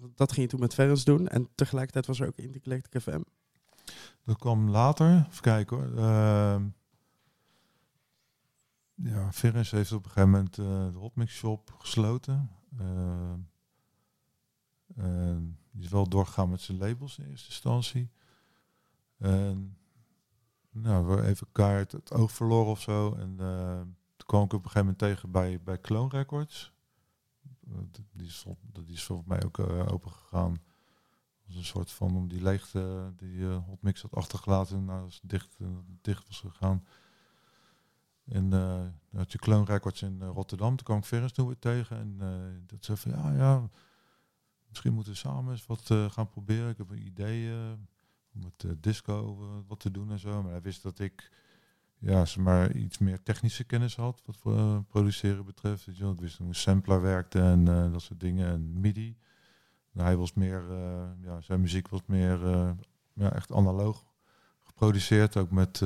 wat- 0.00 0.16
dat 0.16 0.32
ging 0.32 0.42
je 0.44 0.50
toen 0.50 0.60
met 0.60 0.74
Ferris 0.74 1.04
doen. 1.04 1.28
En 1.28 1.48
tegelijkertijd 1.54 2.06
was 2.06 2.20
er 2.20 2.26
ook 2.26 2.36
Intergalactic 2.36 3.02
FM. 3.02 3.20
Dat 4.24 4.38
kwam 4.38 4.70
later. 4.70 5.26
Even 5.28 5.42
kijken 5.42 5.76
hoor. 5.76 5.96
Ehm, 6.04 6.66
ja, 8.94 9.32
Ferris 9.32 9.70
heeft 9.70 9.92
op 9.92 10.04
een 10.04 10.10
gegeven 10.10 10.30
moment 10.30 10.58
eh, 10.58 10.92
de 10.92 10.98
Hotmix 10.98 11.34
Shop 11.34 11.74
gesloten. 11.78 12.50
Ehm, 12.78 13.40
die 15.70 15.84
is 15.84 15.90
wel 15.90 16.08
doorgegaan 16.08 16.50
met 16.50 16.60
zijn 16.60 16.78
labels 16.78 17.18
in 17.18 17.24
eerste 17.30 17.46
instantie. 17.48 18.10
En 19.18 19.76
nou, 20.70 21.22
even 21.22 21.46
kaart 21.52 21.92
het 21.92 22.12
oog 22.12 22.32
verloren 22.32 22.70
of 22.70 22.80
zo. 22.80 23.14
En 23.14 23.40
eh, 23.40 23.80
toen 24.16 24.26
kwam 24.26 24.44
ik 24.44 24.52
op 24.52 24.64
een 24.64 24.70
gegeven 24.70 24.80
moment 24.80 24.98
tegen 24.98 25.30
bij, 25.30 25.62
bij 25.62 25.80
Clone 25.80 26.08
Records. 26.08 26.74
Die, 28.12 28.26
is, 28.26 28.44
die 28.72 28.94
is 28.94 29.04
volgens 29.04 29.28
mij 29.28 29.44
ook 29.44 29.58
eh, 29.58 29.92
open 29.92 30.10
gegaan 30.10 30.60
was 31.46 31.56
een 31.56 31.64
soort 31.64 31.92
van 31.92 32.16
om 32.16 32.28
die 32.28 32.42
leegte 32.42 33.12
die 33.16 33.48
eh 33.48 33.64
Hotmix 33.66 34.02
had 34.02 34.14
achtergelaten 34.14 34.84
nou 34.84 35.04
als 35.04 35.18
het 35.20 35.30
dicht, 35.30 35.56
dicht 36.00 36.26
was 36.26 36.40
gegaan. 36.40 36.86
En 38.24 38.50
dan 38.50 38.94
had 39.12 39.32
je 39.32 39.38
Clone 39.38 39.64
Records 39.64 40.02
in 40.02 40.22
Rotterdam. 40.22 40.76
Toen 40.76 40.86
kwam 40.86 40.98
ik 40.98 41.04
Ferris 41.04 41.32
toen 41.32 41.46
weer 41.46 41.58
tegen. 41.58 41.96
En 41.96 42.18
dat 42.66 42.84
zei 42.84 42.98
van 42.98 43.10
ja, 43.10 43.32
ja, 43.32 43.68
misschien 44.68 44.92
moeten 44.92 45.12
we 45.12 45.18
samen 45.18 45.52
eens 45.52 45.66
wat 45.66 46.12
gaan 46.12 46.28
proberen. 46.28 46.70
Ik 46.70 46.78
heb 46.78 46.90
een 46.90 47.06
idee 47.06 47.52
met 48.42 48.64
eh, 48.64 48.70
disco 48.80 49.38
eh, 49.40 49.68
wat 49.68 49.80
te 49.80 49.90
doen 49.90 50.10
en 50.10 50.18
zo. 50.18 50.42
Maar 50.42 50.50
hij 50.50 50.60
wist 50.60 50.82
dat 50.82 50.98
ik 50.98 51.30
ja, 51.98 52.24
zeg 52.24 52.44
maar 52.44 52.72
iets 52.72 52.98
meer 52.98 53.22
technische 53.22 53.64
kennis 53.64 53.96
had 53.96 54.22
wat 54.24 54.36
voor 54.36 54.56
eh, 54.56 54.78
produceren 54.88 55.44
betreft. 55.44 55.84
Weet 55.84 55.96
je 55.96 56.02
wel. 56.02 56.12
Ik 56.12 56.20
wist 56.20 56.38
hoe 56.38 56.46
een 56.46 56.54
sampler 56.54 57.00
werkte 57.00 57.40
en 57.40 57.64
dat 57.64 58.02
soort 58.02 58.20
dingen. 58.20 58.48
En 58.48 58.80
MIDI. 58.80 59.16
Nou, 59.92 60.08
hij 60.08 60.16
was 60.16 60.32
meer, 60.32 60.62
ja, 61.22 61.40
zijn 61.40 61.60
muziek 61.60 61.88
was 61.88 62.00
meer 62.06 62.38
ja, 63.12 63.32
echt 63.32 63.52
analoog 63.52 64.04
geproduceerd, 64.62 65.36
ook 65.36 65.50
met 65.50 65.82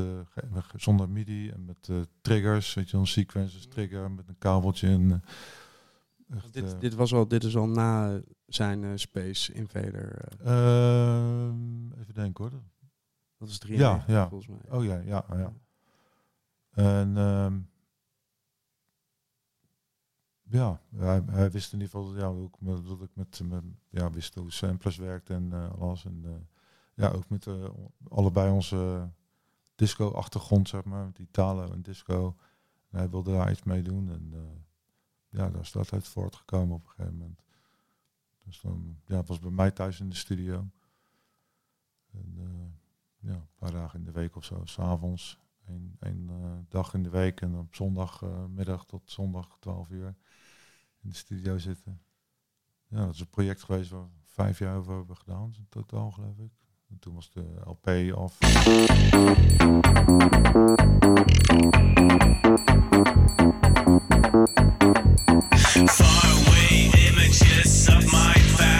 zonder 0.77 1.09
MIDI 1.09 1.51
en 1.51 1.65
met 1.65 1.91
triggers, 2.23 2.75
weet 2.75 2.91
je, 2.91 2.97
een 2.97 3.07
sequences 3.07 3.67
trigger 3.67 4.11
met 4.11 4.29
een 4.29 4.39
kabeltje 4.39 4.89
en 4.89 5.23
echt, 6.31 6.53
Dit, 6.53 6.73
eh, 6.73 6.81
dit, 6.81 6.95
was 6.95 7.15
al, 7.15 7.29
dit 7.29 7.45
is 7.45 7.57
al 7.57 7.69
na 7.69 8.21
zijn 8.47 8.85
eh, 8.85 8.91
Space 8.95 9.53
Invader. 9.53 10.39
eh, 10.41 11.47
ehm, 11.47 11.93
even 11.93 12.15
denken 12.15 12.45
hoor. 12.45 12.63
dat 13.39 13.49
is 13.49 13.55
Ja, 13.55 13.59
93 13.61 14.15
ja. 14.15 14.29
volgens 14.29 14.51
mij. 14.51 14.79
Oh 14.79 14.85
ja, 14.85 14.99
ja, 14.99 15.25
ja. 15.37 15.53
En 16.71 17.17
ehm, 17.17 17.59
ja, 20.43 20.81
hij, 20.97 21.23
hij 21.27 21.51
wist 21.51 21.73
in 21.73 21.81
ieder 21.81 21.99
geval 21.99 22.17
ja, 22.17 22.27
ook 22.27 22.61
met, 22.61 22.87
dat 22.87 23.03
ik 23.03 23.11
met, 23.15 23.41
met 23.45 23.63
ja, 23.89 24.11
wist 24.11 24.35
hoe 24.35 24.53
samplers 24.53 24.97
werkt 24.97 25.31
en 25.31 25.53
alles. 25.79 26.05
En 26.05 26.49
ja, 26.95 27.09
ook 27.09 27.29
met 27.29 27.47
allebei 28.09 28.51
onze 28.51 29.11
disco-achtergrond, 29.75 30.69
zeg 30.69 30.85
maar, 30.85 31.05
met 31.07 31.19
Italo 31.19 31.73
en 31.73 31.83
disco. 31.83 32.37
En 32.91 32.99
hij 32.99 33.11
wilde 33.11 33.33
daar 33.33 33.51
iets 33.51 33.63
mee 33.63 33.83
doen. 33.83 34.09
En 34.11 34.35
ja, 35.31 35.51
daar 35.51 35.61
is 35.61 35.73
dat 35.73 35.93
uit 35.93 36.09
voortgekomen 36.09 36.75
op 36.75 36.83
een 36.83 36.91
gegeven 36.91 37.17
moment. 37.17 37.43
Dus 38.45 38.61
dan 38.61 38.97
ja, 39.07 39.17
het 39.17 39.29
was 39.29 39.39
bij 39.39 39.51
mij 39.51 39.71
thuis 39.71 40.01
in 40.01 40.09
de 40.09 40.17
studio. 40.17 40.69
En 42.11 42.35
eh, 42.39 43.31
ja, 43.31 43.35
een 43.35 43.49
paar 43.59 43.73
dagen 43.73 43.99
in 43.99 44.05
de 44.05 44.13
week 44.13 44.37
of 44.37 44.45
zo, 44.45 44.61
s'avonds. 44.65 45.39
Eén 45.67 45.97
één, 46.01 46.31
eh, 46.31 46.59
dag 46.69 46.95
in 46.95 47.03
de 47.03 47.11
week 47.11 47.41
en 47.41 47.59
op 47.59 47.75
zondagmiddag 47.75 48.87
tot 48.87 49.11
zondag 49.11 49.57
12 49.61 49.91
uur 49.91 50.15
in 51.01 51.09
de 51.09 51.15
studio 51.15 51.59
zitten. 51.59 52.03
Ja, 52.87 53.05
dat 53.05 53.15
is 53.15 53.21
een 53.21 53.31
project 53.31 53.63
geweest 53.63 53.91
waar 53.91 54.03
we 54.03 54.09
vijf 54.25 54.59
jaar 54.59 54.77
over 54.77 54.97
hebben 54.97 55.17
gedaan, 55.17 55.55
in 55.57 55.67
totaal 55.69 56.11
geloof 56.11 56.39
ik. 56.39 56.53
En 56.89 56.99
toen 56.99 57.15
was 57.15 57.31
de 57.31 57.61
LP 57.65 58.13
af. 58.15 58.39
Far 64.57 66.25
away 66.41 66.91
images 67.09 67.89
of 67.89 68.05
my 68.13 68.35
past, 68.57 68.80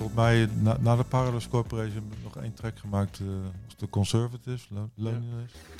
volgens 0.00 0.18
mij 0.18 0.48
na, 0.62 0.76
na 0.80 0.96
de 0.96 1.04
Parallels 1.04 1.48
Corporation 1.48 2.12
nog 2.22 2.36
één 2.36 2.54
track 2.54 2.78
gemaakt 2.78 3.18
eh, 3.20 3.26
als 3.66 3.76
de 3.76 3.88
Conservatives, 3.88 4.66
Lo- 4.70 4.90
Loneliness. 4.94 5.52
Ja, 5.76 5.79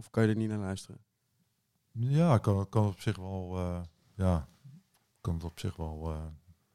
Of 0.00 0.10
kan 0.10 0.22
je 0.22 0.28
er 0.28 0.36
niet 0.36 0.48
naar 0.48 0.58
luisteren? 0.58 1.00
Ja, 1.92 2.34
ik 2.34 2.42
kan, 2.42 2.68
kan 2.68 2.86
op 2.86 3.00
zich 3.00 3.16
wel, 3.16 3.58
eh, 3.58 3.80
ja, 4.14 4.48
ik 4.92 5.20
kan 5.20 5.34
het 5.34 5.44
op 5.44 5.58
zich 5.58 5.76
wel, 5.76 6.10
eh, 6.10 6.26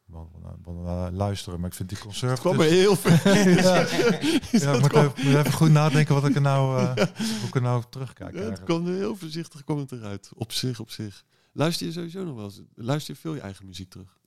wel, 0.05 0.31
wel, 0.41 0.57
wel 0.63 0.73
naar 0.73 1.11
luisteren. 1.11 1.59
Maar 1.59 1.69
ik 1.69 1.75
vind 1.75 1.89
die 1.89 1.97
Het 1.97 2.07
conservatives... 2.07 2.51
kwam 2.51 2.65
me 2.65 2.73
heel 2.73 2.95
ver. 2.95 3.11
ja, 4.61 4.79
maar 4.79 4.95
ik 4.95 5.23
moet 5.23 5.35
even, 5.35 5.51
goed 5.51 5.69
nadenken 5.69 6.13
wat 6.13 6.27
ik 6.27 6.35
er 6.35 6.41
nou, 6.41 6.79
eh, 6.79 6.95
hoe 7.17 7.47
ik 7.47 7.55
er 7.55 7.61
nou 7.61 7.83
terugkijk. 7.89 8.35
Ja, 8.35 8.41
het 8.41 8.63
kwam 8.63 8.87
er 8.87 8.93
heel 8.93 9.15
voorzichtig 9.15 9.63
kwam 9.63 9.77
het 9.77 9.91
eruit. 9.91 10.31
Op 10.35 10.51
zich, 10.51 10.79
op 10.79 10.89
zich. 10.89 11.25
Luister 11.51 11.85
je 11.85 11.91
sowieso 11.91 12.23
nog 12.23 12.35
wel 12.35 12.45
eens? 12.45 12.61
Luister 12.73 13.13
je 13.13 13.19
veel 13.19 13.33
je 13.33 13.41
eigen 13.41 13.65
muziek 13.65 13.89
terug? 13.89 14.19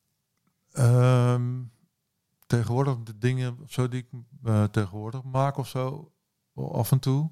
Ehm, 0.73 1.63
tegenwoordig 2.47 2.97
de 3.03 3.19
dingen 3.19 3.59
of 3.63 3.73
zo 3.73 3.89
die 3.89 4.01
ik 4.01 4.09
eh, 4.45 4.65
tegenwoordig 4.65 5.23
maak 5.23 5.57
of 5.57 5.69
zo, 5.69 6.13
af 6.55 6.93
en 6.93 6.99
toe. 6.99 7.31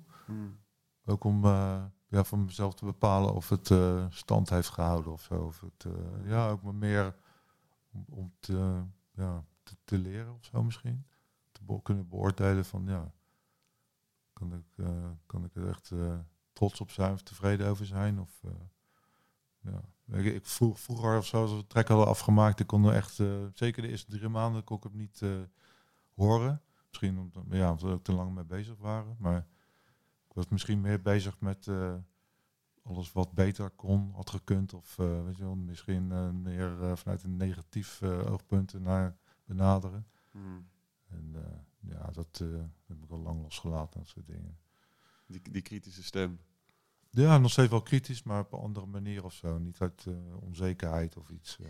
Ook 1.09 1.25
om 1.25 1.45
eh, 1.45 1.85
ja, 2.09 2.25
voor 2.25 2.39
mezelf 2.39 2.75
te 2.75 2.85
bepalen 2.85 3.35
of 3.35 3.49
het 3.49 3.71
eh, 3.71 4.07
stand 4.09 4.51
heeft 4.51 4.69
gehouden 4.69 5.13
of 5.13 5.23
zo. 5.23 5.35
Of 5.35 5.61
het, 5.61 5.85
eh, 5.85 6.29
ja, 6.29 6.51
ook 6.51 6.63
maar 6.63 6.75
meer 6.75 7.17
om, 7.93 8.05
om 8.09 8.33
te, 8.41 8.83
ja, 9.15 9.45
te, 9.85 9.99
leren 9.99 10.35
of 10.35 10.45
zo 10.45 10.63
misschien. 10.63 11.07
Te 11.53 11.65
be- 11.65 11.83
kunnen 11.83 12.09
beoordelen 12.09 12.65
van 12.65 12.87
ja, 12.87 13.13
kan 14.33 14.53
ik, 14.55 14.85
kan 15.27 15.45
ik 15.45 15.55
er 15.55 15.69
echt 15.69 15.93
trots 16.53 16.81
op 16.81 16.91
zijn 16.91 17.13
of 17.13 17.23
tevreden 17.23 17.69
over 17.69 17.87
zijn? 17.87 18.21
Of, 18.21 18.43
ja. 19.59 19.81
Ik, 20.07 20.47
vroeg, 20.47 20.81
vroeger 20.81 21.19
of 21.19 21.27
zo, 21.27 21.41
als 21.41 21.51
we 21.51 21.57
het 21.57 21.69
track 21.69 21.89
hadden 21.89 22.07
afgemaakt, 22.07 22.61
ik 22.61 22.67
kon 22.67 22.85
er 22.85 22.95
echt, 22.95 23.23
zeker 23.55 23.83
de 23.83 23.89
eerste 23.89 24.11
drie 24.11 24.29
maanden, 24.29 24.65
kon 24.65 24.77
ik 24.77 24.83
het 24.83 24.95
niet 24.95 25.23
horen. 26.15 26.63
Misschien 26.89 27.19
omdat, 27.19 27.45
ja, 27.51 27.77
we 27.77 27.89
er 27.89 28.03
te 28.03 28.13
lang 28.13 28.35
mee 28.35 28.45
bezig 28.45 28.77
waren. 28.79 29.17
Maar 29.19 29.47
was 30.37 30.49
misschien 30.49 30.81
meer 30.81 31.03
bezig 31.03 31.41
met 31.41 31.67
eh, 31.69 31.95
alles 32.83 33.13
wat 33.13 33.33
beter 33.33 33.71
kon, 33.71 34.11
had 34.15 34.31
gekund. 34.31 34.75
Of 34.75 34.99
eh, 34.99 35.25
weet 35.25 35.37
je 35.37 35.43
wel, 35.43 35.55
misschien 35.57 36.13
eh, 36.13 36.31
meer 36.31 36.99
vanuit 36.99 37.23
een 37.23 37.37
negatief 37.37 38.03
oogpunt 38.03 38.73
naar 38.81 39.17
benaderen. 39.45 40.07
En 41.09 41.31
eh, 41.35 41.91
ja, 41.91 42.11
dat 42.11 42.41
eh, 42.43 42.49
heb 42.87 43.03
ik 43.03 43.11
al 43.11 43.19
lang 43.19 43.43
losgelaten, 43.43 44.01
dat 44.01 44.09
soort 44.09 44.27
dingen. 44.27 44.59
Die, 45.27 45.43
die 45.51 45.63
kritische 45.63 46.03
stem. 46.03 46.41
Ja, 47.11 47.39
nog 47.39 47.51
steeds 47.51 47.71
wel 47.71 47.83
kritisch, 47.83 48.23
maar 48.23 48.41
op 48.41 48.53
een 48.53 48.59
andere 48.59 48.87
manier 48.87 49.25
of 49.25 49.33
zo. 49.33 49.59
Niet 49.59 49.81
uit 49.81 50.05
eh, 50.07 50.43
onzekerheid 50.43 51.17
of 51.17 51.29
iets. 51.31 51.59
eh. 51.59 51.67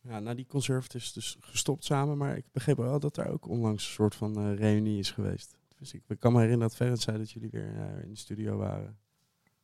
Ja, 0.00 0.18
nou 0.18 0.36
die 0.36 0.46
Conservatives 0.46 1.12
dus 1.12 1.36
gestopt 1.40 1.84
samen, 1.84 2.18
maar 2.18 2.36
ik 2.36 2.52
begreep 2.52 2.76
wel 2.76 3.00
dat 3.00 3.14
daar 3.14 3.28
ook 3.30 3.46
onlangs 3.46 3.84
een 3.86 3.92
soort 3.92 4.14
van 4.14 4.36
eh, 4.36 4.54
reunie 4.56 4.98
is 4.98 5.10
geweest. 5.10 5.57
Dus 5.78 5.92
ik, 5.92 6.02
ik 6.08 6.20
kan 6.20 6.32
me 6.32 6.38
herinneren 6.40 6.68
dat 6.68 6.76
Ferret 6.76 7.00
zei 7.00 7.18
dat 7.18 7.30
jullie 7.30 7.50
weer 7.50 7.76
eh, 7.76 8.02
in 8.02 8.08
de 8.08 8.16
studio 8.16 8.56
waren. 8.56 8.98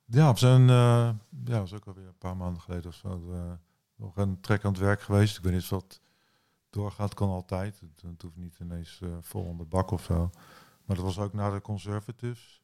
Ja, 0.05 0.32
we 0.32 0.39
zijn, 0.39 0.61
eh, 0.61 0.66
ja, 0.66 1.19
dat 1.45 1.66
is 1.66 1.73
ook 1.73 1.86
alweer 1.86 2.07
een 2.07 2.19
paar 2.19 2.36
maanden 2.36 2.62
geleden 2.62 2.86
of 2.91 2.95
zo, 2.95 3.32
eh, 3.32 3.53
nog 3.97 4.16
een 4.16 4.41
trek 4.41 4.65
aan 4.65 4.73
het 4.73 4.81
werk 4.81 5.01
geweest. 5.01 5.36
Ik 5.36 5.43
weet 5.43 5.53
niet 5.53 5.62
of 5.62 5.69
dat 5.69 6.01
doorgaat, 6.70 7.15
kan 7.15 7.28
altijd. 7.28 7.81
Het, 7.81 8.03
het 8.03 8.23
hoeft 8.23 8.36
niet 8.36 8.59
ineens 8.59 9.01
vol 9.20 9.45
onder 9.45 9.69
bak 9.69 9.91
of 9.91 10.03
zo. 10.03 10.31
Maar 10.85 10.97
dat 10.97 11.05
was 11.05 11.19
ook 11.19 11.32
na 11.32 11.51
de 11.51 11.61
Conservatives. 11.61 12.62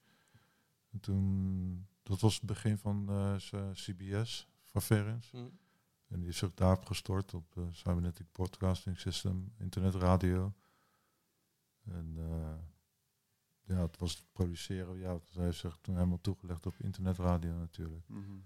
En 0.90 1.00
toen, 1.00 1.86
dat 2.02 2.20
was 2.20 2.34
het 2.34 2.46
begin 2.46 2.78
van 2.78 3.10
CBS, 3.72 4.48
van 4.64 4.82
Ferens. 4.82 5.32
En 6.08 6.20
die 6.20 6.28
is 6.28 6.44
ook 6.44 6.56
daarop 6.56 6.86
gestort 6.86 7.34
op 7.34 7.56
Cybernetic 7.70 8.26
Broadcasting 8.32 8.98
System, 8.98 9.52
internetradio. 9.58 10.52
En 11.84 12.14
eh, 12.16 12.54
ja, 13.70 13.82
het 13.82 13.98
was 13.98 14.16
het 14.16 14.32
produceren. 14.32 14.98
Ja, 14.98 15.12
dat 15.12 15.30
heeft 15.32 15.58
zich 15.58 15.78
toen 15.80 15.94
helemaal 15.94 16.20
toegelegd 16.20 16.66
op 16.66 16.78
internetradio 16.78 17.54
natuurlijk. 17.54 18.08
Mhm. 18.08 18.38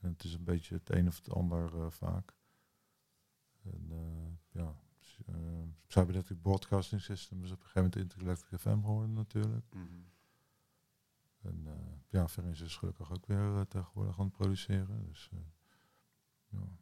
En 0.00 0.10
het 0.10 0.24
is 0.24 0.34
een 0.34 0.44
beetje 0.44 0.74
het 0.74 0.90
een 0.90 1.06
of 1.06 1.16
het 1.16 1.30
ander 1.30 1.74
eh, 1.74 1.90
vaak. 1.90 2.36
En 3.62 3.86
eh, 3.90 4.60
ja, 4.60 4.74
Cybernetic 5.86 6.40
Broadcasting 6.42 7.00
System 7.00 7.44
is 7.44 7.50
op 7.50 7.56
een 7.56 7.66
gegeven 7.66 7.82
moment 7.82 7.96
Intergalactic 7.96 8.60
FM 8.60 8.80
geworden 8.80 9.12
natuurlijk. 9.12 9.74
Mhm. 9.74 9.84
En 11.42 11.66
eh, 11.66 11.98
ja, 12.08 12.28
Ferens 12.28 12.60
is 12.60 12.76
gelukkig 12.76 13.12
ook 13.12 13.26
weer 13.26 13.66
tegenwoordig 13.68 14.18
aan 14.18 14.24
het 14.24 14.36
produceren. 14.36 15.06
Dus 15.06 15.30
ja. 16.48 16.78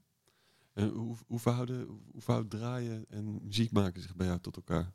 En 0.72 0.88
hoe, 0.88 1.16
hoe, 1.26 1.38
verhouden, 1.38 1.86
hoe 1.86 2.20
verhoudt 2.20 2.50
draaien 2.50 3.08
en 3.08 3.44
muziek 3.44 3.72
maken 3.72 4.02
zich 4.02 4.16
bij 4.16 4.26
jou 4.26 4.40
tot 4.40 4.56
elkaar? 4.56 4.92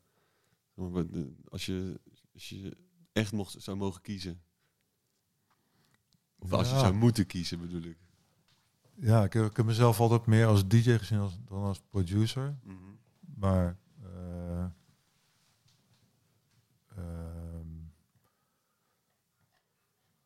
Als 1.50 1.66
je, 1.66 2.00
als 2.34 2.50
je 2.50 2.89
echt 3.20 3.32
mocht, 3.32 3.56
zou 3.62 3.78
mogen 3.78 4.02
kiezen. 4.02 4.42
Of 6.38 6.54
als 6.54 6.70
je 6.70 6.80
zou 6.80 6.94
moeten 6.94 7.26
kiezen, 7.26 7.60
bedoel 7.60 7.82
ik. 7.84 7.98
Ja, 8.96 9.24
ik, 9.24 9.34
heb- 9.34 9.46
ik 9.46 9.58
heb 9.58 9.66
mezelf 9.66 10.00
altijd 10.00 10.26
meer 10.26 10.46
als 10.46 10.68
DJ 10.68 10.98
gezien 10.98 11.20
als, 11.20 11.38
dan 11.46 11.64
als 11.64 11.80
producer. 11.90 12.58
Maar 13.36 13.78
eh, 14.04 14.66
ehm, 16.96 17.68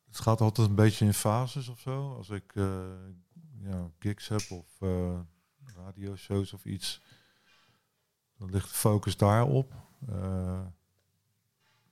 het 0.07 0.19
gaat 0.19 0.41
altijd 0.41 0.67
een 0.69 0.75
beetje 0.75 1.05
in 1.05 1.13
fases 1.13 1.67
of 1.67 1.79
zo. 1.79 2.15
Als 2.15 2.29
ik 2.29 2.55
eh, 2.55 2.91
ja, 3.59 3.89
gigs 3.99 4.27
heb 4.27 4.51
of 4.51 4.81
eh 4.81 5.19
radioshows 5.75 6.53
of 6.53 6.65
iets, 6.65 7.01
dan 8.37 8.51
ligt 8.51 8.67
de 8.69 8.75
focus 8.75 9.17
daarop. 9.17 9.73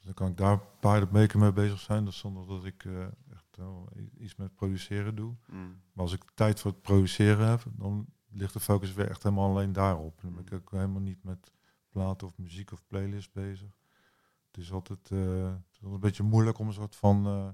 Eh, 0.02 0.06
dus 0.06 0.06
dan 0.06 0.14
kan 0.14 0.28
ik 0.28 0.38
daar 0.38 0.52
een 0.52 0.80
paar 0.80 1.12
weken 1.12 1.40
mee 1.40 1.52
bezig 1.54 1.80
zijn, 1.80 2.06
dus 2.06 2.18
zonder 2.18 2.48
dat 2.48 2.66
ik 2.66 2.86
eh, 2.86 3.04
echt 3.04 3.58
i- 3.98 4.12
iets 4.24 4.36
met 4.36 4.56
produceren 4.56 5.16
doe. 5.16 5.36
Mm. 5.52 5.82
Maar 5.94 6.04
als 6.04 6.14
ik 6.14 6.24
tijd 6.34 6.60
voor 6.60 6.72
het 6.72 6.82
produceren 6.82 7.48
heb, 7.48 7.64
dan 7.72 8.06
ligt 8.30 8.54
de 8.54 8.60
focus 8.60 8.94
weer 8.94 9.10
echt 9.10 9.24
helemaal 9.24 9.50
alleen 9.50 9.74
daarop. 9.74 10.22
Dan 10.22 10.34
ben 10.34 10.46
ik 10.46 10.54
ook 10.54 10.72
helemaal 10.72 11.02
niet 11.02 11.24
met 11.24 11.52
platen 11.90 12.28
of 12.28 12.38
muziek 12.38 12.72
of 12.72 12.84
playlist 12.88 13.34
bezig. 13.34 13.70
Het 14.52 14.58
is 14.64 14.72
altijd, 14.72 15.10
eh, 15.12 15.20
het 15.20 15.64
is 15.72 15.78
altijd 15.78 15.94
een 15.94 16.00
beetje 16.00 16.24
moeilijk 16.24 16.58
om 16.60 16.68
een 16.68 16.74
soort 16.74 16.96
van... 16.96 17.26
eh, 17.26 17.48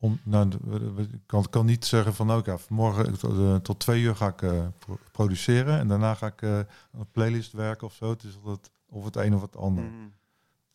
om, 0.00 0.18
nou, 0.24 0.48
ik 0.96 1.20
kan, 1.26 1.44
kan 1.50 1.66
niet 1.66 1.84
zeggen 1.84 2.14
van 2.14 2.42
vanmorgen 2.58 3.18
tot, 3.18 3.38
eh, 3.38 3.54
tot 3.56 3.78
twee 3.80 4.02
uur 4.02 4.16
ga 4.16 4.28
ik 4.28 4.42
eh, 4.42 4.66
pro- 4.78 4.98
produceren 5.12 5.78
en 5.78 5.88
daarna 5.88 6.14
ga 6.14 6.26
ik 6.26 6.42
eh, 6.42 6.58
aan 6.58 6.66
een 6.92 7.10
playlist 7.12 7.52
werken 7.52 7.86
of 7.86 7.94
zo. 7.94 8.10
Het 8.10 8.22
is 8.22 8.36
altijd 8.36 8.70
of 8.86 9.04
het 9.04 9.16
een 9.16 9.34
of 9.34 9.40
het 9.42 9.56
ander. 9.56 9.84
Mhm. 9.84 10.08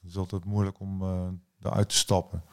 Het 0.04 0.12
is 0.12 0.18
altijd 0.18 0.46
moeilijk 0.46 0.80
om 0.80 1.02
eh 1.02 1.28
eruit 1.66 1.90
te 1.90 1.96
stappen. 1.96 2.44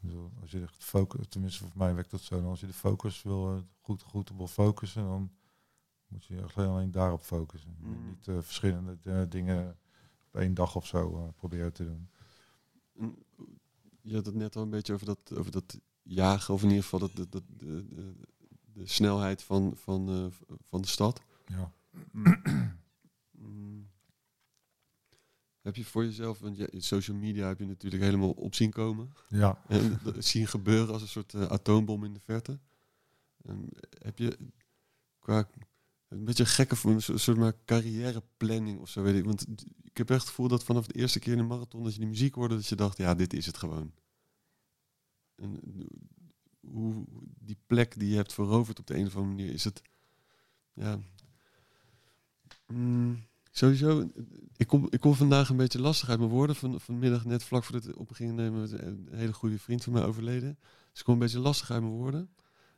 Dus 0.00 0.14
als 0.40 0.50
je 0.50 0.62
echt 0.62 0.84
focus, 0.84 1.26
tenminste 1.28 1.58
voor 1.58 1.70
mij 1.74 1.94
werkt 1.94 2.10
dat 2.10 2.20
zo. 2.20 2.48
Als 2.48 2.60
je 2.60 2.66
de 2.66 2.72
focus 2.72 3.22
wil, 3.22 3.54
eh, 3.54 3.62
goed, 3.80 4.02
goed 4.02 4.30
op 4.30 4.36
wil 4.36 4.46
focussen, 4.46 5.02
dan 5.02 5.32
moet 6.06 6.24
je 6.24 6.42
echt 6.42 6.56
alleen 6.56 6.90
daarop 6.90 7.22
focussen. 7.22 7.76
Mm. 7.78 8.08
Niet 8.08 8.28
eh, 8.28 8.34
verschillende 8.40 9.28
dingen 9.28 9.78
op 10.26 10.40
één 10.40 10.54
dag 10.54 10.76
of 10.76 10.86
zo 10.86 11.32
proberen 11.36 11.72
te 11.72 11.84
doen. 11.84 12.08
En 12.94 13.16
Je 14.00 14.14
had 14.14 14.26
het 14.26 14.34
net 14.34 14.56
al 14.56 14.62
een 14.62 14.70
beetje 14.70 14.92
over 14.92 15.06
dat, 15.06 15.34
over 15.34 15.52
dat 15.52 15.80
jagen, 16.02 16.54
of 16.54 16.62
in 16.62 16.68
ieder 16.68 16.82
geval 16.82 16.98
dat, 16.98 17.16
dat, 17.16 17.32
dat, 17.32 17.42
de, 17.46 17.88
de, 17.88 18.14
de 18.72 18.86
snelheid 18.86 19.42
van, 19.42 19.72
van, 19.76 20.32
van 20.62 20.80
de 20.80 20.88
stad. 20.88 21.22
Ja. 21.46 21.72
Mm. 23.30 23.90
Heb 25.62 25.76
je 25.76 25.84
voor 25.84 26.04
jezelf, 26.04 26.38
want 26.38 26.56
je, 26.56 26.68
social 26.76 27.16
media 27.16 27.48
heb 27.48 27.58
je 27.58 27.66
natuurlijk 27.66 28.02
helemaal 28.02 28.30
op 28.30 28.54
zien 28.54 28.70
komen. 28.70 29.12
Ja. 29.28 29.62
En 29.68 30.00
zien 30.18 30.46
gebeuren 30.46 30.92
als 30.92 31.02
een 31.02 31.08
soort 31.08 31.34
eh, 31.34 31.46
atoombom 31.46 32.04
in 32.04 32.12
de 32.12 32.20
verte. 32.20 32.58
En 33.42 33.68
heb 33.98 34.18
je 34.18 34.38
qua 35.18 35.48
een 36.08 36.24
beetje 36.24 36.46
gekke 36.46 36.76
voor 36.76 36.90
een 36.90 37.02
soort 37.02 37.20
soort 37.20 37.38
maar 37.38 37.54
carrièreplanning 37.64 38.80
of 38.80 38.88
zo 38.88 39.02
weet 39.02 39.16
ik. 39.16 39.24
Want 39.24 39.46
ik 39.82 39.96
heb 39.96 40.10
echt 40.10 40.20
het 40.20 40.28
gevoel 40.28 40.48
dat 40.48 40.64
vanaf 40.64 40.86
de 40.86 40.94
eerste 40.94 41.18
keer 41.18 41.32
in 41.32 41.38
de 41.38 41.44
marathon 41.44 41.82
dat 41.82 41.92
je 41.92 41.98
die 41.98 42.08
muziek 42.08 42.34
hoorde, 42.34 42.54
dat 42.54 42.66
je 42.66 42.74
dacht, 42.74 42.96
ja, 42.96 43.14
dit 43.14 43.32
is 43.32 43.46
het 43.46 43.56
gewoon. 43.56 43.92
En 45.34 45.60
hoe 46.60 47.04
die 47.38 47.58
plek 47.66 47.98
die 47.98 48.08
je 48.08 48.16
hebt 48.16 48.32
veroverd 48.32 48.78
op 48.78 48.86
de 48.86 48.96
een 48.96 49.06
of 49.06 49.16
andere 49.16 49.34
manier, 49.34 49.52
is 49.52 49.64
het, 49.64 49.82
ja, 50.72 51.00
mm, 52.66 53.26
sowieso. 53.52 54.08
Ik 54.56 54.66
kom, 54.66 54.86
ik 54.90 55.00
kom 55.00 55.14
vandaag 55.14 55.48
een 55.48 55.56
beetje 55.56 55.80
lastig 55.80 56.08
uit 56.08 56.18
mijn 56.18 56.30
woorden. 56.30 56.56
Van, 56.56 56.80
vanmiddag, 56.80 57.24
net 57.24 57.44
vlak 57.44 57.64
voordat 57.64 57.84
we 57.84 57.98
op 57.98 58.10
gingen 58.10 58.34
nemen, 58.34 58.86
een 58.86 59.08
hele 59.10 59.32
goede 59.32 59.58
vriend 59.58 59.84
van 59.84 59.92
mij 59.92 60.04
overleden. 60.04 60.58
Dus 60.90 60.98
ik 61.00 61.04
kom 61.04 61.14
een 61.14 61.20
beetje 61.20 61.38
lastig 61.38 61.70
uit 61.70 61.80
mijn 61.82 61.92
woorden. 61.94 62.28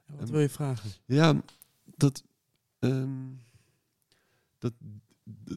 Ja, 0.07 0.15
wat 0.17 0.29
wil 0.31 0.41
je 0.41 0.49
vragen? 0.49 0.91
Ja, 1.05 1.41
dat, 1.97 2.23
ehm, 2.79 3.11
dat 4.59 4.73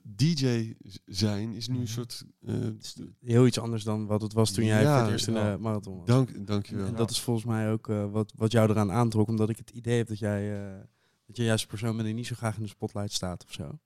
DJ 0.03 0.73
zijn 1.05 1.53
is 1.53 1.67
nu 1.67 1.73
een 1.75 1.81
Mhm. 1.81 1.89
soort. 1.91 2.23
eh, 2.45 2.53
Het 2.55 2.95
heel 3.19 3.45
iets 3.45 3.59
anders 3.59 3.83
dan 3.83 4.05
wat 4.05 4.21
het 4.21 4.33
was 4.33 4.51
toen 4.51 4.65
jij 4.65 4.81
Ja, 4.81 4.93
voor 4.93 5.01
het 5.03 5.11
eerst 5.11 5.27
in 5.27 5.33
de 5.33 5.57
marathon 5.59 5.97
was. 5.97 6.05
dank, 6.07 6.47
dankjewel. 6.47 6.85
En 6.87 6.95
dat 6.95 7.09
is 7.11 7.19
volgens 7.21 7.45
mij 7.45 7.71
ook 7.71 7.89
eh, 7.89 8.11
wat, 8.11 8.33
wat 8.35 8.51
jou 8.51 8.69
eraan 8.69 8.91
aantrok, 8.91 9.27
omdat 9.27 9.49
ik 9.49 9.57
het 9.57 9.69
idee 9.69 9.97
heb 9.97 10.07
dat 10.07 10.19
jij, 10.19 10.71
eh, 10.77 10.79
dat 11.25 11.35
je 11.37 11.43
juist 11.43 11.63
een 11.63 11.69
persoon 11.69 11.91
bent 11.93 12.05
die 12.05 12.13
niet 12.15 12.27
zo 12.27 12.35
graag 12.35 12.55
in 12.57 12.63
de 12.63 12.69
spotlight 12.69 13.11
staat 13.13 13.43
of 13.45 13.51
zo. 13.53 13.79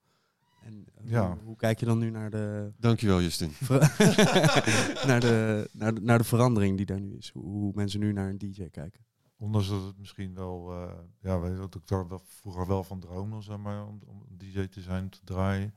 En 0.62 0.86
eh, 0.96 1.10
Ja. 1.10 1.28
hoe, 1.30 1.38
hoe 1.44 1.56
kijk 1.56 1.80
je 1.80 1.86
dan 1.86 1.98
nu 2.00 2.10
naar 2.10 2.30
de, 2.30 2.72
Dankjewel, 2.78 3.22
Justin. 3.22 3.52
naar, 5.08 5.20
de, 5.20 5.70
naar, 5.74 5.94
de, 5.94 6.02
naar 6.02 6.18
de 6.18 6.24
verandering 6.24 6.78
die 6.78 6.86
daar 6.86 7.00
nu 7.00 7.16
is? 7.18 7.30
Hoe, 7.34 7.44
hoe 7.44 7.72
mensen 7.76 8.00
nu 8.00 8.12
naar 8.14 8.30
een 8.30 8.38
DJ 8.38 8.70
kijken? 8.70 9.06
Ondanks 9.38 9.70
dat 9.70 9.84
het 9.84 9.98
misschien 9.98 10.34
wel, 10.34 10.72
eh, 10.72 10.94
ja, 11.20 11.40
weet 11.40 11.52
je 11.52 11.58
wat 11.58 11.76
ik 11.76 11.88
daar 11.88 12.08
wel 12.08 12.22
vroeger 12.26 12.68
wel 12.68 12.84
van 12.84 13.00
droomde, 13.00 13.42
zeg 13.42 13.58
maar, 13.58 13.88
om, 13.88 14.02
om 14.06 14.24
DJ 14.38 14.68
te 14.68 14.82
zijn, 14.82 15.10
te 15.10 15.20
draaien. 15.24 15.74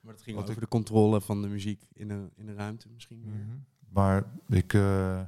Maar 0.00 0.12
het 0.12 0.22
ging 0.22 0.36
Wat 0.36 0.44
over 0.44 0.56
ik- 0.56 0.62
de 0.62 0.68
controle 0.76 1.20
van 1.20 1.42
de 1.42 1.48
muziek 1.48 1.86
in 1.92 2.10
een, 2.10 2.30
in 2.36 2.48
een 2.48 2.54
ruimte 2.56 2.88
misschien. 2.88 3.20
meer. 3.24 3.34
Mhm. 3.44 3.56
Maar 3.88 4.24
ik, 4.48 4.72
eh, 4.74 5.20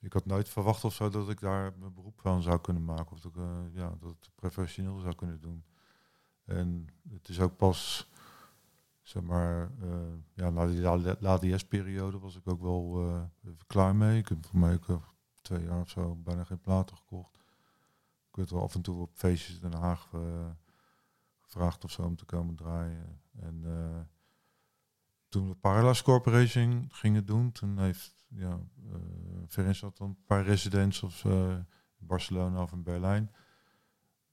ik 0.00 0.12
had 0.12 0.26
nooit 0.26 0.48
verwacht 0.48 0.84
of 0.84 0.94
zo 0.94 1.08
dat 1.08 1.30
ik 1.30 1.40
daar 1.40 1.72
mijn 1.78 1.94
beroep 1.94 2.20
van 2.20 2.42
zou 2.42 2.60
kunnen 2.60 2.84
maken. 2.84 3.12
Of 3.12 3.20
dat 3.20 3.32
ik 3.36 3.42
ja, 3.74 3.94
dat 4.00 4.30
professioneel 4.34 4.98
zou 4.98 5.14
kunnen 5.14 5.40
doen. 5.40 5.64
En 6.44 6.88
het 7.10 7.28
is 7.28 7.40
ook 7.40 7.56
pas, 7.56 8.10
zeg 9.02 9.22
maar, 9.22 9.70
eh, 9.80 10.12
ja, 10.34 10.50
na 10.50 10.66
die 10.66 11.16
LADS-periode 11.20 12.18
was 12.18 12.36
ik 12.36 12.48
ook 12.48 12.60
wel 12.60 13.06
eh, 13.06 13.52
klaar 13.66 13.96
mee. 13.96 14.18
Ik 14.18 14.28
heb 14.28 14.46
voor 14.46 14.58
mij 14.58 14.72
ook 14.88 15.14
twee 15.42 15.64
jaar 15.64 15.80
of 15.80 15.90
zo 15.90 16.14
bijna 16.16 16.44
geen 16.44 16.60
platen 16.60 16.96
gekocht. 16.96 17.36
Ik 18.28 18.36
werd 18.36 18.50
wel 18.50 18.62
af 18.62 18.74
en 18.74 18.82
toe 18.82 19.00
op 19.00 19.10
feestjes 19.14 19.54
in 19.54 19.70
Den 19.70 19.80
Haag 19.80 20.08
eh, 20.12 20.20
gevraagd 21.40 21.84
of 21.84 21.90
zo 21.90 22.02
om 22.02 22.16
te 22.16 22.24
komen 22.24 22.54
draaien. 22.54 23.20
En 23.32 23.64
toen 25.28 25.48
we 25.48 25.54
Parallax 25.54 26.02
Corporation 26.02 26.88
gingen 26.90 27.24
doen, 27.24 27.52
toen 27.52 27.78
heeft 27.78 28.14
ja, 28.28 28.58
uh, 29.56 29.80
had 29.80 29.96
dan 29.96 30.08
een 30.08 30.24
paar 30.26 30.44
residents 30.44 31.02
of 31.02 31.26
Barcelona 31.98 32.62
of 32.62 32.72
in 32.72 32.82
Berlijn. 32.82 33.30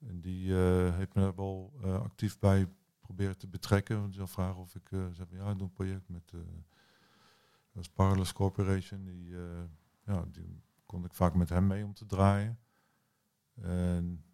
En 0.00 0.20
die 0.20 0.54
eh, 0.54 0.94
heeft 0.96 1.14
me 1.14 1.22
daar 1.22 1.34
wel 1.34 1.72
eh, 1.82 2.02
actief 2.02 2.38
bij 2.38 2.68
proberen 3.00 3.38
te 3.38 3.48
betrekken. 3.48 4.00
Want 4.00 4.14
ze 4.14 4.26
vragen 4.26 4.60
of 4.60 4.74
ik 4.74 4.90
uh, 4.90 5.06
zeg, 5.12 5.26
ja, 5.30 5.50
ik 5.50 5.58
doe 5.58 5.66
een 5.66 5.72
project 5.72 6.08
met 6.08 6.32
uh, 6.34 7.82
Parallax 7.94 8.32
Corporation. 8.32 9.04
Die, 9.04 9.34
ja, 10.04 10.24
die 10.32 10.62
kon 10.86 11.04
ik 11.04 11.14
vaak 11.14 11.34
met 11.34 11.48
hem 11.48 11.66
mee 11.66 11.84
om 11.84 11.94
te 11.94 12.06
draaien. 12.06 12.58
En 13.54 14.24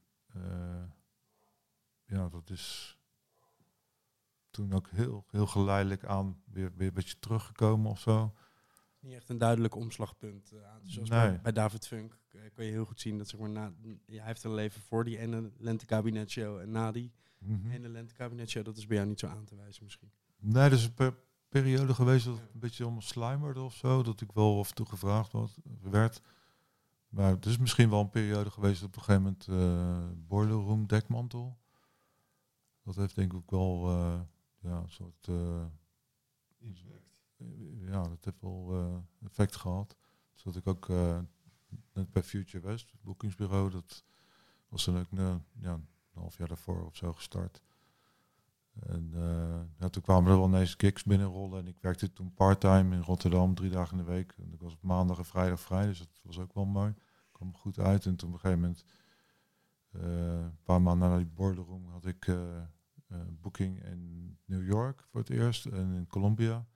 ja, 2.04 2.28
dat 2.28 2.50
is 2.50 2.98
toen 4.50 4.72
ook 4.72 4.90
heel, 4.90 5.24
heel 5.30 5.46
geleidelijk 5.46 6.04
aan 6.04 6.42
weer, 6.44 6.72
weer 6.76 6.88
een 6.88 6.94
beetje 6.94 7.18
teruggekomen 7.18 7.90
of 7.90 8.00
zo. 8.00 8.34
Niet 9.06 9.14
echt 9.14 9.28
een 9.28 9.38
duidelijk 9.38 9.74
omslagpunt 9.74 10.50
uh, 10.54 10.64
aan. 10.66 10.80
Zoals 10.82 11.08
Nee. 11.08 11.28
bij, 11.28 11.40
bij 11.40 11.52
David 11.52 11.86
Funk 11.86 12.18
uh, 12.32 12.40
kon 12.54 12.64
je 12.64 12.70
heel 12.70 12.84
goed 12.84 13.00
zien 13.00 13.18
dat 13.18 13.28
zeg 13.28 13.40
maar, 13.40 13.50
na, 13.50 13.72
hij 14.06 14.20
heeft 14.26 14.44
een 14.44 14.54
leven 14.54 14.80
voor 14.82 15.04
die 15.04 15.18
ene 15.18 15.50
lentekabinetshow 15.56 16.58
en 16.58 16.70
na 16.70 16.92
die. 16.92 17.12
En 17.70 17.82
de 17.82 17.88
lentekabinetshow, 17.88 18.64
dat 18.64 18.76
is 18.76 18.86
bij 18.86 18.96
jou 18.96 19.08
niet 19.08 19.20
zo 19.20 19.26
aan 19.26 19.44
te 19.44 19.56
wijzen 19.56 19.84
misschien. 19.84 20.10
Nee, 20.40 20.64
er 20.64 20.72
is 20.72 20.84
een 20.84 20.94
per- 20.94 21.18
periode 21.48 21.94
geweest 21.94 22.24
dat 22.24 22.38
het 22.38 22.50
een 22.54 22.60
beetje 22.60 22.82
allemaal 22.84 23.02
slijmerde 23.02 23.60
of 23.60 23.74
zo. 23.74 24.02
Dat 24.02 24.20
ik 24.20 24.32
wel 24.32 24.58
af 24.58 24.68
en 24.68 24.74
toe 24.74 24.86
gevraagd 24.86 25.32
werd. 25.82 26.20
Maar 27.08 27.30
het 27.30 27.46
is 27.46 27.58
misschien 27.58 27.90
wel 27.90 28.00
een 28.00 28.10
periode 28.10 28.50
geweest 28.50 28.80
dat 28.80 28.88
op 28.88 28.96
een 28.96 29.02
gegeven 29.02 29.22
moment 29.22 29.46
eh 29.48 30.08
Boiler 30.26 30.56
Room 30.56 30.86
dekmantel. 30.86 31.58
Dat 32.82 32.96
heeft 32.96 33.14
denk 33.14 33.32
ik 33.32 33.38
ook 33.38 33.50
wel 33.50 33.88
eh, 33.88 34.20
ja, 34.58 34.76
een 34.78 34.90
soort... 34.90 35.28
eh, 35.28 35.64
ja, 37.80 38.02
dat 38.02 38.24
heeft 38.24 38.40
wel 38.40 38.68
eh, 38.72 39.26
effect 39.26 39.56
gehad. 39.56 39.96
Zodat 40.34 40.56
ik 40.56 40.66
ook 40.66 40.88
eh, 40.88 41.18
net 41.92 42.10
bij 42.10 42.22
Future 42.22 42.66
West, 42.66 42.90
het 42.90 43.02
boekingsbureau, 43.02 43.70
dat 43.70 44.04
was 44.68 44.84
dan 44.84 44.98
ook 44.98 45.12
eh, 45.12 45.36
ja, 45.60 45.72
een 45.72 45.88
half 46.12 46.38
jaar 46.38 46.48
daarvoor 46.48 46.84
of 46.84 46.96
zo 46.96 47.12
gestart. 47.12 47.62
En 48.72 49.10
eh, 49.78 49.88
toen 49.88 50.02
kwamen 50.02 50.30
er 50.30 50.38
wel 50.38 50.48
ineens 50.48 50.74
gigs 50.74 51.04
binnenrollen. 51.04 51.58
En 51.58 51.66
ik 51.66 51.80
werkte 51.80 52.12
toen 52.12 52.34
part-time 52.34 52.94
in 52.94 53.02
Rotterdam, 53.02 53.54
drie 53.54 53.70
dagen 53.70 53.98
in 53.98 54.04
de 54.04 54.10
week. 54.10 54.34
En 54.38 54.52
ik 54.52 54.60
was 54.60 54.72
op 54.72 54.82
maandag 54.82 55.18
en 55.18 55.24
vrijdag 55.24 55.60
vrij, 55.60 55.86
dus 55.86 55.98
dat 55.98 56.20
was 56.22 56.38
ook 56.38 56.54
wel 56.54 56.64
mooi. 56.64 56.94
kwam 57.32 57.54
goed 57.54 57.78
uit. 57.78 58.06
En 58.06 58.16
toen 58.16 58.28
op 58.28 58.34
een 58.34 58.40
gegeven 58.40 58.60
moment, 58.60 58.84
eh, 59.90 60.44
een 60.44 60.62
paar 60.64 60.82
maanden 60.82 61.08
na 61.08 61.16
die 61.16 61.26
boiler 61.26 61.64
room, 61.64 61.86
had 61.90 62.06
ik 62.06 62.26
eh 62.26 62.62
eh, 63.06 63.18
boeking 63.40 63.84
in 63.84 64.36
New 64.44 64.66
York 64.66 65.02
voor 65.10 65.20
het 65.20 65.30
eerst 65.30 65.66
en 65.66 65.94
in 65.94 66.06
Colombia. 66.06 66.66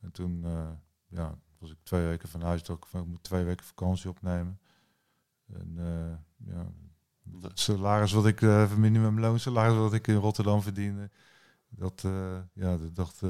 En 0.00 0.12
toen 0.12 0.44
eh, 0.44 0.70
ja, 1.06 1.38
was 1.58 1.70
ik 1.70 1.78
twee 1.82 2.06
weken 2.06 2.28
van 2.28 2.42
huis, 2.42 2.62
dacht 2.62 2.84
ik 2.84 2.90
van 2.90 3.00
ik 3.00 3.06
moet 3.06 3.22
twee 3.22 3.44
weken 3.44 3.64
vakantie 3.64 4.10
opnemen. 4.10 4.60
En 5.46 5.74
eh, 5.78 6.16
ja, 6.54 6.72
het 7.40 7.58
salaris 7.58 8.12
wat 8.12 8.26
ik, 8.26 8.40
uh, 8.40 8.74
minimumloon 8.74 9.40
salaris 9.40 9.76
wat 9.76 9.92
ik 9.92 10.06
in 10.06 10.14
Rotterdam 10.14 10.62
verdiende, 10.62 11.10
dat, 11.68 12.02
ja, 12.52 12.76
dat 12.76 12.94
dacht 12.94 13.22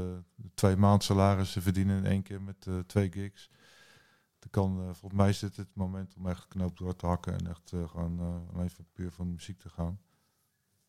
twee 0.55 0.77
maand 0.77 1.05
salarissen 1.05 1.63
verdienen 1.63 1.97
in 1.97 2.07
één 2.07 2.23
keer 2.23 2.43
met 2.43 2.67
twee 2.87 3.13
gigs. 3.13 3.51
Dat 4.39 4.51
kan, 4.51 4.77
volgens 4.77 5.21
mij 5.21 5.29
is 5.29 5.39
dit 5.39 5.57
het 5.57 5.75
moment 5.75 6.15
om 6.17 6.27
echt 6.27 6.49
knoop 6.49 6.77
door 6.77 6.97
te 6.97 7.07
hakken 7.07 7.39
en 7.39 7.47
echt 7.47 7.69
gewoon 7.69 8.47
alleen 8.53 8.71
voor 8.71 8.85
puur 8.93 9.13
van 9.13 9.27
de 9.27 9.33
muziek 9.33 9.59
te 9.59 9.69
gaan. 9.69 10.01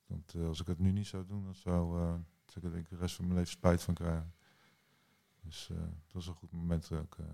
Want 0.05 0.35
als 0.35 0.61
ik 0.61 0.67
het 0.67 0.79
nu 0.79 0.91
niet 0.91 1.07
zou 1.07 1.25
doen, 1.25 1.43
dan 1.43 1.55
zou, 1.55 1.97
zou 2.45 2.57
ik 2.57 2.63
er 2.63 2.71
denk 2.71 2.83
ik 2.83 2.89
de 2.89 2.97
rest 2.97 3.15
van 3.15 3.25
mijn 3.25 3.37
leven 3.37 3.51
spijt 3.51 3.81
van 3.81 3.93
krijgen. 3.93 4.33
Dus 5.41 5.69
eh, 5.69 5.77
dat 5.77 6.11
was 6.11 6.27
een 6.27 6.33
goed 6.35 6.51
moment 6.51 6.91
ook 6.91 7.17
eh, 7.19 7.25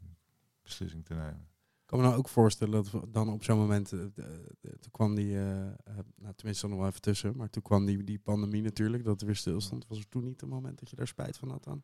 een 0.00 0.16
beslissing 0.62 1.04
te 1.04 1.14
nemen. 1.14 1.48
Ik 1.80 1.86
kan 1.96 1.98
me 1.98 2.04
nou 2.04 2.18
ook 2.18 2.28
voorstellen 2.28 2.72
dat 2.74 2.90
we 2.90 3.10
dan 3.10 3.28
op 3.32 3.44
zo'n 3.44 3.58
moment, 3.58 3.92
eh, 3.92 3.98
de- 4.14 4.54
de- 4.60 4.78
toen 4.78 4.90
kwam 4.92 5.14
die, 5.14 5.34
nou 5.34 6.34
tenminste 6.36 6.68
nog 6.68 6.78
wel 6.78 6.86
even 6.88 7.00
tussen, 7.00 7.36
maar 7.36 7.50
toen 7.50 7.62
kwam 7.62 7.86
die, 7.86 8.04
die 8.04 8.18
pandemie 8.18 8.62
natuurlijk, 8.62 9.04
dat 9.04 9.12
het 9.12 9.22
weer 9.22 9.36
stilstond. 9.36 9.86
Was 9.86 9.98
er 9.98 10.08
toen 10.08 10.24
niet 10.24 10.42
een 10.42 10.48
moment 10.48 10.78
dat 10.78 10.90
je 10.90 10.96
daar 10.96 11.06
spijt 11.06 11.38
van 11.38 11.50
had 11.50 11.64
dan? 11.64 11.82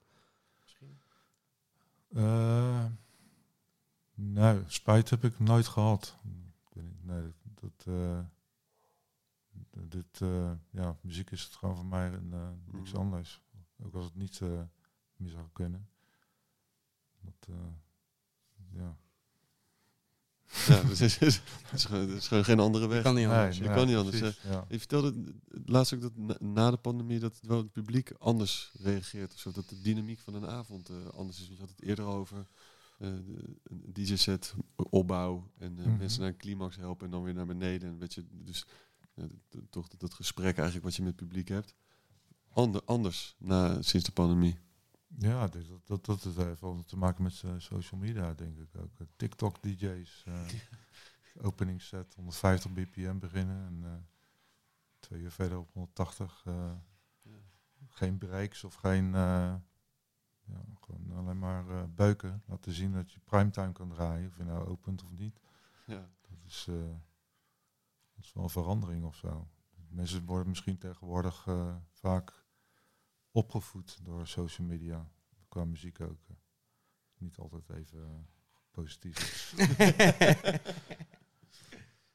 Misschien. 0.62 0.98
Eh, 2.08 2.84
nee, 4.14 4.62
spijt 4.66 5.10
heb 5.10 5.24
ik 5.24 5.38
nooit 5.38 5.66
gehad. 5.66 6.16
Ik 6.68 6.72
weet 6.74 6.84
niet, 6.84 7.04
nee, 7.04 7.32
dat, 7.54 7.84
eh, 7.86 8.20
dit, 9.88 10.20
eh, 10.20 10.52
ja, 10.70 10.96
muziek 11.00 11.30
is 11.30 11.42
het 11.44 11.54
gewoon 11.54 11.76
voor 11.76 11.86
mij 11.86 12.12
en 12.12 12.28
eh, 12.32 12.48
niks 12.74 12.90
Mhm. 12.92 13.00
anders. 13.00 13.42
Ook 13.82 13.94
als 13.94 14.04
het 14.04 14.14
niet 14.14 14.40
eh, 14.40 14.62
meer 15.16 15.30
zou 15.30 15.46
kunnen. 15.52 15.88
Dat, 17.20 17.48
eh, 17.48 17.54
ja. 18.72 18.96
Ja, 20.66 20.74
het 20.86 21.00
is, 21.00 21.18
het 21.18 21.22
is, 21.22 21.40
is 22.16 22.26
gewoon 22.28 22.44
geen 22.44 22.58
andere 22.60 22.86
weg. 22.86 23.02
Kan 23.02 23.14
niet 23.14 23.26
anders. 23.26 23.58
je 23.58 23.64
kan 23.64 23.86
niet 23.86 23.96
anders, 23.96 24.18
precies, 24.18 24.42
ja. 24.42 24.64
Je 24.68 24.78
vertelde 24.78 25.34
laatst 25.64 25.94
ook 25.94 26.00
dat 26.00 26.16
na, 26.16 26.36
na 26.40 26.70
de 26.70 26.76
pandemie 26.76 27.18
dat 27.18 27.34
het 27.36 27.46
wel 27.46 27.58
het 27.58 27.72
publiek 27.72 28.10
anders 28.18 28.72
reageert. 28.80 29.32
Of 29.32 29.38
zo, 29.38 29.50
dat 29.52 29.68
de 29.68 29.80
dynamiek 29.80 30.18
van 30.18 30.34
een 30.34 30.46
avond 30.46 30.88
eh, 30.88 31.06
anders 31.06 31.40
is. 31.40 31.46
Want 31.46 31.58
je 31.58 31.64
had 31.66 31.74
het 31.76 31.82
eerder 31.82 32.04
over 32.04 32.46
eh, 32.98 33.08
de- 33.26 33.56
een 33.62 33.92
DJ-set, 33.92 34.54
opbouw 34.76 35.50
en 35.58 35.78
eh, 35.78 35.84
Mhm. 35.86 35.96
mensen 35.96 36.20
naar 36.20 36.28
een 36.30 36.36
climax 36.36 36.76
helpen 36.76 37.04
en 37.04 37.10
dan 37.12 37.22
weer 37.22 37.34
naar 37.34 37.46
beneden. 37.46 37.88
En 37.88 37.98
weet 37.98 38.14
je, 38.14 38.24
dus 38.30 38.66
toch 39.70 39.88
dat, 39.88 40.00
dat 40.00 40.14
gesprek 40.14 40.54
eigenlijk 40.56 40.84
wat 40.84 40.94
je 40.94 41.02
met 41.02 41.12
het 41.20 41.20
publiek 41.28 41.48
hebt. 41.48 41.74
Ander, 42.52 42.82
anders 42.84 43.34
na, 43.38 43.82
sinds 43.82 44.06
de 44.06 44.12
pandemie. 44.12 44.58
Ja, 45.06 45.46
dus 45.48 45.68
dat, 45.68 45.86
dat, 45.86 46.04
dat 46.04 46.22
het 46.22 46.36
heeft 46.36 46.60
wel 46.60 46.82
te 46.84 46.96
maken 46.98 47.22
met 47.22 47.42
eh, 47.44 47.50
social 47.58 48.00
media, 48.00 48.34
denk 48.34 48.58
ik 48.58 48.76
ook. 48.76 48.98
Eh, 48.98 49.06
TikTok-DJ's, 49.16 50.24
eh 50.26 50.40
opening 51.42 51.82
set, 51.82 52.14
150 52.14 52.72
bpm 52.72 53.18
beginnen 53.18 53.66
en 53.66 53.84
eh, 53.84 53.92
twee 54.98 55.20
uur 55.20 55.30
verder 55.30 55.58
op 55.58 55.72
180. 55.72 56.42
eh, 56.46 56.70
Geen 57.88 58.18
breaks 58.18 58.64
of 58.64 58.74
geen, 58.74 59.04
eh, 59.14 59.54
ja, 60.44 60.60
gewoon 60.80 61.12
alleen 61.16 61.38
maar 61.38 61.68
eh, 61.70 61.82
beuken. 61.94 62.42
Laten 62.46 62.72
zien 62.72 62.92
dat 62.92 63.12
je 63.12 63.20
primetime 63.20 63.72
kan 63.72 63.88
draaien, 63.88 64.28
of 64.28 64.36
je 64.36 64.44
nou 64.44 64.66
opent 64.68 65.02
of 65.04 65.10
niet. 65.10 65.40
Ja. 65.86 66.08
Dat 66.20 66.38
is, 66.46 66.66
eh, 66.68 66.74
dat 68.14 68.24
is 68.24 68.32
wel 68.32 68.42
een 68.44 68.50
verandering 68.50 69.04
of 69.04 69.16
zo. 69.16 69.48
Mensen 69.88 70.24
worden 70.24 70.48
misschien 70.48 70.78
tegenwoordig 70.78 71.46
eh, 71.46 71.76
vaak 71.90 72.44
opgevoed 73.36 73.98
door 74.02 74.26
social 74.26 74.66
media. 74.66 75.08
Qua 75.48 75.64
muziek 75.64 76.00
ook. 76.00 76.24
eh. 76.28 76.36
Niet 77.18 77.36
altijd 77.38 77.70
even 77.70 77.98
eh, 78.02 78.14
positief. 78.70 79.54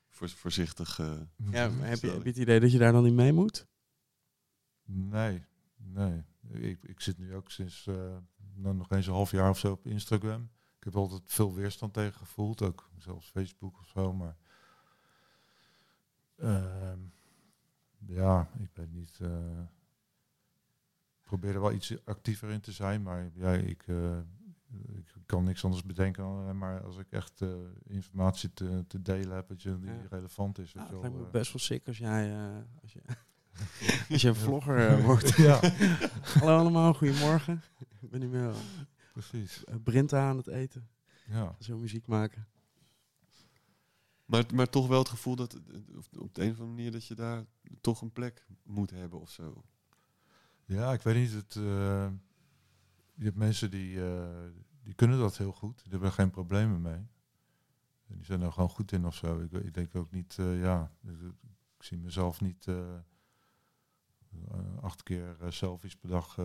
voorzichtig. 0.09 0.99
eh, 0.99 1.19
Ja, 1.51 1.69
maar 1.69 1.87
heb, 1.87 1.99
je, 1.99 2.07
heb 2.11 2.23
je 2.23 2.29
het 2.29 2.37
idee 2.37 2.59
dat 2.59 2.71
je 2.71 2.77
daar 2.77 2.91
dan 2.91 3.03
niet 3.03 3.13
mee 3.13 3.33
moet? 3.33 3.67
Nee, 4.83 5.43
nee. 5.75 6.23
Ik, 6.49 6.83
ik 6.83 6.99
zit 7.01 7.17
nu 7.17 7.35
ook 7.35 7.51
sinds 7.51 7.87
eh, 7.87 8.17
nou, 8.53 8.75
nog 8.75 8.89
eens 8.91 9.07
een 9.07 9.13
half 9.13 9.31
jaar 9.31 9.49
of 9.49 9.59
zo 9.59 9.71
op 9.71 9.85
Instagram. 9.87 10.49
Ik 10.77 10.83
heb 10.83 10.95
altijd 10.95 11.21
veel 11.25 11.53
weerstand 11.53 11.93
tegen 11.93 12.13
gevoeld, 12.13 12.61
ook 12.61 12.89
zelfs 12.97 13.29
Facebook 13.29 13.79
of 13.79 13.87
zo. 13.87 14.13
Maar 14.13 14.35
ehm, 16.35 16.99
ja, 18.05 18.49
ik 18.59 18.69
weet 18.73 18.91
niet. 18.91 19.19
Ik 21.31 21.37
probeer 21.39 21.55
er 21.55 21.61
wel 21.61 21.71
iets 21.71 22.05
actiever 22.05 22.49
in 22.49 22.61
te 22.61 22.71
zijn, 22.71 23.01
maar 23.01 23.29
ja, 23.33 23.51
ik, 23.53 23.83
eh, 23.87 24.17
ik 24.95 25.15
kan 25.25 25.43
niks 25.43 25.63
anders 25.63 25.83
bedenken 25.83 26.57
maar 26.57 26.83
als 26.83 26.97
ik 26.97 27.11
echt 27.11 27.41
eh, 27.41 27.49
informatie 27.87 28.53
te, 28.53 28.83
te 28.87 29.01
delen 29.01 29.35
heb 29.35 29.47
dat 29.47 29.61
je, 29.61 29.79
die 29.79 29.89
Ja. 29.89 30.07
relevant 30.09 30.57
is. 30.57 30.73
wel, 30.73 31.01
lijkt 31.01 31.15
me 31.15 31.25
eh. 31.25 31.31
best 31.31 31.51
wel 31.53 31.61
sick 31.61 31.87
als 31.87 31.97
jij, 31.97 32.31
eh, 32.31 32.55
als 32.81 32.93
je, 32.93 33.01
als 34.11 34.21
je 34.21 34.27
een 34.27 34.35
vlogger 34.35 35.01
wordt. 35.01 35.35
ja, 35.35 35.59
Hallo 36.39 36.57
allemaal, 36.57 36.93
goedemorgen. 36.93 37.61
Ik 38.01 38.09
ben 38.09 38.19
nu 38.19 38.27
meer 38.27 38.53
precies. 39.13 39.63
Brinta 39.83 40.29
aan 40.29 40.37
het 40.37 40.47
eten. 40.47 40.89
Ja. 41.25 41.55
Zo 41.59 41.77
muziek 41.77 42.07
maken. 42.07 42.47
Maar, 44.25 44.45
maar 44.53 44.69
toch 44.69 44.87
wel 44.87 44.99
het 44.99 45.09
gevoel 45.09 45.35
dat 45.35 45.59
of 45.97 46.09
op 46.17 46.35
de 46.35 46.41
een 46.43 46.51
of 46.51 46.59
andere 46.59 46.75
manier 46.75 46.91
dat 46.91 47.05
je 47.05 47.15
daar 47.15 47.45
toch 47.81 48.01
een 48.01 48.11
plek 48.11 48.45
moet 48.63 48.89
hebben 48.89 49.19
of 49.19 49.29
zo. 49.29 49.63
Ja, 50.71 50.93
ik 50.93 51.01
weet 51.01 51.15
niet. 51.15 51.33
Het, 51.33 51.55
eh, 51.55 52.09
je 53.13 53.23
hebt 53.23 53.35
mensen 53.35 53.71
die, 53.71 54.05
eh, 54.05 54.49
die 54.83 54.93
kunnen 54.93 55.19
dat 55.19 55.37
heel 55.37 55.51
goed. 55.51 55.81
Die 55.83 55.91
hebben 55.91 56.09
er 56.09 56.15
geen 56.15 56.29
problemen 56.29 56.81
mee. 56.81 57.07
Die 58.07 58.25
zijn 58.25 58.41
er 58.41 58.51
gewoon 58.51 58.69
goed 58.69 58.91
in 58.91 59.05
of 59.05 59.15
zo. 59.15 59.39
Ik, 59.39 59.51
ik 59.51 59.73
denk 59.73 59.95
ook 59.95 60.11
niet, 60.11 60.37
eh, 60.39 60.61
ja, 60.61 60.91
ik, 61.77 61.83
zie 61.83 61.97
mezelf 61.97 62.41
niet 62.41 62.67
acht 64.81 65.03
keer 65.03 65.35
selfies 65.49 65.95
per 65.95 66.09
dag 66.09 66.37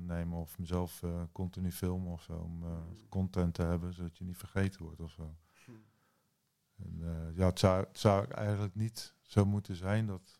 nemen 0.00 0.38
of 0.38 0.58
mezelf 0.58 1.02
continu 1.32 1.72
filmen 1.72 2.12
of 2.12 2.22
zo. 2.22 2.32
Om 2.32 2.64
content 3.08 3.54
te 3.54 3.62
hebben, 3.62 3.94
zodat 3.94 4.18
je 4.18 4.24
niet 4.24 4.36
vergeten 4.36 4.82
wordt 4.82 5.00
of 5.00 5.10
zo. 5.10 5.36
En, 6.84 7.00
eh, 7.02 7.36
ja, 7.36 7.46
het 7.46 7.58
zou, 7.58 7.84
het 7.84 7.98
zou 7.98 8.30
eigenlijk 8.30 8.74
niet 8.74 9.14
zo 9.22 9.44
moeten 9.44 9.76
zijn 9.76 10.06
dat 10.06 10.39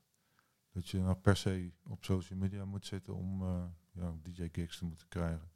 dat 0.72 0.88
je 0.88 0.98
nou 0.98 1.14
per 1.16 1.36
se 1.36 1.72
op 1.82 2.04
social 2.04 2.38
media 2.38 2.64
moet 2.64 2.86
zitten 2.86 3.14
om 3.14 3.42
eh, 3.42 3.64
ja, 3.92 4.14
DJ-gigs 4.22 4.78
te 4.78 4.84
moeten 4.84 5.08
krijgen. 5.08 5.50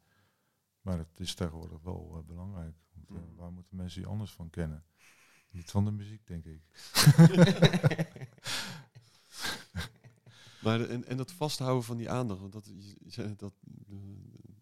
Maar 0.81 0.97
dat 0.97 1.07
is 1.15 1.33
tegenwoordig 1.33 1.81
wel 1.81 2.15
eh, 2.17 2.27
belangrijk. 2.27 2.75
Want, 2.93 3.09
eh, 3.09 3.15
Mm. 3.29 3.35
waar 3.35 3.51
moeten 3.51 3.75
mensen 3.75 4.01
je 4.01 4.07
anders 4.07 4.31
van 4.31 4.49
kennen? 4.49 4.83
Niet 5.49 5.71
van 5.71 5.85
de 5.85 5.91
muziek, 5.91 6.27
denk 6.27 6.45
ik. 6.45 6.61
Maar 10.61 10.81
en, 10.81 11.05
en 11.05 11.17
dat 11.17 11.31
vasthouden 11.31 11.83
van 11.83 11.97
die 11.97 12.09
aandacht, 12.09 12.39
want 12.39 12.53
dat, 12.53 12.71
dat 13.37 13.53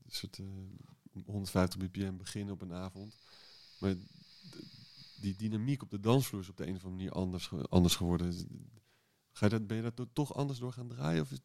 soort 0.08 0.40
eh, 0.40 0.46
150 1.26 1.80
bpm 1.80 2.18
beginnen 2.18 2.54
op 2.54 2.62
een 2.62 2.74
avond. 2.74 3.18
Maar 3.80 3.96
die 5.22 5.36
dynamiek 5.36 5.82
op 5.82 5.90
de 5.90 6.00
dansvloer 6.00 6.42
is 6.42 6.50
op 6.50 6.58
de 6.58 6.68
een 6.68 6.76
of 6.76 6.84
andere 6.84 6.96
manier 6.96 7.12
anders, 7.12 7.52
anders 7.70 7.96
geworden. 7.96 8.34
Ga 9.34 9.46
je 9.46 9.52
dat, 9.52 9.68
ben 9.68 9.78
je 9.78 9.84
dat 9.84 9.98
do- 9.98 10.10
toch 10.14 10.34
anders 10.36 10.60
door 10.60 10.74
gaan 10.74 10.88
draaien? 10.88 11.22
Of 11.22 11.32
is, 11.32 11.40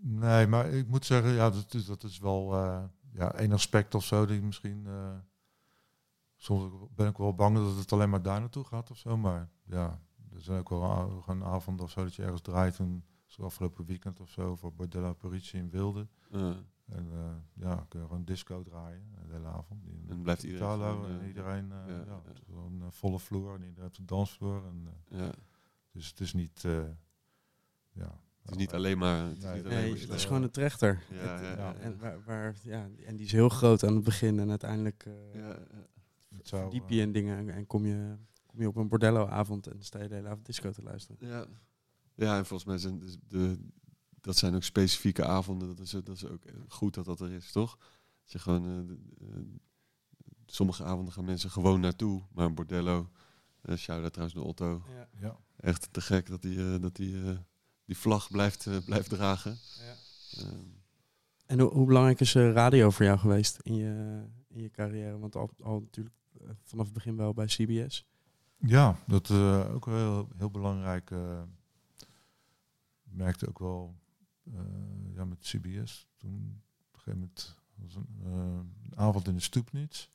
Nee, 0.00 0.46
maar 0.46 0.66
ik 0.68 0.88
moet 0.88 1.04
zeggen, 1.06 1.32
ja, 1.32 1.50
dat 1.50 1.74
is, 1.74 1.86
dat 1.86 2.02
is 2.02 2.18
wel 2.18 2.54
eh, 2.54 2.84
ja, 3.12 3.32
één 3.32 3.52
aspect 3.52 3.94
of 3.94 4.04
zo 4.04 4.26
die 4.26 4.42
misschien... 4.42 4.86
eh, 4.86 5.16
soms 6.36 6.72
ben 6.94 7.08
ik 7.08 7.16
wel 7.16 7.34
bang 7.34 7.56
dat 7.56 7.76
het 7.76 7.92
alleen 7.92 8.10
maar 8.10 8.22
daar 8.22 8.40
naartoe 8.40 8.64
gaat 8.64 8.90
of 8.90 8.98
zo. 8.98 9.16
Maar 9.16 9.48
ja, 9.64 10.00
er 10.32 10.40
zijn 10.40 10.58
ook 10.58 10.68
wel 10.68 10.82
a- 10.84 11.20
gewoon 11.22 11.44
avonden 11.44 11.84
of 11.84 11.90
zo 11.90 12.02
dat 12.04 12.14
je 12.14 12.22
ergens 12.22 12.40
draait 12.40 12.78
en 12.78 13.04
was 13.26 13.40
afgelopen 13.40 13.84
weekend 13.84 14.20
of 14.20 14.30
zo 14.30 14.56
voor 14.56 14.72
Bordello 14.74 15.12
Parigi 15.14 15.56
in 15.58 15.70
Wilde. 15.70 16.08
Ja. 16.30 16.56
En 16.86 17.08
eh, 17.12 17.62
ja, 17.64 17.84
kun 17.88 18.00
je 18.00 18.06
gewoon 18.06 18.24
disco 18.24 18.62
draaien 18.62 19.10
de 19.26 19.32
hele 19.32 19.46
avond. 19.46 19.84
En 20.08 20.22
blijft 20.22 20.42
iedereen 20.42 20.66
Italo 20.76 20.92
gewoon, 21.02 21.20
en 21.20 21.26
iedereen, 21.26 21.68
ja, 21.68 22.22
een 22.56 22.92
volle 22.92 23.18
vloer 23.18 23.54
en 23.54 23.60
iedereen 23.62 23.82
heeft 23.82 23.98
een 23.98 24.06
dansvloer. 24.06 24.64
En, 24.66 24.88
ja. 25.08 25.30
dus 25.92 26.08
het 26.08 26.20
is 26.20 26.32
niet, 26.32 26.64
ja. 27.98 28.20
Het 28.42 28.50
is 28.50 28.56
niet 28.56 28.72
alleen 28.72 28.98
maar... 28.98 29.24
Het 29.26 29.36
is 29.36 29.42
Nee, 29.44 29.54
niet 29.54 29.64
alleen 29.64 29.78
Nee, 29.78 29.90
maar 29.90 30.00
het 30.00 30.10
is 30.10 30.24
gewoon 30.24 30.42
een 30.42 30.50
trechter. 30.50 31.02
Ja, 31.10 31.16
Het- 31.16 31.40
ja, 31.40 31.56
ja. 31.56 31.74
En, 31.74 31.98
waar, 31.98 32.24
waar, 32.24 32.56
ja, 32.62 32.88
en 33.06 33.16
die 33.16 33.26
is 33.26 33.32
heel 33.32 33.48
groot 33.48 33.84
aan 33.84 33.94
het 33.94 34.04
begin 34.04 34.38
en 34.38 34.48
uiteindelijk 34.50 35.04
eh. 35.06 35.48
Het 36.36 36.48
zou, 36.48 36.62
verdiep 36.62 36.84
eh, 36.90 36.96
je 36.96 37.00
in 37.02 37.12
dingen 37.12 37.50
en, 37.50 37.66
kom, 37.66 37.86
je, 37.86 38.16
kom 38.46 38.60
je 38.60 38.68
op 38.68 38.76
een 38.76 38.88
bordello-avond 38.88 39.66
en 39.66 39.82
sta 39.82 40.02
je 40.02 40.08
de 40.08 40.14
hele 40.14 40.28
avond 40.28 40.46
disco 40.46 40.70
te 40.70 40.82
luisteren. 40.82 41.28
Ja. 41.28 41.46
ja, 42.14 42.36
en 42.36 42.46
volgens 42.46 42.68
mij 42.68 42.78
zijn 42.78 42.98
dus 42.98 43.16
de, 43.28 43.58
dat 44.20 44.36
zijn 44.36 44.54
ook 44.54 44.62
specifieke 44.62 45.24
avonden. 45.24 45.68
Dat 45.68 45.80
is, 45.80 45.90
dat 45.90 46.08
is 46.08 46.26
ook 46.26 46.42
goed 46.68 46.94
dat 46.94 47.04
dat 47.04 47.20
er 47.20 47.30
is, 47.32 47.52
toch? 47.52 47.76
Dat 48.22 48.32
je 48.32 48.38
gewoon, 48.38 48.64
eh, 48.64 48.86
de- 48.86 49.26
eh, 49.26 49.40
sommige 50.46 50.84
avonden 50.84 51.12
gaan 51.12 51.24
mensen 51.24 51.50
gewoon 51.50 51.80
naartoe, 51.80 52.22
maar 52.32 52.46
een 52.46 52.54
bordello, 52.54 53.10
uh, 53.62 53.76
shout-out 53.76 54.12
trouwens 54.12 54.38
naar 54.38 54.48
Otto, 54.48 54.82
Ja. 54.94 55.08
ja. 55.20 55.36
echt 55.56 55.88
te 55.92 56.00
gek 56.00 56.26
dat 56.26 56.42
hij 56.42 56.56
eh, 56.74 56.80
dat 56.80 56.96
die, 56.96 57.22
eh, 57.24 57.38
die 57.88 57.96
vlag 57.98 58.30
blijft, 58.30 58.66
eh, 58.66 58.76
blijft 58.84 59.08
dragen. 59.08 59.58
Ehm, 60.36 60.54
En 61.46 61.60
hoe, 61.60 61.70
hoe 61.72 61.86
belangrijk 61.86 62.20
is 62.20 62.34
eh, 62.34 62.52
radio 62.52 62.90
voor 62.90 63.04
jou 63.04 63.18
geweest 63.18 63.58
in 63.62 63.74
je, 63.74 64.22
in 64.48 64.62
je 64.62 64.70
carrière? 64.70 65.18
Want 65.18 65.36
al, 65.36 65.50
al 65.62 65.80
natuurlijk 65.80 66.14
eh, 66.40 66.48
vanaf 66.64 66.84
het 66.84 66.94
begin 66.94 67.16
wel 67.16 67.32
bij 67.34 67.46
CBS. 67.46 68.06
Ja, 68.58 68.96
dat 69.06 69.30
is 69.30 69.36
ook 69.70 69.84
wel 69.84 69.96
heel, 69.96 70.28
heel 70.36 70.50
belangrijk. 70.50 71.10
eh 71.10 71.42
merkte 73.02 73.48
ook 73.48 73.58
wel 73.58 73.94
eh, 74.44 75.14
ja, 75.14 75.24
met 75.24 75.38
CBS. 75.40 76.08
Toen 76.16 76.62
op 76.88 76.94
een 76.94 77.00
gegeven 77.00 77.18
moment 77.18 77.56
was 77.74 77.94
een, 77.94 78.08
eh, 78.24 78.60
een 78.90 78.96
avond 78.98 79.28
in 79.28 79.34
de 79.34 79.40
Stoepnits. 79.40 80.10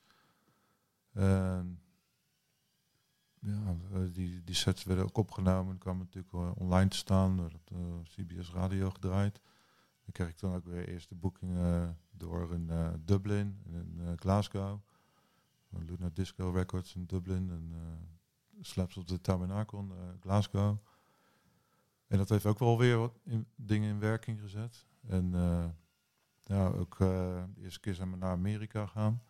En 3.44 3.80
ja, 3.92 4.00
eh, 4.00 4.14
die, 4.14 4.44
die 4.44 4.56
sets 4.56 4.84
werden 4.84 5.06
ook 5.06 5.18
opgenomen. 5.18 5.78
kwamen 5.78 6.06
natuurlijk 6.06 6.34
eh, 6.34 6.52
online 6.62 6.90
te 6.90 6.98
staan. 6.98 7.40
Er 7.40 7.50
werd 7.50 7.72
eh, 7.72 7.80
CBS 8.04 8.52
Radio 8.52 8.90
gedraaid. 8.90 9.40
Dan 10.04 10.12
kreeg 10.12 10.30
ik 10.30 10.40
dan 10.40 10.56
ook 10.56 10.66
weer 10.66 10.88
eerst 10.88 11.10
de 11.10 11.16
boekingen 11.16 11.98
door 12.12 12.54
in 12.54 12.70
Dublin 13.06 13.60
en 13.66 14.00
in 14.00 14.18
Glasgow. 14.20 14.80
Luna 15.70 16.10
Disco 16.14 16.50
Records 16.52 16.96
in 16.96 17.06
Dublin 17.06 17.50
en 17.50 17.74
Slaps 18.62 18.98
of 18.98 19.04
the 19.04 19.22
Tabernacle 19.22 19.80
in 19.80 19.92
Glasgow. 20.20 20.78
En 22.08 22.18
dat 22.18 22.30
heeft 22.30 22.46
ook 22.46 22.60
wel 22.60 22.78
weer 22.78 22.98
wat 22.98 23.20
in, 23.24 23.48
dingen 23.56 23.90
in 23.90 24.00
werking 24.00 24.40
gezet. 24.40 24.86
En 25.08 25.34
eh, 25.34 25.66
ja, 26.42 26.68
ook 26.68 26.98
de 26.98 27.62
eerste 27.62 27.80
keer 27.80 27.96
zijn 27.96 28.12
we 28.12 28.18
naar 28.18 28.32
Amerika 28.32 28.86
gaan. 28.86 29.24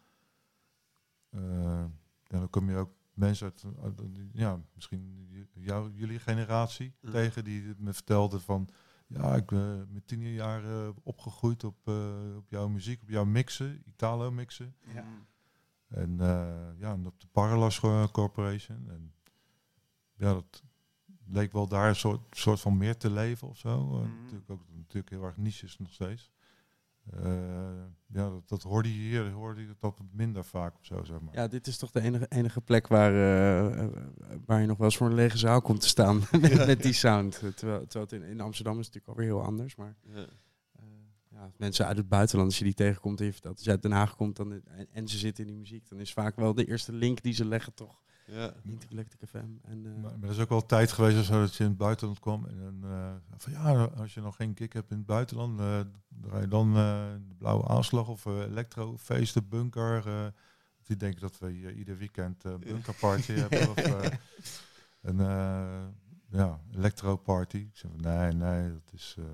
En 1.30 2.00
dan 2.28 2.50
kom 2.50 2.70
je 2.70 2.76
ook 2.76 2.92
mensen 3.14 3.46
uit, 3.46 3.66
uit- 3.84 4.02
ja, 4.34 4.62
misschien 4.76 5.28
jou, 5.54 5.92
jullie 5.94 6.20
generatie 6.20 6.94
Ja. 7.02 7.12
tegen 7.12 7.44
die 7.44 7.74
me 7.78 7.94
vertelden 7.94 8.42
van, 8.42 8.70
ja, 9.08 9.36
ik 9.36 9.46
ben 9.46 9.88
met 9.92 10.08
tien 10.08 10.22
jaar 10.22 10.64
eh, 10.64 10.90
opgegroeid 11.04 11.64
op, 11.64 11.88
eh, 11.88 12.36
op 12.36 12.50
jouw 12.50 12.68
muziek, 12.68 13.02
op 13.02 13.10
jouw 13.10 13.26
mixen, 13.26 13.82
Italo 13.86 14.32
mixen. 14.32 14.76
En 15.88 16.20
eh, 16.20 16.80
ja, 16.80 16.92
en 16.94 17.06
op 17.06 17.20
de 17.20 17.28
Parallax 17.32 17.80
Co- 17.80 18.08
Corporation. 18.12 18.90
En 18.90 19.14
ja, 20.16 20.34
dat 20.34 20.64
leek 21.26 21.52
wel 21.52 21.68
daar 21.68 21.90
een 21.90 21.96
soort, 21.96 22.22
soort 22.38 22.60
van 22.60 22.78
meer 22.78 22.98
te 22.98 23.10
leven 23.12 23.48
of 23.48 23.58
zo. 23.58 23.80
Eh, 23.80 24.08
Mhm. 24.08 24.22
natuurlijk 24.22 24.50
ook 24.50 24.62
natuurlijk 24.76 25.10
heel 25.10 25.24
erg 25.24 25.38
niches 25.38 25.78
nog 25.78 25.94
steeds. 25.94 26.32
Eh, 27.12 27.84
ja, 28.08 28.30
dat, 28.30 28.50
dat 28.50 28.64
hoorde 28.64 28.94
je 28.94 29.00
hier, 29.00 29.32
hoorde 29.32 29.62
je 29.62 29.76
dat 29.80 30.00
minder 30.12 30.46
vaak 30.46 30.76
of 30.80 30.86
zo, 30.86 31.04
zeg 31.04 31.20
maar. 31.20 31.34
Ja, 31.34 31.48
dit 31.48 31.68
is 31.68 31.78
toch 31.78 31.92
de 31.92 32.02
enige, 32.02 32.26
enige 32.30 32.62
plek 32.62 32.88
waar, 32.88 33.12
eh, 33.12 33.88
waar 34.46 34.62
je 34.62 34.68
nog 34.68 34.78
wel 34.78 34.86
eens 34.86 34.98
voor 34.98 35.08
een 35.08 35.14
lege 35.14 35.38
zaal 35.38 35.62
komt 35.62 35.82
te 35.82 35.88
staan 35.88 36.24
met, 36.42 36.66
met 36.66 36.84
die 36.84 36.94
sound. 36.94 37.40
Terwijl, 37.56 37.88
terwijl 37.88 38.04
het 38.04 38.12
in, 38.12 38.24
in 38.24 38.42
Amsterdam 38.42 38.80
is 38.80 38.86
het 38.86 38.96
natuurlijk 38.96 39.08
alweer 39.08 39.36
heel 39.36 39.48
anders. 39.48 39.76
Maar 39.76 39.96
ja. 40.02 40.16
eh, 40.16 40.84
ja, 41.30 41.52
mensen 41.58 41.86
uit 41.86 41.98
het 41.98 42.10
buitenland, 42.10 42.50
als 42.50 42.60
je 42.60 42.66
die 42.66 42.74
tegenkomt 42.74 43.20
en 43.20 43.26
je 43.26 43.32
vertelt, 43.32 43.56
als 43.56 43.66
je 43.66 43.72
uit 43.72 43.82
Den 43.82 43.92
Haag 43.92 44.16
komt 44.16 44.36
dan, 44.36 44.52
en, 44.52 44.88
en 44.92 45.08
ze 45.08 45.18
zitten 45.18 45.44
in 45.44 45.50
die 45.50 45.60
muziek, 45.60 45.90
dan 45.90 46.00
is 46.00 46.14
vaak 46.14 46.36
wel 46.36 46.54
de 46.54 46.66
eerste 46.66 46.94
link 46.94 47.22
die 47.22 47.34
ze 47.34 47.46
leggen 47.46 47.74
toch 47.74 48.02
Ja. 48.26 48.54
Intergalactic 48.64 49.20
FM. 49.30 49.38
En, 49.38 49.86
eh, 49.86 50.02
Maar, 50.02 50.20
maar 50.20 50.30
er 50.30 50.36
is 50.36 50.40
ook 50.40 50.50
wel 50.50 50.66
tijd 50.66 50.92
geweest 50.92 51.20
of 51.20 51.26
zo 51.26 51.40
dat 51.40 51.56
je 51.56 51.64
in 51.64 51.70
het 51.70 51.78
buitenland 51.78 52.20
kwam. 52.20 52.46
En 52.46 52.58
dan, 52.60 52.92
eh, 52.92 53.14
van 53.38 53.52
ja, 53.52 53.84
als 53.84 54.14
je 54.14 54.22
nog 54.22 54.36
geen 54.36 54.54
kick 54.54 54.74
hebt 54.74 54.92
in 54.92 54.98
het 54.98 55.06
buitenland, 55.06 55.60
eh 55.60 55.80
draai 56.22 56.42
je 56.42 56.48
dan 56.48 56.68
eh, 56.76 57.12
de 57.28 57.36
blauwe 57.38 57.68
aanslag 57.68 58.08
of 58.08 58.26
eh 58.26 58.40
elektrofeesten, 58.40 59.50
bunker. 59.50 60.08
eh 60.08 60.26
die 60.84 60.98
denken 60.98 61.22
dat 61.22 61.40
we 61.40 61.50
hier 61.52 61.74
ieder 61.74 61.98
weekend 61.98 62.46
eh 62.46 62.56
bunkerparty 62.56 63.32
hebben. 63.44 63.70
Of, 63.70 63.76
eh, 63.78 64.12
een 65.02 65.20
eh, 65.20 65.86
ja, 66.30 66.60
elektroparty. 66.72 67.58
Ik 67.58 67.78
zeg 67.78 67.92
van 67.92 68.02
nee, 68.02 68.32
nee, 68.32 68.70
dat 68.72 68.94
is 68.94 69.16
eh, 69.20 69.26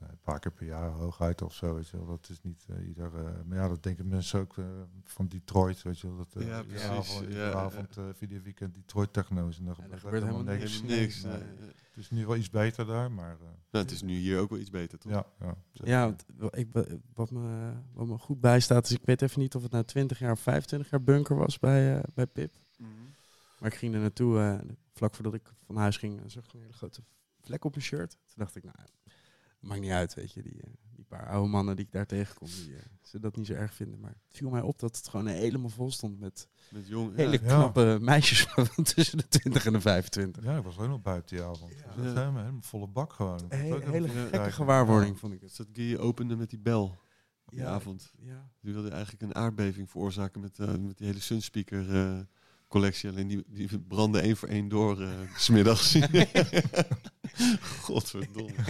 een 0.00 0.18
paar 0.22 0.38
keer 0.38 0.52
per 0.52 0.66
jaar 0.66 0.90
hooguit 0.90 1.42
of 1.42 1.54
zo. 1.54 1.74
Weet 1.74 1.88
je 1.88 1.96
wel. 1.96 2.06
Dat 2.06 2.28
is 2.30 2.42
niet 2.42 2.66
eh, 2.68 2.86
ieder. 2.88 3.14
eh, 3.26 3.42
maar 3.46 3.58
ja, 3.58 3.68
dat 3.68 3.82
denken 3.82 4.08
mensen 4.08 4.40
ook 4.40 4.58
eh, 4.58 4.64
van 5.04 5.26
Detroit. 5.28 5.82
Weet 5.82 5.98
je 6.00 6.06
wel. 6.06 6.16
Dat, 6.16 6.34
eh, 6.42 6.46
Ja, 6.46 6.62
precies. 6.62 6.86
avond, 6.88 7.32
Ja, 7.32 7.38
ja. 7.48 7.52
avond 7.52 7.96
eh, 7.96 8.04
ieder 8.20 8.42
weekend 8.42 8.74
Detroit 8.74 9.12
techno's. 9.12 9.58
En 9.58 9.64
dan 9.64 9.74
Ja, 9.78 9.82
gebeurt, 9.82 9.90
daar 9.90 10.00
gebeurt 10.00 10.22
helemaal 10.22 10.54
helemaal 10.54 10.98
niks. 10.98 11.22
Nee. 11.22 11.32
nee. 11.32 11.42
Het 11.90 11.98
is 11.98 12.10
nu 12.10 12.26
wel 12.26 12.36
iets 12.36 12.50
beter 12.50 12.86
daar, 12.86 13.10
maar 13.12 13.36
Nou, 13.40 13.84
het 13.84 13.90
is 13.90 14.02
nu 14.02 14.12
hier 14.16 14.38
ook 14.38 14.50
wel 14.50 14.58
iets 14.58 14.70
beter, 14.70 14.98
toch? 14.98 15.12
ja, 15.12 15.26
ja. 15.40 15.54
Ja, 15.72 16.14
want 16.36 16.56
ik, 16.56 16.72
wa- 16.72 16.84
wat, 17.14 17.30
me, 17.30 17.72
wat 17.92 18.06
me 18.06 18.18
goed 18.18 18.40
bijstaat 18.40 18.84
is, 18.84 18.90
ik 18.92 19.04
weet 19.04 19.22
even 19.22 19.40
niet 19.40 19.54
of 19.54 19.62
het 19.62 19.72
nou 19.72 19.84
20 19.84 20.18
jaar 20.18 20.32
of 20.32 20.40
25 20.40 20.90
jaar 20.90 21.02
bunker 21.02 21.36
was 21.36 21.58
bij, 21.58 21.96
eh, 21.96 22.02
bij 22.14 22.26
Pip. 22.26 22.54
Mhm. 22.78 22.90
Maar 23.58 23.72
ik 23.72 23.78
ging 23.78 23.94
er 23.94 24.00
naartoe, 24.00 24.38
eh, 24.38 24.58
vlak 24.92 25.14
voordat 25.14 25.34
ik 25.34 25.52
van 25.66 25.76
huis 25.76 25.96
ging, 25.96 26.20
en 26.22 26.30
zag 26.30 26.44
ik 26.44 26.52
een 26.52 26.60
hele 26.60 26.72
grote 26.72 27.02
vlek 27.40 27.64
op 27.64 27.70
mijn 27.74 27.84
shirt. 27.84 28.10
Toen 28.10 28.34
dacht 28.36 28.56
ik, 28.56 28.62
nou, 28.64 28.76
maakt 29.60 29.80
niet 29.80 29.90
uit, 29.90 30.14
weet 30.14 30.32
je. 30.32 30.42
Die, 30.42 30.60
eh, 30.62 30.70
die 30.94 31.04
paar 31.04 31.26
oude 31.28 31.48
mannen 31.48 31.76
die 31.76 31.84
ik 31.84 31.92
daar 31.92 32.06
tegenkom, 32.06 32.48
die 32.48 32.74
eh, 32.76 32.82
zullen 33.02 33.20
dat 33.22 33.36
niet 33.36 33.46
zo 33.46 33.52
erg 33.52 33.74
vinden. 33.74 34.00
Maar 34.00 34.10
het 34.10 34.36
viel 34.36 34.50
mij 34.50 34.60
op 34.60 34.78
dat 34.78 34.96
het 34.96 35.08
gewoon 35.08 35.26
helemaal 35.26 35.68
vol 35.70 35.90
stond 35.90 36.18
met 36.20 36.48
Met 36.70 36.88
jong. 36.88 37.16
hele 37.16 37.30
ja. 37.32 37.38
knappe 37.38 37.98
meisjes 38.00 38.42
van 38.42 38.68
tussen 38.94 39.18
de 39.18 39.28
20 39.28 39.66
en 39.66 39.72
de 39.72 39.80
25. 39.80 40.44
Ja, 40.44 40.56
ik 40.56 40.62
was 40.64 40.76
nog 40.76 41.02
buiten 41.02 41.36
die 41.36 41.44
avond. 41.46 41.72
Dus 41.72 41.82
dat 41.96 42.04
is 42.04 42.12
Ja. 42.12 42.18
helemaal, 42.18 42.40
helemaal 42.42 42.62
volle 42.62 42.86
bak 42.88 43.12
gewoon. 43.12 43.38
Ik 43.44 43.52
Een 43.52 43.58
hele, 43.60 43.80
hele 43.90 44.08
gekke 44.08 44.52
gewaarwording, 44.52 45.18
vond 45.18 45.32
ik 45.32 45.40
Dus 45.40 45.58
het. 45.58 45.66
dat 45.66 45.76
Guy 45.76 45.96
opende 45.96 46.36
met 46.36 46.50
die 46.50 46.58
bel 46.58 46.98
die 47.46 47.58
Ja. 47.58 47.66
avond. 47.66 48.12
Ja. 48.18 48.50
Die 48.60 48.72
wilde 48.72 48.88
eigenlijk 48.90 49.22
een 49.22 49.34
aardbeving 49.34 49.90
veroorzaken 49.90 50.40
met, 50.40 50.58
eh, 50.58 50.66
met 50.76 50.98
die 50.98 51.06
hele 51.06 51.20
Sunspeaker 51.20 51.94
eh, 51.96 52.18
collectie. 52.70 53.08
Alleen 53.10 53.28
die, 53.28 53.44
die 53.46 53.78
brandde 53.78 54.20
één 54.20 54.36
voor 54.36 54.48
één 54.48 54.68
door 54.68 55.00
eh, 55.02 55.08
's 55.36 55.44
smiddags. 55.50 55.98
Godverdomme. 57.86 58.52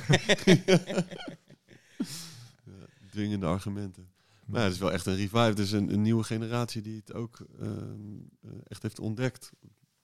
ja, 2.64 2.86
dwingende 3.10 3.47
argumenten. 3.47 4.10
Maar 4.47 4.59
ja, 4.60 4.64
het 4.66 4.74
is 4.74 4.81
wel 4.81 4.93
echt 4.93 5.06
een 5.06 5.14
revive. 5.16 5.36
Het 5.36 5.59
is 5.59 5.72
een, 5.72 5.93
een 5.93 6.02
nieuwe 6.02 6.22
generatie 6.22 6.82
die 6.82 6.97
het 6.97 7.14
ook 7.14 7.39
ehm, 7.60 8.16
eh, 8.43 8.51
echt 8.64 8.82
heeft 8.82 8.98
ontdekt. 9.01 9.52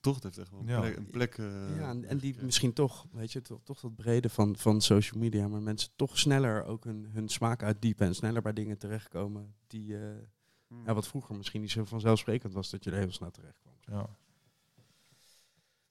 Toch, 0.01 0.15
het 0.15 0.25
heeft 0.25 0.39
echt 0.39 0.51
wel 0.51 0.61
een 0.61 0.67
Ja. 0.67 0.81
plek. 0.81 0.97
Een 0.97 1.11
plek 1.11 1.39
eh, 1.39 1.47
Ja, 1.77 1.89
en, 1.89 2.05
en 2.05 2.09
die 2.09 2.11
gekregen. 2.19 2.45
misschien 2.45 2.73
toch, 2.73 3.07
weet 3.13 3.33
je, 3.33 3.43
toch, 3.43 3.61
toch 3.65 3.81
dat 3.81 3.97
brede 3.97 4.29
van, 4.29 4.57
van 4.57 4.81
social 4.81 5.21
media, 5.21 5.49
maar 5.49 5.63
mensen 5.63 5.91
toch 5.97 6.19
sneller 6.19 6.65
ook 6.65 6.85
hun, 6.85 7.07
hun 7.13 7.29
smaak 7.29 7.63
uitdiepen 7.63 8.07
en 8.07 8.15
sneller 8.15 8.43
bij 8.43 8.53
dingen 8.53 8.79
terechtkomen 8.79 9.55
die, 9.67 9.97
eh, 9.99 10.03
Hmm. 10.69 10.83
ja, 10.87 10.95
wat 10.95 11.07
vroeger 11.07 11.37
misschien 11.37 11.61
niet 11.61 11.71
zo 11.71 11.85
vanzelfsprekend 11.85 12.53
was 12.53 12.71
dat 12.71 12.85
je 12.85 12.91
er 12.91 12.99
heel 12.99 13.13
snel 13.13 13.31
terecht 13.31 13.59
kwam. 13.63 13.75
Ja. 13.87 14.09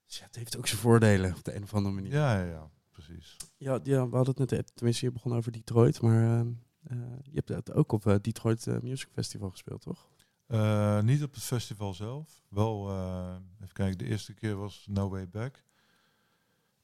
Dus 0.06 0.18
ja, 0.18 0.26
het 0.26 0.36
heeft 0.36 0.58
ook 0.58 0.68
zijn 0.68 0.82
voordelen 0.82 1.36
op 1.36 1.44
de 1.44 1.56
een 1.56 1.64
of 1.64 1.74
andere 1.74 1.96
manier. 1.96 2.12
Ja, 2.12 2.40
ja, 2.40 2.46
ja, 2.46 2.70
precies. 2.92 3.38
Ja, 3.58 3.80
ja, 3.84 4.10
we 4.10 4.16
hadden 4.16 4.36
het 4.38 4.50
net, 4.50 4.52
eh, 4.52 4.66
tenminste 4.74 5.06
je 5.06 5.12
begon 5.12 5.34
over 5.34 5.52
Detroit, 5.52 6.02
maar 6.02 6.24
eh, 6.24 6.40
eh, 6.40 6.98
je 7.24 7.32
hebt 7.34 7.50
het 7.50 7.74
ook 7.74 7.92
op 7.92 8.04
het 8.04 8.24
Detroit 8.24 8.66
Music 8.82 9.10
Festival 9.14 9.50
gespeeld, 9.50 9.82
toch? 9.82 10.10
Eh, 10.48 11.02
niet 11.02 11.24
op 11.24 11.34
het 11.34 11.44
festival 11.44 11.94
zelf. 11.94 12.44
Wel, 12.50 12.90
eh, 12.90 13.36
even 13.62 13.74
kijken, 13.74 13.98
de 13.98 14.06
eerste 14.06 14.34
keer 14.34 14.56
was 14.56 14.86
No 14.90 15.10
Way 15.10 15.30
Back. 15.30 15.64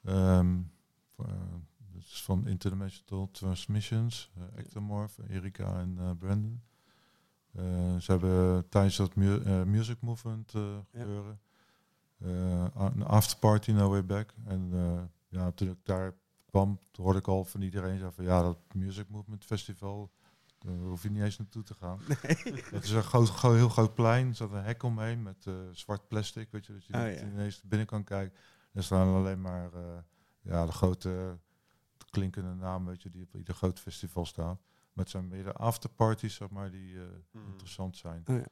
Ehm, 0.03 0.59
eh, 1.17 1.25
dat 1.93 2.01
is 2.01 2.23
van 2.23 2.47
Interdimensional 2.47 3.31
Transmissions, 3.31 4.31
uh, 4.37 4.43
Ectomorph, 4.55 5.17
Erika 5.27 5.79
en 5.79 6.17
Brandon. 6.17 6.61
Eh, 7.55 7.97
ze 7.97 8.11
hebben 8.11 8.69
tijdens 8.69 8.95
dat 8.95 9.15
mu 9.15 9.37
eh, 9.41 9.63
music 9.63 10.01
movement 10.01 10.53
eh 10.53 10.77
gebeuren 10.91 11.39
een 12.73 13.03
afterparty 13.05 13.71
No 13.71 13.89
Way 13.89 14.05
Back. 14.05 14.33
En 14.45 14.71
ja, 15.27 15.51
toen 15.51 15.69
ik 15.69 15.77
daar 15.83 16.13
kwam, 16.45 16.79
toen 16.91 17.03
hoorde 17.03 17.19
ik 17.19 17.27
al 17.27 17.43
van 17.43 17.61
iedereen 17.61 17.93
zeggen 17.97 18.13
van 18.13 18.23
ja, 18.25 18.41
dat 18.41 18.57
Music 18.73 19.09
Movement 19.09 19.45
Festival, 19.45 20.11
daar 20.59 20.73
hoef 20.75 21.03
je 21.03 21.09
niet 21.11 21.23
eens 21.23 21.37
naartoe 21.37 21.63
te 21.63 21.73
gaan. 21.73 21.99
Het 22.07 22.83
is 22.83 22.91
een 22.91 23.03
groot, 23.03 23.29
gro- 23.29 23.53
heel 23.53 23.69
groot 23.69 23.93
plein. 23.93 24.27
Er 24.27 24.35
zat 24.35 24.51
een 24.51 24.63
hek 24.63 24.83
omheen 24.83 25.23
met 25.23 25.47
zwart 25.71 26.07
plastic, 26.07 26.51
weet 26.51 26.65
je, 26.65 26.73
dat 26.73 26.85
je 26.85 26.93
Oh, 26.93 27.03
niet 27.05 27.19
ja. 27.19 27.25
ineens 27.27 27.61
binnen 27.61 27.87
kan 27.87 28.03
kijken. 28.03 28.37
Er 28.73 28.83
staan 28.83 29.15
alleen 29.15 29.41
maar 29.41 29.69
ja, 30.41 30.65
de 30.65 30.71
grote 30.71 31.37
klinkende 32.09 32.53
naam, 32.53 32.85
weet 32.85 33.01
je, 33.03 33.09
die 33.09 33.23
op 33.23 33.35
ieder 33.35 33.53
groot 33.53 33.79
festival 33.79 34.25
staat. 34.25 34.59
Maar 34.93 35.03
het 35.03 35.09
zijn 35.09 35.27
meer 35.27 35.43
de 35.43 35.53
afterparties, 35.53 36.35
zeg 36.35 36.49
maar, 36.49 36.71
die 36.71 36.99
eh, 37.01 37.07
Mhm. 37.31 37.47
interessant 37.47 37.97
zijn. 37.97 38.23
Oh 38.27 38.35
ja. 38.35 38.45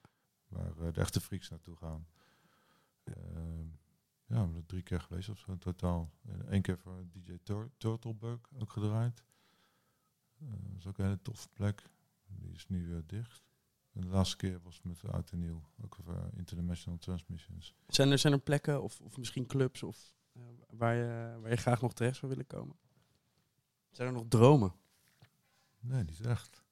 Waar 0.48 0.78
eh, 0.78 0.94
de 0.94 0.99
echte 1.02 1.22
freaks 1.22 1.49
naartoe 1.49 1.76
gaan. 1.76 2.07
Ehm, 3.03 3.68
ja, 4.26 4.45
we 4.48 4.52
zijn 4.52 4.66
drie 4.66 4.84
keer 4.84 5.02
geweest 5.02 5.30
of 5.30 5.40
zo 5.40 5.52
in 5.52 5.57
totaal. 5.60 6.10
Eén 6.45 6.61
keer 6.61 6.78
voor 6.78 7.03
DJ 7.11 7.38
Tur 7.44 7.70
Turtlebug 7.78 8.40
ook 8.60 8.72
gedraaid. 8.72 9.24
Eh, 10.40 10.48
dat 10.52 10.78
is 10.78 10.88
ook 10.88 10.98
een 10.98 11.06
hele 11.06 11.22
toffe 11.22 11.49
plek. 11.53 11.90
Die 12.28 12.52
is 12.52 12.68
nu 12.68 12.95
eh, 12.95 13.02
dicht. 13.06 13.48
En 13.91 14.02
de 14.02 14.07
laatste 14.07 14.36
keer 14.38 14.60
was 14.61 14.82
met 14.82 15.03
Oud 15.06 15.32
en 15.32 15.40
Nieuw. 15.40 15.61
Ook 15.84 15.95
voor 15.95 16.30
International 16.36 16.99
Transmissions. 16.99 17.76
Zijn 17.88 18.11
er, 18.11 18.18
zijn 18.18 18.34
er 18.34 18.40
plekken 18.40 18.82
of, 18.84 19.02
of 19.02 19.18
misschien 19.18 19.45
clubs 19.45 19.84
of, 19.84 20.14
waar, 20.70 20.95
je, 20.95 21.38
waar 21.41 21.49
je 21.49 21.56
graag 21.57 21.82
nog 21.82 21.94
terecht 21.94 22.18
zou 22.18 22.32
willen 22.32 22.48
komen? 22.48 22.76
Zijn 23.91 24.07
er 24.07 24.14
nog 24.14 24.26
dromen? 24.28 24.74
Nee, 25.80 26.03
niet 26.03 26.26
echt. 26.26 26.64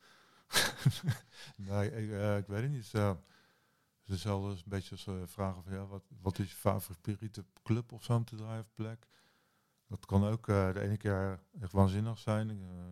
nee, 1.57 1.91
ik, 1.91 2.11
eh, 2.11 2.37
ik 2.37 2.47
weet 2.47 2.61
het 2.61 2.71
niet. 2.71 2.93
Uh, 2.93 3.15
het 4.03 4.15
is 4.15 4.23
een 4.23 4.61
beetje 4.65 4.91
als 4.91 5.05
uh, 5.05 5.21
vragen 5.25 5.63
van 5.63 5.73
ja, 5.73 5.85
wat, 5.85 6.03
wat 6.21 6.39
is 6.39 6.49
je 6.49 6.55
favoriete 6.55 7.45
club 7.63 7.91
of 7.91 8.03
zo 8.03 8.15
om 8.15 8.25
te 8.25 8.35
draaien 8.35 8.61
of 8.61 8.73
plek? 8.73 9.07
Dat 9.87 10.05
kan 10.05 10.25
ook 10.25 10.47
uh, 10.47 10.73
de 10.73 10.79
ene 10.79 10.97
keer 10.97 11.39
echt 11.59 11.71
waanzinnig 11.71 12.19
zijn. 12.19 12.49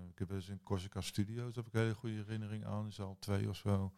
Ik 0.10 0.20
heb 0.20 0.32
eens 0.32 0.50
in 0.50 0.64
Corsica 0.64 1.02
Studios 1.02 1.56
heb 1.56 1.68
ik 1.68 1.74
een 1.74 1.80
hele 1.80 1.96
goede 1.96 2.16
herinnering 2.16 2.66
aan. 2.66 2.88
Is 2.88 3.00
al 3.00 3.18
twee 3.20 3.50
of 3.50 3.56
zo 3.56 3.94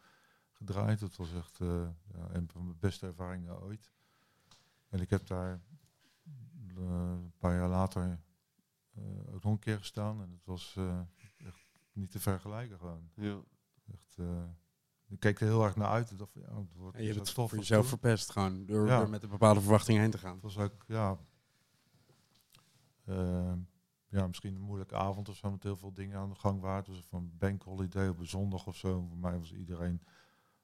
gedraaid. 0.51 0.99
Dat 0.99 1.15
was 1.15 1.33
echt 1.33 1.57
ja, 1.57 2.29
een 2.31 2.49
van 2.49 2.65
mijn 2.65 2.79
beste 2.79 3.07
ervaringen 3.07 3.61
ooit. 3.61 3.91
En 4.89 5.01
ik 5.01 5.09
heb 5.09 5.27
daar 5.27 5.61
een 6.75 7.33
paar 7.37 7.55
jaar 7.55 7.69
later 7.69 8.19
ook 9.31 9.43
nog 9.43 9.53
een 9.53 9.59
keer 9.59 9.77
gestaan. 9.77 10.21
En 10.21 10.31
het 10.31 10.45
was 10.45 10.77
niet 11.97 12.11
te 12.11 12.19
vergelijken 12.19 12.77
gewoon. 12.77 13.09
Ja. 13.13 13.39
Echt, 13.93 14.15
uh, 14.19 14.43
ik 15.07 15.19
keek 15.19 15.39
er 15.39 15.47
heel 15.47 15.63
erg 15.63 15.75
naar 15.75 15.87
uit. 15.87 16.17
Dacht 16.17 16.33
ja, 16.33 16.57
het 16.59 16.73
wordt 16.73 16.97
En 16.97 17.03
je 17.03 17.13
hebt 17.13 17.25
het 17.25 17.35
tof 17.35 17.49
voor 17.49 17.59
jezelf 17.59 17.87
verpest 17.87 18.31
gewoon 18.31 18.65
door, 18.65 18.87
Ja. 18.87 18.97
door 18.99 19.09
met 19.09 19.23
een 19.23 19.29
bepaalde 19.29 19.61
verwachting 19.61 19.97
heen 19.99 20.11
te 20.11 20.17
gaan. 20.17 20.33
Het 20.33 20.43
was 20.43 20.57
ook, 20.57 20.83
ja, 20.87 21.17
eh, 23.05 23.53
ja, 24.09 24.27
misschien 24.27 24.55
een 24.55 24.61
moeilijke 24.61 24.95
avond 24.95 25.29
of 25.29 25.35
zo 25.35 25.51
met 25.51 25.63
heel 25.63 25.77
veel 25.77 25.93
dingen 25.93 26.17
aan 26.17 26.29
de 26.29 26.35
gang 26.35 26.61
waren. 26.61 26.77
Het 26.77 26.87
was 26.87 27.05
van 27.09 27.31
bank 27.37 27.63
holiday 27.63 28.07
op 28.07 28.19
een 28.19 28.27
zondag 28.27 28.67
of 28.67 28.75
zo. 28.75 29.05
Voor 29.07 29.17
mij 29.17 29.37
was 29.37 29.53
iedereen 29.53 30.01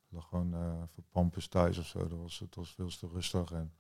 lag 0.10 0.28
gewoon 0.28 0.54
eh 0.54 0.84
voor 0.88 1.04
pampus 1.12 1.48
thuis 1.48 1.78
of 1.78 1.86
zo. 1.86 2.08
Dat 2.08 2.18
was, 2.20 2.40
het 2.40 2.56
was 2.56 2.74
veel 2.74 2.90
te 2.90 3.08
rustig 3.08 3.52
en 3.52 3.74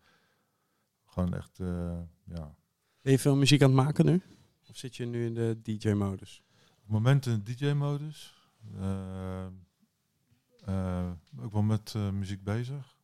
gewoon 1.05 1.33
echt, 1.33 1.59
eh, 1.59 1.99
ja. 2.23 2.55
Ben 3.01 3.11
je 3.11 3.19
veel 3.19 3.35
muziek 3.35 3.61
aan 3.61 3.67
het 3.67 3.85
maken 3.85 4.05
nu? 4.05 4.21
Of 4.69 4.77
zit 4.77 4.95
je 4.95 5.05
nu 5.05 5.25
in 5.25 5.33
de 5.33 5.59
DJ-modus? 5.61 6.43
Op 6.83 6.89
het 6.89 6.97
moment 6.97 7.25
in 7.25 7.43
DJ-modus. 7.43 8.41
eh 8.75 9.45
eh, 10.65 11.11
ook 11.39 11.51
wel 11.51 11.61
met 11.61 11.95
eh, 11.95 12.09
muziek 12.09 12.43
bezig. 12.43 12.97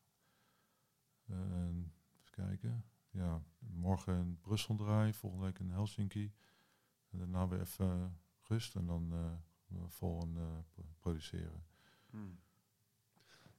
Even 1.29 1.91
kijken. 2.31 2.85
Ja, 3.11 3.41
morgen 3.59 4.17
in 4.19 4.39
Brussel 4.41 4.75
draaien, 4.75 5.13
volgende 5.13 5.45
week 5.45 5.59
in 5.59 5.69
Helsinki. 5.69 6.33
En 7.09 7.17
daarna 7.17 7.47
weer 7.47 7.59
even 7.59 8.19
rust 8.41 8.75
en 8.75 8.85
dan 8.85 9.13
volgende 9.87 10.63
pro- 10.71 10.93
produceren. 10.99 11.63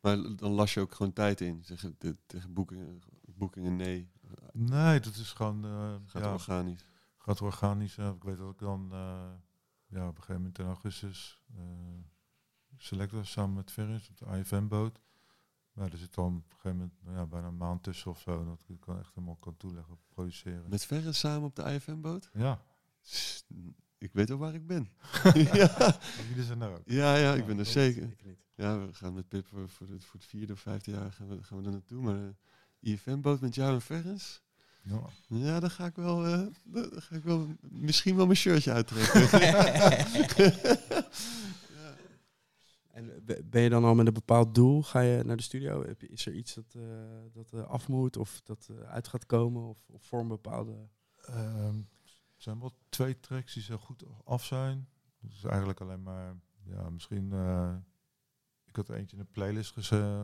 Maar 0.01 0.17
l- 0.17 0.37
dan 0.37 0.51
las 0.53 0.75
je 0.75 0.81
ook 0.81 0.95
gewoon 0.95 1.13
tijd 1.13 1.41
in. 1.41 1.65
Zeg, 1.65 1.81
de, 1.99 2.17
tegen 2.27 2.53
boekingen, 2.53 3.03
boekingen 3.27 3.77
nee. 3.77 4.11
Nee, 4.53 5.01
dat 5.01 5.15
is 5.15 5.33
gewoon 5.33 5.65
Gaat 6.07 6.23
ja, 6.23 6.33
organisch. 6.33 6.85
gaat 7.19 7.41
organisch. 7.41 7.99
Ik 7.99 8.23
weet 8.23 8.39
dat 8.39 8.53
ik 8.53 8.59
dan 8.59 8.93
ja, 9.91 10.09
op 10.09 10.17
een 10.17 10.23
gegeven 10.23 10.37
moment 10.37 10.59
in 10.59 10.65
augustus 10.67 11.43
uh, 11.57 11.63
selector 12.77 13.27
samen 13.27 13.55
met 13.55 13.71
Ferris 13.71 14.09
op 14.09 14.19
de 14.19 14.39
IFM-boot. 14.39 15.01
Maar 15.73 15.93
er 15.93 15.99
zit 15.99 16.15
dan 16.15 16.37
op 16.37 16.51
een 16.51 16.59
gegeven 16.59 16.77
moment 16.77 17.03
nou 17.03 17.17
ja, 17.17 17.27
bijna 17.27 17.47
een 17.47 17.57
maand 17.57 17.83
tussen 17.83 18.11
of 18.11 18.21
zo. 18.21 18.45
Dat 18.45 18.59
ik 18.67 18.81
kan 18.81 18.99
echt 18.99 19.15
helemaal 19.15 19.37
kan 19.37 19.57
toeleggen 19.57 19.93
op 19.93 20.01
produceren. 20.09 20.69
Met 20.69 20.85
Ferris 20.85 21.19
samen 21.19 21.49
op 21.49 21.57
de 21.57 21.63
IFM-boot? 21.63 22.31
Ja, 22.33 22.63
Ik 23.99 24.13
weet 24.13 24.31
al 24.31 24.39
waar 24.39 24.55
ik 24.55 24.67
ben. 24.67 24.89
ja. 25.53 25.99
jullie 26.29 26.45
zijn 26.45 26.61
er 26.61 26.73
ook. 26.73 26.83
Ja, 26.85 27.17
ja, 27.17 27.35
ik 27.35 27.47
ben 27.47 27.59
er 27.59 27.67
zeker. 27.67 28.17
Ja, 28.55 28.87
we 28.87 28.95
gaan 28.95 29.15
met 29.15 29.29
Pip 29.29 29.47
voor, 29.47 29.69
voor, 29.69 29.89
het, 29.89 30.05
voor 30.05 30.21
het 30.21 30.29
vierde 30.29 30.53
of 30.53 30.61
vijfde 30.61 30.91
jaar 30.91 31.13
gaan 31.13 31.29
we, 31.29 31.43
gaan 31.43 31.59
we 31.59 31.65
er 31.65 31.71
naartoe. 31.71 32.03
Maar 32.03 32.19
uh, 32.19 32.93
IFM-boot 32.93 33.41
met 33.41 33.55
jou 33.55 33.75
en 33.75 33.81
Ferris? 33.81 34.43
Ja. 34.83 35.01
Ja, 35.27 35.61
dan 35.61 35.71
ga 35.71 35.87
ik 35.87 35.97
wel, 35.97 36.27
uh, 36.27 36.47
dan 36.65 36.91
ga 37.03 37.17
ik 37.17 37.23
wel 37.23 37.47
misschien 37.61 38.17
wel 38.17 38.25
mijn 38.27 38.37
shirtje 38.39 38.73
uittrekken. 38.73 39.29
En 42.91 43.25
be- 43.25 43.43
ben 43.45 43.63
je 43.63 43.69
dan 43.69 43.85
al 43.85 43.95
met 43.95 44.07
een 44.07 44.13
bepaald 44.13 44.55
doel? 44.55 44.83
Ga 44.83 45.01
je 45.01 45.23
naar 45.25 45.37
de 45.37 45.43
studio? 45.43 45.87
Heb 45.87 46.01
je, 46.01 46.09
is 46.09 46.27
er 46.27 46.35
iets 46.35 46.55
dat, 46.55 46.75
eh, 46.77 46.83
dat 47.33 47.53
eh, 47.53 47.63
af 47.67 47.89
moet 47.89 48.17
of 48.17 48.41
dat 48.45 48.69
eh, 48.71 48.89
uit 48.91 49.09
gaat 49.09 49.27
komen? 49.27 49.63
Of, 49.69 49.79
of 49.91 50.03
voor 50.03 50.21
een 50.21 50.29
bepaalde... 50.29 50.89
Ehm, 51.25 51.77
er 52.37 52.47
zijn 52.47 52.61
wel 52.61 52.73
twee 52.89 53.21
tracks 53.21 53.55
die 53.55 53.63
zo 53.63 53.77
goed 53.77 54.05
af 54.25 54.45
zijn. 54.45 54.89
Dus 55.21 55.45
eigenlijk 55.45 55.81
alleen 55.81 56.03
maar, 56.03 56.35
ja, 56.65 56.91
misschien. 56.91 57.33
eh, 57.33 57.75
ik 58.65 58.77
had 58.77 58.89
er 58.89 58.95
eentje 58.95 59.17
in 59.17 59.23
een 59.23 59.31
playlist 59.31 59.93
eh, 59.93 59.99
eh, 59.99 60.23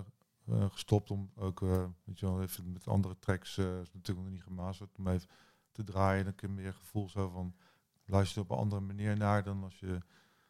gestopt 0.49 1.11
om 1.11 1.31
ook, 1.35 1.63
eh, 1.63 1.87
weet 2.05 2.19
je 2.19 2.27
wel, 2.27 2.43
even 2.43 2.73
met 2.73 2.89
andere 2.89 3.19
tracks, 3.19 3.59
eh, 3.59 3.65
natuurlijk 3.67 4.19
nog 4.19 4.31
niet 4.31 4.43
gemasterd, 4.43 4.99
om 4.99 5.09
even 5.09 5.29
te 5.73 5.85
draaien. 5.85 6.25
Dan 6.25 6.33
heb 6.33 6.41
je 6.41 6.49
meer 6.49 6.75
gevoel 6.75 7.09
zo 7.09 7.29
van, 7.29 7.57
luister 8.05 8.43
op 8.43 8.51
een 8.51 8.57
andere 8.57 8.81
manier 8.81 9.17
naar 9.17 9.43
dan 9.45 9.63
als 9.65 9.81
je 9.81 9.99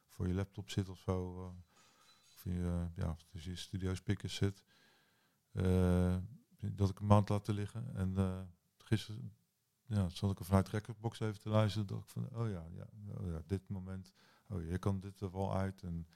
voor 0.08 0.28
je 0.28 0.34
laptop 0.34 0.70
zit 0.70 0.88
of 0.88 0.98
zo. 0.98 1.44
eh, 1.44 1.50
of 2.36 2.44
je, 2.44 2.62
eh, 2.62 3.04
ja, 3.04 3.16
als 3.32 3.44
je 3.44 3.56
studio 3.56 3.94
speakers 3.94 4.34
zit. 4.34 4.62
Eh, 5.52 6.16
dat 6.58 6.90
ik 6.90 6.98
een 6.98 7.06
maand 7.06 7.28
laten 7.28 7.54
liggen. 7.54 7.94
En 7.94 8.16
eh, 8.16 8.40
gisteren 8.78 9.36
ja, 9.86 10.08
zat 10.08 10.30
ik 10.30 10.38
er 10.38 10.44
vanuit 10.44 10.68
Recordbox 10.68 11.20
even 11.20 11.40
te 11.40 11.48
luisteren. 11.48 11.86
dacht 11.86 12.02
ik 12.02 12.08
van, 12.08 12.28
oh 12.30 12.48
ja, 12.50 12.66
ja, 12.74 12.88
oh 13.18 13.26
ja 13.26 13.42
dit 13.46 13.68
moment. 13.68 14.12
Oh, 14.48 14.64
je 14.64 14.78
kan 14.78 15.00
dit 15.00 15.20
er 15.20 15.30
wel 15.32 15.56
uit. 15.56 15.82
En 15.82 16.06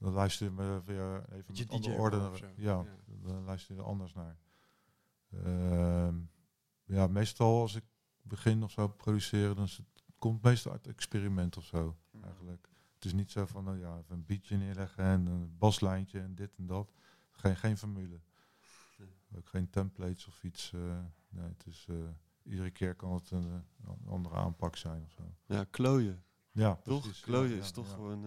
dan 0.00 0.12
luister 0.12 0.46
je 0.46 0.52
me 0.52 0.82
weer 0.84 1.16
even 1.32 1.44
Beetje 1.46 1.64
met 1.64 1.72
andere 1.74 1.94
orde. 1.94 2.30
Ja, 2.56 2.72
Ja. 2.72 2.84
dan 3.06 3.44
luister 3.44 3.74
je 3.74 3.80
er 3.80 3.86
anders 3.86 4.12
naar. 4.14 4.38
Ehm, 5.30 6.18
ja, 6.84 7.06
meestal 7.06 7.60
als 7.60 7.74
ik 7.74 7.84
begin 8.22 8.62
of 8.62 8.70
zo 8.70 8.88
produceren, 8.88 9.56
dan 9.56 9.64
is 9.64 9.76
het, 9.76 9.86
komt 10.18 10.42
meestal 10.42 10.72
uit 10.72 10.86
experiment 10.86 11.56
of 11.56 11.64
zo. 11.64 11.96
Eigenlijk. 12.22 12.68
Het 12.94 13.04
is 13.04 13.12
niet 13.12 13.30
zo 13.30 13.46
van, 13.46 13.64
nou 13.64 13.78
ja, 13.78 13.98
even 13.98 14.14
een 14.14 14.24
beatje 14.24 14.56
neerleggen 14.56 15.04
en 15.04 15.26
een 15.26 15.56
baslijntje 15.58 16.20
en 16.20 16.34
dit 16.34 16.56
en 16.56 16.66
dat. 16.66 16.92
Geen, 17.30 17.56
geen 17.56 17.76
formule. 17.78 18.20
Ook 19.36 19.48
geen 19.48 19.70
templates 19.70 20.26
of 20.26 20.44
iets. 20.44 20.72
eh, 20.72 20.98
nee, 21.28 21.48
het 21.48 21.66
is, 21.66 21.86
eh, 21.90 21.96
iedere 22.42 22.70
keer 22.70 22.94
kan 22.94 23.12
het 23.12 23.30
een, 23.30 23.44
eh, 23.46 23.88
een 23.90 24.08
andere 24.08 24.34
aanpak 24.34 24.76
zijn 24.76 25.02
of 25.04 25.10
zo. 25.10 25.22
ja, 25.46 25.64
klooien. 25.64 26.24
Ja, 26.52 26.74
Toch? 26.76 27.02
precies. 27.02 27.20
klooien 27.20 27.50
Ja, 27.54 27.58
is 27.60 27.66
ja, 27.66 27.72
toch 27.72 27.90
gewoon... 27.92 28.24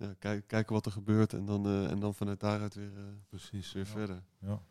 eh, 0.00 0.06
Ja. 0.06 0.06
eh, 0.06 0.08
ja, 0.08 0.14
kijk, 0.18 0.46
kijken 0.46 0.72
wat 0.72 0.86
er 0.86 0.92
gebeurt 0.92 1.32
en 1.32 1.44
dan, 1.44 1.66
eh, 1.66 1.90
en 1.90 2.00
dan 2.00 2.14
vanuit 2.14 2.40
daaruit 2.40 2.74
weer, 2.74 2.96
eh, 2.96 3.02
Precies. 3.28 3.72
weer 3.72 3.84
ja. 3.84 3.90
verder. 3.90 4.22
Ja. 4.38 4.62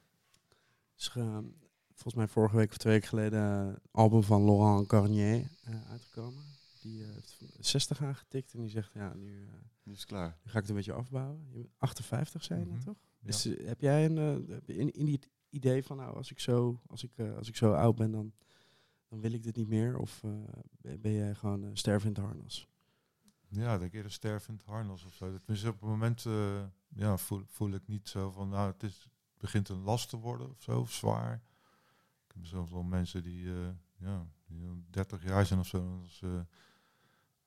ge- 0.96 1.52
volgens 1.88 2.14
mij 2.16 2.28
vorige 2.28 2.56
week 2.56 2.70
of 2.70 2.78
twee 2.78 2.94
weken 2.94 3.08
geleden 3.10 3.42
een 3.42 3.78
album 3.92 4.24
van 4.24 4.46
Laurent 4.46 4.90
Garnier 4.90 5.48
eh, 5.64 5.90
uitgekomen. 5.92 6.44
Die 6.82 7.04
eh, 7.04 7.10
heeft 7.14 7.38
60 7.60 8.02
aangetikt 8.04 8.54
en 8.54 8.60
die 8.60 8.70
zegt, 8.70 8.94
ja, 8.94 9.14
nu, 9.14 9.46
eh, 9.46 9.54
Nu 9.84 9.94
is 9.94 10.00
het 10.00 10.08
klaar. 10.08 10.38
nu 10.44 10.52
ga 10.52 10.56
ik 10.58 10.62
het 10.62 10.70
een 10.70 10.76
beetje 10.76 10.94
afbouwen. 10.94 11.46
Je 11.52 11.54
bent 11.58 11.70
58 11.78 12.44
zijn 12.44 12.68
Mhm. 12.68 12.80
toch? 12.80 12.96
Ja. 13.20 13.26
Dus, 13.26 13.46
eh, 13.46 13.68
heb 13.68 13.82
jij 13.82 14.06
een, 14.06 14.18
eh, 14.18 14.54
heb 14.54 14.68
je 14.68 14.76
in, 14.76 14.92
in 14.92 15.06
die 15.06 15.20
idee 15.50 15.84
van, 15.84 15.98
nou, 15.98 16.16
als 16.16 16.32
ik 16.32 16.40
zo, 16.40 16.82
als 16.88 17.04
ik, 17.04 17.12
eh, 17.16 17.36
als 17.38 17.48
ik 17.48 17.56
zo 17.56 17.74
oud 17.74 17.96
ben, 17.96 18.12
dan, 18.12 18.34
dan 19.08 19.20
wil 19.22 19.32
ik 19.32 19.44
dit 19.44 19.56
niet 19.56 19.68
meer? 19.68 19.98
Of 19.98 20.24
eh, 20.24 20.32
ben- 20.82 21.02
ben 21.02 21.12
jij 21.14 21.36
gewoon 21.36 21.64
uh, 21.64 21.70
stervend 21.74 22.18
harnas? 22.18 22.68
Ja, 23.52 23.74
ik 23.74 23.80
denk 23.80 23.94
eerder 23.94 24.12
stervend 24.12 24.64
harnas 24.64 25.06
of 25.06 25.14
zo. 25.14 25.38
Tenminste, 25.38 25.68
op 25.68 25.80
het 25.80 25.90
moment 25.90 26.26
eh, 26.26 26.64
ja, 26.88 27.18
voel, 27.18 27.44
voel 27.48 27.72
ik 27.72 27.88
niet 27.88 28.10
zo 28.10 28.32
van, 28.32 28.50
nou, 28.50 28.72
het 28.72 28.84
is, 28.84 29.10
begint 29.38 29.70
een 29.70 29.82
last 29.82 30.10
te 30.10 30.18
worden 30.18 30.50
of 30.50 30.62
zo, 30.62 30.80
of 30.80 30.92
zwaar. 30.92 31.34
Ik 32.28 32.34
heb 32.34 32.46
zelfs 32.46 32.72
wel 32.72 32.84
mensen 32.84 33.24
die, 33.24 33.50
eh, 33.50 33.70
ja, 33.98 34.28
die 34.46 34.62
dan 34.62 34.86
30 34.90 35.24
jaar 35.24 35.46
zijn 35.46 35.60
of 35.60 35.68
zo, 35.68 36.00
als 36.02 36.18
ze 36.18 36.46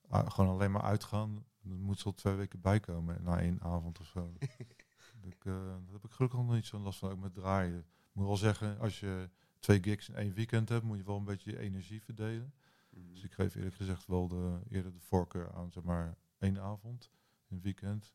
ah, 0.08 0.30
gewoon 0.30 0.50
alleen 0.50 0.70
maar 0.70 0.82
uitgaan, 0.82 1.44
dan 1.60 1.80
moet 1.80 1.98
ze 1.98 2.04
al 2.04 2.14
twee 2.14 2.34
weken 2.34 2.60
bijkomen 2.60 3.22
na 3.22 3.40
één 3.40 3.60
avond 3.60 4.00
of 4.00 4.06
zo. 4.06 4.32
ik, 5.32 5.44
eh, 5.44 5.66
dat 5.84 5.92
heb 5.92 6.04
ik 6.04 6.10
gelukkig 6.10 6.40
nog 6.40 6.54
niet 6.54 6.66
zo'n 6.66 6.82
last 6.82 6.98
van, 6.98 7.10
ook 7.10 7.20
met 7.20 7.34
draaien. 7.34 7.78
Ik 7.78 8.12
moet 8.12 8.26
wel 8.26 8.36
zeggen, 8.36 8.78
als 8.78 9.00
je 9.00 9.30
twee 9.58 9.82
gigs 9.82 10.08
in 10.08 10.14
één 10.14 10.34
weekend 10.34 10.68
hebt, 10.68 10.84
moet 10.84 10.98
je 10.98 11.04
wel 11.04 11.16
een 11.16 11.24
beetje 11.24 11.50
je 11.50 11.58
energie 11.58 12.02
verdelen. 12.02 12.54
Dus 12.94 13.22
ik 13.22 13.32
geef 13.32 13.54
eerlijk 13.54 13.74
gezegd 13.76 14.06
wel 14.06 14.28
de, 14.28 14.60
eerder 14.68 14.92
de 14.92 15.00
voorkeur 15.00 15.52
aan 15.52 15.72
zeg 15.72 15.82
maar 15.82 16.16
één 16.38 16.58
avond 16.60 17.10
het 17.48 17.60
weekend. 17.62 18.14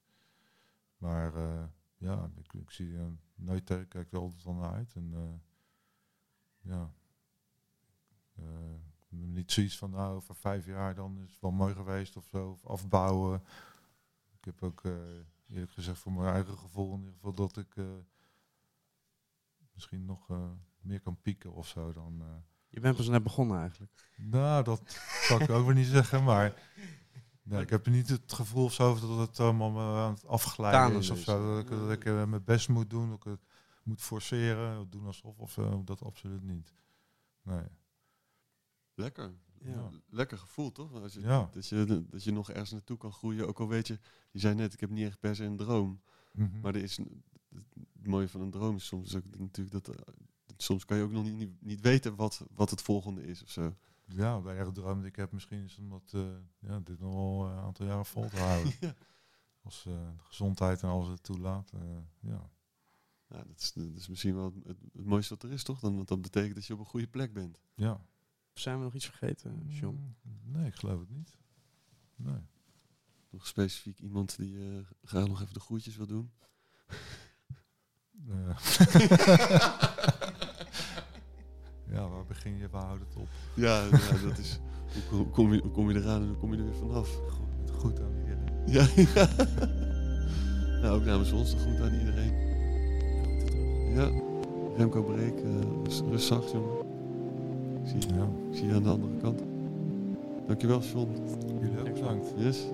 Maar 0.97 1.35
eh, 1.35 1.63
ja, 1.97 2.29
ik, 2.51 2.71
zie 2.71 2.87
uh, 2.87 3.05
nooit 3.35 3.63
kijk 3.63 4.11
er 4.11 4.19
altijd 4.19 4.45
al 4.45 4.63
uit. 4.63 4.93
En 4.95 5.13
eh, 5.13 5.33
ja, 6.71 6.91
Eh, 8.35 8.45
Niet 9.09 9.51
zoiets 9.51 9.77
van, 9.77 9.89
nou, 9.89 10.15
over 10.15 10.35
vijf 10.35 10.65
jaar 10.65 10.95
dan 10.95 11.19
is 11.19 11.31
het 11.31 11.41
wel 11.41 11.51
mooi 11.51 11.73
geweest 11.73 12.15
of 12.17 12.27
zo. 12.27 12.49
Of 12.49 12.65
afbouwen. 12.65 13.43
Ik 14.37 14.45
heb 14.45 14.63
ook, 14.63 14.83
eh, 14.85 14.91
eerlijk 15.49 15.71
gezegd, 15.71 15.99
voor 15.99 16.11
mijn 16.11 16.33
eigen 16.33 16.57
gevoel 16.57 16.93
in 16.93 16.99
ieder 16.99 17.13
geval 17.13 17.33
dat 17.33 17.57
ik 17.57 17.75
eh, 17.75 17.85
misschien 19.73 20.05
nog 20.05 20.29
eh, 20.29 20.51
meer 20.81 20.99
kan 21.01 21.21
pieken 21.21 21.53
of 21.53 21.67
zo 21.67 21.93
dan... 21.93 22.23
eh, 22.68 22.73
Je 22.73 22.80
bent 22.80 22.95
pas 22.95 23.07
net 23.07 23.23
begonnen 23.23 23.60
eigenlijk. 23.60 23.91
nou, 24.18 24.64
dat 24.64 24.81
zal 25.22 25.41
ik 25.41 25.49
ook 25.56 25.65
weer 25.65 25.76
niet 25.76 25.85
zeggen, 25.88 26.23
maar... 26.23 26.53
Nee, 27.44 27.61
ik 27.61 27.69
heb 27.69 27.88
niet 27.88 28.10
het 28.10 28.34
gevoel 28.34 28.64
of 28.64 28.73
zo 28.73 28.99
dat 28.99 29.27
het 29.27 29.39
allemaal 29.39 29.72
me 29.72 29.80
aan 29.81 30.14
het 30.14 30.26
afglijden 30.26 30.80
Tanen 30.80 30.98
is 30.99 31.10
of 31.10 31.19
zo. 31.19 31.56
Dat 31.56 31.64
ik, 31.64 31.69
dat 31.69 31.91
ik 31.91 32.06
eh, 32.06 32.26
mijn 32.26 32.44
best 32.44 32.69
moet 32.69 32.89
doen, 32.89 33.10
dat 33.10 33.18
ik 33.18 33.23
het 33.23 33.45
moet 33.84 34.02
forceren, 34.02 34.89
doen 34.89 35.06
alsof 35.06 35.38
of 35.38 35.52
zo. 35.52 35.84
Dat 35.84 36.03
absoluut 36.03 36.44
niet. 36.44 36.73
Nee. 37.41 37.64
Lekker. 38.94 39.34
Ja. 39.60 39.89
Lekker 40.10 40.38
gevoel, 40.38 40.72
toch? 40.72 40.94
Als 40.94 41.14
je, 41.14 41.19
Ja. 41.22 41.49
dat, 41.52 41.68
je, 41.68 42.06
dat 42.10 42.23
je 42.23 42.31
nog 42.31 42.49
ergens 42.49 42.72
naartoe 42.72 42.98
kan 42.98 43.11
groeien. 43.11 43.48
Ook 43.48 43.60
al 43.60 43.68
weet 43.68 43.88
je, 43.88 43.99
je 44.31 44.39
zei 44.39 44.56
net, 44.56 44.73
ik 44.73 44.80
heb 44.80 44.89
niet 44.89 45.07
echt 45.07 45.19
per 45.19 45.35
se 45.35 45.44
een 45.44 45.57
droom. 45.57 46.02
Mhm. 46.31 46.60
Maar 46.60 46.76
er 46.76 46.84
is, 46.84 46.98
het 46.98 48.07
mooie 48.07 48.30
van 48.30 48.41
een 48.41 48.52
droom 48.52 48.76
is 48.76 48.85
soms 48.85 49.15
ook 49.15 49.38
natuurlijk 49.38 49.85
dat... 49.85 49.95
soms 50.57 50.85
kan 50.85 50.97
je 50.97 51.03
ook 51.03 51.11
nog 51.11 51.23
niet, 51.23 51.61
niet, 51.61 51.81
weten 51.81 52.15
wat, 52.15 52.41
wat 52.55 52.69
het 52.69 52.81
volgende 52.81 53.27
is 53.27 53.43
of 53.43 53.49
zo. 53.49 53.75
Ja, 54.05 54.39
de 54.41 54.49
eigen 54.49 54.73
droom 54.73 54.99
die 54.99 55.09
ik 55.09 55.15
heb 55.15 55.31
misschien 55.31 55.63
is 55.63 55.77
om 55.77 55.89
dat, 55.89 56.11
eh, 56.13 56.21
ja, 56.59 56.79
dit 56.79 56.99
nog 56.99 57.13
wel 57.13 57.45
een 57.49 57.57
aantal 57.57 57.85
jaren 57.85 58.05
vol 58.05 58.29
te 58.29 58.38
houden. 58.38 58.73
Ja. 58.79 58.93
Als 59.63 59.85
eh, 59.85 59.93
de 59.93 60.23
gezondheid 60.23 60.84
en 60.84 60.89
alles 60.89 61.07
het 61.07 61.23
toelaat. 61.23 61.71
eh, 61.73 61.79
ja. 62.19 62.49
Ja, 63.29 63.43
dat, 63.43 63.59
is, 63.59 63.73
dat 63.73 63.95
is 63.95 64.07
misschien 64.07 64.35
wel 64.35 64.53
het, 64.65 64.77
het, 64.93 65.05
mooiste 65.05 65.34
wat 65.34 65.43
er 65.43 65.51
is, 65.51 65.63
toch? 65.63 65.79
Dan, 65.79 65.95
want 65.95 66.07
dat 66.07 66.21
betekent 66.21 66.55
dat 66.55 66.65
je 66.65 66.73
op 66.73 66.79
een 66.79 66.85
goede 66.85 67.07
plek 67.07 67.34
bent. 67.34 67.61
ja. 67.75 68.01
Zijn 68.53 68.77
we 68.77 68.84
nog 68.84 68.93
iets 68.93 69.05
vergeten, 69.05 69.65
John? 69.67 70.15
Mm, 70.21 70.39
Nee, 70.43 70.67
ik 70.67 70.75
geloof 70.75 70.99
het 70.99 71.09
niet. 71.09 71.38
Nee. 72.15 72.41
Nog 73.29 73.47
specifiek 73.47 73.99
iemand 73.99 74.38
die 74.38 74.57
eh, 74.59 74.77
graag 75.03 75.27
nog 75.27 75.41
even 75.41 75.53
de 75.53 75.59
groetjes 75.59 75.95
wil 75.95 76.07
doen. 76.07 76.31
Ja, 81.91 81.99
waar 82.09 82.26
begin 82.27 82.57
je, 82.57 82.68
waar 82.72 82.84
houdt 82.84 82.99
het 83.07 83.15
op? 83.18 83.27
Ja, 83.53 83.84
ja 83.84 83.89
dat 84.27 84.38
is... 84.38 84.59
Hoe 85.09 85.26
kom, 85.27 85.53
je, 85.53 85.61
hoe 85.61 85.72
kom 85.72 85.91
je 85.91 85.99
eraan 85.99 86.22
en 86.22 86.27
hoe 86.27 86.38
kom 86.38 86.51
je 86.53 86.57
er 86.57 86.64
weer 86.64 86.73
vanaf? 86.73 87.09
Goed, 87.30 87.72
goed 87.77 87.99
aan 87.99 88.11
iedereen. 88.19 88.45
Ja, 88.65 89.03
ja. 89.15 89.27
Nou, 90.81 90.99
ook 90.99 91.05
namens 91.05 91.31
ons 91.31 91.53
groet 91.53 91.80
aan 91.80 91.93
iedereen. 91.93 92.34
Ja, 93.95 94.09
Remco 94.77 95.03
Breek, 95.03 95.39
eh, 95.39 95.49
rust, 95.84 96.03
rust 96.09 96.27
zacht, 96.27 96.51
jongen. 96.51 96.77
Ik 97.84 97.88
zie, 98.01 98.14
Ja. 98.14 98.23
ik 98.51 98.57
zie 98.57 98.65
je 98.68 98.73
aan 98.73 98.84
de 98.84 98.89
andere 98.89 99.18
kant. 99.22 99.41
Dankjewel, 100.47 100.81
John. 100.81 101.09
Jullie 101.61 101.80
ook 101.80 101.93
bedankt. 101.93 102.27
Yes. 102.38 102.65